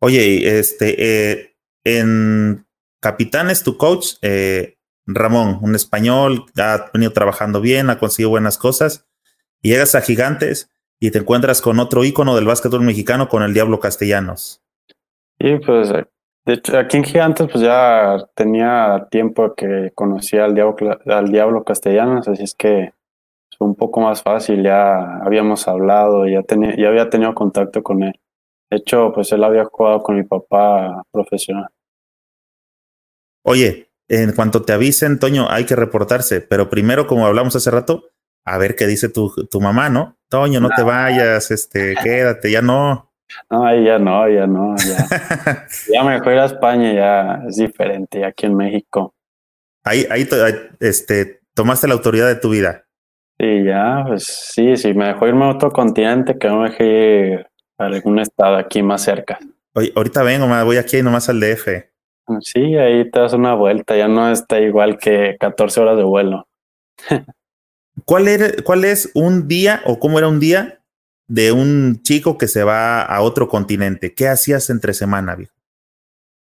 Oye, 0.00 0.58
este, 0.58 0.94
eh, 0.98 1.56
en 1.82 2.64
Capitanes, 3.00 3.64
tu 3.64 3.76
coach, 3.76 4.14
eh, 4.22 4.76
Ramón, 5.04 5.58
un 5.62 5.74
español, 5.74 6.46
ha 6.56 6.90
venido 6.94 7.12
trabajando 7.12 7.60
bien, 7.60 7.90
ha 7.90 7.98
conseguido 7.98 8.30
buenas 8.30 8.56
cosas, 8.56 9.08
llegas 9.62 9.96
a 9.96 10.00
Gigantes 10.00 10.70
y 11.00 11.10
te 11.10 11.18
encuentras 11.18 11.60
con 11.60 11.80
otro 11.80 12.04
ícono 12.04 12.36
del 12.36 12.46
básquetbol 12.46 12.82
mexicano, 12.82 13.28
con 13.28 13.42
el 13.42 13.52
Diablo 13.52 13.80
Castellanos. 13.80 14.63
Y 15.38 15.58
pues, 15.58 15.90
de 15.90 16.52
hecho, 16.52 16.78
aquí 16.78 16.96
en 16.96 17.04
Gigantes, 17.04 17.48
pues 17.50 17.62
ya 17.64 18.18
tenía 18.34 19.08
tiempo 19.10 19.54
que 19.54 19.92
conocía 19.94 20.44
al 20.44 20.54
Diablo, 20.54 20.98
al 21.06 21.30
Diablo 21.30 21.64
Castellanos, 21.64 22.28
así 22.28 22.42
es 22.42 22.54
que 22.54 22.92
fue 23.56 23.66
un 23.66 23.74
poco 23.74 24.00
más 24.00 24.22
fácil, 24.22 24.62
ya 24.62 25.18
habíamos 25.18 25.66
hablado, 25.68 26.26
ya, 26.26 26.42
tenía, 26.42 26.76
ya 26.76 26.88
había 26.88 27.08
tenido 27.10 27.34
contacto 27.34 27.82
con 27.82 28.02
él. 28.02 28.20
De 28.70 28.78
hecho, 28.78 29.12
pues 29.14 29.30
él 29.32 29.44
había 29.44 29.64
jugado 29.64 30.02
con 30.02 30.16
mi 30.16 30.24
papá 30.24 31.02
profesional. 31.12 31.68
Oye, 33.42 33.90
en 34.08 34.32
cuanto 34.32 34.62
te 34.62 34.72
avisen, 34.72 35.18
Toño, 35.18 35.46
hay 35.48 35.64
que 35.64 35.76
reportarse, 35.76 36.40
pero 36.40 36.68
primero, 36.68 37.06
como 37.06 37.26
hablamos 37.26 37.54
hace 37.56 37.70
rato, 37.70 38.10
a 38.44 38.58
ver 38.58 38.76
qué 38.76 38.86
dice 38.86 39.08
tu, 39.08 39.30
tu 39.50 39.60
mamá, 39.60 39.88
¿no? 39.88 40.18
Toño, 40.28 40.60
no 40.60 40.70
te 40.70 40.82
vayas, 40.82 41.50
este, 41.50 41.94
quédate, 42.02 42.50
ya 42.50 42.62
no. 42.62 43.13
No, 43.50 43.64
ahí 43.64 43.84
ya 43.84 43.98
no, 43.98 44.28
ya 44.28 44.46
no, 44.46 44.74
ya. 44.86 45.66
ya 45.92 46.04
me 46.04 46.22
fui 46.22 46.34
a 46.34 46.44
España, 46.44 46.92
ya 46.92 47.42
es 47.48 47.56
diferente, 47.56 48.24
aquí 48.24 48.46
en 48.46 48.56
México. 48.56 49.14
Ahí, 49.84 50.06
ahí, 50.10 50.26
este, 50.80 51.40
tomaste 51.54 51.86
la 51.86 51.94
autoridad 51.94 52.26
de 52.26 52.36
tu 52.36 52.50
vida. 52.50 52.84
Sí, 53.38 53.64
ya, 53.64 54.04
pues 54.06 54.24
sí, 54.24 54.76
sí, 54.76 54.94
me 54.94 55.08
dejó 55.08 55.26
irme 55.26 55.44
a 55.44 55.50
otro 55.50 55.70
continente 55.70 56.38
que 56.38 56.48
no 56.48 56.60
me 56.60 56.70
dejé 56.70 57.46
a 57.78 57.84
algún 57.84 58.18
estado 58.18 58.56
aquí 58.56 58.82
más 58.82 59.02
cerca. 59.02 59.38
Oye, 59.74 59.92
ahorita 59.94 60.22
vengo, 60.22 60.46
voy 60.64 60.76
aquí 60.76 61.02
nomás 61.02 61.28
al 61.28 61.40
DF. 61.40 61.68
Sí, 62.40 62.76
ahí 62.76 63.10
te 63.10 63.20
das 63.20 63.34
una 63.34 63.54
vuelta, 63.54 63.96
ya 63.96 64.08
no 64.08 64.30
está 64.30 64.60
igual 64.60 64.98
que 64.98 65.36
14 65.38 65.80
horas 65.80 65.96
de 65.96 66.04
vuelo. 66.04 66.48
¿Cuál, 68.04 68.28
era, 68.28 68.46
¿Cuál 68.64 68.84
es 68.84 69.10
un 69.14 69.46
día 69.46 69.82
o 69.84 69.98
cómo 69.98 70.18
era 70.18 70.28
un 70.28 70.40
día 70.40 70.80
de 71.34 71.50
un 71.50 72.00
chico 72.02 72.38
que 72.38 72.46
se 72.46 72.62
va 72.62 73.02
a 73.02 73.20
otro 73.20 73.48
continente. 73.48 74.14
¿Qué 74.14 74.28
hacías 74.28 74.70
entre 74.70 74.94
semana, 74.94 75.34
viejo? 75.34 75.56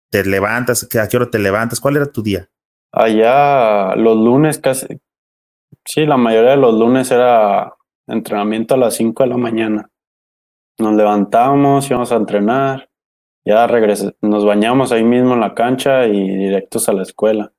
¿Te 0.08 0.24
levantas? 0.24 0.88
¿A 0.96 1.08
qué 1.08 1.16
hora 1.16 1.28
te 1.28 1.40
levantas? 1.40 1.80
¿Cuál 1.80 1.96
era 1.96 2.06
tu 2.06 2.22
día? 2.22 2.48
Allá 2.92 3.96
los 3.96 4.16
lunes 4.16 4.60
casi, 4.60 4.86
sí, 5.84 6.06
la 6.06 6.16
mayoría 6.16 6.52
de 6.52 6.58
los 6.58 6.74
lunes 6.78 7.10
era 7.10 7.74
entrenamiento 8.06 8.74
a 8.74 8.78
las 8.78 8.94
5 8.94 9.24
de 9.24 9.28
la 9.28 9.36
mañana. 9.36 9.90
Nos 10.78 10.94
levantábamos, 10.94 11.90
íbamos 11.90 12.12
a 12.12 12.16
entrenar, 12.16 12.88
ya 13.44 13.66
regresamos, 13.66 14.14
nos 14.22 14.44
bañamos 14.44 14.92
ahí 14.92 15.02
mismo 15.02 15.34
en 15.34 15.40
la 15.40 15.54
cancha 15.54 16.06
y 16.06 16.36
directos 16.36 16.88
a 16.88 16.92
la 16.92 17.02
escuela. 17.02 17.52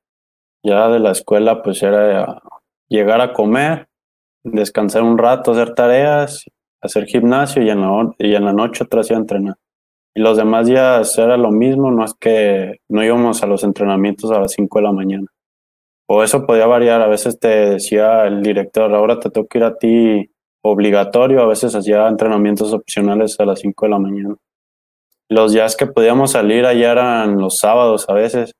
Ya 0.64 0.88
de 0.88 0.98
la 0.98 1.10
escuela 1.10 1.62
pues 1.62 1.82
era 1.82 2.40
llegar 2.88 3.20
a 3.20 3.34
comer, 3.34 3.90
descansar 4.42 5.02
un 5.02 5.18
rato, 5.18 5.52
hacer 5.52 5.74
tareas 5.74 6.46
hacer 6.80 7.06
gimnasio 7.06 7.62
y 7.62 7.70
en 7.70 7.80
la, 7.80 8.14
y 8.18 8.34
en 8.34 8.44
la 8.44 8.52
noche 8.52 8.84
otra 8.84 9.00
vez 9.00 9.10
a 9.10 9.14
entrenar. 9.14 9.56
Y 10.14 10.20
los 10.20 10.36
demás 10.36 10.66
días 10.66 11.16
era 11.18 11.36
lo 11.36 11.50
mismo, 11.50 11.90
no 11.90 12.04
es 12.04 12.14
que 12.14 12.80
no 12.88 13.04
íbamos 13.04 13.42
a 13.42 13.46
los 13.46 13.62
entrenamientos 13.62 14.30
a 14.30 14.40
las 14.40 14.52
5 14.52 14.78
de 14.78 14.82
la 14.82 14.92
mañana. 14.92 15.26
O 16.08 16.24
eso 16.24 16.44
podía 16.44 16.66
variar, 16.66 17.00
a 17.02 17.06
veces 17.06 17.38
te 17.38 17.48
decía 17.48 18.26
el 18.26 18.42
director, 18.42 18.92
ahora 18.92 19.20
te 19.20 19.30
toca 19.30 19.58
ir 19.58 19.64
a 19.64 19.76
ti 19.76 20.30
obligatorio, 20.62 21.42
a 21.42 21.46
veces 21.46 21.74
hacía 21.74 22.08
entrenamientos 22.08 22.72
opcionales 22.72 23.38
a 23.38 23.44
las 23.44 23.60
5 23.60 23.86
de 23.86 23.90
la 23.90 23.98
mañana. 23.98 24.34
Los 25.28 25.52
días 25.52 25.76
que 25.76 25.86
podíamos 25.86 26.32
salir 26.32 26.66
allá 26.66 26.90
eran 26.90 27.38
los 27.38 27.58
sábados 27.58 28.08
a 28.08 28.14
veces, 28.14 28.52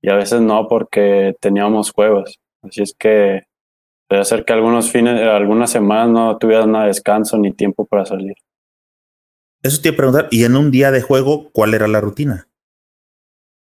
y 0.00 0.10
a 0.10 0.14
veces 0.16 0.40
no 0.42 0.68
porque 0.68 1.34
teníamos 1.40 1.90
juegos. 1.90 2.38
Así 2.62 2.82
es 2.82 2.94
que 2.96 3.44
Puede 4.08 4.24
ser 4.24 4.44
que 4.44 4.52
algunos 4.52 4.90
fines, 4.90 5.20
algunas 5.20 5.70
semanas 5.70 6.08
no 6.10 6.38
tuvieras 6.38 6.66
nada 6.66 6.84
de 6.84 6.88
descanso 6.88 7.38
ni 7.38 7.52
tiempo 7.52 7.86
para 7.86 8.04
salir. 8.04 8.34
Eso 9.62 9.80
te 9.80 9.88
iba 9.88 9.94
a 9.94 9.96
preguntar, 9.96 10.28
¿y 10.30 10.44
en 10.44 10.56
un 10.56 10.70
día 10.70 10.90
de 10.90 11.00
juego 11.00 11.50
cuál 11.52 11.72
era 11.72 11.88
la 11.88 12.00
rutina? 12.00 12.48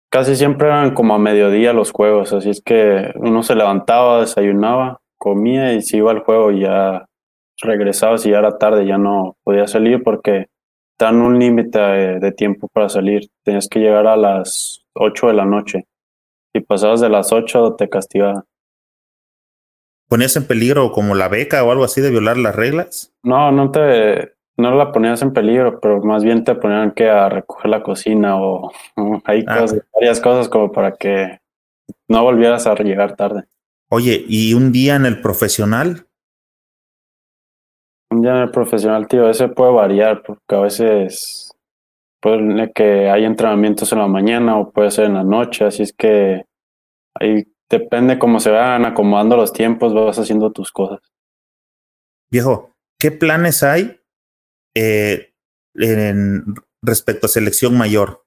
Casi 0.08 0.36
siempre 0.36 0.68
eran 0.68 0.94
como 0.94 1.14
a 1.14 1.18
mediodía 1.18 1.72
los 1.72 1.92
juegos, 1.92 2.32
así 2.32 2.50
es 2.50 2.60
que 2.60 3.12
uno 3.16 3.42
se 3.42 3.54
levantaba, 3.54 4.20
desayunaba, 4.20 5.00
comía 5.18 5.72
y 5.72 5.82
se 5.82 5.98
iba 5.98 6.10
al 6.10 6.20
juego 6.20 6.52
y 6.52 6.60
ya 6.60 7.06
regresaba 7.60 8.18
si 8.18 8.30
ya 8.30 8.38
era 8.38 8.58
tarde, 8.58 8.86
ya 8.86 8.98
no 8.98 9.36
podía 9.44 9.66
salir 9.66 10.02
porque 10.02 10.46
dan 10.98 11.20
un 11.20 11.38
límite 11.38 11.78
de, 11.78 12.18
de, 12.20 12.32
tiempo 12.32 12.68
para 12.68 12.88
salir. 12.88 13.28
Tenías 13.44 13.68
que 13.68 13.80
llegar 13.80 14.06
a 14.06 14.16
las 14.16 14.84
8 14.94 15.28
de 15.28 15.32
la 15.34 15.44
noche 15.44 15.86
Si 16.52 16.60
pasabas 16.60 17.00
de 17.00 17.08
las 17.08 17.32
8 17.32 17.74
te 17.76 17.88
castigaban. 17.88 18.44
¿Ponías 20.10 20.34
en 20.34 20.44
peligro 20.44 20.90
como 20.90 21.14
la 21.14 21.28
beca 21.28 21.62
o 21.62 21.70
algo 21.70 21.84
así 21.84 22.00
de 22.00 22.10
violar 22.10 22.36
las 22.36 22.56
reglas? 22.56 23.14
No, 23.22 23.52
no 23.52 23.70
te, 23.70 24.32
no 24.56 24.74
la 24.74 24.90
ponías 24.90 25.22
en 25.22 25.32
peligro, 25.32 25.78
pero 25.78 26.02
más 26.02 26.24
bien 26.24 26.42
te 26.42 26.56
ponían 26.56 26.90
que 26.90 27.08
a 27.08 27.28
recoger 27.28 27.70
la 27.70 27.84
cocina 27.84 28.36
o, 28.36 28.72
hay 29.24 29.44
ah, 29.46 29.66
varias 29.94 30.20
cosas 30.20 30.48
como 30.48 30.72
para 30.72 30.96
que 30.96 31.38
no 32.08 32.24
volvieras 32.24 32.66
a 32.66 32.74
llegar 32.74 33.14
tarde. 33.14 33.44
Oye, 33.88 34.24
¿y 34.26 34.52
un 34.54 34.72
día 34.72 34.96
en 34.96 35.06
el 35.06 35.20
profesional? 35.20 36.08
Un 38.10 38.22
día 38.22 38.32
en 38.32 38.42
el 38.42 38.50
profesional, 38.50 39.06
tío, 39.06 39.30
ese 39.30 39.46
puede 39.46 39.70
variar 39.70 40.24
porque 40.24 40.56
a 40.56 40.60
veces 40.60 41.52
puede 42.20 42.72
que 42.72 43.08
hay 43.08 43.24
entrenamientos 43.24 43.92
en 43.92 44.00
la 44.00 44.08
mañana 44.08 44.58
o 44.58 44.72
puede 44.72 44.90
ser 44.90 45.04
en 45.04 45.14
la 45.14 45.22
noche, 45.22 45.66
así 45.66 45.84
es 45.84 45.92
que 45.92 46.46
ahí 47.14 47.46
depende 47.70 48.18
cómo 48.18 48.40
se 48.40 48.50
van 48.50 48.84
acomodando 48.84 49.36
los 49.36 49.52
tiempos, 49.52 49.94
vas 49.94 50.18
haciendo 50.18 50.50
tus 50.52 50.72
cosas. 50.72 51.00
Viejo, 52.30 52.74
¿qué 52.98 53.12
planes 53.12 53.62
hay 53.62 54.00
eh, 54.74 55.32
en, 55.74 56.54
respecto 56.82 57.26
a 57.26 57.30
selección 57.30 57.78
mayor? 57.78 58.24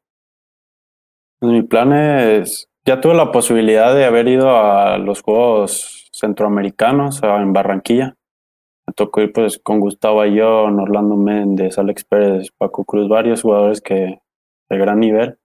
Pues 1.40 1.52
mi 1.52 1.62
plan 1.62 1.94
es, 1.94 2.70
ya 2.86 3.02
tuve 3.02 3.16
la 3.16 3.32
posibilidad 3.32 3.94
de 3.94 4.06
haber 4.06 4.28
ido 4.28 4.50
a 4.58 4.98
los 4.98 5.22
Juegos 5.22 6.10
Centroamericanos 6.14 7.22
en 7.24 7.54
Barranquilla. 7.54 8.16
Me 8.88 8.94
tocó 8.94 9.22
ir 9.22 9.34
pues 9.34 9.60
con 9.60 9.80
Gustavo 9.80 10.22
Ayón, 10.22 10.80
Orlando 10.80 11.16
Méndez, 11.16 11.78
Alex 11.78 12.04
Pérez, 12.06 12.50
Paco 12.58 12.86
Cruz, 12.86 13.10
varios 13.10 13.42
jugadores 13.42 13.82
que 13.82 14.20
de 14.70 14.78
gran 14.78 15.00
nivel. 15.00 15.38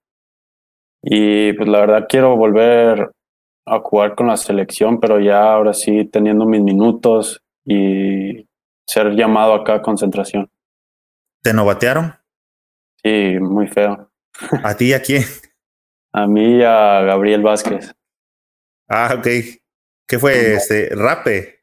Y 1.01 1.53
pues 1.53 1.69
la 1.69 1.79
verdad 1.79 2.07
quiero 2.09 2.35
volver 2.35 3.11
a 3.69 3.79
jugar 3.79 4.15
con 4.15 4.27
la 4.27 4.37
selección, 4.37 4.99
pero 4.99 5.19
ya 5.19 5.53
ahora 5.53 5.73
sí 5.73 6.05
teniendo 6.05 6.45
mis 6.45 6.61
minutos 6.61 7.41
y 7.65 8.47
ser 8.87 9.11
llamado 9.11 9.53
acá 9.53 9.75
a 9.75 9.81
concentración. 9.81 10.49
¿Te 11.43 11.53
novatearon? 11.53 12.13
Sí, 13.03 13.37
muy 13.39 13.67
feo. 13.67 14.09
¿A 14.63 14.75
ti 14.75 14.85
y 14.87 14.93
a 14.93 15.01
quién? 15.01 15.23
A 16.11 16.25
mí 16.27 16.57
y 16.57 16.63
a 16.63 17.01
Gabriel 17.01 17.43
Vázquez. 17.43 17.93
Ah, 18.87 19.13
ok. 19.17 19.27
¿Qué 20.07 20.17
fue 20.17 20.53
este? 20.55 20.89
¿Rape? 20.95 21.59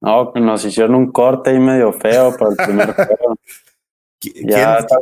No, 0.00 0.32
nos 0.34 0.64
hicieron 0.64 0.96
un 0.96 1.12
corte 1.12 1.54
y 1.54 1.60
medio 1.60 1.92
feo 1.92 2.36
para 2.36 2.50
el 2.50 2.56
primer 2.56 2.92
juego. 2.94 3.36
Ya 4.20 4.76
hasta, 4.76 4.96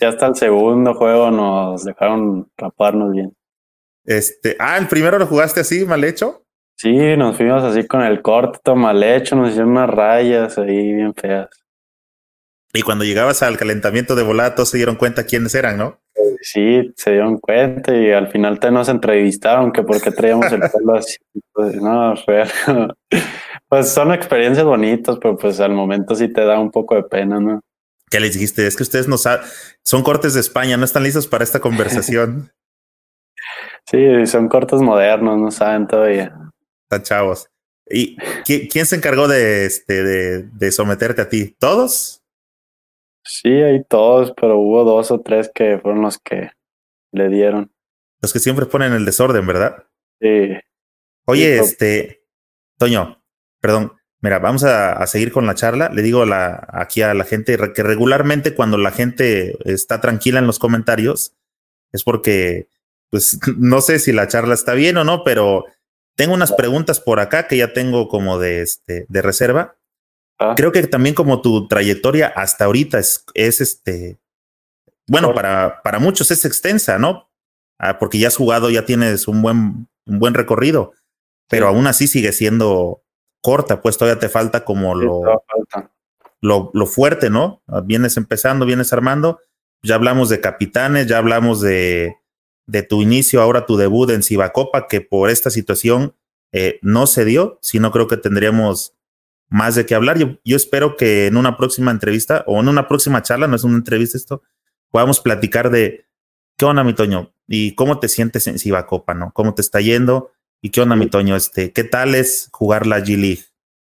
ya 0.00 0.08
hasta 0.08 0.26
el 0.26 0.34
segundo 0.34 0.94
juego 0.94 1.30
nos 1.30 1.84
dejaron 1.84 2.50
raparnos 2.56 3.12
bien. 3.12 3.36
Este, 4.04 4.56
ah, 4.58 4.78
el 4.78 4.88
primero 4.88 5.18
lo 5.18 5.26
jugaste 5.26 5.60
así, 5.60 5.84
mal 5.84 6.02
hecho. 6.04 6.44
Sí, 6.76 6.96
nos 7.16 7.36
fuimos 7.36 7.62
así 7.62 7.86
con 7.86 8.02
el 8.02 8.22
corte 8.22 8.74
mal 8.74 9.02
hecho, 9.02 9.36
nos 9.36 9.50
hicieron 9.50 9.72
unas 9.72 9.90
rayas 9.90 10.56
ahí 10.56 10.94
bien 10.94 11.14
feas. 11.14 11.48
Y 12.72 12.82
cuando 12.82 13.04
llegabas 13.04 13.42
al 13.42 13.58
calentamiento 13.58 14.14
de 14.14 14.22
volada, 14.22 14.54
todos 14.54 14.70
se 14.70 14.76
dieron 14.76 14.96
cuenta 14.96 15.24
quiénes 15.24 15.54
eran, 15.54 15.76
¿no? 15.76 16.00
Sí, 16.40 16.90
se 16.96 17.10
dieron 17.10 17.38
cuenta 17.38 17.94
y 17.94 18.12
al 18.12 18.28
final 18.28 18.58
te 18.60 18.70
nos 18.70 18.88
entrevistaron 18.88 19.72
que 19.72 19.82
por 19.82 20.00
qué 20.00 20.10
traíamos 20.10 20.50
el 20.52 20.60
pelo 20.60 20.94
así. 20.94 21.16
Pues, 21.52 21.76
no, 21.76 22.14
Pues 23.68 23.90
son 23.90 24.12
experiencias 24.12 24.64
bonitas, 24.64 25.18
pero 25.20 25.36
pues 25.36 25.60
al 25.60 25.72
momento 25.72 26.14
sí 26.14 26.28
te 26.28 26.44
da 26.44 26.58
un 26.58 26.70
poco 26.70 26.94
de 26.94 27.02
pena, 27.02 27.38
¿no? 27.38 27.60
¿Qué 28.08 28.18
les 28.18 28.32
dijiste? 28.32 28.66
Es 28.66 28.76
que 28.76 28.82
ustedes 28.82 29.08
no 29.08 29.18
saben, 29.18 29.46
son 29.84 30.02
cortes 30.02 30.32
de 30.32 30.40
España, 30.40 30.76
no 30.76 30.84
están 30.84 31.02
listos 31.02 31.26
para 31.26 31.44
esta 31.44 31.60
conversación. 31.60 32.50
Sí, 33.90 34.26
son 34.26 34.48
cortos 34.48 34.80
modernos, 34.80 35.38
no 35.38 35.50
saben 35.50 35.88
todavía. 35.88 36.32
Están 36.84 37.02
chavos. 37.02 37.50
¿Y 37.86 38.16
quién 38.68 38.86
se 38.86 38.94
encargó 38.94 39.26
de, 39.26 39.66
este, 39.66 40.04
de, 40.04 40.72
someterte 40.72 41.22
a 41.22 41.28
ti? 41.28 41.56
¿Todos? 41.58 42.22
Sí, 43.24 43.48
hay 43.48 43.82
todos, 43.82 44.32
pero 44.40 44.58
hubo 44.58 44.84
dos 44.84 45.10
o 45.10 45.20
tres 45.20 45.50
que 45.52 45.78
fueron 45.78 46.02
los 46.02 46.18
que 46.18 46.52
le 47.10 47.28
dieron. 47.28 47.72
Los 48.22 48.32
que 48.32 48.38
siempre 48.38 48.66
ponen 48.66 48.92
el 48.92 49.04
desorden, 49.04 49.44
¿verdad? 49.44 49.86
Sí. 50.20 50.56
Oye, 51.26 51.58
este, 51.58 52.22
Toño, 52.78 53.20
perdón, 53.60 53.94
mira, 54.20 54.38
vamos 54.38 54.62
a, 54.62 55.04
seguir 55.08 55.32
con 55.32 55.46
la 55.46 55.56
charla. 55.56 55.88
Le 55.88 56.02
digo 56.02 56.24
la, 56.26 56.68
aquí 56.72 57.02
a 57.02 57.12
la 57.12 57.24
gente 57.24 57.58
que 57.74 57.82
regularmente 57.82 58.54
cuando 58.54 58.78
la 58.78 58.92
gente 58.92 59.58
está 59.64 60.00
tranquila 60.00 60.38
en 60.38 60.46
los 60.46 60.60
comentarios 60.60 61.34
es 61.92 62.04
porque 62.04 62.68
pues 63.10 63.38
no 63.56 63.80
sé 63.80 63.98
si 63.98 64.12
la 64.12 64.28
charla 64.28 64.54
está 64.54 64.74
bien 64.74 64.96
o 64.96 65.04
no, 65.04 65.24
pero 65.24 65.64
tengo 66.16 66.34
unas 66.34 66.52
preguntas 66.52 67.00
por 67.00 67.20
acá 67.20 67.48
que 67.48 67.56
ya 67.56 67.72
tengo 67.72 68.08
como 68.08 68.38
de, 68.38 68.62
este, 68.62 69.06
de 69.08 69.22
reserva. 69.22 69.76
Ah. 70.38 70.54
Creo 70.56 70.72
que 70.72 70.86
también 70.86 71.14
como 71.14 71.42
tu 71.42 71.66
trayectoria 71.68 72.28
hasta 72.28 72.64
ahorita 72.64 72.98
es, 72.98 73.24
es 73.34 73.60
este, 73.60 74.18
bueno, 75.08 75.34
para, 75.34 75.82
para 75.82 75.98
muchos 75.98 76.30
es 76.30 76.44
extensa, 76.44 76.98
¿no? 76.98 77.28
Ah, 77.78 77.98
porque 77.98 78.18
ya 78.18 78.28
has 78.28 78.36
jugado, 78.36 78.70
ya 78.70 78.84
tienes 78.84 79.26
un 79.26 79.42
buen, 79.42 79.88
un 80.06 80.18
buen 80.18 80.34
recorrido, 80.34 80.92
pero 81.48 81.66
aún 81.66 81.86
así 81.86 82.06
sigue 82.06 82.32
siendo 82.32 83.02
corta, 83.42 83.82
pues 83.82 83.98
todavía 83.98 84.20
te 84.20 84.28
falta 84.28 84.64
como 84.64 84.94
lo, 84.94 85.22
lo, 86.40 86.70
lo 86.72 86.86
fuerte, 86.86 87.28
¿no? 87.28 87.62
Vienes 87.84 88.16
empezando, 88.16 88.66
vienes 88.66 88.92
armando, 88.92 89.40
ya 89.82 89.96
hablamos 89.96 90.28
de 90.28 90.40
capitanes, 90.40 91.06
ya 91.06 91.18
hablamos 91.18 91.60
de, 91.60 92.19
de 92.66 92.82
tu 92.82 93.02
inicio, 93.02 93.42
ahora 93.42 93.66
tu 93.66 93.76
debut 93.76 94.10
en 94.10 94.22
Cibacopa, 94.22 94.86
que 94.88 95.00
por 95.00 95.30
esta 95.30 95.50
situación 95.50 96.14
eh, 96.52 96.78
no 96.82 97.06
se 97.06 97.24
dio, 97.24 97.58
sino 97.62 97.90
creo 97.90 98.06
que 98.06 98.16
tendríamos 98.16 98.94
más 99.48 99.74
de 99.74 99.86
qué 99.86 99.94
hablar. 99.94 100.18
Yo, 100.18 100.38
yo, 100.44 100.56
espero 100.56 100.96
que 100.96 101.26
en 101.26 101.36
una 101.36 101.56
próxima 101.56 101.90
entrevista 101.90 102.44
o 102.46 102.60
en 102.60 102.68
una 102.68 102.88
próxima 102.88 103.22
charla, 103.22 103.46
no 103.46 103.56
es 103.56 103.64
una 103.64 103.76
entrevista 103.76 104.16
esto, 104.16 104.42
podamos 104.90 105.20
platicar 105.20 105.70
de 105.70 106.06
qué 106.56 106.64
onda, 106.64 106.84
mi 106.84 106.94
Toño, 106.94 107.32
y 107.46 107.74
cómo 107.74 107.98
te 107.98 108.08
sientes 108.08 108.46
en 108.46 108.58
Cibacopa, 108.58 109.14
¿no? 109.14 109.32
¿Cómo 109.32 109.54
te 109.54 109.62
está 109.62 109.80
yendo? 109.80 110.30
¿Y 110.62 110.70
qué 110.70 110.80
onda, 110.80 110.94
mi 110.96 111.06
Toño? 111.06 111.36
Este, 111.36 111.72
¿Qué 111.72 111.84
tal 111.84 112.14
es 112.14 112.48
jugar 112.52 112.86
la 112.86 113.00
G-League? 113.00 113.44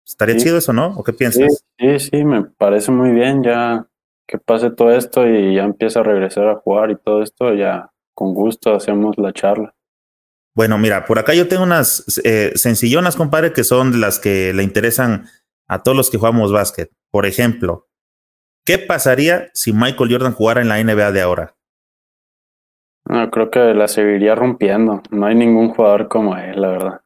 ¿Estaría 0.06 0.38
chido 0.38 0.58
eso, 0.58 0.74
no? 0.74 0.94
¿O 0.96 1.04
qué 1.04 1.14
piensas? 1.14 1.64
Sí, 1.78 2.00
sí, 2.00 2.10
sí, 2.12 2.24
me 2.24 2.44
parece 2.44 2.92
muy 2.92 3.12
bien 3.12 3.44
ya 3.44 3.88
que 4.28 4.38
pase 4.38 4.70
todo 4.70 4.92
esto 4.92 5.28
y 5.28 5.56
ya 5.56 5.64
empieza 5.64 6.02
a 6.02 6.04
regresar 6.04 6.48
a 6.48 6.56
jugar 6.56 6.92
y 6.92 6.96
todo 6.96 7.24
esto, 7.24 7.54
ya 7.54 7.92
con 8.18 8.34
gusto 8.34 8.74
hacemos 8.74 9.16
la 9.20 9.32
charla. 9.32 9.76
Bueno, 10.56 10.80
mira, 10.80 11.06
por 11.06 11.20
acá 11.20 11.36
yo 11.36 11.48
tengo 11.48 11.62
unas 11.62 12.20
eh, 12.24 12.52
sencillonas, 12.56 13.16
compadre, 13.16 13.54
que 13.54 13.64
son 13.64 14.02
las 14.02 14.18
que 14.18 14.56
le 14.56 14.64
interesan 14.64 15.28
a 15.68 15.84
todos 15.84 15.96
los 15.96 16.10
que 16.10 16.18
jugamos 16.18 16.52
básquet. 16.52 16.90
Por 17.12 17.28
ejemplo, 17.28 17.88
¿qué 18.66 18.80
pasaría 18.80 19.52
si 19.54 19.72
Michael 19.72 20.12
Jordan 20.12 20.34
jugara 20.34 20.62
en 20.62 20.68
la 20.68 20.84
NBA 20.84 21.12
de 21.12 21.22
ahora? 21.22 21.56
No, 23.06 23.30
creo 23.30 23.52
que 23.52 23.60
la 23.76 23.88
seguiría 23.88 24.34
rompiendo. 24.34 25.04
No 25.12 25.28
hay 25.28 25.36
ningún 25.36 25.70
jugador 25.70 26.08
como 26.08 26.36
él, 26.36 26.60
la 26.60 26.70
verdad. 26.70 27.02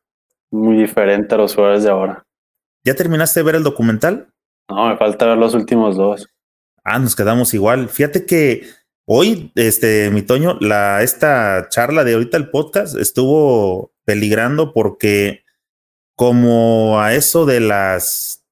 Muy 0.50 0.78
diferente 0.78 1.36
a 1.36 1.40
los 1.40 1.54
jugadores 1.54 1.84
de 1.84 1.90
ahora. 1.90 2.24
¿Ya 2.86 2.96
terminaste 2.96 3.42
de 3.42 3.44
ver 3.44 3.56
el 3.56 3.64
documental? 3.64 4.30
No, 4.70 4.88
me 4.88 4.96
falta 4.96 5.26
ver 5.26 5.38
los 5.38 5.56
últimos 5.56 5.98
dos. 5.98 6.30
Ah, 6.86 7.00
nos 7.00 7.18
quedamos 7.18 7.54
igual. 7.54 7.90
Fíjate 7.90 8.26
que 8.26 8.64
Hoy, 9.14 9.52
este, 9.56 10.10
mi 10.10 10.22
Toño, 10.22 10.58
la, 10.62 11.04
esta 11.04 11.68
charla 11.68 12.06
de 12.06 12.14
ahorita, 12.14 12.38
el 12.38 12.50
podcast, 12.50 12.96
estuvo 12.96 13.92
peligrando 14.06 14.72
porque 14.72 15.44
como 16.16 17.02
a 17.02 17.14
eso 17.14 17.46
de 17.46 17.60
las 17.60 18.46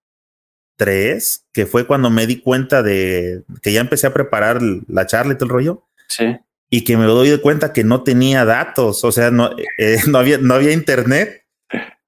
tres, 0.75 1.45
que 1.53 1.65
fue 1.65 1.87
cuando 1.87 2.09
me 2.09 2.27
di 2.27 2.41
cuenta 2.41 2.83
de 2.83 3.43
que 3.61 3.71
ya 3.71 3.79
empecé 3.79 4.07
a 4.07 4.13
preparar 4.13 4.61
la 4.61 5.05
charla 5.05 5.31
y 5.31 5.37
todo 5.37 5.45
el 5.45 5.51
rollo. 5.51 5.87
Sí. 6.09 6.37
Y 6.69 6.83
que 6.83 6.97
me 6.97 7.05
doy 7.05 7.29
de 7.29 7.39
cuenta 7.39 7.71
que 7.71 7.85
no 7.85 8.03
tenía 8.03 8.43
datos, 8.43 9.05
o 9.05 9.13
sea, 9.13 9.31
no, 9.31 9.51
eh, 9.77 9.99
no, 10.09 10.17
había, 10.17 10.39
no 10.39 10.55
había 10.55 10.73
internet. 10.73 11.45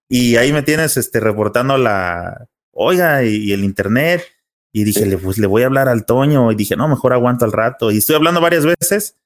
Y 0.10 0.36
ahí 0.36 0.52
me 0.52 0.61
tienes 0.61 0.98
este, 0.98 1.22
reportando 1.22 1.78
la, 1.78 2.49
oiga, 2.73 3.23
y 3.23 3.53
el 3.53 3.64
internet 3.64 4.23
y 4.73 4.84
dije, 4.84 5.06
le, 5.06 5.18
pues 5.18 5.38
le 5.38 5.48
voy 5.48 5.64
a 5.64 5.65
hablar 5.65 5.89
al 5.89 6.06
Toño. 6.06 6.52
Y 6.52 6.56
dije, 6.56 6.76
no, 6.76 6.88
mejor 6.88 7.14
aguanto 7.14 7.45
al 7.45 7.52
rato. 7.52 7.91
Y 7.91 7.98
estoy 7.98 8.15
hablando 8.15 8.39
varias 8.41 8.65
veces. 8.65 9.18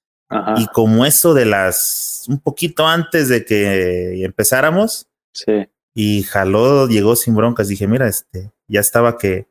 Y 0.57 0.65
como 0.67 1.05
eso 1.05 1.34
de 1.34 1.45
las, 1.45 2.26
un 2.27 2.39
poquito 2.39 2.88
antes 2.88 3.30
de 3.30 3.45
que 3.45 4.23
empezáramos. 4.23 5.07
Sí. 5.34 5.67
Y 5.93 6.23
jaló, 6.23 6.88
llegó 6.88 7.15
sin 7.15 7.35
broncas. 7.35 7.67
Dije, 7.67 7.88
mira, 7.88 8.07
este, 8.07 8.51
ya 8.67 8.80
estaba 8.80 9.17
que, 9.17 9.47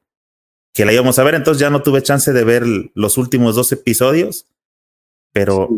que 0.72 0.84
la 0.84 0.92
íbamos 0.92 1.18
a 1.18 1.24
ver. 1.24 1.36
Entonces 1.36 1.60
ya 1.60 1.70
no 1.70 1.82
tuve 1.82 2.02
chance 2.02 2.32
de 2.32 2.44
ver 2.44 2.64
los 2.94 3.16
últimos 3.16 3.54
dos 3.54 3.70
episodios. 3.70 4.46
Pero 5.32 5.68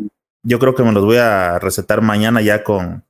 yo 0.42 0.58
creo 0.58 0.74
que 0.74 0.82
me 0.82 0.92
los 0.92 1.04
voy 1.04 1.18
a 1.18 1.58
recetar 1.58 2.00
mañana 2.00 2.40
ya 2.40 2.64
con, 2.64 3.04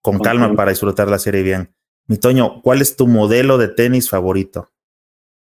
con 0.00 0.18
calma 0.18 0.54
para 0.56 0.70
disfrutar 0.70 1.08
la 1.08 1.20
serie 1.20 1.42
bien. 1.42 1.72
Mi 2.08 2.18
Toño, 2.18 2.60
¿cuál 2.62 2.82
es 2.82 2.96
tu 2.96 3.06
modelo 3.06 3.56
de 3.56 3.68
tenis 3.68 4.10
favorito? 4.10 4.71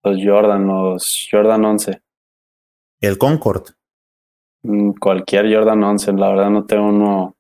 Los 0.08 0.24
Jordan, 0.24 0.68
los 0.68 1.28
Jordan 1.30 1.66
11. 1.66 2.02
¿El 3.02 3.18
Concord? 3.18 3.72
Mm, 4.64 4.92
cualquier 5.00 5.54
Jordan 5.54 5.84
11, 5.84 6.14
la 6.14 6.30
verdad 6.30 6.50
no 6.50 6.66
tengo 6.66 6.88
uno 6.88 7.36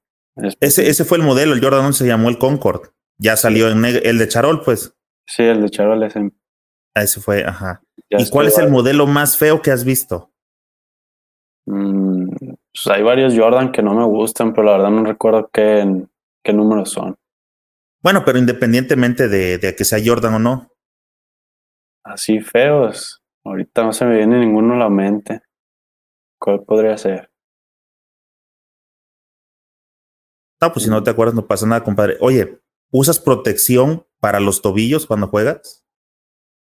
Ese, 0.60 0.89
ese 0.89 1.06
fue 1.06 1.18
el 1.18 1.23
modelo, 1.23 1.53
el 1.53 1.64
Jordan 1.64 1.85
11 1.85 2.03
se 2.03 2.10
llamó 2.10 2.30
el 2.30 2.38
Concord. 2.38 2.89
Ya 3.18 3.35
salió 3.35 3.69
en 3.69 3.84
el 3.84 4.18
de 4.18 4.27
Charol, 4.27 4.61
pues. 4.61 4.94
Sí, 5.26 5.44
el 5.44 5.61
de 5.61 5.69
Charol 5.69 6.03
ese. 6.03 6.31
Ah, 6.94 7.03
ese 7.03 7.19
fue, 7.19 7.44
ajá. 7.44 7.81
¿Y 8.10 8.30
cuál 8.30 8.48
es 8.48 8.57
el 8.57 8.69
modelo 8.69 9.07
más 9.07 9.38
feo 9.38 9.61
que 9.61 9.72
has 9.72 9.84
visto? 9.84 10.31
Mm, 11.65 12.30
pues 12.30 12.88
hay 12.95 13.02
varios 13.02 13.35
Jordan 13.35 13.72
que 13.72 13.81
no 13.81 13.94
me 13.94 14.06
gustan, 14.06 14.53
pero 14.53 14.68
la 14.68 14.72
verdad 14.73 14.91
no 14.91 15.03
recuerdo 15.03 15.49
qué, 15.52 16.06
qué 16.44 16.53
números 16.53 16.91
son. 16.91 17.18
Bueno, 18.02 18.23
pero 18.23 18.38
independientemente 18.38 19.27
de, 19.27 19.57
de 19.57 19.76
que 19.76 19.84
sea 19.84 19.99
Jordan 20.03 20.35
o 20.35 20.39
no. 20.39 20.72
Así 22.08 22.40
feos. 22.40 23.22
Ahorita 23.44 23.84
no 23.84 23.94
se 23.94 24.06
me 24.06 24.18
viene 24.18 24.40
ninguno 24.40 24.74
a 24.74 24.78
la 24.78 24.90
mente. 24.90 25.42
¿Cuál 26.40 26.64
podría 26.64 26.98
ser? 26.98 27.30
No, 30.62 30.72
pues 30.72 30.86
si 30.86 30.90
no 30.90 31.04
te 31.04 31.12
acuerdas, 31.12 31.36
no 31.36 31.46
pasa 31.46 31.68
nada, 31.68 31.84
compadre. 31.84 32.18
Oye, 32.20 32.62
¿usas 32.92 33.20
protección 33.20 34.06
para 34.20 34.40
los 34.40 34.62
tobillos 34.62 35.06
cuando 35.06 35.28
juegas? 35.28 35.86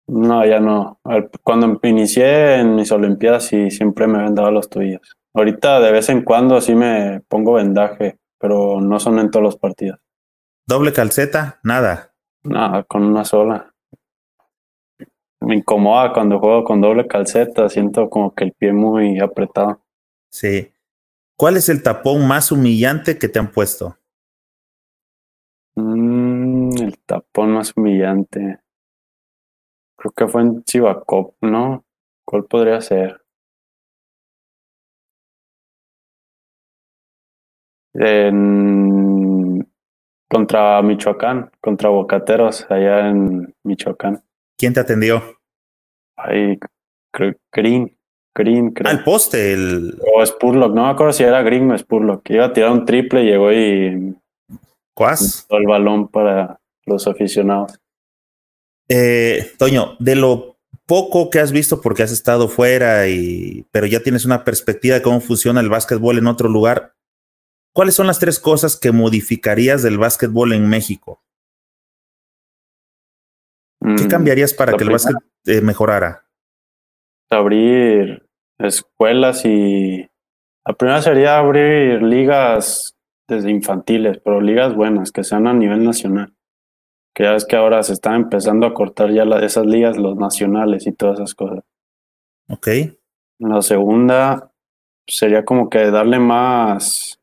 No, 0.06 0.44
ya 0.44 0.60
no. 0.60 1.00
Cuando 1.42 1.78
inicié 1.82 2.56
en 2.56 2.74
mis 2.74 2.90
Olimpiadas, 2.90 3.44
sí, 3.44 3.70
siempre 3.70 4.06
me 4.06 4.22
vendaba 4.22 4.50
los 4.50 4.68
tobillos. 4.68 5.16
Ahorita 5.34 5.80
de 5.80 5.92
vez 5.92 6.08
en 6.08 6.22
cuando 6.22 6.60
sí 6.60 6.74
me 6.74 7.22
pongo 7.28 7.54
vendaje, 7.54 8.18
pero 8.38 8.80
no 8.80 8.98
son 9.00 9.18
en 9.18 9.30
todos 9.30 9.42
los 9.42 9.56
partidos. 9.56 10.00
¿Doble 10.66 10.92
calceta? 10.92 11.60
Nada. 11.62 12.14
Nada, 12.42 12.84
con 12.84 13.02
una 13.04 13.24
sola. 13.24 13.73
Me 15.44 15.56
incomoda 15.56 16.12
cuando 16.12 16.38
juego 16.38 16.64
con 16.64 16.80
doble 16.80 17.06
calceta, 17.06 17.68
siento 17.68 18.08
como 18.08 18.34
que 18.34 18.44
el 18.44 18.52
pie 18.52 18.72
muy 18.72 19.20
apretado. 19.20 19.80
Sí. 20.30 20.72
¿Cuál 21.36 21.58
es 21.58 21.68
el 21.68 21.82
tapón 21.82 22.26
más 22.26 22.50
humillante 22.50 23.18
que 23.18 23.28
te 23.28 23.38
han 23.38 23.50
puesto? 23.50 23.98
Mm, 25.74 26.70
el 26.82 26.98
tapón 27.04 27.52
más 27.52 27.76
humillante. 27.76 28.60
Creo 29.96 30.12
que 30.12 30.28
fue 30.28 30.42
en 30.42 30.64
Chivacop, 30.64 31.34
¿no? 31.42 31.84
¿Cuál 32.24 32.44
podría 32.44 32.80
ser? 32.80 33.20
En... 37.94 39.68
Contra 40.28 40.82
Michoacán, 40.82 41.50
contra 41.60 41.90
Bocateros, 41.90 42.66
allá 42.70 43.08
en 43.08 43.54
Michoacán. 43.62 44.23
¿Quién 44.56 44.72
te 44.72 44.80
atendió? 44.80 45.22
Ay, 46.16 46.58
Green. 47.52 47.96
Green, 48.36 48.72
creo. 48.72 48.90
Al 48.90 49.04
poste, 49.04 49.52
el. 49.52 49.96
O 50.12 50.24
Spurlock, 50.26 50.74
no 50.74 50.84
me 50.84 50.90
acuerdo 50.90 51.12
si 51.12 51.22
era 51.22 51.42
Green 51.42 51.70
o 51.70 51.78
Spurlock. 51.78 52.28
Iba 52.30 52.46
a 52.46 52.52
tirar 52.52 52.72
un 52.72 52.84
triple, 52.84 53.24
llegó 53.24 53.52
y. 53.52 54.16
¿Cuás? 54.92 55.46
El 55.50 55.66
balón 55.66 56.08
para 56.08 56.58
los 56.84 57.06
aficionados. 57.06 57.78
Eh, 58.88 59.52
Toño, 59.56 59.96
de 59.98 60.16
lo 60.16 60.56
poco 60.86 61.30
que 61.30 61.38
has 61.38 61.52
visto 61.52 61.80
porque 61.80 62.02
has 62.02 62.12
estado 62.12 62.48
fuera 62.48 63.08
y 63.08 63.66
pero 63.70 63.86
ya 63.86 64.00
tienes 64.00 64.24
una 64.24 64.44
perspectiva 64.44 64.96
de 64.96 65.02
cómo 65.02 65.20
funciona 65.20 65.60
el 65.60 65.70
básquetbol 65.70 66.18
en 66.18 66.26
otro 66.26 66.48
lugar, 66.48 66.94
¿cuáles 67.72 67.94
son 67.94 68.06
las 68.06 68.18
tres 68.18 68.38
cosas 68.38 68.76
que 68.76 68.92
modificarías 68.92 69.82
del 69.82 69.98
básquetbol 69.98 70.52
en 70.52 70.68
México? 70.68 71.22
¿Qué 73.96 74.04
mm, 74.04 74.08
cambiarías 74.08 74.54
para 74.54 74.76
que 74.76 74.84
el 74.84 74.90
básquet 74.90 75.16
eh, 75.46 75.60
mejorara? 75.60 76.26
Abrir 77.30 78.26
escuelas 78.58 79.44
y 79.44 80.08
la 80.66 80.74
primera 80.74 81.02
sería 81.02 81.38
abrir 81.38 82.02
ligas 82.02 82.96
desde 83.28 83.50
infantiles, 83.50 84.18
pero 84.24 84.40
ligas 84.40 84.74
buenas, 84.74 85.12
que 85.12 85.24
sean 85.24 85.46
a 85.46 85.54
nivel 85.54 85.84
nacional 85.84 86.34
que 87.14 87.22
ya 87.22 87.36
es 87.36 87.46
que 87.46 87.56
ahora 87.56 87.82
se 87.82 87.92
están 87.92 88.16
empezando 88.16 88.66
a 88.66 88.74
cortar 88.74 89.12
ya 89.12 89.22
esas 89.40 89.64
ligas, 89.64 89.96
los 89.96 90.16
nacionales 90.16 90.86
y 90.86 90.92
todas 90.92 91.20
esas 91.20 91.34
cosas. 91.34 91.64
Ok. 92.48 92.68
La 93.38 93.62
segunda 93.62 94.50
sería 95.06 95.44
como 95.44 95.70
que 95.70 95.90
darle 95.90 96.18
más, 96.18 97.20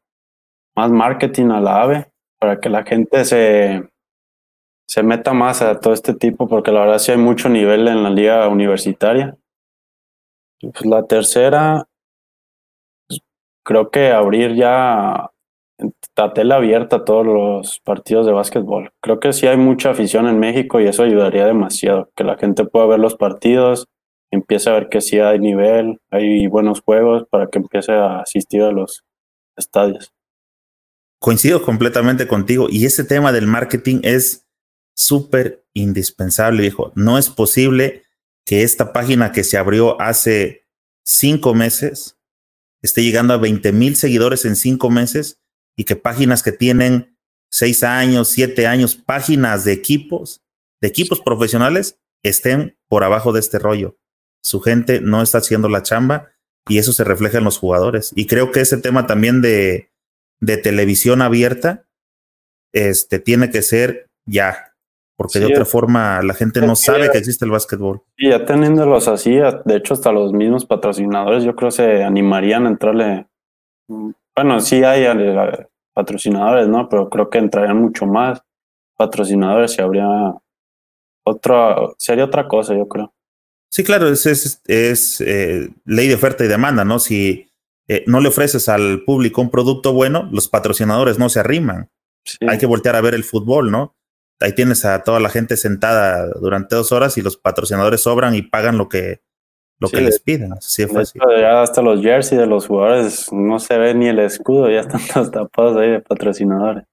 más 0.75 0.91
marketing 0.91 1.49
a 1.49 1.59
la 1.59 1.81
AVE 1.81 2.11
para 2.39 2.59
que 2.59 2.69
la 2.69 2.83
gente 2.83 3.25
se, 3.25 3.90
se 4.91 5.03
meta 5.03 5.31
más 5.31 5.61
a 5.61 5.79
todo 5.79 5.93
este 5.93 6.13
tipo, 6.13 6.49
porque 6.49 6.69
la 6.69 6.81
verdad 6.81 6.99
sí 6.99 7.13
hay 7.13 7.17
mucho 7.17 7.47
nivel 7.47 7.87
en 7.87 8.03
la 8.03 8.09
liga 8.09 8.45
universitaria. 8.49 9.37
Pues 10.59 10.85
la 10.85 11.07
tercera, 11.07 11.87
pues, 13.07 13.21
creo 13.63 13.89
que 13.89 14.11
abrir 14.11 14.53
ya 14.53 15.29
la 16.17 16.33
tela 16.33 16.57
abierta 16.57 16.97
a 16.97 17.05
todos 17.05 17.25
los 17.25 17.79
partidos 17.85 18.25
de 18.25 18.33
básquetbol. 18.33 18.91
Creo 19.01 19.21
que 19.21 19.31
sí 19.31 19.47
hay 19.47 19.55
mucha 19.55 19.91
afición 19.91 20.27
en 20.27 20.39
México 20.39 20.81
y 20.81 20.87
eso 20.87 21.03
ayudaría 21.03 21.45
demasiado, 21.45 22.09
que 22.13 22.25
la 22.25 22.37
gente 22.37 22.65
pueda 22.65 22.85
ver 22.87 22.99
los 22.99 23.15
partidos, 23.15 23.87
empiece 24.29 24.69
a 24.69 24.73
ver 24.73 24.89
que 24.89 24.99
sí 24.99 25.19
hay 25.19 25.39
nivel, 25.39 26.01
hay 26.11 26.47
buenos 26.47 26.81
juegos 26.81 27.23
para 27.29 27.47
que 27.47 27.59
empiece 27.59 27.93
a 27.93 28.19
asistir 28.19 28.61
a 28.63 28.73
los 28.73 29.05
estadios. 29.55 30.11
Coincido 31.17 31.61
completamente 31.61 32.27
contigo 32.27 32.67
y 32.69 32.85
ese 32.85 33.05
tema 33.05 33.31
del 33.31 33.47
marketing 33.47 34.01
es 34.03 34.49
súper 35.01 35.65
indispensable, 35.73 36.61
viejo. 36.61 36.91
No 36.95 37.17
es 37.17 37.29
posible 37.29 38.03
que 38.45 38.63
esta 38.63 38.93
página 38.93 39.31
que 39.31 39.43
se 39.43 39.57
abrió 39.57 39.99
hace 40.01 40.67
cinco 41.05 41.53
meses 41.53 42.17
esté 42.81 43.03
llegando 43.03 43.33
a 43.33 43.37
20 43.37 43.71
mil 43.71 43.95
seguidores 43.95 44.45
en 44.45 44.55
cinco 44.55 44.89
meses 44.89 45.39
y 45.77 45.83
que 45.83 45.95
páginas 45.95 46.43
que 46.43 46.51
tienen 46.51 47.17
seis 47.51 47.83
años, 47.83 48.29
siete 48.29 48.67
años, 48.67 48.95
páginas 48.95 49.65
de 49.65 49.73
equipos, 49.73 50.41
de 50.81 50.87
equipos 50.87 51.21
profesionales, 51.21 51.99
estén 52.23 52.77
por 52.87 53.03
abajo 53.03 53.33
de 53.33 53.39
este 53.39 53.59
rollo. 53.59 53.97
Su 54.43 54.61
gente 54.61 55.01
no 55.01 55.21
está 55.21 55.39
haciendo 55.39 55.69
la 55.69 55.83
chamba 55.83 56.31
y 56.67 56.77
eso 56.77 56.93
se 56.93 57.03
refleja 57.03 57.37
en 57.37 57.43
los 57.43 57.57
jugadores. 57.57 58.11
Y 58.15 58.27
creo 58.27 58.51
que 58.51 58.61
ese 58.61 58.77
tema 58.77 59.05
también 59.05 59.41
de, 59.41 59.91
de 60.39 60.57
televisión 60.57 61.21
abierta 61.21 61.87
este, 62.73 63.19
tiene 63.19 63.51
que 63.51 63.61
ser 63.61 64.09
ya, 64.25 64.70
porque 65.21 65.39
de 65.39 65.45
otra 65.45 65.65
forma 65.65 66.21
la 66.23 66.33
gente 66.33 66.61
no 66.61 66.75
sabe 66.75 67.11
que 67.11 67.19
existe 67.19 67.45
el 67.45 67.51
básquetbol. 67.51 68.01
Y 68.17 68.29
ya 68.29 68.43
teniéndolos 68.43 69.07
así, 69.07 69.35
de 69.35 69.75
hecho 69.75 69.93
hasta 69.93 70.11
los 70.11 70.33
mismos 70.33 70.65
patrocinadores 70.65 71.43
yo 71.43 71.55
creo 71.55 71.69
se 71.69 72.03
animarían 72.03 72.65
a 72.65 72.69
entrarle 72.69 73.27
bueno, 74.35 74.59
sí 74.61 74.83
hay 74.83 75.03
eh, 75.03 75.67
patrocinadores, 75.93 76.67
¿no? 76.67 76.87
Pero 76.89 77.09
creo 77.09 77.29
que 77.29 77.37
entrarían 77.37 77.81
mucho 77.81 78.05
más 78.05 78.41
patrocinadores 78.97 79.77
y 79.77 79.81
habría 79.81 80.07
otra, 81.23 81.75
sería 81.97 82.25
otra 82.25 82.47
cosa, 82.47 82.75
yo 82.75 82.87
creo. 82.87 83.13
Sí, 83.69 83.83
claro, 83.83 84.07
es, 84.07 84.25
es, 84.25 85.21
eh, 85.21 85.69
ley 85.85 86.07
de 86.07 86.15
oferta 86.15 86.43
y 86.43 86.47
demanda, 86.47 86.83
¿no? 86.83 86.99
Si 86.99 87.51
eh, 87.87 88.03
no 88.07 88.19
le 88.19 88.29
ofreces 88.29 88.67
al 88.69 89.03
público 89.05 89.41
un 89.41 89.51
producto 89.51 89.93
bueno, 89.93 90.27
los 90.31 90.47
patrocinadores 90.47 91.19
no 91.19 91.29
se 91.29 91.39
arriman. 91.39 91.89
Hay 92.47 92.57
que 92.57 92.65
voltear 92.65 92.95
a 92.95 93.01
ver 93.01 93.13
el 93.13 93.23
fútbol, 93.23 93.71
¿no? 93.71 93.95
Ahí 94.41 94.53
tienes 94.53 94.85
a 94.85 95.03
toda 95.03 95.19
la 95.19 95.29
gente 95.29 95.57
sentada 95.57 96.27
durante 96.39 96.75
dos 96.75 96.91
horas 96.91 97.17
y 97.17 97.21
los 97.21 97.37
patrocinadores 97.37 98.01
sobran 98.01 98.35
y 98.35 98.41
pagan 98.41 98.77
lo 98.77 98.89
que, 98.89 99.21
lo 99.79 99.89
que 99.89 100.01
les 100.01 100.19
piden. 100.19 100.53
Sí, 100.59 100.85
fue 100.85 101.03
Ya 101.39 101.61
hasta 101.61 101.81
los 101.81 102.01
jerseys 102.01 102.39
de 102.41 102.47
los 102.47 102.67
jugadores 102.67 103.31
no 103.31 103.59
se 103.59 103.77
ve 103.77 103.93
ni 103.93 104.07
el 104.07 104.19
escudo, 104.19 104.69
ya 104.69 104.81
están 104.81 105.01
todos 105.13 105.31
tapados 105.31 105.77
ahí 105.77 105.89
de 105.89 106.01
patrocinadores. 106.01 106.85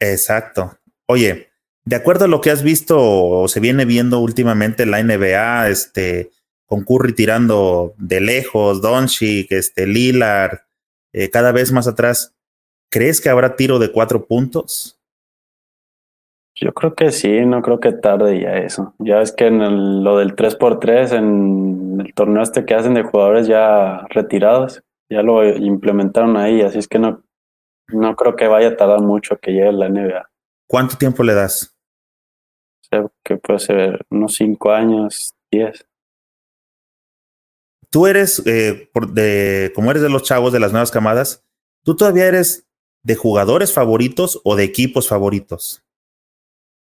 Exacto. 0.00 0.78
Oye, 1.06 1.48
de 1.84 1.96
acuerdo 1.96 2.26
a 2.26 2.28
lo 2.28 2.40
que 2.40 2.50
has 2.50 2.62
visto 2.62 2.96
o 3.00 3.48
se 3.48 3.60
viene 3.60 3.84
viendo 3.84 4.20
últimamente 4.20 4.84
la 4.86 5.02
NBA, 5.02 5.68
este, 5.68 6.30
con 6.66 6.84
Curry 6.84 7.14
tirando 7.14 7.94
de 7.96 8.20
lejos, 8.20 8.82
Doncic, 8.82 9.50
este, 9.52 9.86
Lillard, 9.86 10.58
eh, 11.14 11.30
cada 11.30 11.50
vez 11.50 11.72
más 11.72 11.88
atrás, 11.88 12.34
¿crees 12.90 13.20
que 13.20 13.30
habrá 13.30 13.56
tiro 13.56 13.78
de 13.78 13.90
cuatro 13.90 14.26
puntos? 14.26 14.97
Yo 16.60 16.74
creo 16.74 16.94
que 16.94 17.12
sí, 17.12 17.46
no 17.46 17.62
creo 17.62 17.78
que 17.78 17.92
tarde 17.92 18.40
ya 18.40 18.56
eso. 18.56 18.94
Ya 18.98 19.20
es 19.20 19.30
que 19.32 19.46
en 19.46 20.02
lo 20.02 20.18
del 20.18 20.34
3x3, 20.34 21.12
en 21.12 22.00
el 22.04 22.14
torneo 22.14 22.42
este 22.42 22.64
que 22.64 22.74
hacen 22.74 22.94
de 22.94 23.04
jugadores 23.04 23.46
ya 23.46 24.04
retirados, 24.08 24.82
ya 25.08 25.22
lo 25.22 25.46
implementaron 25.46 26.36
ahí, 26.36 26.62
así 26.62 26.78
es 26.78 26.88
que 26.88 26.98
no, 26.98 27.22
no 27.88 28.16
creo 28.16 28.34
que 28.34 28.48
vaya 28.48 28.68
a 28.68 28.76
tardar 28.76 29.00
mucho 29.00 29.38
que 29.38 29.52
llegue 29.52 29.72
la 29.72 29.88
NBA. 29.88 30.28
¿Cuánto 30.68 30.96
tiempo 30.96 31.22
le 31.22 31.34
das? 31.34 31.76
O 32.92 33.10
que 33.22 33.36
puede 33.36 33.60
ser 33.60 34.06
unos 34.10 34.34
5 34.34 34.72
años, 34.72 35.34
10. 35.52 35.86
Tú 37.90 38.06
eres, 38.06 38.42
eh, 38.46 38.90
de, 39.12 39.72
como 39.74 39.90
eres 39.90 40.02
de 40.02 40.10
los 40.10 40.24
chavos 40.24 40.52
de 40.52 40.60
las 40.60 40.72
nuevas 40.72 40.90
camadas, 40.90 41.44
¿tú 41.84 41.94
todavía 41.94 42.26
eres 42.26 42.66
de 43.04 43.14
jugadores 43.14 43.72
favoritos 43.72 44.40
o 44.44 44.56
de 44.56 44.64
equipos 44.64 45.08
favoritos? 45.08 45.87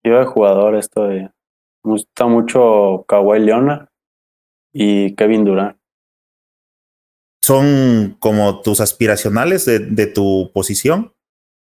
Yo 0.03 0.19
de 0.19 0.25
jugador 0.25 0.75
estoy. 0.75 1.29
Me 1.83 1.91
gusta 1.91 2.25
mucho 2.27 3.05
Kawhi 3.07 3.39
Leonard 3.39 3.87
y 4.73 5.15
Kevin 5.15 5.45
Durant. 5.45 5.77
¿Son 7.43 8.17
como 8.19 8.61
tus 8.61 8.81
aspiracionales 8.81 9.65
de, 9.65 10.07
tu 10.07 10.51
posición? 10.53 11.13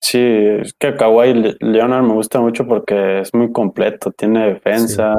Sí, 0.00 0.18
es 0.18 0.72
que 0.74 0.94
Kawhi 0.94 1.56
Leonard 1.60 2.05
me 2.05 2.14
gusta 2.14 2.40
mucho 2.40 2.66
porque 2.66 3.20
es 3.20 3.34
muy 3.34 3.52
completo. 3.52 4.10
Tiene 4.12 4.55
defensa, 4.55 5.14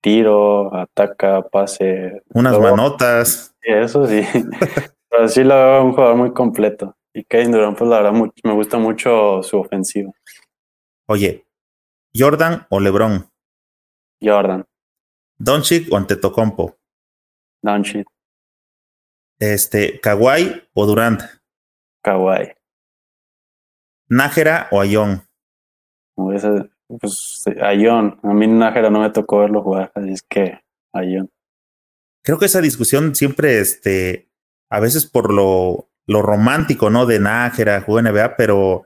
tiro, 0.00 0.74
ataca, 0.74 1.42
pase. 1.42 2.22
Unas 2.34 2.58
manotas. 2.58 3.54
Eso 3.62 4.06
sí. 4.06 4.22
Pero 5.10 5.28
sí 5.28 5.44
lo 5.44 5.54
veo 5.54 5.84
un 5.84 5.92
jugador 5.92 6.16
muy 6.16 6.32
completo. 6.32 6.96
Y 7.12 7.24
Kevin 7.24 7.52
Durant, 7.52 7.76
pues 7.76 7.90
la 7.90 8.00
verdad, 8.00 8.30
me 8.44 8.52
gusta 8.54 8.78
mucho 8.78 9.42
su 9.42 9.58
ofensiva. 9.58 10.12
Oye, 11.06 11.44
¿Jordan 12.14 12.66
o 12.70 12.80
LeBron? 12.80 13.28
Jordan. 14.22 14.64
¿Doncic 15.38 15.92
o 15.92 15.96
Antetokounmpo? 15.96 16.76
Doncic. 17.62 18.06
Este, 19.38 20.00
¿Kawhi 20.00 20.68
o 20.74 20.86
Durant? 20.86 21.22
Kawhi. 22.02 22.52
¿Nájera 24.08 24.68
o 24.70 24.80
Ayón? 24.80 25.22
Pues, 26.14 26.44
Ayón. 27.60 28.20
A 28.22 28.34
mí 28.34 28.46
Nájera 28.46 28.90
no 28.90 29.00
me 29.00 29.10
tocó 29.10 29.38
verlo 29.38 29.62
jugar, 29.62 29.90
así 29.94 30.12
es 30.12 30.22
que 30.22 30.60
Ayón. 30.92 31.30
Creo 32.22 32.38
que 32.38 32.46
esa 32.46 32.60
discusión 32.60 33.14
siempre, 33.14 33.58
este, 33.58 34.30
a 34.70 34.78
veces 34.78 35.06
por 35.06 35.32
lo 35.32 35.88
lo 36.06 36.22
romántico, 36.22 36.90
¿no? 36.90 37.06
De 37.06 37.18
Nájera, 37.18 37.80
jugó 37.80 38.02
NBA, 38.02 38.36
pero 38.36 38.84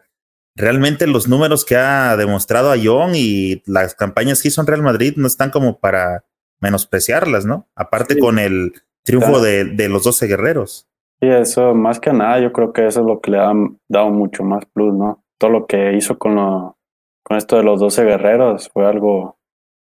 realmente 0.56 1.06
los 1.06 1.28
números 1.28 1.64
que 1.64 1.76
ha 1.76 2.16
demostrado 2.16 2.70
a 2.70 2.76
Young 2.76 3.12
y 3.14 3.62
las 3.66 3.94
campañas 3.94 4.42
que 4.42 4.48
hizo 4.48 4.60
en 4.60 4.66
Real 4.66 4.82
Madrid 4.82 5.14
no 5.16 5.26
están 5.26 5.50
como 5.50 5.78
para 5.78 6.24
menospreciarlas, 6.60 7.44
¿no? 7.44 7.68
Aparte 7.76 8.18
con 8.18 8.38
el 8.38 8.72
triunfo 9.04 9.40
de, 9.40 9.64
de, 9.64 9.88
los 9.88 10.02
12 10.04 10.26
guerreros. 10.26 10.88
Sí, 11.20 11.28
eso 11.28 11.74
más 11.74 12.00
que 12.00 12.12
nada, 12.12 12.40
yo 12.40 12.52
creo 12.52 12.72
que 12.72 12.86
eso 12.86 13.00
es 13.00 13.06
lo 13.06 13.20
que 13.20 13.30
le 13.30 13.38
ha 13.38 13.52
dado 13.88 14.10
mucho 14.10 14.42
más 14.42 14.64
plus, 14.66 14.94
¿no? 14.94 15.22
Todo 15.38 15.50
lo 15.50 15.66
que 15.66 15.94
hizo 15.94 16.18
con, 16.18 16.34
lo, 16.34 16.78
con 17.22 17.36
esto 17.36 17.56
de 17.56 17.62
los 17.62 17.78
12 17.78 18.04
guerreros 18.04 18.70
fue 18.70 18.86
algo 18.86 19.38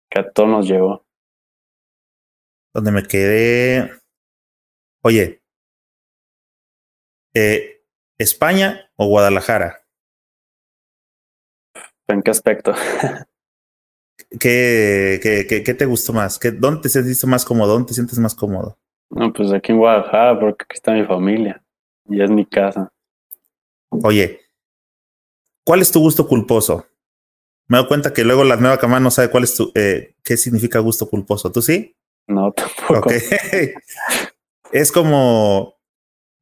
que 0.09 0.19
a 0.19 0.31
todos 0.31 0.49
nos 0.49 0.67
llegó. 0.67 1.05
Donde 2.73 2.91
me 2.91 3.03
quedé. 3.03 3.91
Oye, 5.01 5.41
eh, 7.33 7.83
¿España 8.17 8.91
o 8.97 9.07
Guadalajara? 9.07 9.85
¿En 12.09 12.23
qué 12.23 12.31
aspecto? 12.31 12.73
¿Qué, 14.39 15.19
qué, 15.21 15.63
qué, 15.63 15.73
te 15.73 15.85
gustó 15.85 16.11
más? 16.11 16.39
¿Qué, 16.39 16.51
¿Dónde 16.51 16.81
te 16.81 16.89
sentiste 16.89 17.27
más 17.27 17.45
cómodo? 17.45 17.73
¿Dónde 17.73 17.87
te 17.87 17.93
sientes 17.93 18.17
más 18.19 18.33
cómodo? 18.35 18.77
No, 19.11 19.31
pues 19.31 19.51
aquí 19.51 19.71
en 19.71 19.77
Guadalajara, 19.77 20.39
porque 20.39 20.63
aquí 20.63 20.75
está 20.75 20.93
mi 20.93 21.05
familia 21.05 21.63
y 22.07 22.21
es 22.21 22.29
mi 22.29 22.45
casa. 22.45 22.91
Oye, 23.89 24.41
¿cuál 25.63 25.81
es 25.81 25.91
tu 25.91 25.99
gusto 25.99 26.27
culposo? 26.27 26.85
Me 27.67 27.77
doy 27.77 27.87
cuenta 27.87 28.11
que 28.11 28.23
luego 28.23 28.43
la 28.43 28.55
nueva 28.55 28.79
cama 28.79 28.99
no 28.99 29.11
sabe 29.11 29.29
cuál 29.29 29.43
es 29.43 29.55
tu, 29.55 29.71
eh, 29.75 30.15
qué 30.23 30.35
significa 30.35 30.79
gusto 30.79 31.07
culposo. 31.07 31.51
¿Tú 31.51 31.61
sí? 31.61 31.95
No, 32.27 32.51
tampoco. 32.53 33.11
es 34.71 34.91
como 34.91 35.75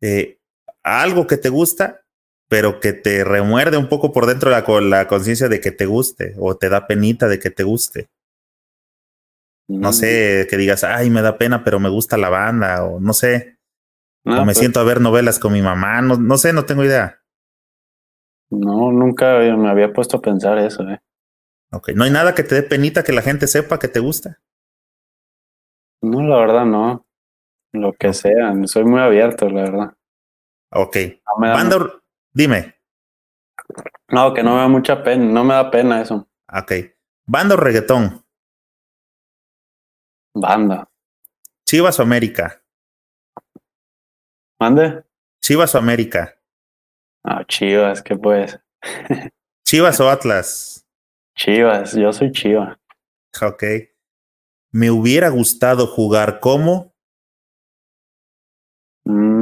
eh, 0.01 0.39
algo 0.81 1.27
que 1.27 1.37
te 1.37 1.49
gusta, 1.49 2.05
pero 2.47 2.79
que 2.79 2.93
te 2.93 3.23
remuerde 3.23 3.77
un 3.77 3.89
poco 3.89 4.11
por 4.11 4.25
dentro 4.25 4.49
la, 4.49 4.63
la 4.81 5.07
conciencia 5.07 5.49
de 5.49 5.59
que 5.59 5.71
te 5.71 5.85
guste 5.85 6.33
o 6.37 6.55
te 6.55 6.69
da 6.69 6.87
penita 6.87 7.27
de 7.27 7.39
que 7.39 7.49
te 7.49 7.63
guste. 7.63 8.09
No 9.67 9.91
sé, 9.91 10.45
mm. 10.45 10.49
que 10.49 10.57
digas, 10.57 10.83
ay, 10.83 11.09
me 11.09 11.21
da 11.21 11.37
pena, 11.37 11.63
pero 11.63 11.79
me 11.79 11.89
gusta 11.89 12.15
la 12.17 12.29
banda, 12.29 12.85
o 12.85 12.99
no 13.01 13.13
sé. 13.13 13.57
o 14.23 14.31
me 14.31 14.45
pues 14.45 14.57
siento 14.59 14.79
a 14.79 14.83
ver 14.83 15.01
novelas 15.01 15.39
con 15.39 15.51
mi 15.51 15.61
mamá, 15.61 16.01
no, 16.01 16.15
no 16.17 16.37
sé, 16.37 16.53
no 16.53 16.65
tengo 16.65 16.85
idea. 16.85 17.21
No, 18.49 18.93
nunca 18.93 19.39
me 19.39 19.69
había 19.69 19.91
puesto 19.91 20.17
a 20.17 20.21
pensar 20.21 20.57
eso, 20.57 20.87
eh. 20.87 21.01
Ok, 21.71 21.89
¿no 21.95 22.05
hay 22.05 22.11
nada 22.11 22.33
que 22.33 22.43
te 22.43 22.55
dé 22.55 22.63
penita 22.63 23.03
que 23.03 23.11
la 23.11 23.21
gente 23.21 23.45
sepa 23.47 23.77
que 23.77 23.89
te 23.89 23.99
gusta? 23.99 24.39
No, 26.01 26.21
la 26.21 26.37
verdad 26.37 26.65
no. 26.65 27.05
Lo 27.73 27.91
que 27.91 28.13
sea, 28.13 28.53
soy 28.65 28.85
muy 28.85 29.01
abierto, 29.01 29.49
la 29.49 29.63
verdad. 29.63 29.93
Ok. 30.71 30.97
Banda, 31.37 31.99
dime. 32.37 32.75
No, 34.09 34.33
que 34.33 34.43
no 34.43 34.53
me 34.53 34.61
da 34.61 34.67
mucha 34.67 35.03
pena, 35.03 35.25
no 35.25 35.43
me 35.43 35.55
da 35.55 35.71
pena 35.71 36.01
eso. 36.01 36.27
Ok. 36.47 36.71
Banda 37.25 37.55
o 37.55 37.57
reggaetón. 37.57 38.23
Banda. 40.33 40.87
Chivas 41.65 41.99
o 41.99 42.03
América. 42.03 42.63
¿Mande? 44.59 45.03
Chivas 45.41 45.73
o 45.75 45.79
América. 45.79 46.39
Ah, 47.23 47.43
Chivas, 47.45 48.01
¿qué 48.01 48.15
pues? 48.15 48.57
Chivas 49.65 49.99
o 49.99 50.09
Atlas. 50.09 50.87
Chivas, 51.35 51.93
yo 51.93 52.13
soy 52.13 52.31
Chivas. 52.31 52.77
Ok. 53.41 53.63
Me 54.71 54.91
hubiera 54.91 55.29
gustado 55.29 55.87
jugar 55.87 56.39
como. 56.39 56.93
Mm, 59.05 59.36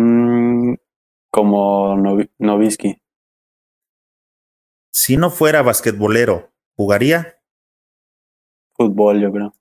como 1.36 1.98
Novisky. 2.38 3.02
Si 4.90 5.18
no 5.18 5.30
fuera 5.30 5.64
basquetbolero, 5.64 6.54
¿jugaría? 6.78 7.42
Fútbol, 8.72 9.20
yo 9.20 9.34
creo. 9.34 9.54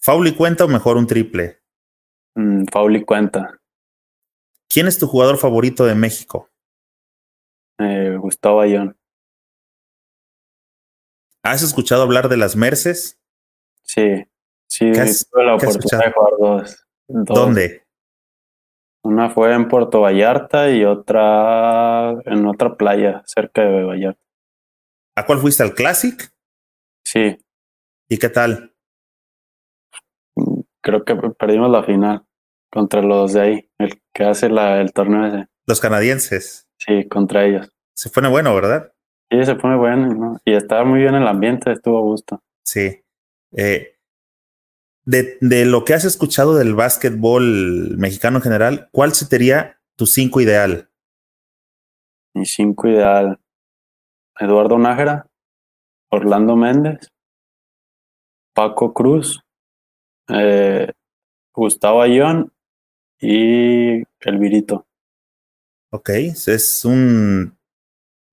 ¿Faul 0.00 0.26
y 0.26 0.34
cuenta 0.34 0.64
o 0.64 0.68
mejor 0.68 0.96
un 0.96 1.06
triple? 1.06 1.62
Mm, 2.34 2.64
Faul 2.72 2.96
y 2.96 3.04
cuenta. 3.04 3.60
¿Quién 4.68 4.88
es 4.88 4.98
tu 4.98 5.06
jugador 5.06 5.38
favorito 5.38 5.84
de 5.84 5.94
México? 5.94 6.50
Eh, 7.78 8.16
Gustavo 8.18 8.62
Ayón. 8.62 8.98
¿Has 11.44 11.62
escuchado 11.62 12.02
hablar 12.02 12.28
de 12.28 12.36
las 12.36 12.56
Merces? 12.56 13.20
Sí, 13.84 14.26
sí, 14.66 14.90
tuve 14.90 15.44
la 15.44 15.54
oportunidad 15.54 16.06
de 16.06 16.12
jugar 16.12 16.32
dos. 16.40 16.86
¿Dónde? 17.06 17.81
Una 19.04 19.30
fue 19.30 19.52
en 19.54 19.68
Puerto 19.68 20.00
Vallarta 20.00 20.70
y 20.70 20.84
otra 20.84 22.12
en 22.24 22.46
otra 22.46 22.76
playa 22.76 23.22
cerca 23.26 23.62
de 23.62 23.82
Vallarta. 23.82 24.22
¿A 25.16 25.26
cuál 25.26 25.40
fuiste? 25.40 25.62
¿Al 25.62 25.74
Classic? 25.74 26.32
Sí. 27.04 27.36
¿Y 28.08 28.18
qué 28.18 28.28
tal? 28.28 28.74
Creo 30.80 31.04
que 31.04 31.14
perdimos 31.38 31.70
la 31.70 31.82
final 31.82 32.24
contra 32.70 33.02
los 33.02 33.34
de 33.34 33.40
ahí, 33.40 33.70
el 33.78 34.00
que 34.14 34.24
hace 34.24 34.48
la, 34.48 34.80
el 34.80 34.92
torneo 34.92 35.26
ese. 35.26 35.46
Los 35.66 35.80
canadienses. 35.80 36.68
Sí, 36.78 37.06
contra 37.08 37.44
ellos. 37.44 37.70
Se 37.94 38.10
pone 38.10 38.28
bueno, 38.28 38.54
¿verdad? 38.54 38.92
Sí, 39.30 39.44
se 39.44 39.54
pone 39.54 39.76
bueno, 39.76 40.08
¿no? 40.08 40.40
Y 40.44 40.54
estaba 40.54 40.84
muy 40.84 41.00
bien 41.00 41.14
el 41.14 41.26
ambiente, 41.26 41.70
estuvo 41.70 41.98
a 41.98 42.02
gusto. 42.02 42.42
Sí. 42.64 43.02
Eh, 43.56 43.91
de, 45.04 45.38
de, 45.40 45.64
lo 45.64 45.84
que 45.84 45.94
has 45.94 46.04
escuchado 46.04 46.54
del 46.54 46.74
básquetbol 46.74 47.96
mexicano 47.96 48.38
en 48.38 48.42
general, 48.42 48.88
¿cuál 48.92 49.12
sería 49.12 49.80
tu 49.96 50.06
cinco 50.06 50.40
ideal? 50.40 50.88
Mi 52.34 52.46
cinco 52.46 52.88
ideal. 52.88 53.38
Eduardo 54.38 54.78
Nájera, 54.78 55.26
Orlando 56.10 56.56
Méndez, 56.56 57.08
Paco 58.54 58.92
Cruz, 58.92 59.40
eh, 60.28 60.90
Gustavo 61.54 62.02
Ayón 62.02 62.52
y 63.20 64.02
Elvirito. 64.20 64.86
Ok, 65.90 66.10
es 66.10 66.84
un 66.84 67.56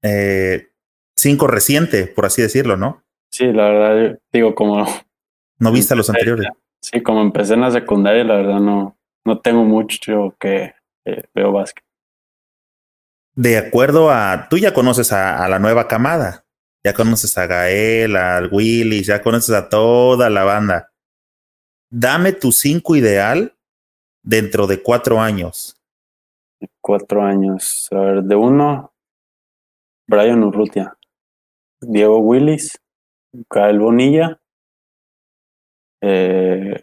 eh, 0.01 0.69
cinco 1.15 1.47
reciente, 1.47 2.07
por 2.07 2.25
así 2.25 2.41
decirlo, 2.41 2.77
¿no? 2.77 3.03
Sí, 3.31 3.45
la 3.51 3.69
verdad, 3.69 4.19
digo, 4.31 4.55
como 4.55 4.85
¿No 5.59 5.71
viste 5.71 5.93
a 5.93 5.97
los 5.97 6.09
anteriores? 6.09 6.47
Sí, 6.81 7.01
como 7.03 7.21
empecé 7.21 7.53
en 7.53 7.61
la 7.61 7.71
secundaria, 7.71 8.23
la 8.23 8.37
verdad 8.37 8.59
no, 8.59 8.97
no 9.25 9.39
tengo 9.41 9.63
mucho 9.63 10.35
que 10.39 10.73
eh, 11.05 11.23
veo 11.33 11.51
básquet. 11.51 11.83
De 13.35 13.57
acuerdo 13.57 14.09
a, 14.11 14.47
tú 14.49 14.57
ya 14.57 14.73
conoces 14.73 15.11
a, 15.11 15.47
la 15.47 15.59
nueva 15.59 15.87
camada, 15.87 16.45
ya 16.83 16.93
conoces 16.93 17.37
a 17.37 17.47
Gael, 17.47 18.15
al 18.15 18.49
Willy, 18.51 19.03
ya 19.03 19.21
conoces 19.21 19.55
a 19.55 19.69
toda 19.69 20.29
la 20.29 20.43
banda. 20.43 20.91
Dame 21.89 22.33
tu 22.33 22.51
cinco 22.51 22.95
ideal 22.95 23.55
dentro 24.23 24.67
de 24.67 24.81
cuatro 24.81 25.21
años. 25.21 25.81
Cuatro 26.81 27.23
años. 27.23 27.87
A 27.91 27.99
ver, 27.99 28.23
de 28.23 28.35
uno, 28.35 28.93
Brian 30.07 30.43
Urrutia, 30.43 30.97
Diego 31.81 32.19
Willis, 32.19 32.77
Gael 33.49 33.79
Bonilla, 33.79 34.41
eh, 36.01 36.81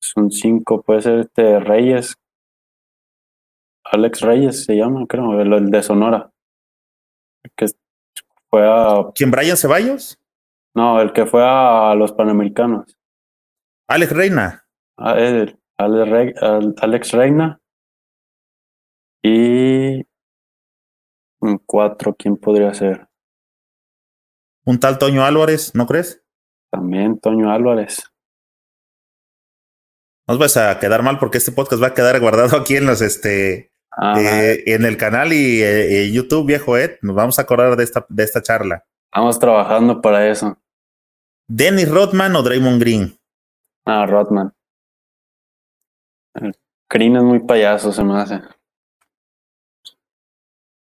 son 0.00 0.30
cinco, 0.30 0.82
puede 0.82 1.02
ser 1.02 1.18
este 1.20 1.60
Reyes. 1.60 2.16
Alex 3.84 4.20
Reyes 4.20 4.64
se 4.64 4.76
llama, 4.76 5.06
creo, 5.06 5.40
el, 5.40 5.70
de 5.70 5.82
Sonora. 5.82 6.30
que 7.56 7.66
fue 8.50 8.66
a. 8.66 9.10
¿Quién, 9.14 9.30
Brian 9.30 9.56
Ceballos? 9.56 10.18
No, 10.74 11.00
el 11.00 11.12
que 11.12 11.26
fue 11.26 11.42
a 11.44 11.94
los 11.94 12.12
Panamericanos. 12.12 12.96
Alex 13.88 14.12
Reina. 14.12 14.66
Ah, 14.96 15.16
Alex 15.78 17.12
Reina. 17.12 17.60
Y 19.22 20.06
Un 21.40 21.58
4, 21.66 22.14
¿quién 22.16 22.36
podría 22.36 22.72
ser? 22.74 23.08
Un 24.64 24.78
tal 24.78 24.98
Toño 24.98 25.24
Álvarez, 25.24 25.74
¿no 25.74 25.86
crees? 25.86 26.22
También 26.70 27.18
Toño 27.18 27.50
Álvarez. 27.50 28.12
Nos 30.28 30.38
vas 30.38 30.56
a 30.56 30.78
quedar 30.78 31.02
mal 31.02 31.18
porque 31.18 31.38
este 31.38 31.52
podcast 31.52 31.82
va 31.82 31.88
a 31.88 31.94
quedar 31.94 32.20
guardado 32.20 32.56
aquí 32.56 32.76
en 32.76 32.86
los 32.86 33.00
este 33.00 33.72
Ah, 34.00 34.14
eh, 34.16 34.62
en 34.66 34.84
el 34.84 34.96
canal 34.96 35.32
y 35.32 35.60
eh, 35.60 36.08
YouTube, 36.12 36.46
viejo 36.46 36.76
Ed. 36.76 36.98
Nos 37.02 37.16
vamos 37.16 37.40
a 37.40 37.42
acordar 37.42 37.74
de 37.74 37.82
esta, 37.82 38.06
de 38.08 38.22
esta 38.22 38.40
charla. 38.40 38.86
Estamos 39.06 39.40
trabajando 39.40 40.00
para 40.00 40.28
eso. 40.28 40.56
¿Dennis 41.48 41.90
Rodman 41.90 42.36
o 42.36 42.42
Draymond 42.44 42.80
Green? 42.80 43.18
Ah, 43.84 44.06
Rodman. 44.06 44.54
El 46.34 46.54
Green 46.88 47.16
es 47.16 47.22
muy 47.24 47.40
payaso, 47.40 47.92
se 47.92 48.04
me 48.04 48.20
hace. 48.20 48.40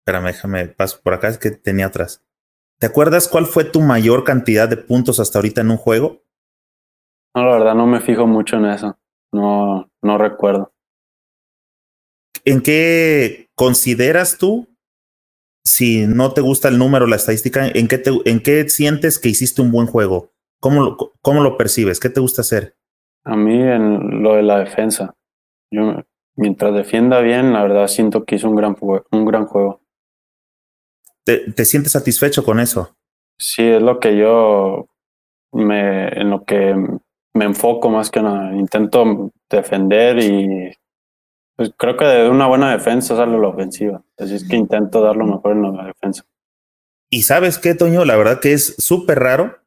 Espérame, 0.01 0.25
déjame 0.25 0.67
paso 0.67 0.99
por 1.01 1.13
acá, 1.13 1.29
es 1.29 1.37
que 1.37 1.51
tenía 1.51 1.85
atrás. 1.85 2.21
¿Te 2.79 2.87
acuerdas 2.87 3.29
cuál 3.29 3.45
fue 3.45 3.63
tu 3.63 3.79
mayor 3.79 4.25
cantidad 4.25 4.67
de 4.67 4.75
puntos 4.75 5.21
hasta 5.21 5.37
ahorita 5.37 5.61
en 5.61 5.71
un 5.71 5.77
juego? 5.77 6.21
No, 7.33 7.45
la 7.45 7.51
verdad 7.59 7.75
no 7.75 7.87
me 7.87 8.01
fijo 8.01 8.27
mucho 8.27 8.57
en 8.57 8.65
eso. 8.65 8.98
No, 9.31 9.89
no 10.01 10.17
recuerdo. 10.17 10.71
¿En 12.45 12.61
qué 12.61 13.49
consideras 13.55 14.37
tú, 14.37 14.67
si 15.63 16.07
no 16.07 16.33
te 16.33 16.41
gusta 16.41 16.67
el 16.69 16.77
número, 16.77 17.05
la 17.05 17.17
estadística, 17.17 17.67
en 17.67 17.87
qué, 17.87 17.97
te, 17.97 18.11
en 18.25 18.41
qué 18.41 18.67
sientes 18.69 19.19
que 19.19 19.29
hiciste 19.29 19.61
un 19.61 19.71
buen 19.71 19.87
juego? 19.87 20.31
¿Cómo 20.59 20.81
lo, 20.81 20.97
¿Cómo 21.21 21.41
lo 21.41 21.57
percibes? 21.57 21.99
¿Qué 21.99 22.09
te 22.09 22.19
gusta 22.19 22.41
hacer? 22.41 22.75
A 23.23 23.35
mí 23.35 23.61
en 23.61 24.23
lo 24.23 24.35
de 24.35 24.43
la 24.43 24.59
defensa. 24.59 25.15
Yo 25.71 26.03
mientras 26.35 26.73
defienda 26.73 27.19
bien, 27.21 27.53
la 27.53 27.63
verdad 27.63 27.87
siento 27.87 28.23
que 28.25 28.35
hizo 28.35 28.49
un 28.49 28.55
gran, 28.55 28.75
un 29.11 29.25
gran 29.25 29.45
juego. 29.45 29.81
¿Te, 31.23 31.51
te 31.51 31.65
sientes 31.65 31.91
satisfecho 31.91 32.43
con 32.43 32.59
eso? 32.59 32.95
Sí, 33.37 33.63
es 33.63 33.81
lo 33.81 33.99
que 33.99 34.17
yo 34.17 34.87
me, 35.51 36.07
en 36.09 36.29
lo 36.29 36.43
que 36.43 36.75
me 37.33 37.45
enfoco 37.45 37.89
más 37.89 38.09
que 38.09 38.21
nada. 38.21 38.55
Intento 38.55 39.31
defender 39.49 40.19
y 40.19 40.71
pues 41.55 41.71
creo 41.77 41.97
que 41.97 42.05
de 42.05 42.29
una 42.29 42.47
buena 42.47 42.71
defensa 42.71 43.15
sale 43.15 43.37
la 43.37 43.47
ofensiva. 43.47 44.01
Así 44.17 44.35
es 44.35 44.47
que 44.47 44.55
intento 44.55 45.01
dar 45.01 45.15
lo 45.15 45.25
mejor 45.25 45.51
en 45.53 45.75
la 45.75 45.85
defensa. 45.85 46.23
Y 47.09 47.23
sabes 47.23 47.57
qué, 47.57 47.73
Toño, 47.75 48.05
la 48.05 48.15
verdad 48.15 48.39
que 48.39 48.53
es 48.53 48.75
súper 48.77 49.19
raro. 49.19 49.57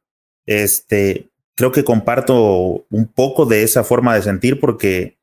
Este, 0.45 1.29
creo 1.55 1.71
que 1.71 1.83
comparto 1.83 2.85
un 2.89 3.07
poco 3.13 3.45
de 3.45 3.63
esa 3.63 3.83
forma 3.83 4.15
de 4.15 4.21
sentir 4.21 4.59
porque 4.59 5.17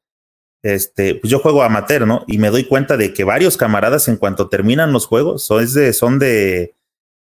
este, 0.62 1.14
pues 1.14 1.30
yo 1.30 1.38
juego 1.38 1.62
amateur, 1.62 2.06
¿no? 2.06 2.24
Y 2.26 2.38
me 2.38 2.50
doy 2.50 2.64
cuenta 2.64 2.96
de 2.96 3.14
que 3.14 3.24
varios 3.24 3.56
camaradas 3.56 4.08
en 4.08 4.16
cuanto 4.16 4.48
terminan 4.48 4.92
los 4.92 5.06
juegos 5.06 5.42
son 5.42 5.72
de, 5.72 5.92
son 5.92 6.18
de 6.18 6.74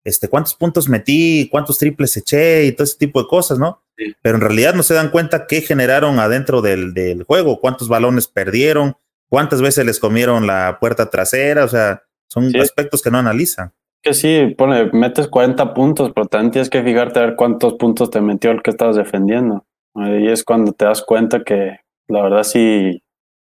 este, 0.03 0.27
cuántos 0.27 0.55
puntos 0.55 0.87
metí, 0.89 1.49
cuántos 1.51 1.77
triples 1.77 2.15
eché 2.17 2.65
y 2.65 2.71
todo 2.71 2.83
ese 2.85 2.97
tipo 2.97 3.21
de 3.21 3.27
cosas, 3.27 3.59
¿no? 3.59 3.81
Sí. 3.97 4.13
Pero 4.21 4.35
en 4.35 4.41
realidad 4.41 4.73
no 4.73 4.83
se 4.83 4.93
dan 4.93 5.09
cuenta 5.09 5.45
qué 5.47 5.61
generaron 5.61 6.19
adentro 6.19 6.61
del, 6.61 6.93
del 6.93 7.23
juego, 7.23 7.59
cuántos 7.59 7.87
balones 7.89 8.27
perdieron, 8.27 8.95
cuántas 9.27 9.61
veces 9.61 9.85
les 9.85 9.99
comieron 9.99 10.47
la 10.47 10.77
puerta 10.79 11.09
trasera, 11.09 11.65
o 11.65 11.67
sea, 11.67 12.03
son 12.27 12.49
Sí. 12.51 12.59
aspectos 12.59 13.01
que 13.01 13.11
no 13.11 13.17
analizan. 13.17 13.71
Que 14.01 14.13
sí, 14.13 14.55
pone, 14.57 14.89
metes 14.93 15.27
40 15.27 15.73
puntos, 15.73 16.11
pero 16.15 16.27
también 16.27 16.51
tienes 16.51 16.69
que 16.69 16.81
fijarte 16.81 17.19
a 17.19 17.23
ver 17.23 17.35
cuántos 17.35 17.73
puntos 17.73 18.09
te 18.09 18.21
metió 18.21 18.51
el 18.51 18.61
que 18.61 18.69
estabas 18.71 18.95
defendiendo. 18.95 19.65
Ahí 19.95 20.27
es 20.27 20.43
cuando 20.45 20.71
te 20.71 20.85
das 20.85 21.01
cuenta 21.01 21.43
que 21.43 21.79
la 22.07 22.21
verdad 22.23 22.43
sí 22.43 23.03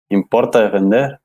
importa 0.10 0.62
defender. 0.62 1.20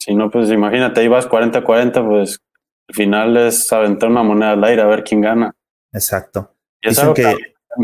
Si 0.00 0.14
no, 0.16 0.30
pues 0.30 0.50
imagínate, 0.50 1.00
ahí 1.00 1.06
vas 1.06 1.28
40-40, 1.28 2.04
pues 2.04 2.40
al 2.88 2.94
final 2.94 3.36
es 3.36 3.72
aventar 3.72 4.10
una 4.10 4.22
moneda 4.22 4.52
al 4.52 4.64
aire 4.64 4.82
a 4.82 4.86
ver 4.86 5.04
quién 5.04 5.20
gana. 5.20 5.54
Exacto. 5.92 6.54
Y 6.80 6.88
es 6.88 6.98
algo 6.98 7.14
que 7.14 7.22
que 7.22 7.36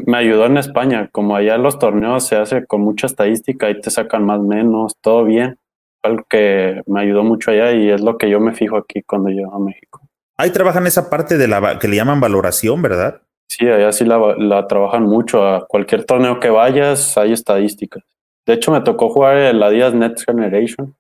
me 0.07 0.19
ayudó 0.19 0.47
en 0.47 0.59
España, 0.59 1.09
como 1.13 1.37
allá 1.37 1.55
en 1.55 1.63
los 1.63 1.79
torneos 1.79 2.27
se 2.27 2.37
hace 2.37 2.67
con 2.67 2.83
mucha 2.83 3.07
estadística, 3.07 3.67
ahí 3.67 3.81
te 3.81 3.91
sacan 3.91 4.25
más 4.25 4.41
menos, 4.41 4.97
todo 5.01 5.25
bien. 5.25 5.59
Algo 6.03 6.25
que 6.29 6.83
me 6.87 7.01
ayudó 7.01 7.25
mucho 7.25 7.51
allá 7.51 7.73
y 7.73 7.91
es 7.91 8.01
lo 8.01 8.19
que 8.19 8.31
yo 8.31 8.39
me 8.41 8.55
fijo 8.55 8.77
aquí 8.77 9.03
cuando 9.03 9.31
llego 9.31 9.55
a 9.55 9.59
México. 9.59 10.01
ahí 10.37 10.51
trabajan 10.51 10.87
esa 10.87 11.11
parte 11.11 11.37
de 11.37 11.49
la 11.49 11.79
que 11.79 11.89
le 11.89 11.97
llaman 11.97 12.21
valoración, 12.21 12.81
¿verdad? 12.83 13.23
Sí, 13.49 13.67
allá 13.69 13.91
sí 13.93 14.05
la, 14.05 14.19
la 14.37 14.67
trabajan 14.67 15.05
mucho. 15.05 15.45
A 15.47 15.67
cualquier 15.67 16.05
torneo 16.05 16.39
que 16.39 16.51
vayas 16.51 17.17
hay 17.17 17.33
estadísticas. 17.33 18.05
De 18.47 18.55
hecho, 18.55 18.71
me 18.71 18.81
tocó 18.83 19.11
jugar 19.11 19.37
el 19.37 19.63
Adidas 19.63 19.95
Next 19.95 20.25
Generation, 20.25 20.95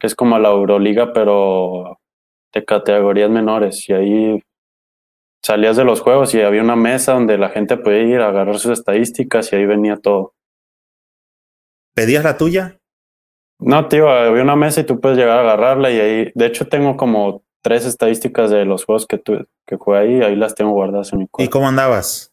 que 0.00 0.06
es 0.06 0.14
como 0.14 0.38
la 0.38 0.48
Euroliga, 0.48 1.12
pero 1.12 2.00
de 2.52 2.64
categorías 2.64 3.30
menores. 3.30 3.88
Y 3.88 3.92
ahí 3.92 4.42
salías 5.42 5.76
de 5.76 5.84
los 5.84 6.00
juegos 6.00 6.34
y 6.34 6.40
había 6.40 6.62
una 6.62 6.76
mesa 6.76 7.14
donde 7.14 7.38
la 7.38 7.48
gente 7.50 7.76
podía 7.76 8.02
ir 8.02 8.20
a 8.20 8.28
agarrar 8.28 8.58
sus 8.58 8.72
estadísticas 8.72 9.52
y 9.52 9.56
ahí 9.56 9.66
venía 9.66 9.96
todo. 9.96 10.34
¿Pedías 11.94 12.24
la 12.24 12.36
tuya? 12.36 12.78
No, 13.60 13.88
tío, 13.88 14.08
había 14.08 14.42
una 14.42 14.56
mesa 14.56 14.80
y 14.80 14.84
tú 14.84 15.00
puedes 15.00 15.18
llegar 15.18 15.38
a 15.38 15.40
agarrarla 15.40 15.90
y 15.90 15.98
ahí, 15.98 16.32
de 16.34 16.46
hecho, 16.46 16.68
tengo 16.68 16.96
como 16.96 17.42
tres 17.62 17.84
estadísticas 17.86 18.50
de 18.50 18.64
los 18.64 18.84
juegos 18.84 19.06
que, 19.06 19.18
tu, 19.18 19.44
que 19.66 19.76
jugué 19.76 19.98
ahí, 19.98 20.22
ahí 20.22 20.36
las 20.36 20.54
tengo 20.54 20.70
guardadas 20.72 21.12
en 21.12 21.20
mi 21.20 21.24
¿Y 21.24 21.28
cuarto. 21.28 21.50
cómo 21.50 21.68
andabas? 21.68 22.32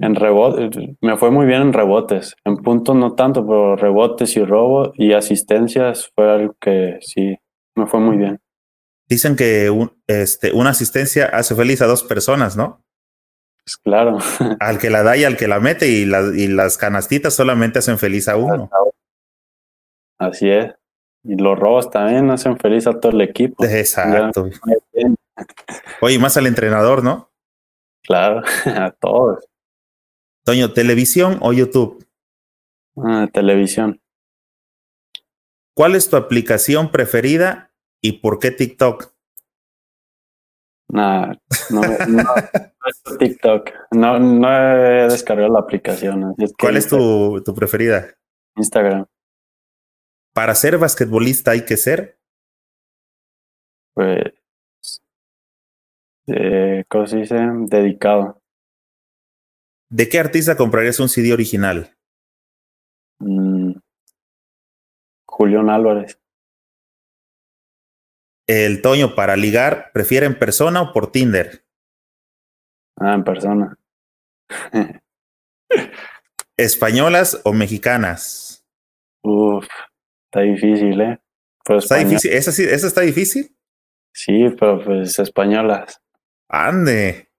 En 0.00 0.14
rebote, 0.14 0.96
me 1.02 1.16
fue 1.16 1.30
muy 1.30 1.46
bien 1.46 1.62
en 1.62 1.72
rebotes. 1.72 2.34
En 2.44 2.56
puntos 2.56 2.96
no 2.96 3.14
tanto, 3.14 3.46
pero 3.46 3.76
rebotes 3.76 4.36
y 4.36 4.44
robo 4.44 4.92
y 4.94 5.12
asistencias 5.12 6.10
fue 6.14 6.30
algo 6.30 6.54
que 6.60 6.98
sí, 7.00 7.36
me 7.74 7.86
fue 7.86 8.00
muy 8.00 8.16
bien. 8.16 8.40
Dicen 9.14 9.36
que 9.36 9.70
un- 9.70 9.96
este, 10.08 10.50
una 10.50 10.70
asistencia 10.70 11.26
hace 11.26 11.54
feliz 11.54 11.80
a 11.82 11.86
dos 11.86 12.02
personas, 12.02 12.56
¿no? 12.56 12.84
Pues 13.64 13.76
claro. 13.76 14.18
Al 14.60 14.78
que 14.80 14.90
la 14.90 15.04
da 15.04 15.16
y 15.16 15.22
al 15.22 15.36
que 15.36 15.46
la 15.46 15.60
mete, 15.60 15.86
y, 15.88 16.04
la- 16.04 16.32
y 16.34 16.48
las 16.48 16.76
canastitas 16.76 17.32
solamente 17.32 17.78
hacen 17.78 17.96
feliz 17.96 18.26
a 18.26 18.36
uno. 18.36 18.68
Así 20.18 20.50
es. 20.50 20.74
Y 21.22 21.36
los 21.40 21.56
robos 21.56 21.90
también 21.90 22.28
hacen 22.30 22.58
feliz 22.58 22.88
a 22.88 22.98
todo 22.98 23.12
el 23.12 23.20
equipo. 23.20 23.64
Exacto. 23.64 24.48
Oye, 26.00 26.18
más 26.18 26.36
al 26.36 26.48
entrenador, 26.48 27.04
¿no? 27.04 27.30
Claro, 28.02 28.42
a 28.66 28.90
todos. 28.90 29.44
Toño, 30.44 30.72
¿televisión 30.72 31.38
o 31.40 31.52
YouTube? 31.52 32.04
Ah, 32.96 33.28
televisión. 33.32 34.00
¿Cuál 35.76 35.94
es 35.94 36.10
tu 36.10 36.16
aplicación 36.16 36.90
preferida 36.90 37.70
y 38.04 38.12
por 38.18 38.38
qué 38.38 38.50
TikTok? 38.50 39.14
Nah, 40.90 41.32
no, 41.70 41.80
no, 41.80 42.06
no 42.06 42.24
es 42.86 43.18
TikTok. 43.18 43.70
No, 43.92 44.18
no 44.18 44.46
he 44.46 45.08
descargado 45.08 45.50
la 45.50 45.60
aplicación. 45.60 46.24
así 46.24 46.44
es 46.44 46.50
que 46.50 46.66
¿Cuál 46.66 46.76
es 46.76 46.86
tu, 46.86 47.42
tu 47.42 47.54
preferida? 47.54 48.14
Instagram? 48.56 49.06
Para 50.34 50.54
ser 50.54 50.76
basquetbolista 50.76 51.52
hay 51.52 51.64
que 51.64 51.78
ser. 51.78 52.18
Pues, 53.94 54.34
eh, 56.26 56.84
¿cómo 56.90 57.06
se 57.06 57.16
dice? 57.18 57.36
Dedicado. 57.68 58.42
¿De 59.88 60.10
qué 60.10 60.18
artista 60.18 60.58
comprarías 60.58 61.00
un 61.00 61.08
CD 61.08 61.32
original? 61.32 61.96
Mm, 63.20 63.72
Julián 65.26 65.70
Álvarez. 65.70 66.20
El 68.46 68.82
Toño, 68.82 69.14
para 69.14 69.36
ligar, 69.36 69.90
¿prefiere 69.92 70.26
en 70.26 70.38
persona 70.38 70.82
o 70.82 70.92
por 70.92 71.10
Tinder? 71.10 71.64
Ah, 73.00 73.14
en 73.14 73.24
persona. 73.24 73.76
¿Españolas 76.56 77.40
o 77.44 77.52
mexicanas? 77.52 78.64
Uf, 79.22 79.66
está 80.26 80.40
difícil, 80.40 81.00
¿eh? 81.00 81.18
Pero 81.64 81.78
¿Está 81.78 81.96
español- 81.96 82.10
difícil? 82.10 82.32
¿Esa, 82.32 82.52
sí- 82.52 82.64
¿Esa 82.64 82.86
está 82.86 83.00
difícil? 83.00 83.56
Sí, 84.12 84.46
pero 84.60 84.84
pues 84.84 85.18
españolas. 85.18 86.00
Ande. 86.48 87.30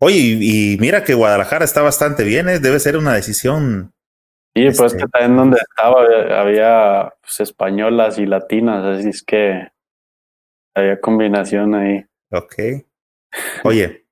Oye, 0.00 0.16
y, 0.18 0.74
y 0.74 0.78
mira 0.78 1.02
que 1.02 1.14
Guadalajara 1.14 1.64
está 1.64 1.82
bastante 1.82 2.22
bien, 2.22 2.48
¿eh? 2.48 2.60
debe 2.60 2.78
ser 2.78 2.96
una 2.96 3.14
decisión. 3.14 3.92
Sí, 4.54 4.64
pues 4.66 4.78
es 4.80 4.80
Este- 4.92 4.98
que 4.98 5.08
también 5.08 5.36
donde 5.36 5.58
estaba 5.58 6.02
había, 6.02 6.40
había, 6.40 7.14
pues, 7.20 7.40
españolas 7.40 8.18
y 8.18 8.26
latinas, 8.26 8.84
así 8.84 9.08
es 9.08 9.22
que 9.24 9.68
había 10.78 11.00
combinación 11.00 11.74
ahí. 11.74 12.04
Ok. 12.30 12.54
Oye, 13.64 14.06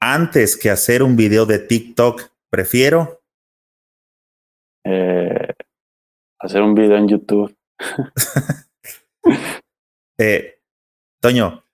antes 0.00 0.56
que 0.56 0.70
hacer 0.70 1.02
un 1.02 1.16
video 1.16 1.46
de 1.46 1.58
TikTok, 1.58 2.30
prefiero. 2.50 3.22
Eh, 4.84 5.52
hacer 6.38 6.62
un 6.62 6.74
video 6.74 6.96
en 6.96 7.08
YouTube. 7.08 7.56
eh, 10.18 10.58
Toño, 11.20 11.64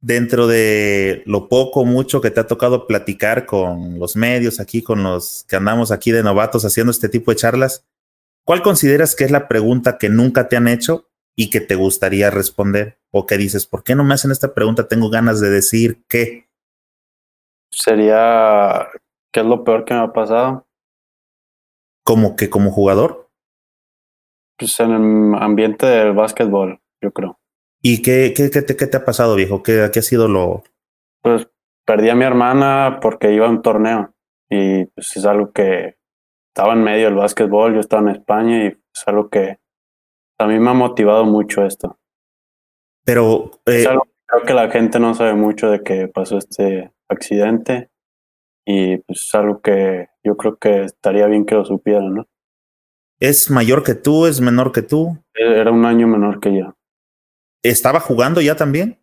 dentro 0.00 0.46
de 0.46 1.22
lo 1.26 1.48
poco, 1.48 1.84
mucho 1.84 2.20
que 2.20 2.30
te 2.30 2.40
ha 2.40 2.46
tocado 2.46 2.86
platicar 2.86 3.46
con 3.46 3.98
los 3.98 4.16
medios 4.16 4.60
aquí, 4.60 4.82
con 4.82 5.02
los 5.02 5.44
que 5.48 5.56
andamos 5.56 5.90
aquí 5.90 6.12
de 6.12 6.22
novatos 6.22 6.64
haciendo 6.64 6.90
este 6.90 7.08
tipo 7.08 7.30
de 7.30 7.36
charlas, 7.36 7.86
¿cuál 8.44 8.62
consideras 8.62 9.14
que 9.14 9.24
es 9.24 9.30
la 9.30 9.48
pregunta 9.48 9.98
que 9.98 10.08
nunca 10.08 10.48
te 10.48 10.56
han 10.56 10.68
hecho 10.68 11.09
y 11.40 11.48
que 11.48 11.62
te 11.62 11.74
gustaría 11.74 12.28
responder? 12.28 12.98
O 13.10 13.24
que 13.24 13.38
dices, 13.38 13.64
¿por 13.64 13.82
qué 13.82 13.94
no 13.94 14.04
me 14.04 14.12
hacen 14.12 14.30
esta 14.30 14.52
pregunta? 14.52 14.88
Tengo 14.88 15.08
ganas 15.08 15.40
de 15.40 15.48
decir 15.48 16.04
qué. 16.06 16.50
Sería, 17.70 18.88
¿qué 19.32 19.40
es 19.40 19.46
lo 19.46 19.64
peor 19.64 19.86
que 19.86 19.94
me 19.94 20.00
ha 20.00 20.12
pasado? 20.12 20.66
¿Como 22.04 22.36
que 22.36 22.50
como 22.50 22.70
jugador? 22.70 23.30
Pues 24.58 24.78
en 24.80 24.90
el 24.90 25.42
ambiente 25.42 25.86
del 25.86 26.12
básquetbol, 26.12 26.78
yo 27.02 27.10
creo. 27.10 27.40
¿Y 27.80 28.02
qué, 28.02 28.34
qué, 28.36 28.50
qué, 28.50 28.60
te, 28.60 28.76
qué 28.76 28.86
te 28.86 28.98
ha 28.98 29.04
pasado, 29.06 29.34
viejo? 29.34 29.62
¿Qué, 29.62 29.88
¿Qué 29.90 30.00
ha 30.00 30.02
sido 30.02 30.28
lo...? 30.28 30.62
Pues 31.22 31.48
perdí 31.86 32.10
a 32.10 32.14
mi 32.14 32.26
hermana 32.26 32.98
porque 33.00 33.32
iba 33.32 33.46
a 33.46 33.50
un 33.50 33.62
torneo 33.62 34.12
y 34.50 34.84
pues 34.84 35.16
es 35.16 35.24
algo 35.24 35.52
que 35.52 35.96
estaba 36.48 36.74
en 36.74 36.84
medio 36.84 37.06
del 37.06 37.14
básquetbol, 37.14 37.72
yo 37.72 37.80
estaba 37.80 38.02
en 38.02 38.16
España 38.16 38.64
y 38.64 38.66
es 38.66 39.02
algo 39.08 39.30
que 39.30 39.59
a 40.40 40.46
mí 40.46 40.58
me 40.58 40.70
ha 40.70 40.74
motivado 40.74 41.24
mucho 41.24 41.64
esto. 41.64 41.98
Pero... 43.04 43.50
Eh, 43.66 43.84
creo 44.26 44.42
que 44.46 44.54
la 44.54 44.70
gente 44.70 44.98
no 44.98 45.14
sabe 45.14 45.34
mucho 45.34 45.70
de 45.70 45.82
que 45.82 46.08
pasó 46.08 46.38
este 46.38 46.92
accidente 47.08 47.90
y 48.64 48.98
pues 48.98 49.26
es 49.26 49.34
algo 49.34 49.60
que 49.60 50.08
yo 50.22 50.36
creo 50.36 50.56
que 50.56 50.84
estaría 50.84 51.26
bien 51.26 51.44
que 51.44 51.56
lo 51.56 51.64
supieran, 51.64 52.14
¿no? 52.14 52.28
¿Es 53.18 53.50
mayor 53.50 53.82
que 53.82 53.94
tú? 53.94 54.26
¿Es 54.26 54.40
menor 54.40 54.72
que 54.72 54.82
tú? 54.82 55.18
Era 55.34 55.70
un 55.70 55.84
año 55.84 56.06
menor 56.06 56.40
que 56.40 56.56
yo. 56.56 56.74
¿Estaba 57.62 58.00
jugando 58.00 58.40
ya 58.40 58.56
también? 58.56 58.98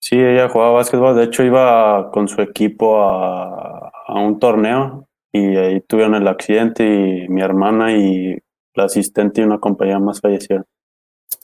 Sí, 0.00 0.16
ella 0.16 0.48
jugaba 0.48 0.72
básquetbol. 0.72 1.16
De 1.16 1.24
hecho, 1.24 1.42
iba 1.42 2.10
con 2.10 2.28
su 2.28 2.40
equipo 2.40 3.02
a, 3.02 3.90
a 4.06 4.20
un 4.20 4.38
torneo 4.38 5.08
y 5.32 5.56
ahí 5.56 5.80
tuvieron 5.80 6.14
el 6.14 6.28
accidente 6.28 6.84
y 6.84 7.28
mi 7.28 7.42
hermana 7.42 7.92
y 7.92 8.38
la 8.74 8.84
asistente 8.84 9.40
y 9.40 9.44
una 9.44 9.58
compañera 9.58 9.98
más 9.98 10.20
fallecieron. 10.20 10.66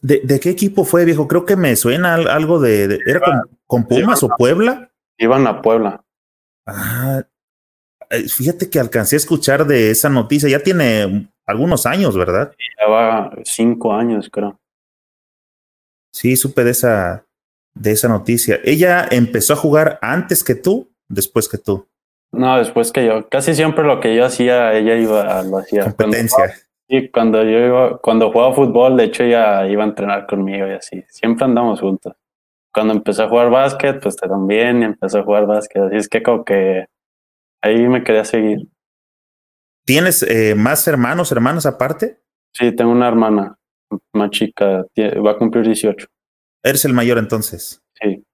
¿De, 0.02 0.20
¿De, 0.24 0.40
qué 0.40 0.50
equipo 0.50 0.84
fue, 0.84 1.04
viejo? 1.04 1.28
Creo 1.28 1.44
que 1.44 1.56
me 1.56 1.76
suena 1.76 2.14
algo 2.14 2.60
de... 2.60 2.98
¿Era 3.06 3.20
con, 3.20 3.58
con 3.66 3.84
Pumas 3.84 4.22
o 4.22 4.28
Puebla? 4.36 4.90
Iban 5.18 5.46
a 5.46 5.60
Puebla. 5.60 6.02
Ah, 6.66 7.22
eh, 8.10 8.28
fíjate 8.28 8.70
que 8.70 8.80
alcancé 8.80 9.16
a 9.16 9.18
escuchar 9.18 9.66
de 9.66 9.90
esa 9.90 10.08
noticia. 10.08 10.48
Ya 10.48 10.60
tiene 10.60 11.30
algunos 11.46 11.86
años, 11.86 12.16
¿verdad? 12.16 12.52
Ya 12.80 12.88
va 12.88 13.32
cinco 13.44 13.92
años, 13.92 14.28
creo. 14.30 14.58
Sí, 16.12 16.36
supe 16.36 16.64
de 16.64 16.70
esa, 16.70 17.26
de 17.74 17.92
esa 17.92 18.08
noticia. 18.08 18.58
¿Ella 18.64 19.06
empezó 19.10 19.52
a 19.52 19.56
jugar 19.56 19.98
antes 20.02 20.42
que 20.42 20.54
tú, 20.54 20.90
después 21.08 21.48
que 21.48 21.58
tú? 21.58 21.86
No, 22.32 22.58
después 22.58 22.92
que 22.92 23.06
yo. 23.06 23.28
Casi 23.28 23.54
siempre 23.54 23.84
lo 23.84 24.00
que 24.00 24.14
yo 24.14 24.24
hacía, 24.24 24.72
ella 24.74 24.96
iba, 24.96 25.42
lo 25.42 25.58
hacía. 25.58 25.84
Competencia. 25.84 26.54
Sí, 26.90 27.08
cuando 27.08 27.44
yo 27.44 27.58
iba, 27.66 27.98
cuando 27.98 28.32
jugaba 28.32 28.52
fútbol, 28.52 28.96
de 28.96 29.04
hecho 29.04 29.22
ella 29.22 29.64
iba 29.68 29.84
a 29.84 29.86
entrenar 29.86 30.26
conmigo 30.26 30.66
y 30.66 30.72
así. 30.72 31.04
Siempre 31.08 31.44
andamos 31.44 31.80
juntos. 31.80 32.14
Cuando 32.74 32.92
empecé 32.94 33.22
a 33.22 33.28
jugar 33.28 33.48
básquet, 33.48 34.02
pues 34.02 34.16
también 34.16 34.82
empezó 34.82 35.20
a 35.20 35.22
jugar 35.22 35.46
básquet. 35.46 35.82
Así 35.84 35.96
es 35.96 36.08
que 36.08 36.20
como 36.20 36.44
que 36.44 36.86
ahí 37.62 37.86
me 37.86 38.02
quería 38.02 38.24
seguir. 38.24 38.66
¿Tienes 39.86 40.24
eh, 40.24 40.56
más 40.56 40.88
hermanos, 40.88 41.30
hermanas 41.30 41.64
aparte? 41.64 42.18
Sí, 42.52 42.74
tengo 42.74 42.90
una 42.90 43.06
hermana 43.06 43.56
más 44.12 44.30
chica, 44.30 44.84
va 44.98 45.30
a 45.30 45.38
cumplir 45.38 45.66
18. 45.66 46.08
¿Eres 46.64 46.84
el 46.84 46.92
mayor 46.92 47.18
entonces? 47.18 47.80
Sí. 48.02 48.24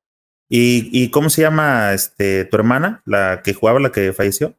¿Y, 0.48 0.88
y 0.92 1.10
cómo 1.10 1.28
se 1.28 1.42
llama 1.42 1.92
este, 1.92 2.46
tu 2.46 2.56
hermana, 2.56 3.02
la 3.04 3.42
que 3.42 3.52
jugaba, 3.52 3.80
la 3.80 3.92
que 3.92 4.14
falleció? 4.14 4.54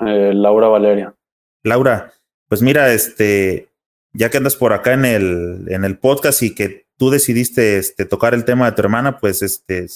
Eh, 0.00 0.32
Laura 0.32 0.68
Valeria. 0.68 1.14
Laura, 1.62 2.12
pues 2.48 2.62
mira, 2.62 2.92
este, 2.92 3.68
ya 4.12 4.30
que 4.30 4.38
andas 4.38 4.56
por 4.56 4.72
acá 4.72 4.94
en 4.94 5.04
el, 5.04 5.66
en 5.68 5.84
el 5.84 5.98
podcast 5.98 6.42
y 6.42 6.54
que 6.54 6.86
tú 6.96 7.10
decidiste 7.10 7.78
este, 7.78 8.04
tocar 8.04 8.34
el 8.34 8.44
tema 8.44 8.66
de 8.66 8.72
tu 8.72 8.82
hermana, 8.82 9.18
pues 9.18 9.42
este, 9.42 9.86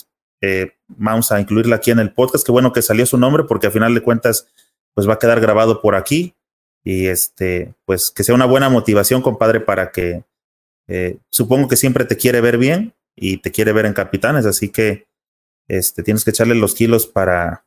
eh, 0.41 0.73
vamos 0.89 1.33
a 1.33 1.41
incluirla 1.41 1.77
aquí 1.77 1.91
en 1.91 1.99
el 1.99 2.13
podcast. 2.13 2.45
Qué 2.45 2.53
bueno 2.53 2.73
que 2.73 2.83
salió 2.83 3.07
su 3.07 3.19
nombre 3.19 3.45
porque 3.45 3.67
al 3.67 3.73
final 3.73 3.95
de 3.95 4.03
cuentas, 4.03 4.49
pues 4.95 5.09
va 5.09 5.15
a 5.15 5.19
quedar 5.19 5.41
grabado 5.41 5.81
por 5.81 5.95
aquí 5.95 6.35
y 6.85 7.07
este, 7.07 7.75
pues 7.85 8.11
que 8.11 8.25
sea 8.25 8.35
una 8.35 8.47
buena 8.47 8.69
motivación, 8.69 9.23
compadre, 9.23 9.61
para 9.61 9.91
que 9.91 10.25
eh, 10.89 11.19
supongo 11.31 11.69
que 11.69 11.77
siempre 11.77 12.05
te 12.05 12.17
quiere 12.17 12.41
ver 12.41 12.59
bien 12.59 12.95
y 13.17 13.39
te 13.39 13.51
quiere 13.51 13.73
ver 13.73 13.87
en 13.87 13.95
capitanes, 13.95 14.47
así 14.47 14.71
que 14.71 15.07
este, 15.69 16.03
tienes 16.03 16.25
que 16.25 16.31
echarle 16.31 16.55
los 16.55 16.75
kilos 16.75 17.07
para, 17.07 17.65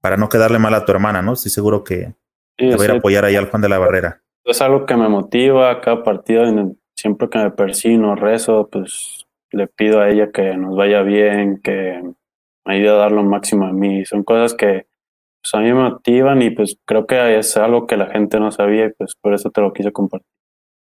para 0.00 0.16
no 0.16 0.28
quedarle 0.28 0.58
mal 0.58 0.74
a 0.74 0.84
tu 0.84 0.92
hermana, 0.92 1.22
¿no? 1.22 1.32
Estoy 1.32 1.50
seguro 1.50 1.84
que 1.84 2.14
sí, 2.58 2.68
te 2.68 2.76
va 2.76 2.94
a 2.94 2.96
apoyar 2.98 3.24
ahí 3.24 3.36
al 3.36 3.50
Juan 3.50 3.62
de 3.62 3.68
la 3.68 3.78
Barrera. 3.78 4.22
Es 4.44 4.60
algo 4.60 4.86
que 4.86 4.96
me 4.96 5.08
motiva 5.08 5.80
cada 5.80 6.02
partido, 6.02 6.44
siempre 6.94 7.28
que 7.28 7.38
me 7.38 7.50
persino, 7.50 8.14
rezo, 8.16 8.68
pues 8.70 9.26
le 9.52 9.66
pido 9.66 10.00
a 10.00 10.08
ella 10.08 10.30
que 10.32 10.56
nos 10.56 10.76
vaya 10.76 11.02
bien, 11.02 11.60
que 11.62 12.02
me 12.64 12.74
ayude 12.74 12.90
a 12.90 12.94
dar 12.94 13.12
lo 13.12 13.22
máximo 13.22 13.66
a 13.66 13.72
mí. 13.72 14.04
Son 14.04 14.24
cosas 14.24 14.54
que 14.54 14.86
pues, 15.42 15.54
a 15.54 15.58
mí 15.58 15.72
me 15.72 15.90
motivan 15.90 16.42
y 16.42 16.50
pues 16.50 16.78
creo 16.84 17.06
que 17.06 17.38
es 17.38 17.56
algo 17.56 17.86
que 17.86 17.96
la 17.96 18.06
gente 18.06 18.40
no 18.40 18.50
sabía 18.50 18.86
y 18.86 18.92
pues 18.92 19.14
por 19.20 19.34
eso 19.34 19.50
te 19.50 19.60
lo 19.60 19.72
quise 19.72 19.92
compartir. 19.92 20.26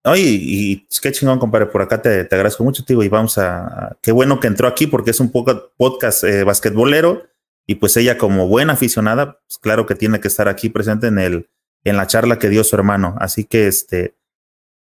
Oye, 0.07 0.23
y, 0.23 0.73
y 0.73 0.87
qué 1.03 1.13
chingón, 1.13 1.39
compadre, 1.39 1.67
por 1.67 1.81
acá 1.81 2.01
te, 2.01 2.25
te 2.25 2.35
agradezco 2.35 2.63
mucho, 2.63 2.85
tío, 2.85 3.03
y 3.03 3.09
vamos 3.09 3.39
a, 3.39 3.87
a, 3.87 3.97
qué 4.03 4.13
bueno 4.13 4.39
que 4.39 4.49
entró 4.49 4.69
aquí 4.69 4.87
porque 4.87 5.13
es 5.13 5.21
un 5.21 5.33
poco 5.33 5.73
podcast 5.79 6.25
eh, 6.25 6.45
basquetbolero 6.45 7.23
y 7.67 7.77
pues 7.77 7.97
ella 7.97 8.19
como 8.19 8.47
buena 8.49 8.75
aficionada, 8.75 9.41
pues 9.47 9.59
claro 9.59 9.87
que 9.87 9.95
tiene 9.95 10.21
que 10.21 10.29
estar 10.29 10.49
aquí 10.49 10.69
presente 10.69 11.07
en 11.07 11.19
el, 11.19 11.51
en 11.85 11.97
la 11.97 12.07
charla 12.07 12.39
que 12.39 12.49
dio 12.49 12.63
su 12.65 12.77
hermano. 12.77 13.17
Así 13.19 13.45
que 13.45 13.67
este, 13.67 14.17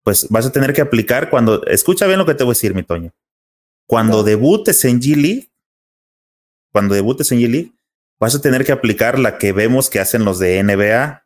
pues 0.04 0.28
vas 0.30 0.46
a 0.46 0.52
tener 0.52 0.72
que 0.72 0.80
aplicar 0.80 1.30
cuando, 1.30 1.64
escucha 1.66 2.06
bien 2.06 2.18
lo 2.18 2.26
que 2.26 2.34
te 2.34 2.44
voy 2.44 2.52
a 2.52 2.54
decir, 2.56 2.74
mi 2.74 2.82
Toño. 2.82 3.12
Cuando 3.86 4.18
no. 4.18 4.22
debutes 4.24 4.84
en 4.84 5.00
G 5.00 5.16
League, 5.16 5.52
cuando 6.72 6.94
debutes 6.94 7.30
en 7.32 7.38
G 7.38 7.48
League, 7.48 7.72
vas 8.18 8.34
a 8.34 8.40
tener 8.40 8.64
que 8.64 8.72
aplicar 8.72 9.18
la 9.18 9.38
que 9.38 9.52
vemos 9.52 9.90
que 9.90 10.00
hacen 10.00 10.24
los 10.24 10.38
de 10.38 10.62
NBA, 10.62 11.24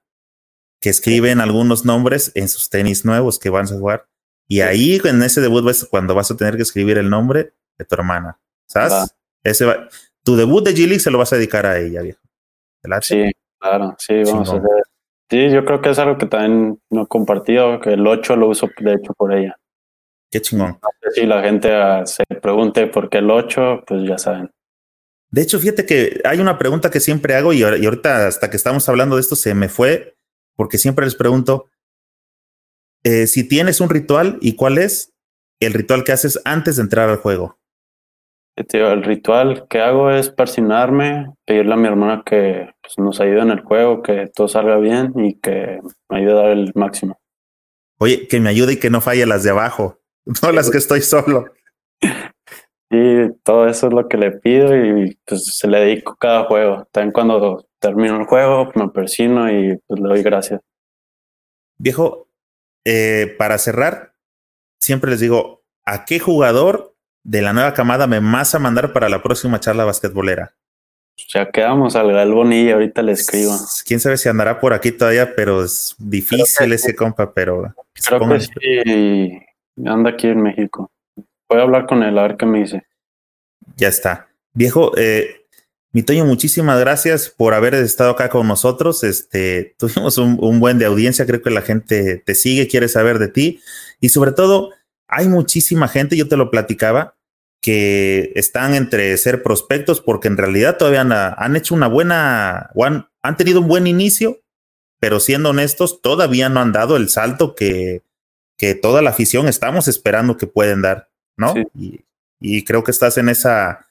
que 0.81 0.91
escriben 0.91 1.41
algunos 1.41 1.85
nombres 1.85 2.33
en 2.35 2.49
sus 2.49 2.69
tenis 2.69 3.05
nuevos 3.05 3.39
que 3.39 3.51
van 3.51 3.67
a 3.67 3.69
jugar. 3.69 4.09
Y 4.49 4.61
ahí 4.61 5.01
en 5.05 5.23
ese 5.23 5.41
debut 5.41 5.69
es 5.69 5.85
cuando 5.85 6.15
vas 6.15 6.31
a 6.31 6.37
tener 6.37 6.57
que 6.57 6.63
escribir 6.63 6.99
el 6.99 7.09
nombre 7.09 7.55
de 7.79 7.85
tu 7.85 7.95
hermana. 7.95 8.39
¿Sabes? 8.67 9.15
Ese 9.43 9.65
va, 9.65 9.89
tu 10.27 10.35
debut 10.35 10.65
de 10.65 10.75
G 10.75 10.89
League 10.89 10.99
se 10.99 11.13
lo 11.13 11.19
vas 11.19 11.33
a 11.33 11.37
dedicar 11.37 11.65
a 11.67 11.79
ella, 11.79 12.03
viejo. 12.03 12.21
Sí, 13.01 13.31
claro, 13.61 13.95
sí, 13.97 14.25
vamos 14.25 14.49
sí, 14.49 14.57
a 14.57 14.59
hacer. 14.59 14.83
Sí, 15.31 15.51
yo 15.51 15.65
creo 15.65 15.81
que 15.81 15.91
es 15.91 15.99
algo 16.01 16.19
que 16.19 16.27
también 16.27 16.81
no 16.91 17.03
he 17.03 17.07
compartido, 17.07 17.81
que 17.81 17.93
el 17.93 18.05
8 18.05 18.35
lo 18.35 18.49
uso 18.49 18.69
de 18.79 18.95
hecho 18.95 19.13
por 19.15 19.33
ella. 19.33 19.57
Qué 20.29 20.41
chingón. 20.41 20.79
Si 21.15 21.27
la 21.27 21.43
gente 21.43 21.71
se 22.07 22.25
pregunte 22.43 22.89
por 22.89 23.09
qué 23.09 23.19
el 23.19 23.31
8, 23.31 23.85
pues 23.87 24.03
ya 24.03 24.19
saben. 24.19 24.51
De 25.31 25.43
hecho, 25.43 25.61
fíjate 25.61 25.87
que 25.87 26.21
hay 26.25 26.41
una 26.41 26.59
pregunta 26.59 26.91
que 26.91 27.01
siempre 27.01 27.37
hago 27.37 27.53
y 27.53 27.63
ahorita 27.63 28.27
hasta 28.27 28.51
que 28.51 28.57
estamos 28.57 28.89
hablando 28.89 29.17
de 29.17 29.21
esto 29.21 29.37
se 29.37 29.55
me 29.55 29.69
fue 29.69 30.17
porque 30.57 30.79
siempre 30.79 31.05
les 31.05 31.15
pregunto 31.15 31.67
eh, 33.05 33.29
si 33.29 33.47
tienes 33.47 33.81
un 33.81 33.91
ritual 33.91 34.39
y 34.41 34.57
cuál 34.57 34.79
es 34.79 35.13
el 35.61 35.73
ritual 35.73 36.03
que 36.03 36.13
haces 36.13 36.41
antes 36.45 36.77
de 36.77 36.83
entrar 36.83 37.09
al 37.09 37.19
juego. 37.19 37.59
El 38.57 39.05
ritual 39.05 39.67
que 39.69 39.81
hago 39.81 40.11
es 40.11 40.31
persinarme, 40.31 41.35
pedirle 41.45 41.75
a 41.75 41.77
mi 41.77 41.89
hermana 41.89 42.23
que 42.25 42.71
pues, 42.81 42.95
nos 42.97 43.21
ayude 43.21 43.41
en 43.41 43.51
el 43.51 43.61
juego, 43.61 44.03
que 44.03 44.31
todo 44.35 44.49
salga 44.49 44.79
bien 44.79 45.13
y 45.17 45.39
que 45.39 45.81
me 46.09 46.19
ayude 46.19 46.33
a 46.33 46.37
dar 46.37 46.51
el 46.53 46.73
máximo. 46.75 47.21
Oye, 47.99 48.27
que 48.29 48.41
me 48.41 48.49
ayude 48.49 48.75
y 48.75 48.77
que 48.79 48.89
no 48.89 49.03
falle 49.03 49.27
las 49.27 49.43
de 49.43 49.51
abajo, 49.51 50.01
no 50.43 50.53
las 50.53 50.71
que 50.71 50.79
estoy 50.79 51.03
solo. 51.03 51.53
Y 52.91 53.31
todo 53.43 53.67
eso 53.67 53.89
es 53.89 53.93
lo 53.93 54.09
que 54.09 54.17
le 54.17 54.33
pido 54.33 54.75
y 54.75 55.19
pues 55.27 55.59
se 55.59 55.69
le 55.69 55.81
dedico 55.81 56.17
cada 56.17 56.45
juego. 56.45 56.89
También 56.93 57.13
cuando 57.13 57.69
termino 57.79 58.19
el 58.19 58.27
juego, 58.27 58.73
me 58.75 58.89
persino 58.89 59.51
y 59.51 59.79
pues 59.87 60.01
le 60.01 60.09
doy 60.09 60.23
gracias. 60.23 60.63
Viejo, 61.79 62.29
eh, 62.87 63.35
para 63.39 63.59
cerrar, 63.59 64.15
siempre 64.81 65.11
les 65.11 65.21
digo, 65.21 65.63
¿a 65.85 66.07
qué 66.07 66.19
jugador 66.19 66.96
de 67.27 67.43
la 67.43 67.53
nueva 67.53 67.75
camada 67.75 68.07
me 68.07 68.21
vas 68.21 68.55
a 68.55 68.61
mandar 68.61 68.93
para 68.93 69.09
la 69.09 69.21
próxima 69.21 69.59
charla 69.59 69.85
basquetbolera? 69.85 70.55
Ya 71.29 71.51
quedamos 71.51 71.97
al 71.97 72.13
Galboni 72.13 72.63
y 72.63 72.71
ahorita 72.71 73.03
le 73.03 73.13
escribo. 73.13 73.53
Quién 73.85 73.99
sabe 73.99 74.17
si 74.17 74.29
andará 74.29 74.61
por 74.61 74.73
aquí 74.73 74.93
todavía, 74.93 75.35
pero 75.35 75.65
es 75.65 75.97
difícil 75.99 76.73
ese 76.73 76.95
compa, 76.95 77.33
pero. 77.33 77.75
Creo 78.07 78.29
que 78.29 78.41
sí, 78.41 79.39
anda 79.85 80.11
aquí 80.11 80.29
en 80.29 80.43
México. 80.43 80.91
Voy 81.49 81.59
a 81.59 81.63
hablar 81.63 81.87
con 81.87 82.03
él 82.03 82.17
a 82.19 82.23
ver 82.23 82.37
qué 82.37 82.47
me 82.47 82.61
dice. 82.61 82.87
Ya 83.77 83.89
está. 83.89 84.29
Viejo, 84.53 84.97
eh, 84.97 85.47
mi 85.93 86.03
Toño, 86.03 86.27
muchísimas 86.27 86.79
gracias 86.79 87.31
por 87.31 87.55
haber 87.55 87.75
estado 87.75 88.11
acá 88.11 88.29
con 88.29 88.47
nosotros. 88.47 89.03
Este, 89.03 89.75
tuvimos 89.79 90.19
un, 90.19 90.37
un, 90.41 90.61
buen 90.61 90.79
de 90.79 90.85
audiencia, 90.85 91.27
creo 91.27 91.43
que 91.43 91.51
la 91.51 91.63
gente 91.63 92.23
te 92.25 92.35
sigue, 92.37 92.69
quiere 92.69 92.89
saber 92.89 93.19
de 93.19 93.29
ti. 93.29 93.61
Y 94.01 94.11
sobre 94.11 94.31
todo, 94.31 94.71
hay 95.09 95.29
muchísima 95.29 95.89
gente, 95.89 96.17
yo 96.17 96.29
te 96.29 96.37
lo 96.37 96.51
platicaba, 96.51 97.16
que 97.61 98.33
están 98.37 98.75
entre 98.75 99.17
ser 99.17 99.43
prospectos 99.43 100.01
porque 100.01 100.29
en 100.29 100.37
realidad 100.37 100.77
todavía 100.77 101.01
han, 101.01 101.13
han 101.13 101.57
hecho 101.57 101.75
una 101.75 101.89
buena, 101.89 102.71
han, 102.81 103.09
han 103.23 103.37
tenido 103.37 103.61
un 103.61 103.69
buen 103.69 103.87
inicio, 103.87 104.41
pero 105.01 105.21
siendo 105.21 105.51
honestos, 105.51 106.01
todavía 106.01 106.49
no 106.49 106.61
han 106.61 106.73
dado 106.73 106.97
el 106.97 107.09
salto 107.09 107.55
que, 107.55 108.03
que 108.57 108.75
toda 108.75 109.03
la 109.03 109.11
afición 109.11 109.49
estamos 109.49 109.89
esperando 109.89 110.37
que 110.37 110.47
pueden 110.47 110.83
dar, 110.83 111.11
¿no? 111.37 111.55
Y, 111.75 112.05
y, 112.41 112.65
creo 112.65 112.85
que 112.85 112.91
estás 112.91 113.19
en 113.19 113.29
esa, 113.29 113.89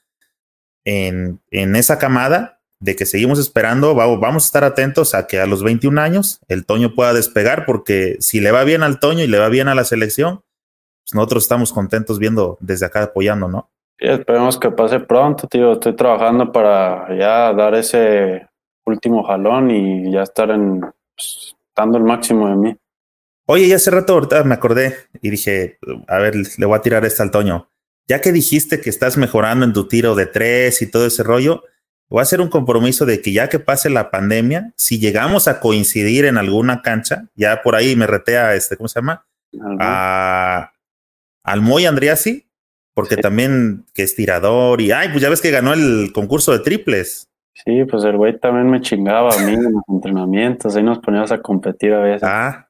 en, 0.85 1.41
en 1.51 1.75
esa 1.75 1.99
camada 1.99 2.61
de 2.79 2.95
que 2.95 3.05
seguimos 3.05 3.39
esperando, 3.39 3.93
vamos 3.95 4.43
a 4.43 4.47
estar 4.47 4.63
atentos 4.63 5.15
a 5.15 5.27
que 5.27 5.39
a 5.39 5.47
los 5.47 5.63
21 5.63 5.99
años 5.99 6.39
el 6.47 6.65
Toño 6.65 6.93
pueda 6.93 7.13
despegar, 7.13 7.65
porque 7.65 8.17
si 8.19 8.39
le 8.39 8.51
va 8.51 8.63
bien 8.63 8.83
al 8.83 8.99
Toño 8.99 9.23
y 9.23 9.27
le 9.27 9.39
va 9.39 9.49
bien 9.49 9.67
a 9.67 9.75
la 9.75 9.83
selección, 9.83 10.44
pues 11.05 11.13
nosotros 11.13 11.43
estamos 11.43 11.71
contentos 11.71 12.17
viendo 12.17 12.57
desde 12.59 12.87
acá 12.87 13.03
apoyando, 13.03 13.47
¿no? 13.47 13.69
Sí, 13.99 14.07
esperemos 14.07 14.57
que 14.57 14.71
pase 14.71 14.99
pronto, 14.99 15.47
tío. 15.47 15.73
Estoy 15.73 15.95
trabajando 15.95 16.51
para 16.51 17.15
ya 17.15 17.53
dar 17.53 17.75
ese 17.75 18.47
último 18.85 19.23
jalón 19.23 19.69
y 19.69 20.11
ya 20.11 20.23
estar 20.23 20.49
en, 20.49 20.81
pues, 20.81 21.55
dando 21.75 21.99
el 21.99 22.03
máximo 22.03 22.49
de 22.49 22.55
mí. 22.55 22.77
Oye, 23.45 23.67
ya 23.67 23.75
hace 23.75 23.91
rato 23.91 24.13
ahorita 24.13 24.43
me 24.43 24.55
acordé 24.55 24.95
y 25.21 25.29
dije, 25.29 25.77
a 26.07 26.17
ver, 26.17 26.35
le 26.35 26.65
voy 26.65 26.75
a 26.75 26.81
tirar 26.81 27.05
esta 27.05 27.21
al 27.21 27.29
Toño. 27.29 27.69
Ya 28.07 28.19
que 28.19 28.31
dijiste 28.31 28.81
que 28.81 28.89
estás 28.89 29.17
mejorando 29.17 29.63
en 29.63 29.73
tu 29.73 29.87
tiro 29.87 30.15
de 30.15 30.25
tres 30.25 30.81
y 30.81 30.89
todo 30.89 31.05
ese 31.05 31.21
rollo, 31.21 31.63
voy 32.09 32.19
a 32.19 32.23
hacer 32.23 32.41
un 32.41 32.49
compromiso 32.49 33.05
de 33.05 33.21
que 33.21 33.31
ya 33.31 33.47
que 33.47 33.59
pase 33.59 33.91
la 33.91 34.09
pandemia, 34.09 34.73
si 34.75 34.99
llegamos 34.99 35.47
a 35.47 35.59
coincidir 35.59 36.25
en 36.25 36.39
alguna 36.39 36.81
cancha, 36.81 37.27
ya 37.35 37.61
por 37.61 37.75
ahí 37.75 37.95
me 37.95 38.07
retea 38.07 38.55
este, 38.55 38.77
¿cómo 38.77 38.87
se 38.87 38.99
llama? 38.99 39.25
A, 39.79 40.71
al 41.45 41.61
Moy 41.61 41.85
Andriasi, 41.85 42.47
porque 42.93 43.17
también 43.17 43.85
que 43.93 44.03
es 44.03 44.15
tirador 44.15 44.81
y, 44.81 44.91
ay, 44.91 45.09
pues 45.09 45.21
ya 45.21 45.29
ves 45.29 45.41
que 45.41 45.51
ganó 45.51 45.73
el 45.73 46.11
concurso 46.13 46.51
de 46.51 46.59
triples. 46.59 47.29
Sí, 47.53 47.85
pues 47.85 48.03
el 48.03 48.17
güey 48.17 48.37
también 48.37 48.69
me 48.69 48.81
chingaba 48.81 49.33
a 49.33 49.37
mí 49.39 49.53
en 49.53 49.73
los 49.73 49.83
entrenamientos, 49.87 50.75
ahí 50.75 50.83
nos 50.83 50.99
poníamos 50.99 51.31
a 51.31 51.41
competir 51.41 51.93
a 51.93 51.99
veces. 51.99 52.23
Ah, 52.23 52.69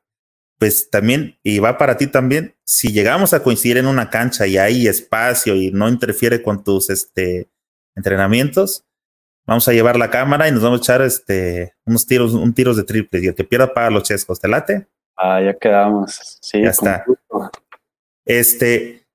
pues 0.60 0.90
también, 0.90 1.38
y 1.42 1.60
va 1.60 1.78
para 1.78 1.98
ti 1.98 2.08
también, 2.08 2.56
si 2.66 2.92
llegamos 2.92 3.34
a 3.34 3.42
coincidir 3.42 3.78
en 3.78 3.88
una 3.88 4.10
cancha 4.10 4.46
y 4.46 4.58
hay 4.58 4.88
espacio 4.88 5.56
y 5.56 5.72
no 5.72 5.90
interfiere 5.90 6.42
con 6.42 6.64
tus 6.64 6.90
este, 6.90 7.50
entrenamientos, 7.96 8.86
vamos 9.46 9.68
a 9.68 9.74
llevar 9.74 9.98
la 9.98 10.10
cámara 10.10 10.48
y 10.48 10.52
nos 10.52 10.62
vamos 10.62 10.82
a 10.82 10.84
echar 10.84 11.02
este, 11.02 11.74
unos 11.86 12.06
tiros, 12.06 12.34
un 12.34 12.54
tiros 12.54 12.78
de 12.78 12.84
triples 12.84 13.24
y 13.24 13.28
el 13.28 13.36
que 13.36 13.44
pierda 13.44 13.74
paga 13.74 13.90
los 13.90 14.04
chescos, 14.04 14.40
¿te 14.40 14.48
late? 14.48 14.88
Ah, 15.18 15.42
ya 15.42 15.58
quedamos, 15.58 16.40
sí. 16.42 16.62
Ya 16.62 16.72
está. 16.72 17.06
Este, 18.26 19.06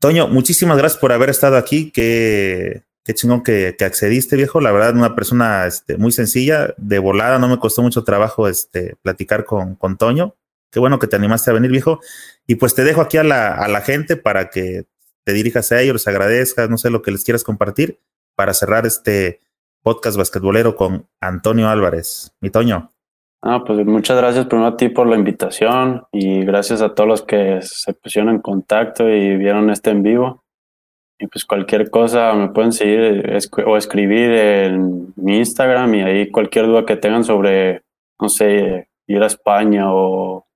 Toño, 0.00 0.28
muchísimas 0.28 0.78
gracias 0.78 1.00
por 1.00 1.12
haber 1.12 1.30
estado 1.30 1.56
aquí, 1.56 1.90
que 1.90 2.82
qué 3.04 3.14
chingón 3.14 3.42
que, 3.42 3.74
accediste, 3.80 4.36
viejo. 4.36 4.60
La 4.60 4.70
verdad, 4.70 4.94
una 4.94 5.14
persona 5.14 5.66
este, 5.66 5.96
muy 5.96 6.12
sencilla, 6.12 6.74
de 6.76 6.98
volada, 6.98 7.38
no 7.38 7.48
me 7.48 7.58
costó 7.58 7.82
mucho 7.82 8.04
trabajo 8.04 8.48
este, 8.48 8.96
platicar 9.02 9.44
con, 9.44 9.76
con 9.76 9.96
Toño. 9.96 10.36
Qué 10.70 10.78
bueno 10.78 10.98
que 10.98 11.06
te 11.06 11.16
animaste 11.16 11.50
a 11.50 11.54
venir, 11.54 11.70
viejo. 11.70 12.00
Y 12.46 12.56
pues 12.56 12.74
te 12.74 12.84
dejo 12.84 13.00
aquí 13.00 13.16
a 13.16 13.24
la, 13.24 13.54
a 13.54 13.66
la 13.68 13.80
gente 13.80 14.16
para 14.16 14.50
que 14.50 14.84
te 15.24 15.32
dirijas 15.32 15.72
a 15.72 15.80
ellos, 15.80 15.94
les 15.94 16.06
agradezcas, 16.06 16.68
no 16.68 16.78
sé 16.78 16.90
lo 16.90 17.00
que 17.00 17.10
les 17.10 17.24
quieras 17.24 17.44
compartir 17.44 17.98
para 18.34 18.52
cerrar 18.54 18.86
este 18.86 19.40
podcast 19.82 20.18
basquetbolero 20.18 20.76
con 20.76 21.08
Antonio 21.20 21.68
Álvarez. 21.68 22.32
Mi 22.40 22.50
Toño. 22.50 22.92
Ah, 23.40 23.62
pues 23.64 23.86
muchas 23.86 24.16
gracias 24.16 24.46
primero 24.46 24.68
a 24.68 24.76
ti 24.76 24.88
por 24.88 25.06
la 25.06 25.16
invitación 25.16 26.04
y 26.10 26.44
gracias 26.44 26.82
a 26.82 26.94
todos 26.94 27.08
los 27.08 27.22
que 27.22 27.60
se 27.62 27.94
pusieron 27.94 28.34
en 28.34 28.40
contacto 28.40 29.08
y 29.08 29.36
vieron 29.36 29.70
este 29.70 29.90
en 29.90 30.02
vivo. 30.02 30.44
Y 31.20 31.26
pues 31.28 31.44
cualquier 31.44 31.90
cosa 31.90 32.32
me 32.34 32.48
pueden 32.48 32.72
seguir 32.72 33.38
o 33.66 33.76
escribir 33.76 34.30
en 34.30 35.12
mi 35.16 35.38
Instagram 35.38 35.94
y 35.94 36.02
ahí 36.02 36.30
cualquier 36.30 36.66
duda 36.66 36.84
que 36.84 36.96
tengan 36.96 37.24
sobre, 37.24 37.82
no 38.20 38.28
sé, 38.28 38.88
ir 39.06 39.22
a 39.22 39.26
España 39.26 39.92
o 39.92 40.46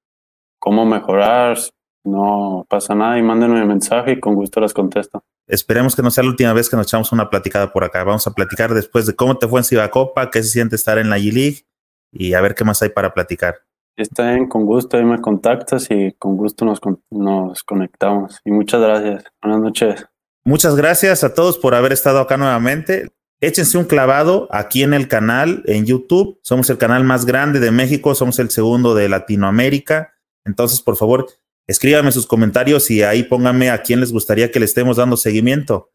cómo 0.58 0.84
mejorar, 0.84 1.58
no 2.04 2.66
pasa 2.68 2.94
nada 2.94 3.18
y 3.18 3.22
mándenme 3.22 3.62
un 3.62 3.68
mensaje 3.68 4.12
y 4.12 4.20
con 4.20 4.34
gusto 4.34 4.60
las 4.60 4.72
contesto. 4.72 5.24
Esperemos 5.46 5.94
que 5.96 6.02
no 6.02 6.10
sea 6.10 6.24
la 6.24 6.30
última 6.30 6.52
vez 6.52 6.68
que 6.68 6.76
nos 6.76 6.86
echamos 6.86 7.12
una 7.12 7.30
platicada 7.30 7.72
por 7.72 7.84
acá. 7.84 8.02
Vamos 8.04 8.26
a 8.26 8.32
platicar 8.32 8.74
después 8.74 9.06
de 9.06 9.14
cómo 9.14 9.38
te 9.38 9.48
fue 9.48 9.60
en 9.60 9.88
Copa, 9.88 10.30
qué 10.30 10.42
se 10.42 10.50
siente 10.50 10.76
estar 10.76 10.98
en 10.98 11.10
la 11.10 11.18
G-League 11.18 11.64
y 12.12 12.34
a 12.34 12.40
ver 12.40 12.54
qué 12.54 12.64
más 12.64 12.82
hay 12.82 12.90
para 12.90 13.12
platicar. 13.12 13.56
Está 13.96 14.30
bien, 14.30 14.48
con 14.48 14.64
gusto 14.64 14.96
ahí 14.96 15.04
me 15.04 15.20
contactas 15.20 15.88
y 15.90 16.12
con 16.12 16.36
gusto 16.36 16.64
nos, 16.64 16.80
nos 17.10 17.62
conectamos. 17.62 18.40
Y 18.44 18.50
muchas 18.50 18.80
gracias. 18.80 19.24
Buenas 19.42 19.60
noches. 19.60 20.06
Muchas 20.44 20.76
gracias 20.76 21.24
a 21.24 21.34
todos 21.34 21.58
por 21.58 21.74
haber 21.74 21.92
estado 21.92 22.20
acá 22.20 22.36
nuevamente. 22.36 23.10
Échense 23.40 23.76
un 23.76 23.84
clavado 23.84 24.48
aquí 24.50 24.82
en 24.82 24.94
el 24.94 25.08
canal, 25.08 25.62
en 25.66 25.84
YouTube. 25.84 26.38
Somos 26.42 26.70
el 26.70 26.78
canal 26.78 27.04
más 27.04 27.26
grande 27.26 27.60
de 27.60 27.70
México, 27.70 28.14
somos 28.14 28.38
el 28.38 28.50
segundo 28.50 28.94
de 28.94 29.08
Latinoamérica. 29.08 30.14
Entonces, 30.44 30.80
por 30.80 30.96
favor, 30.96 31.26
escríbanme 31.66 32.12
sus 32.12 32.26
comentarios 32.26 32.90
y 32.90 33.02
ahí 33.02 33.24
pónganme 33.24 33.70
a 33.70 33.82
quién 33.82 34.00
les 34.00 34.12
gustaría 34.12 34.50
que 34.50 34.58
le 34.58 34.64
estemos 34.64 34.96
dando 34.96 35.16
seguimiento. 35.16 35.90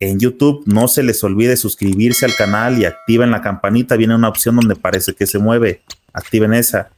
En 0.00 0.20
YouTube 0.20 0.62
no 0.66 0.88
se 0.88 1.02
les 1.02 1.22
olvide 1.24 1.56
suscribirse 1.56 2.24
al 2.24 2.36
canal 2.36 2.78
y 2.78 2.84
activen 2.84 3.30
la 3.30 3.42
campanita. 3.42 3.96
Viene 3.96 4.14
una 4.14 4.28
opción 4.28 4.56
donde 4.56 4.76
parece 4.76 5.14
que 5.14 5.26
se 5.26 5.38
mueve. 5.38 5.82
Activen 6.12 6.54
esa. 6.54 6.90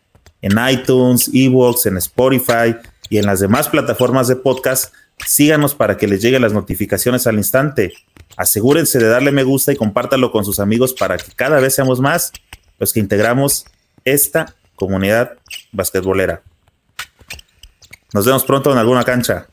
En 0.43 0.53
iTunes, 0.71 1.31
Evox, 1.33 1.87
en 1.87 1.97
Spotify 1.97 2.77
y 3.09 3.19
en 3.19 3.27
las 3.27 3.41
demás 3.41 3.69
plataformas 3.69 4.29
de 4.29 4.37
podcast 4.37 4.93
Síganos 5.27 5.75
para 5.75 5.97
que 5.97 6.07
les 6.07 6.23
lleguen 6.23 6.43
las 6.43 6.53
notificaciones 6.53 7.27
al 7.27 7.37
instante. 7.37 7.93
Asegúrense 8.37 8.99
de 8.99 9.09
darle 9.09 9.33
me 9.33 9.43
gusta 9.43 9.73
y 9.73 9.77
compártalo 9.77 10.33
con 10.33 10.45
sus 10.45 10.61
amigos 10.61 10.95
para 10.95 11.19
que 11.19 11.33
cada 11.33 11.61
vez 11.61 11.75
seamos 11.75 12.01
más 12.01 12.33
los 12.79 12.93
que 12.93 13.01
integramos 13.01 13.67
esta 14.05 14.55
comunidad 14.77 15.33
basquetbolera. 15.73 16.43
Nos 18.13 18.25
vemos 18.25 18.45
pronto 18.45 18.73
en 18.73 18.79
alguna 18.79 19.05
cancha. 19.05 19.47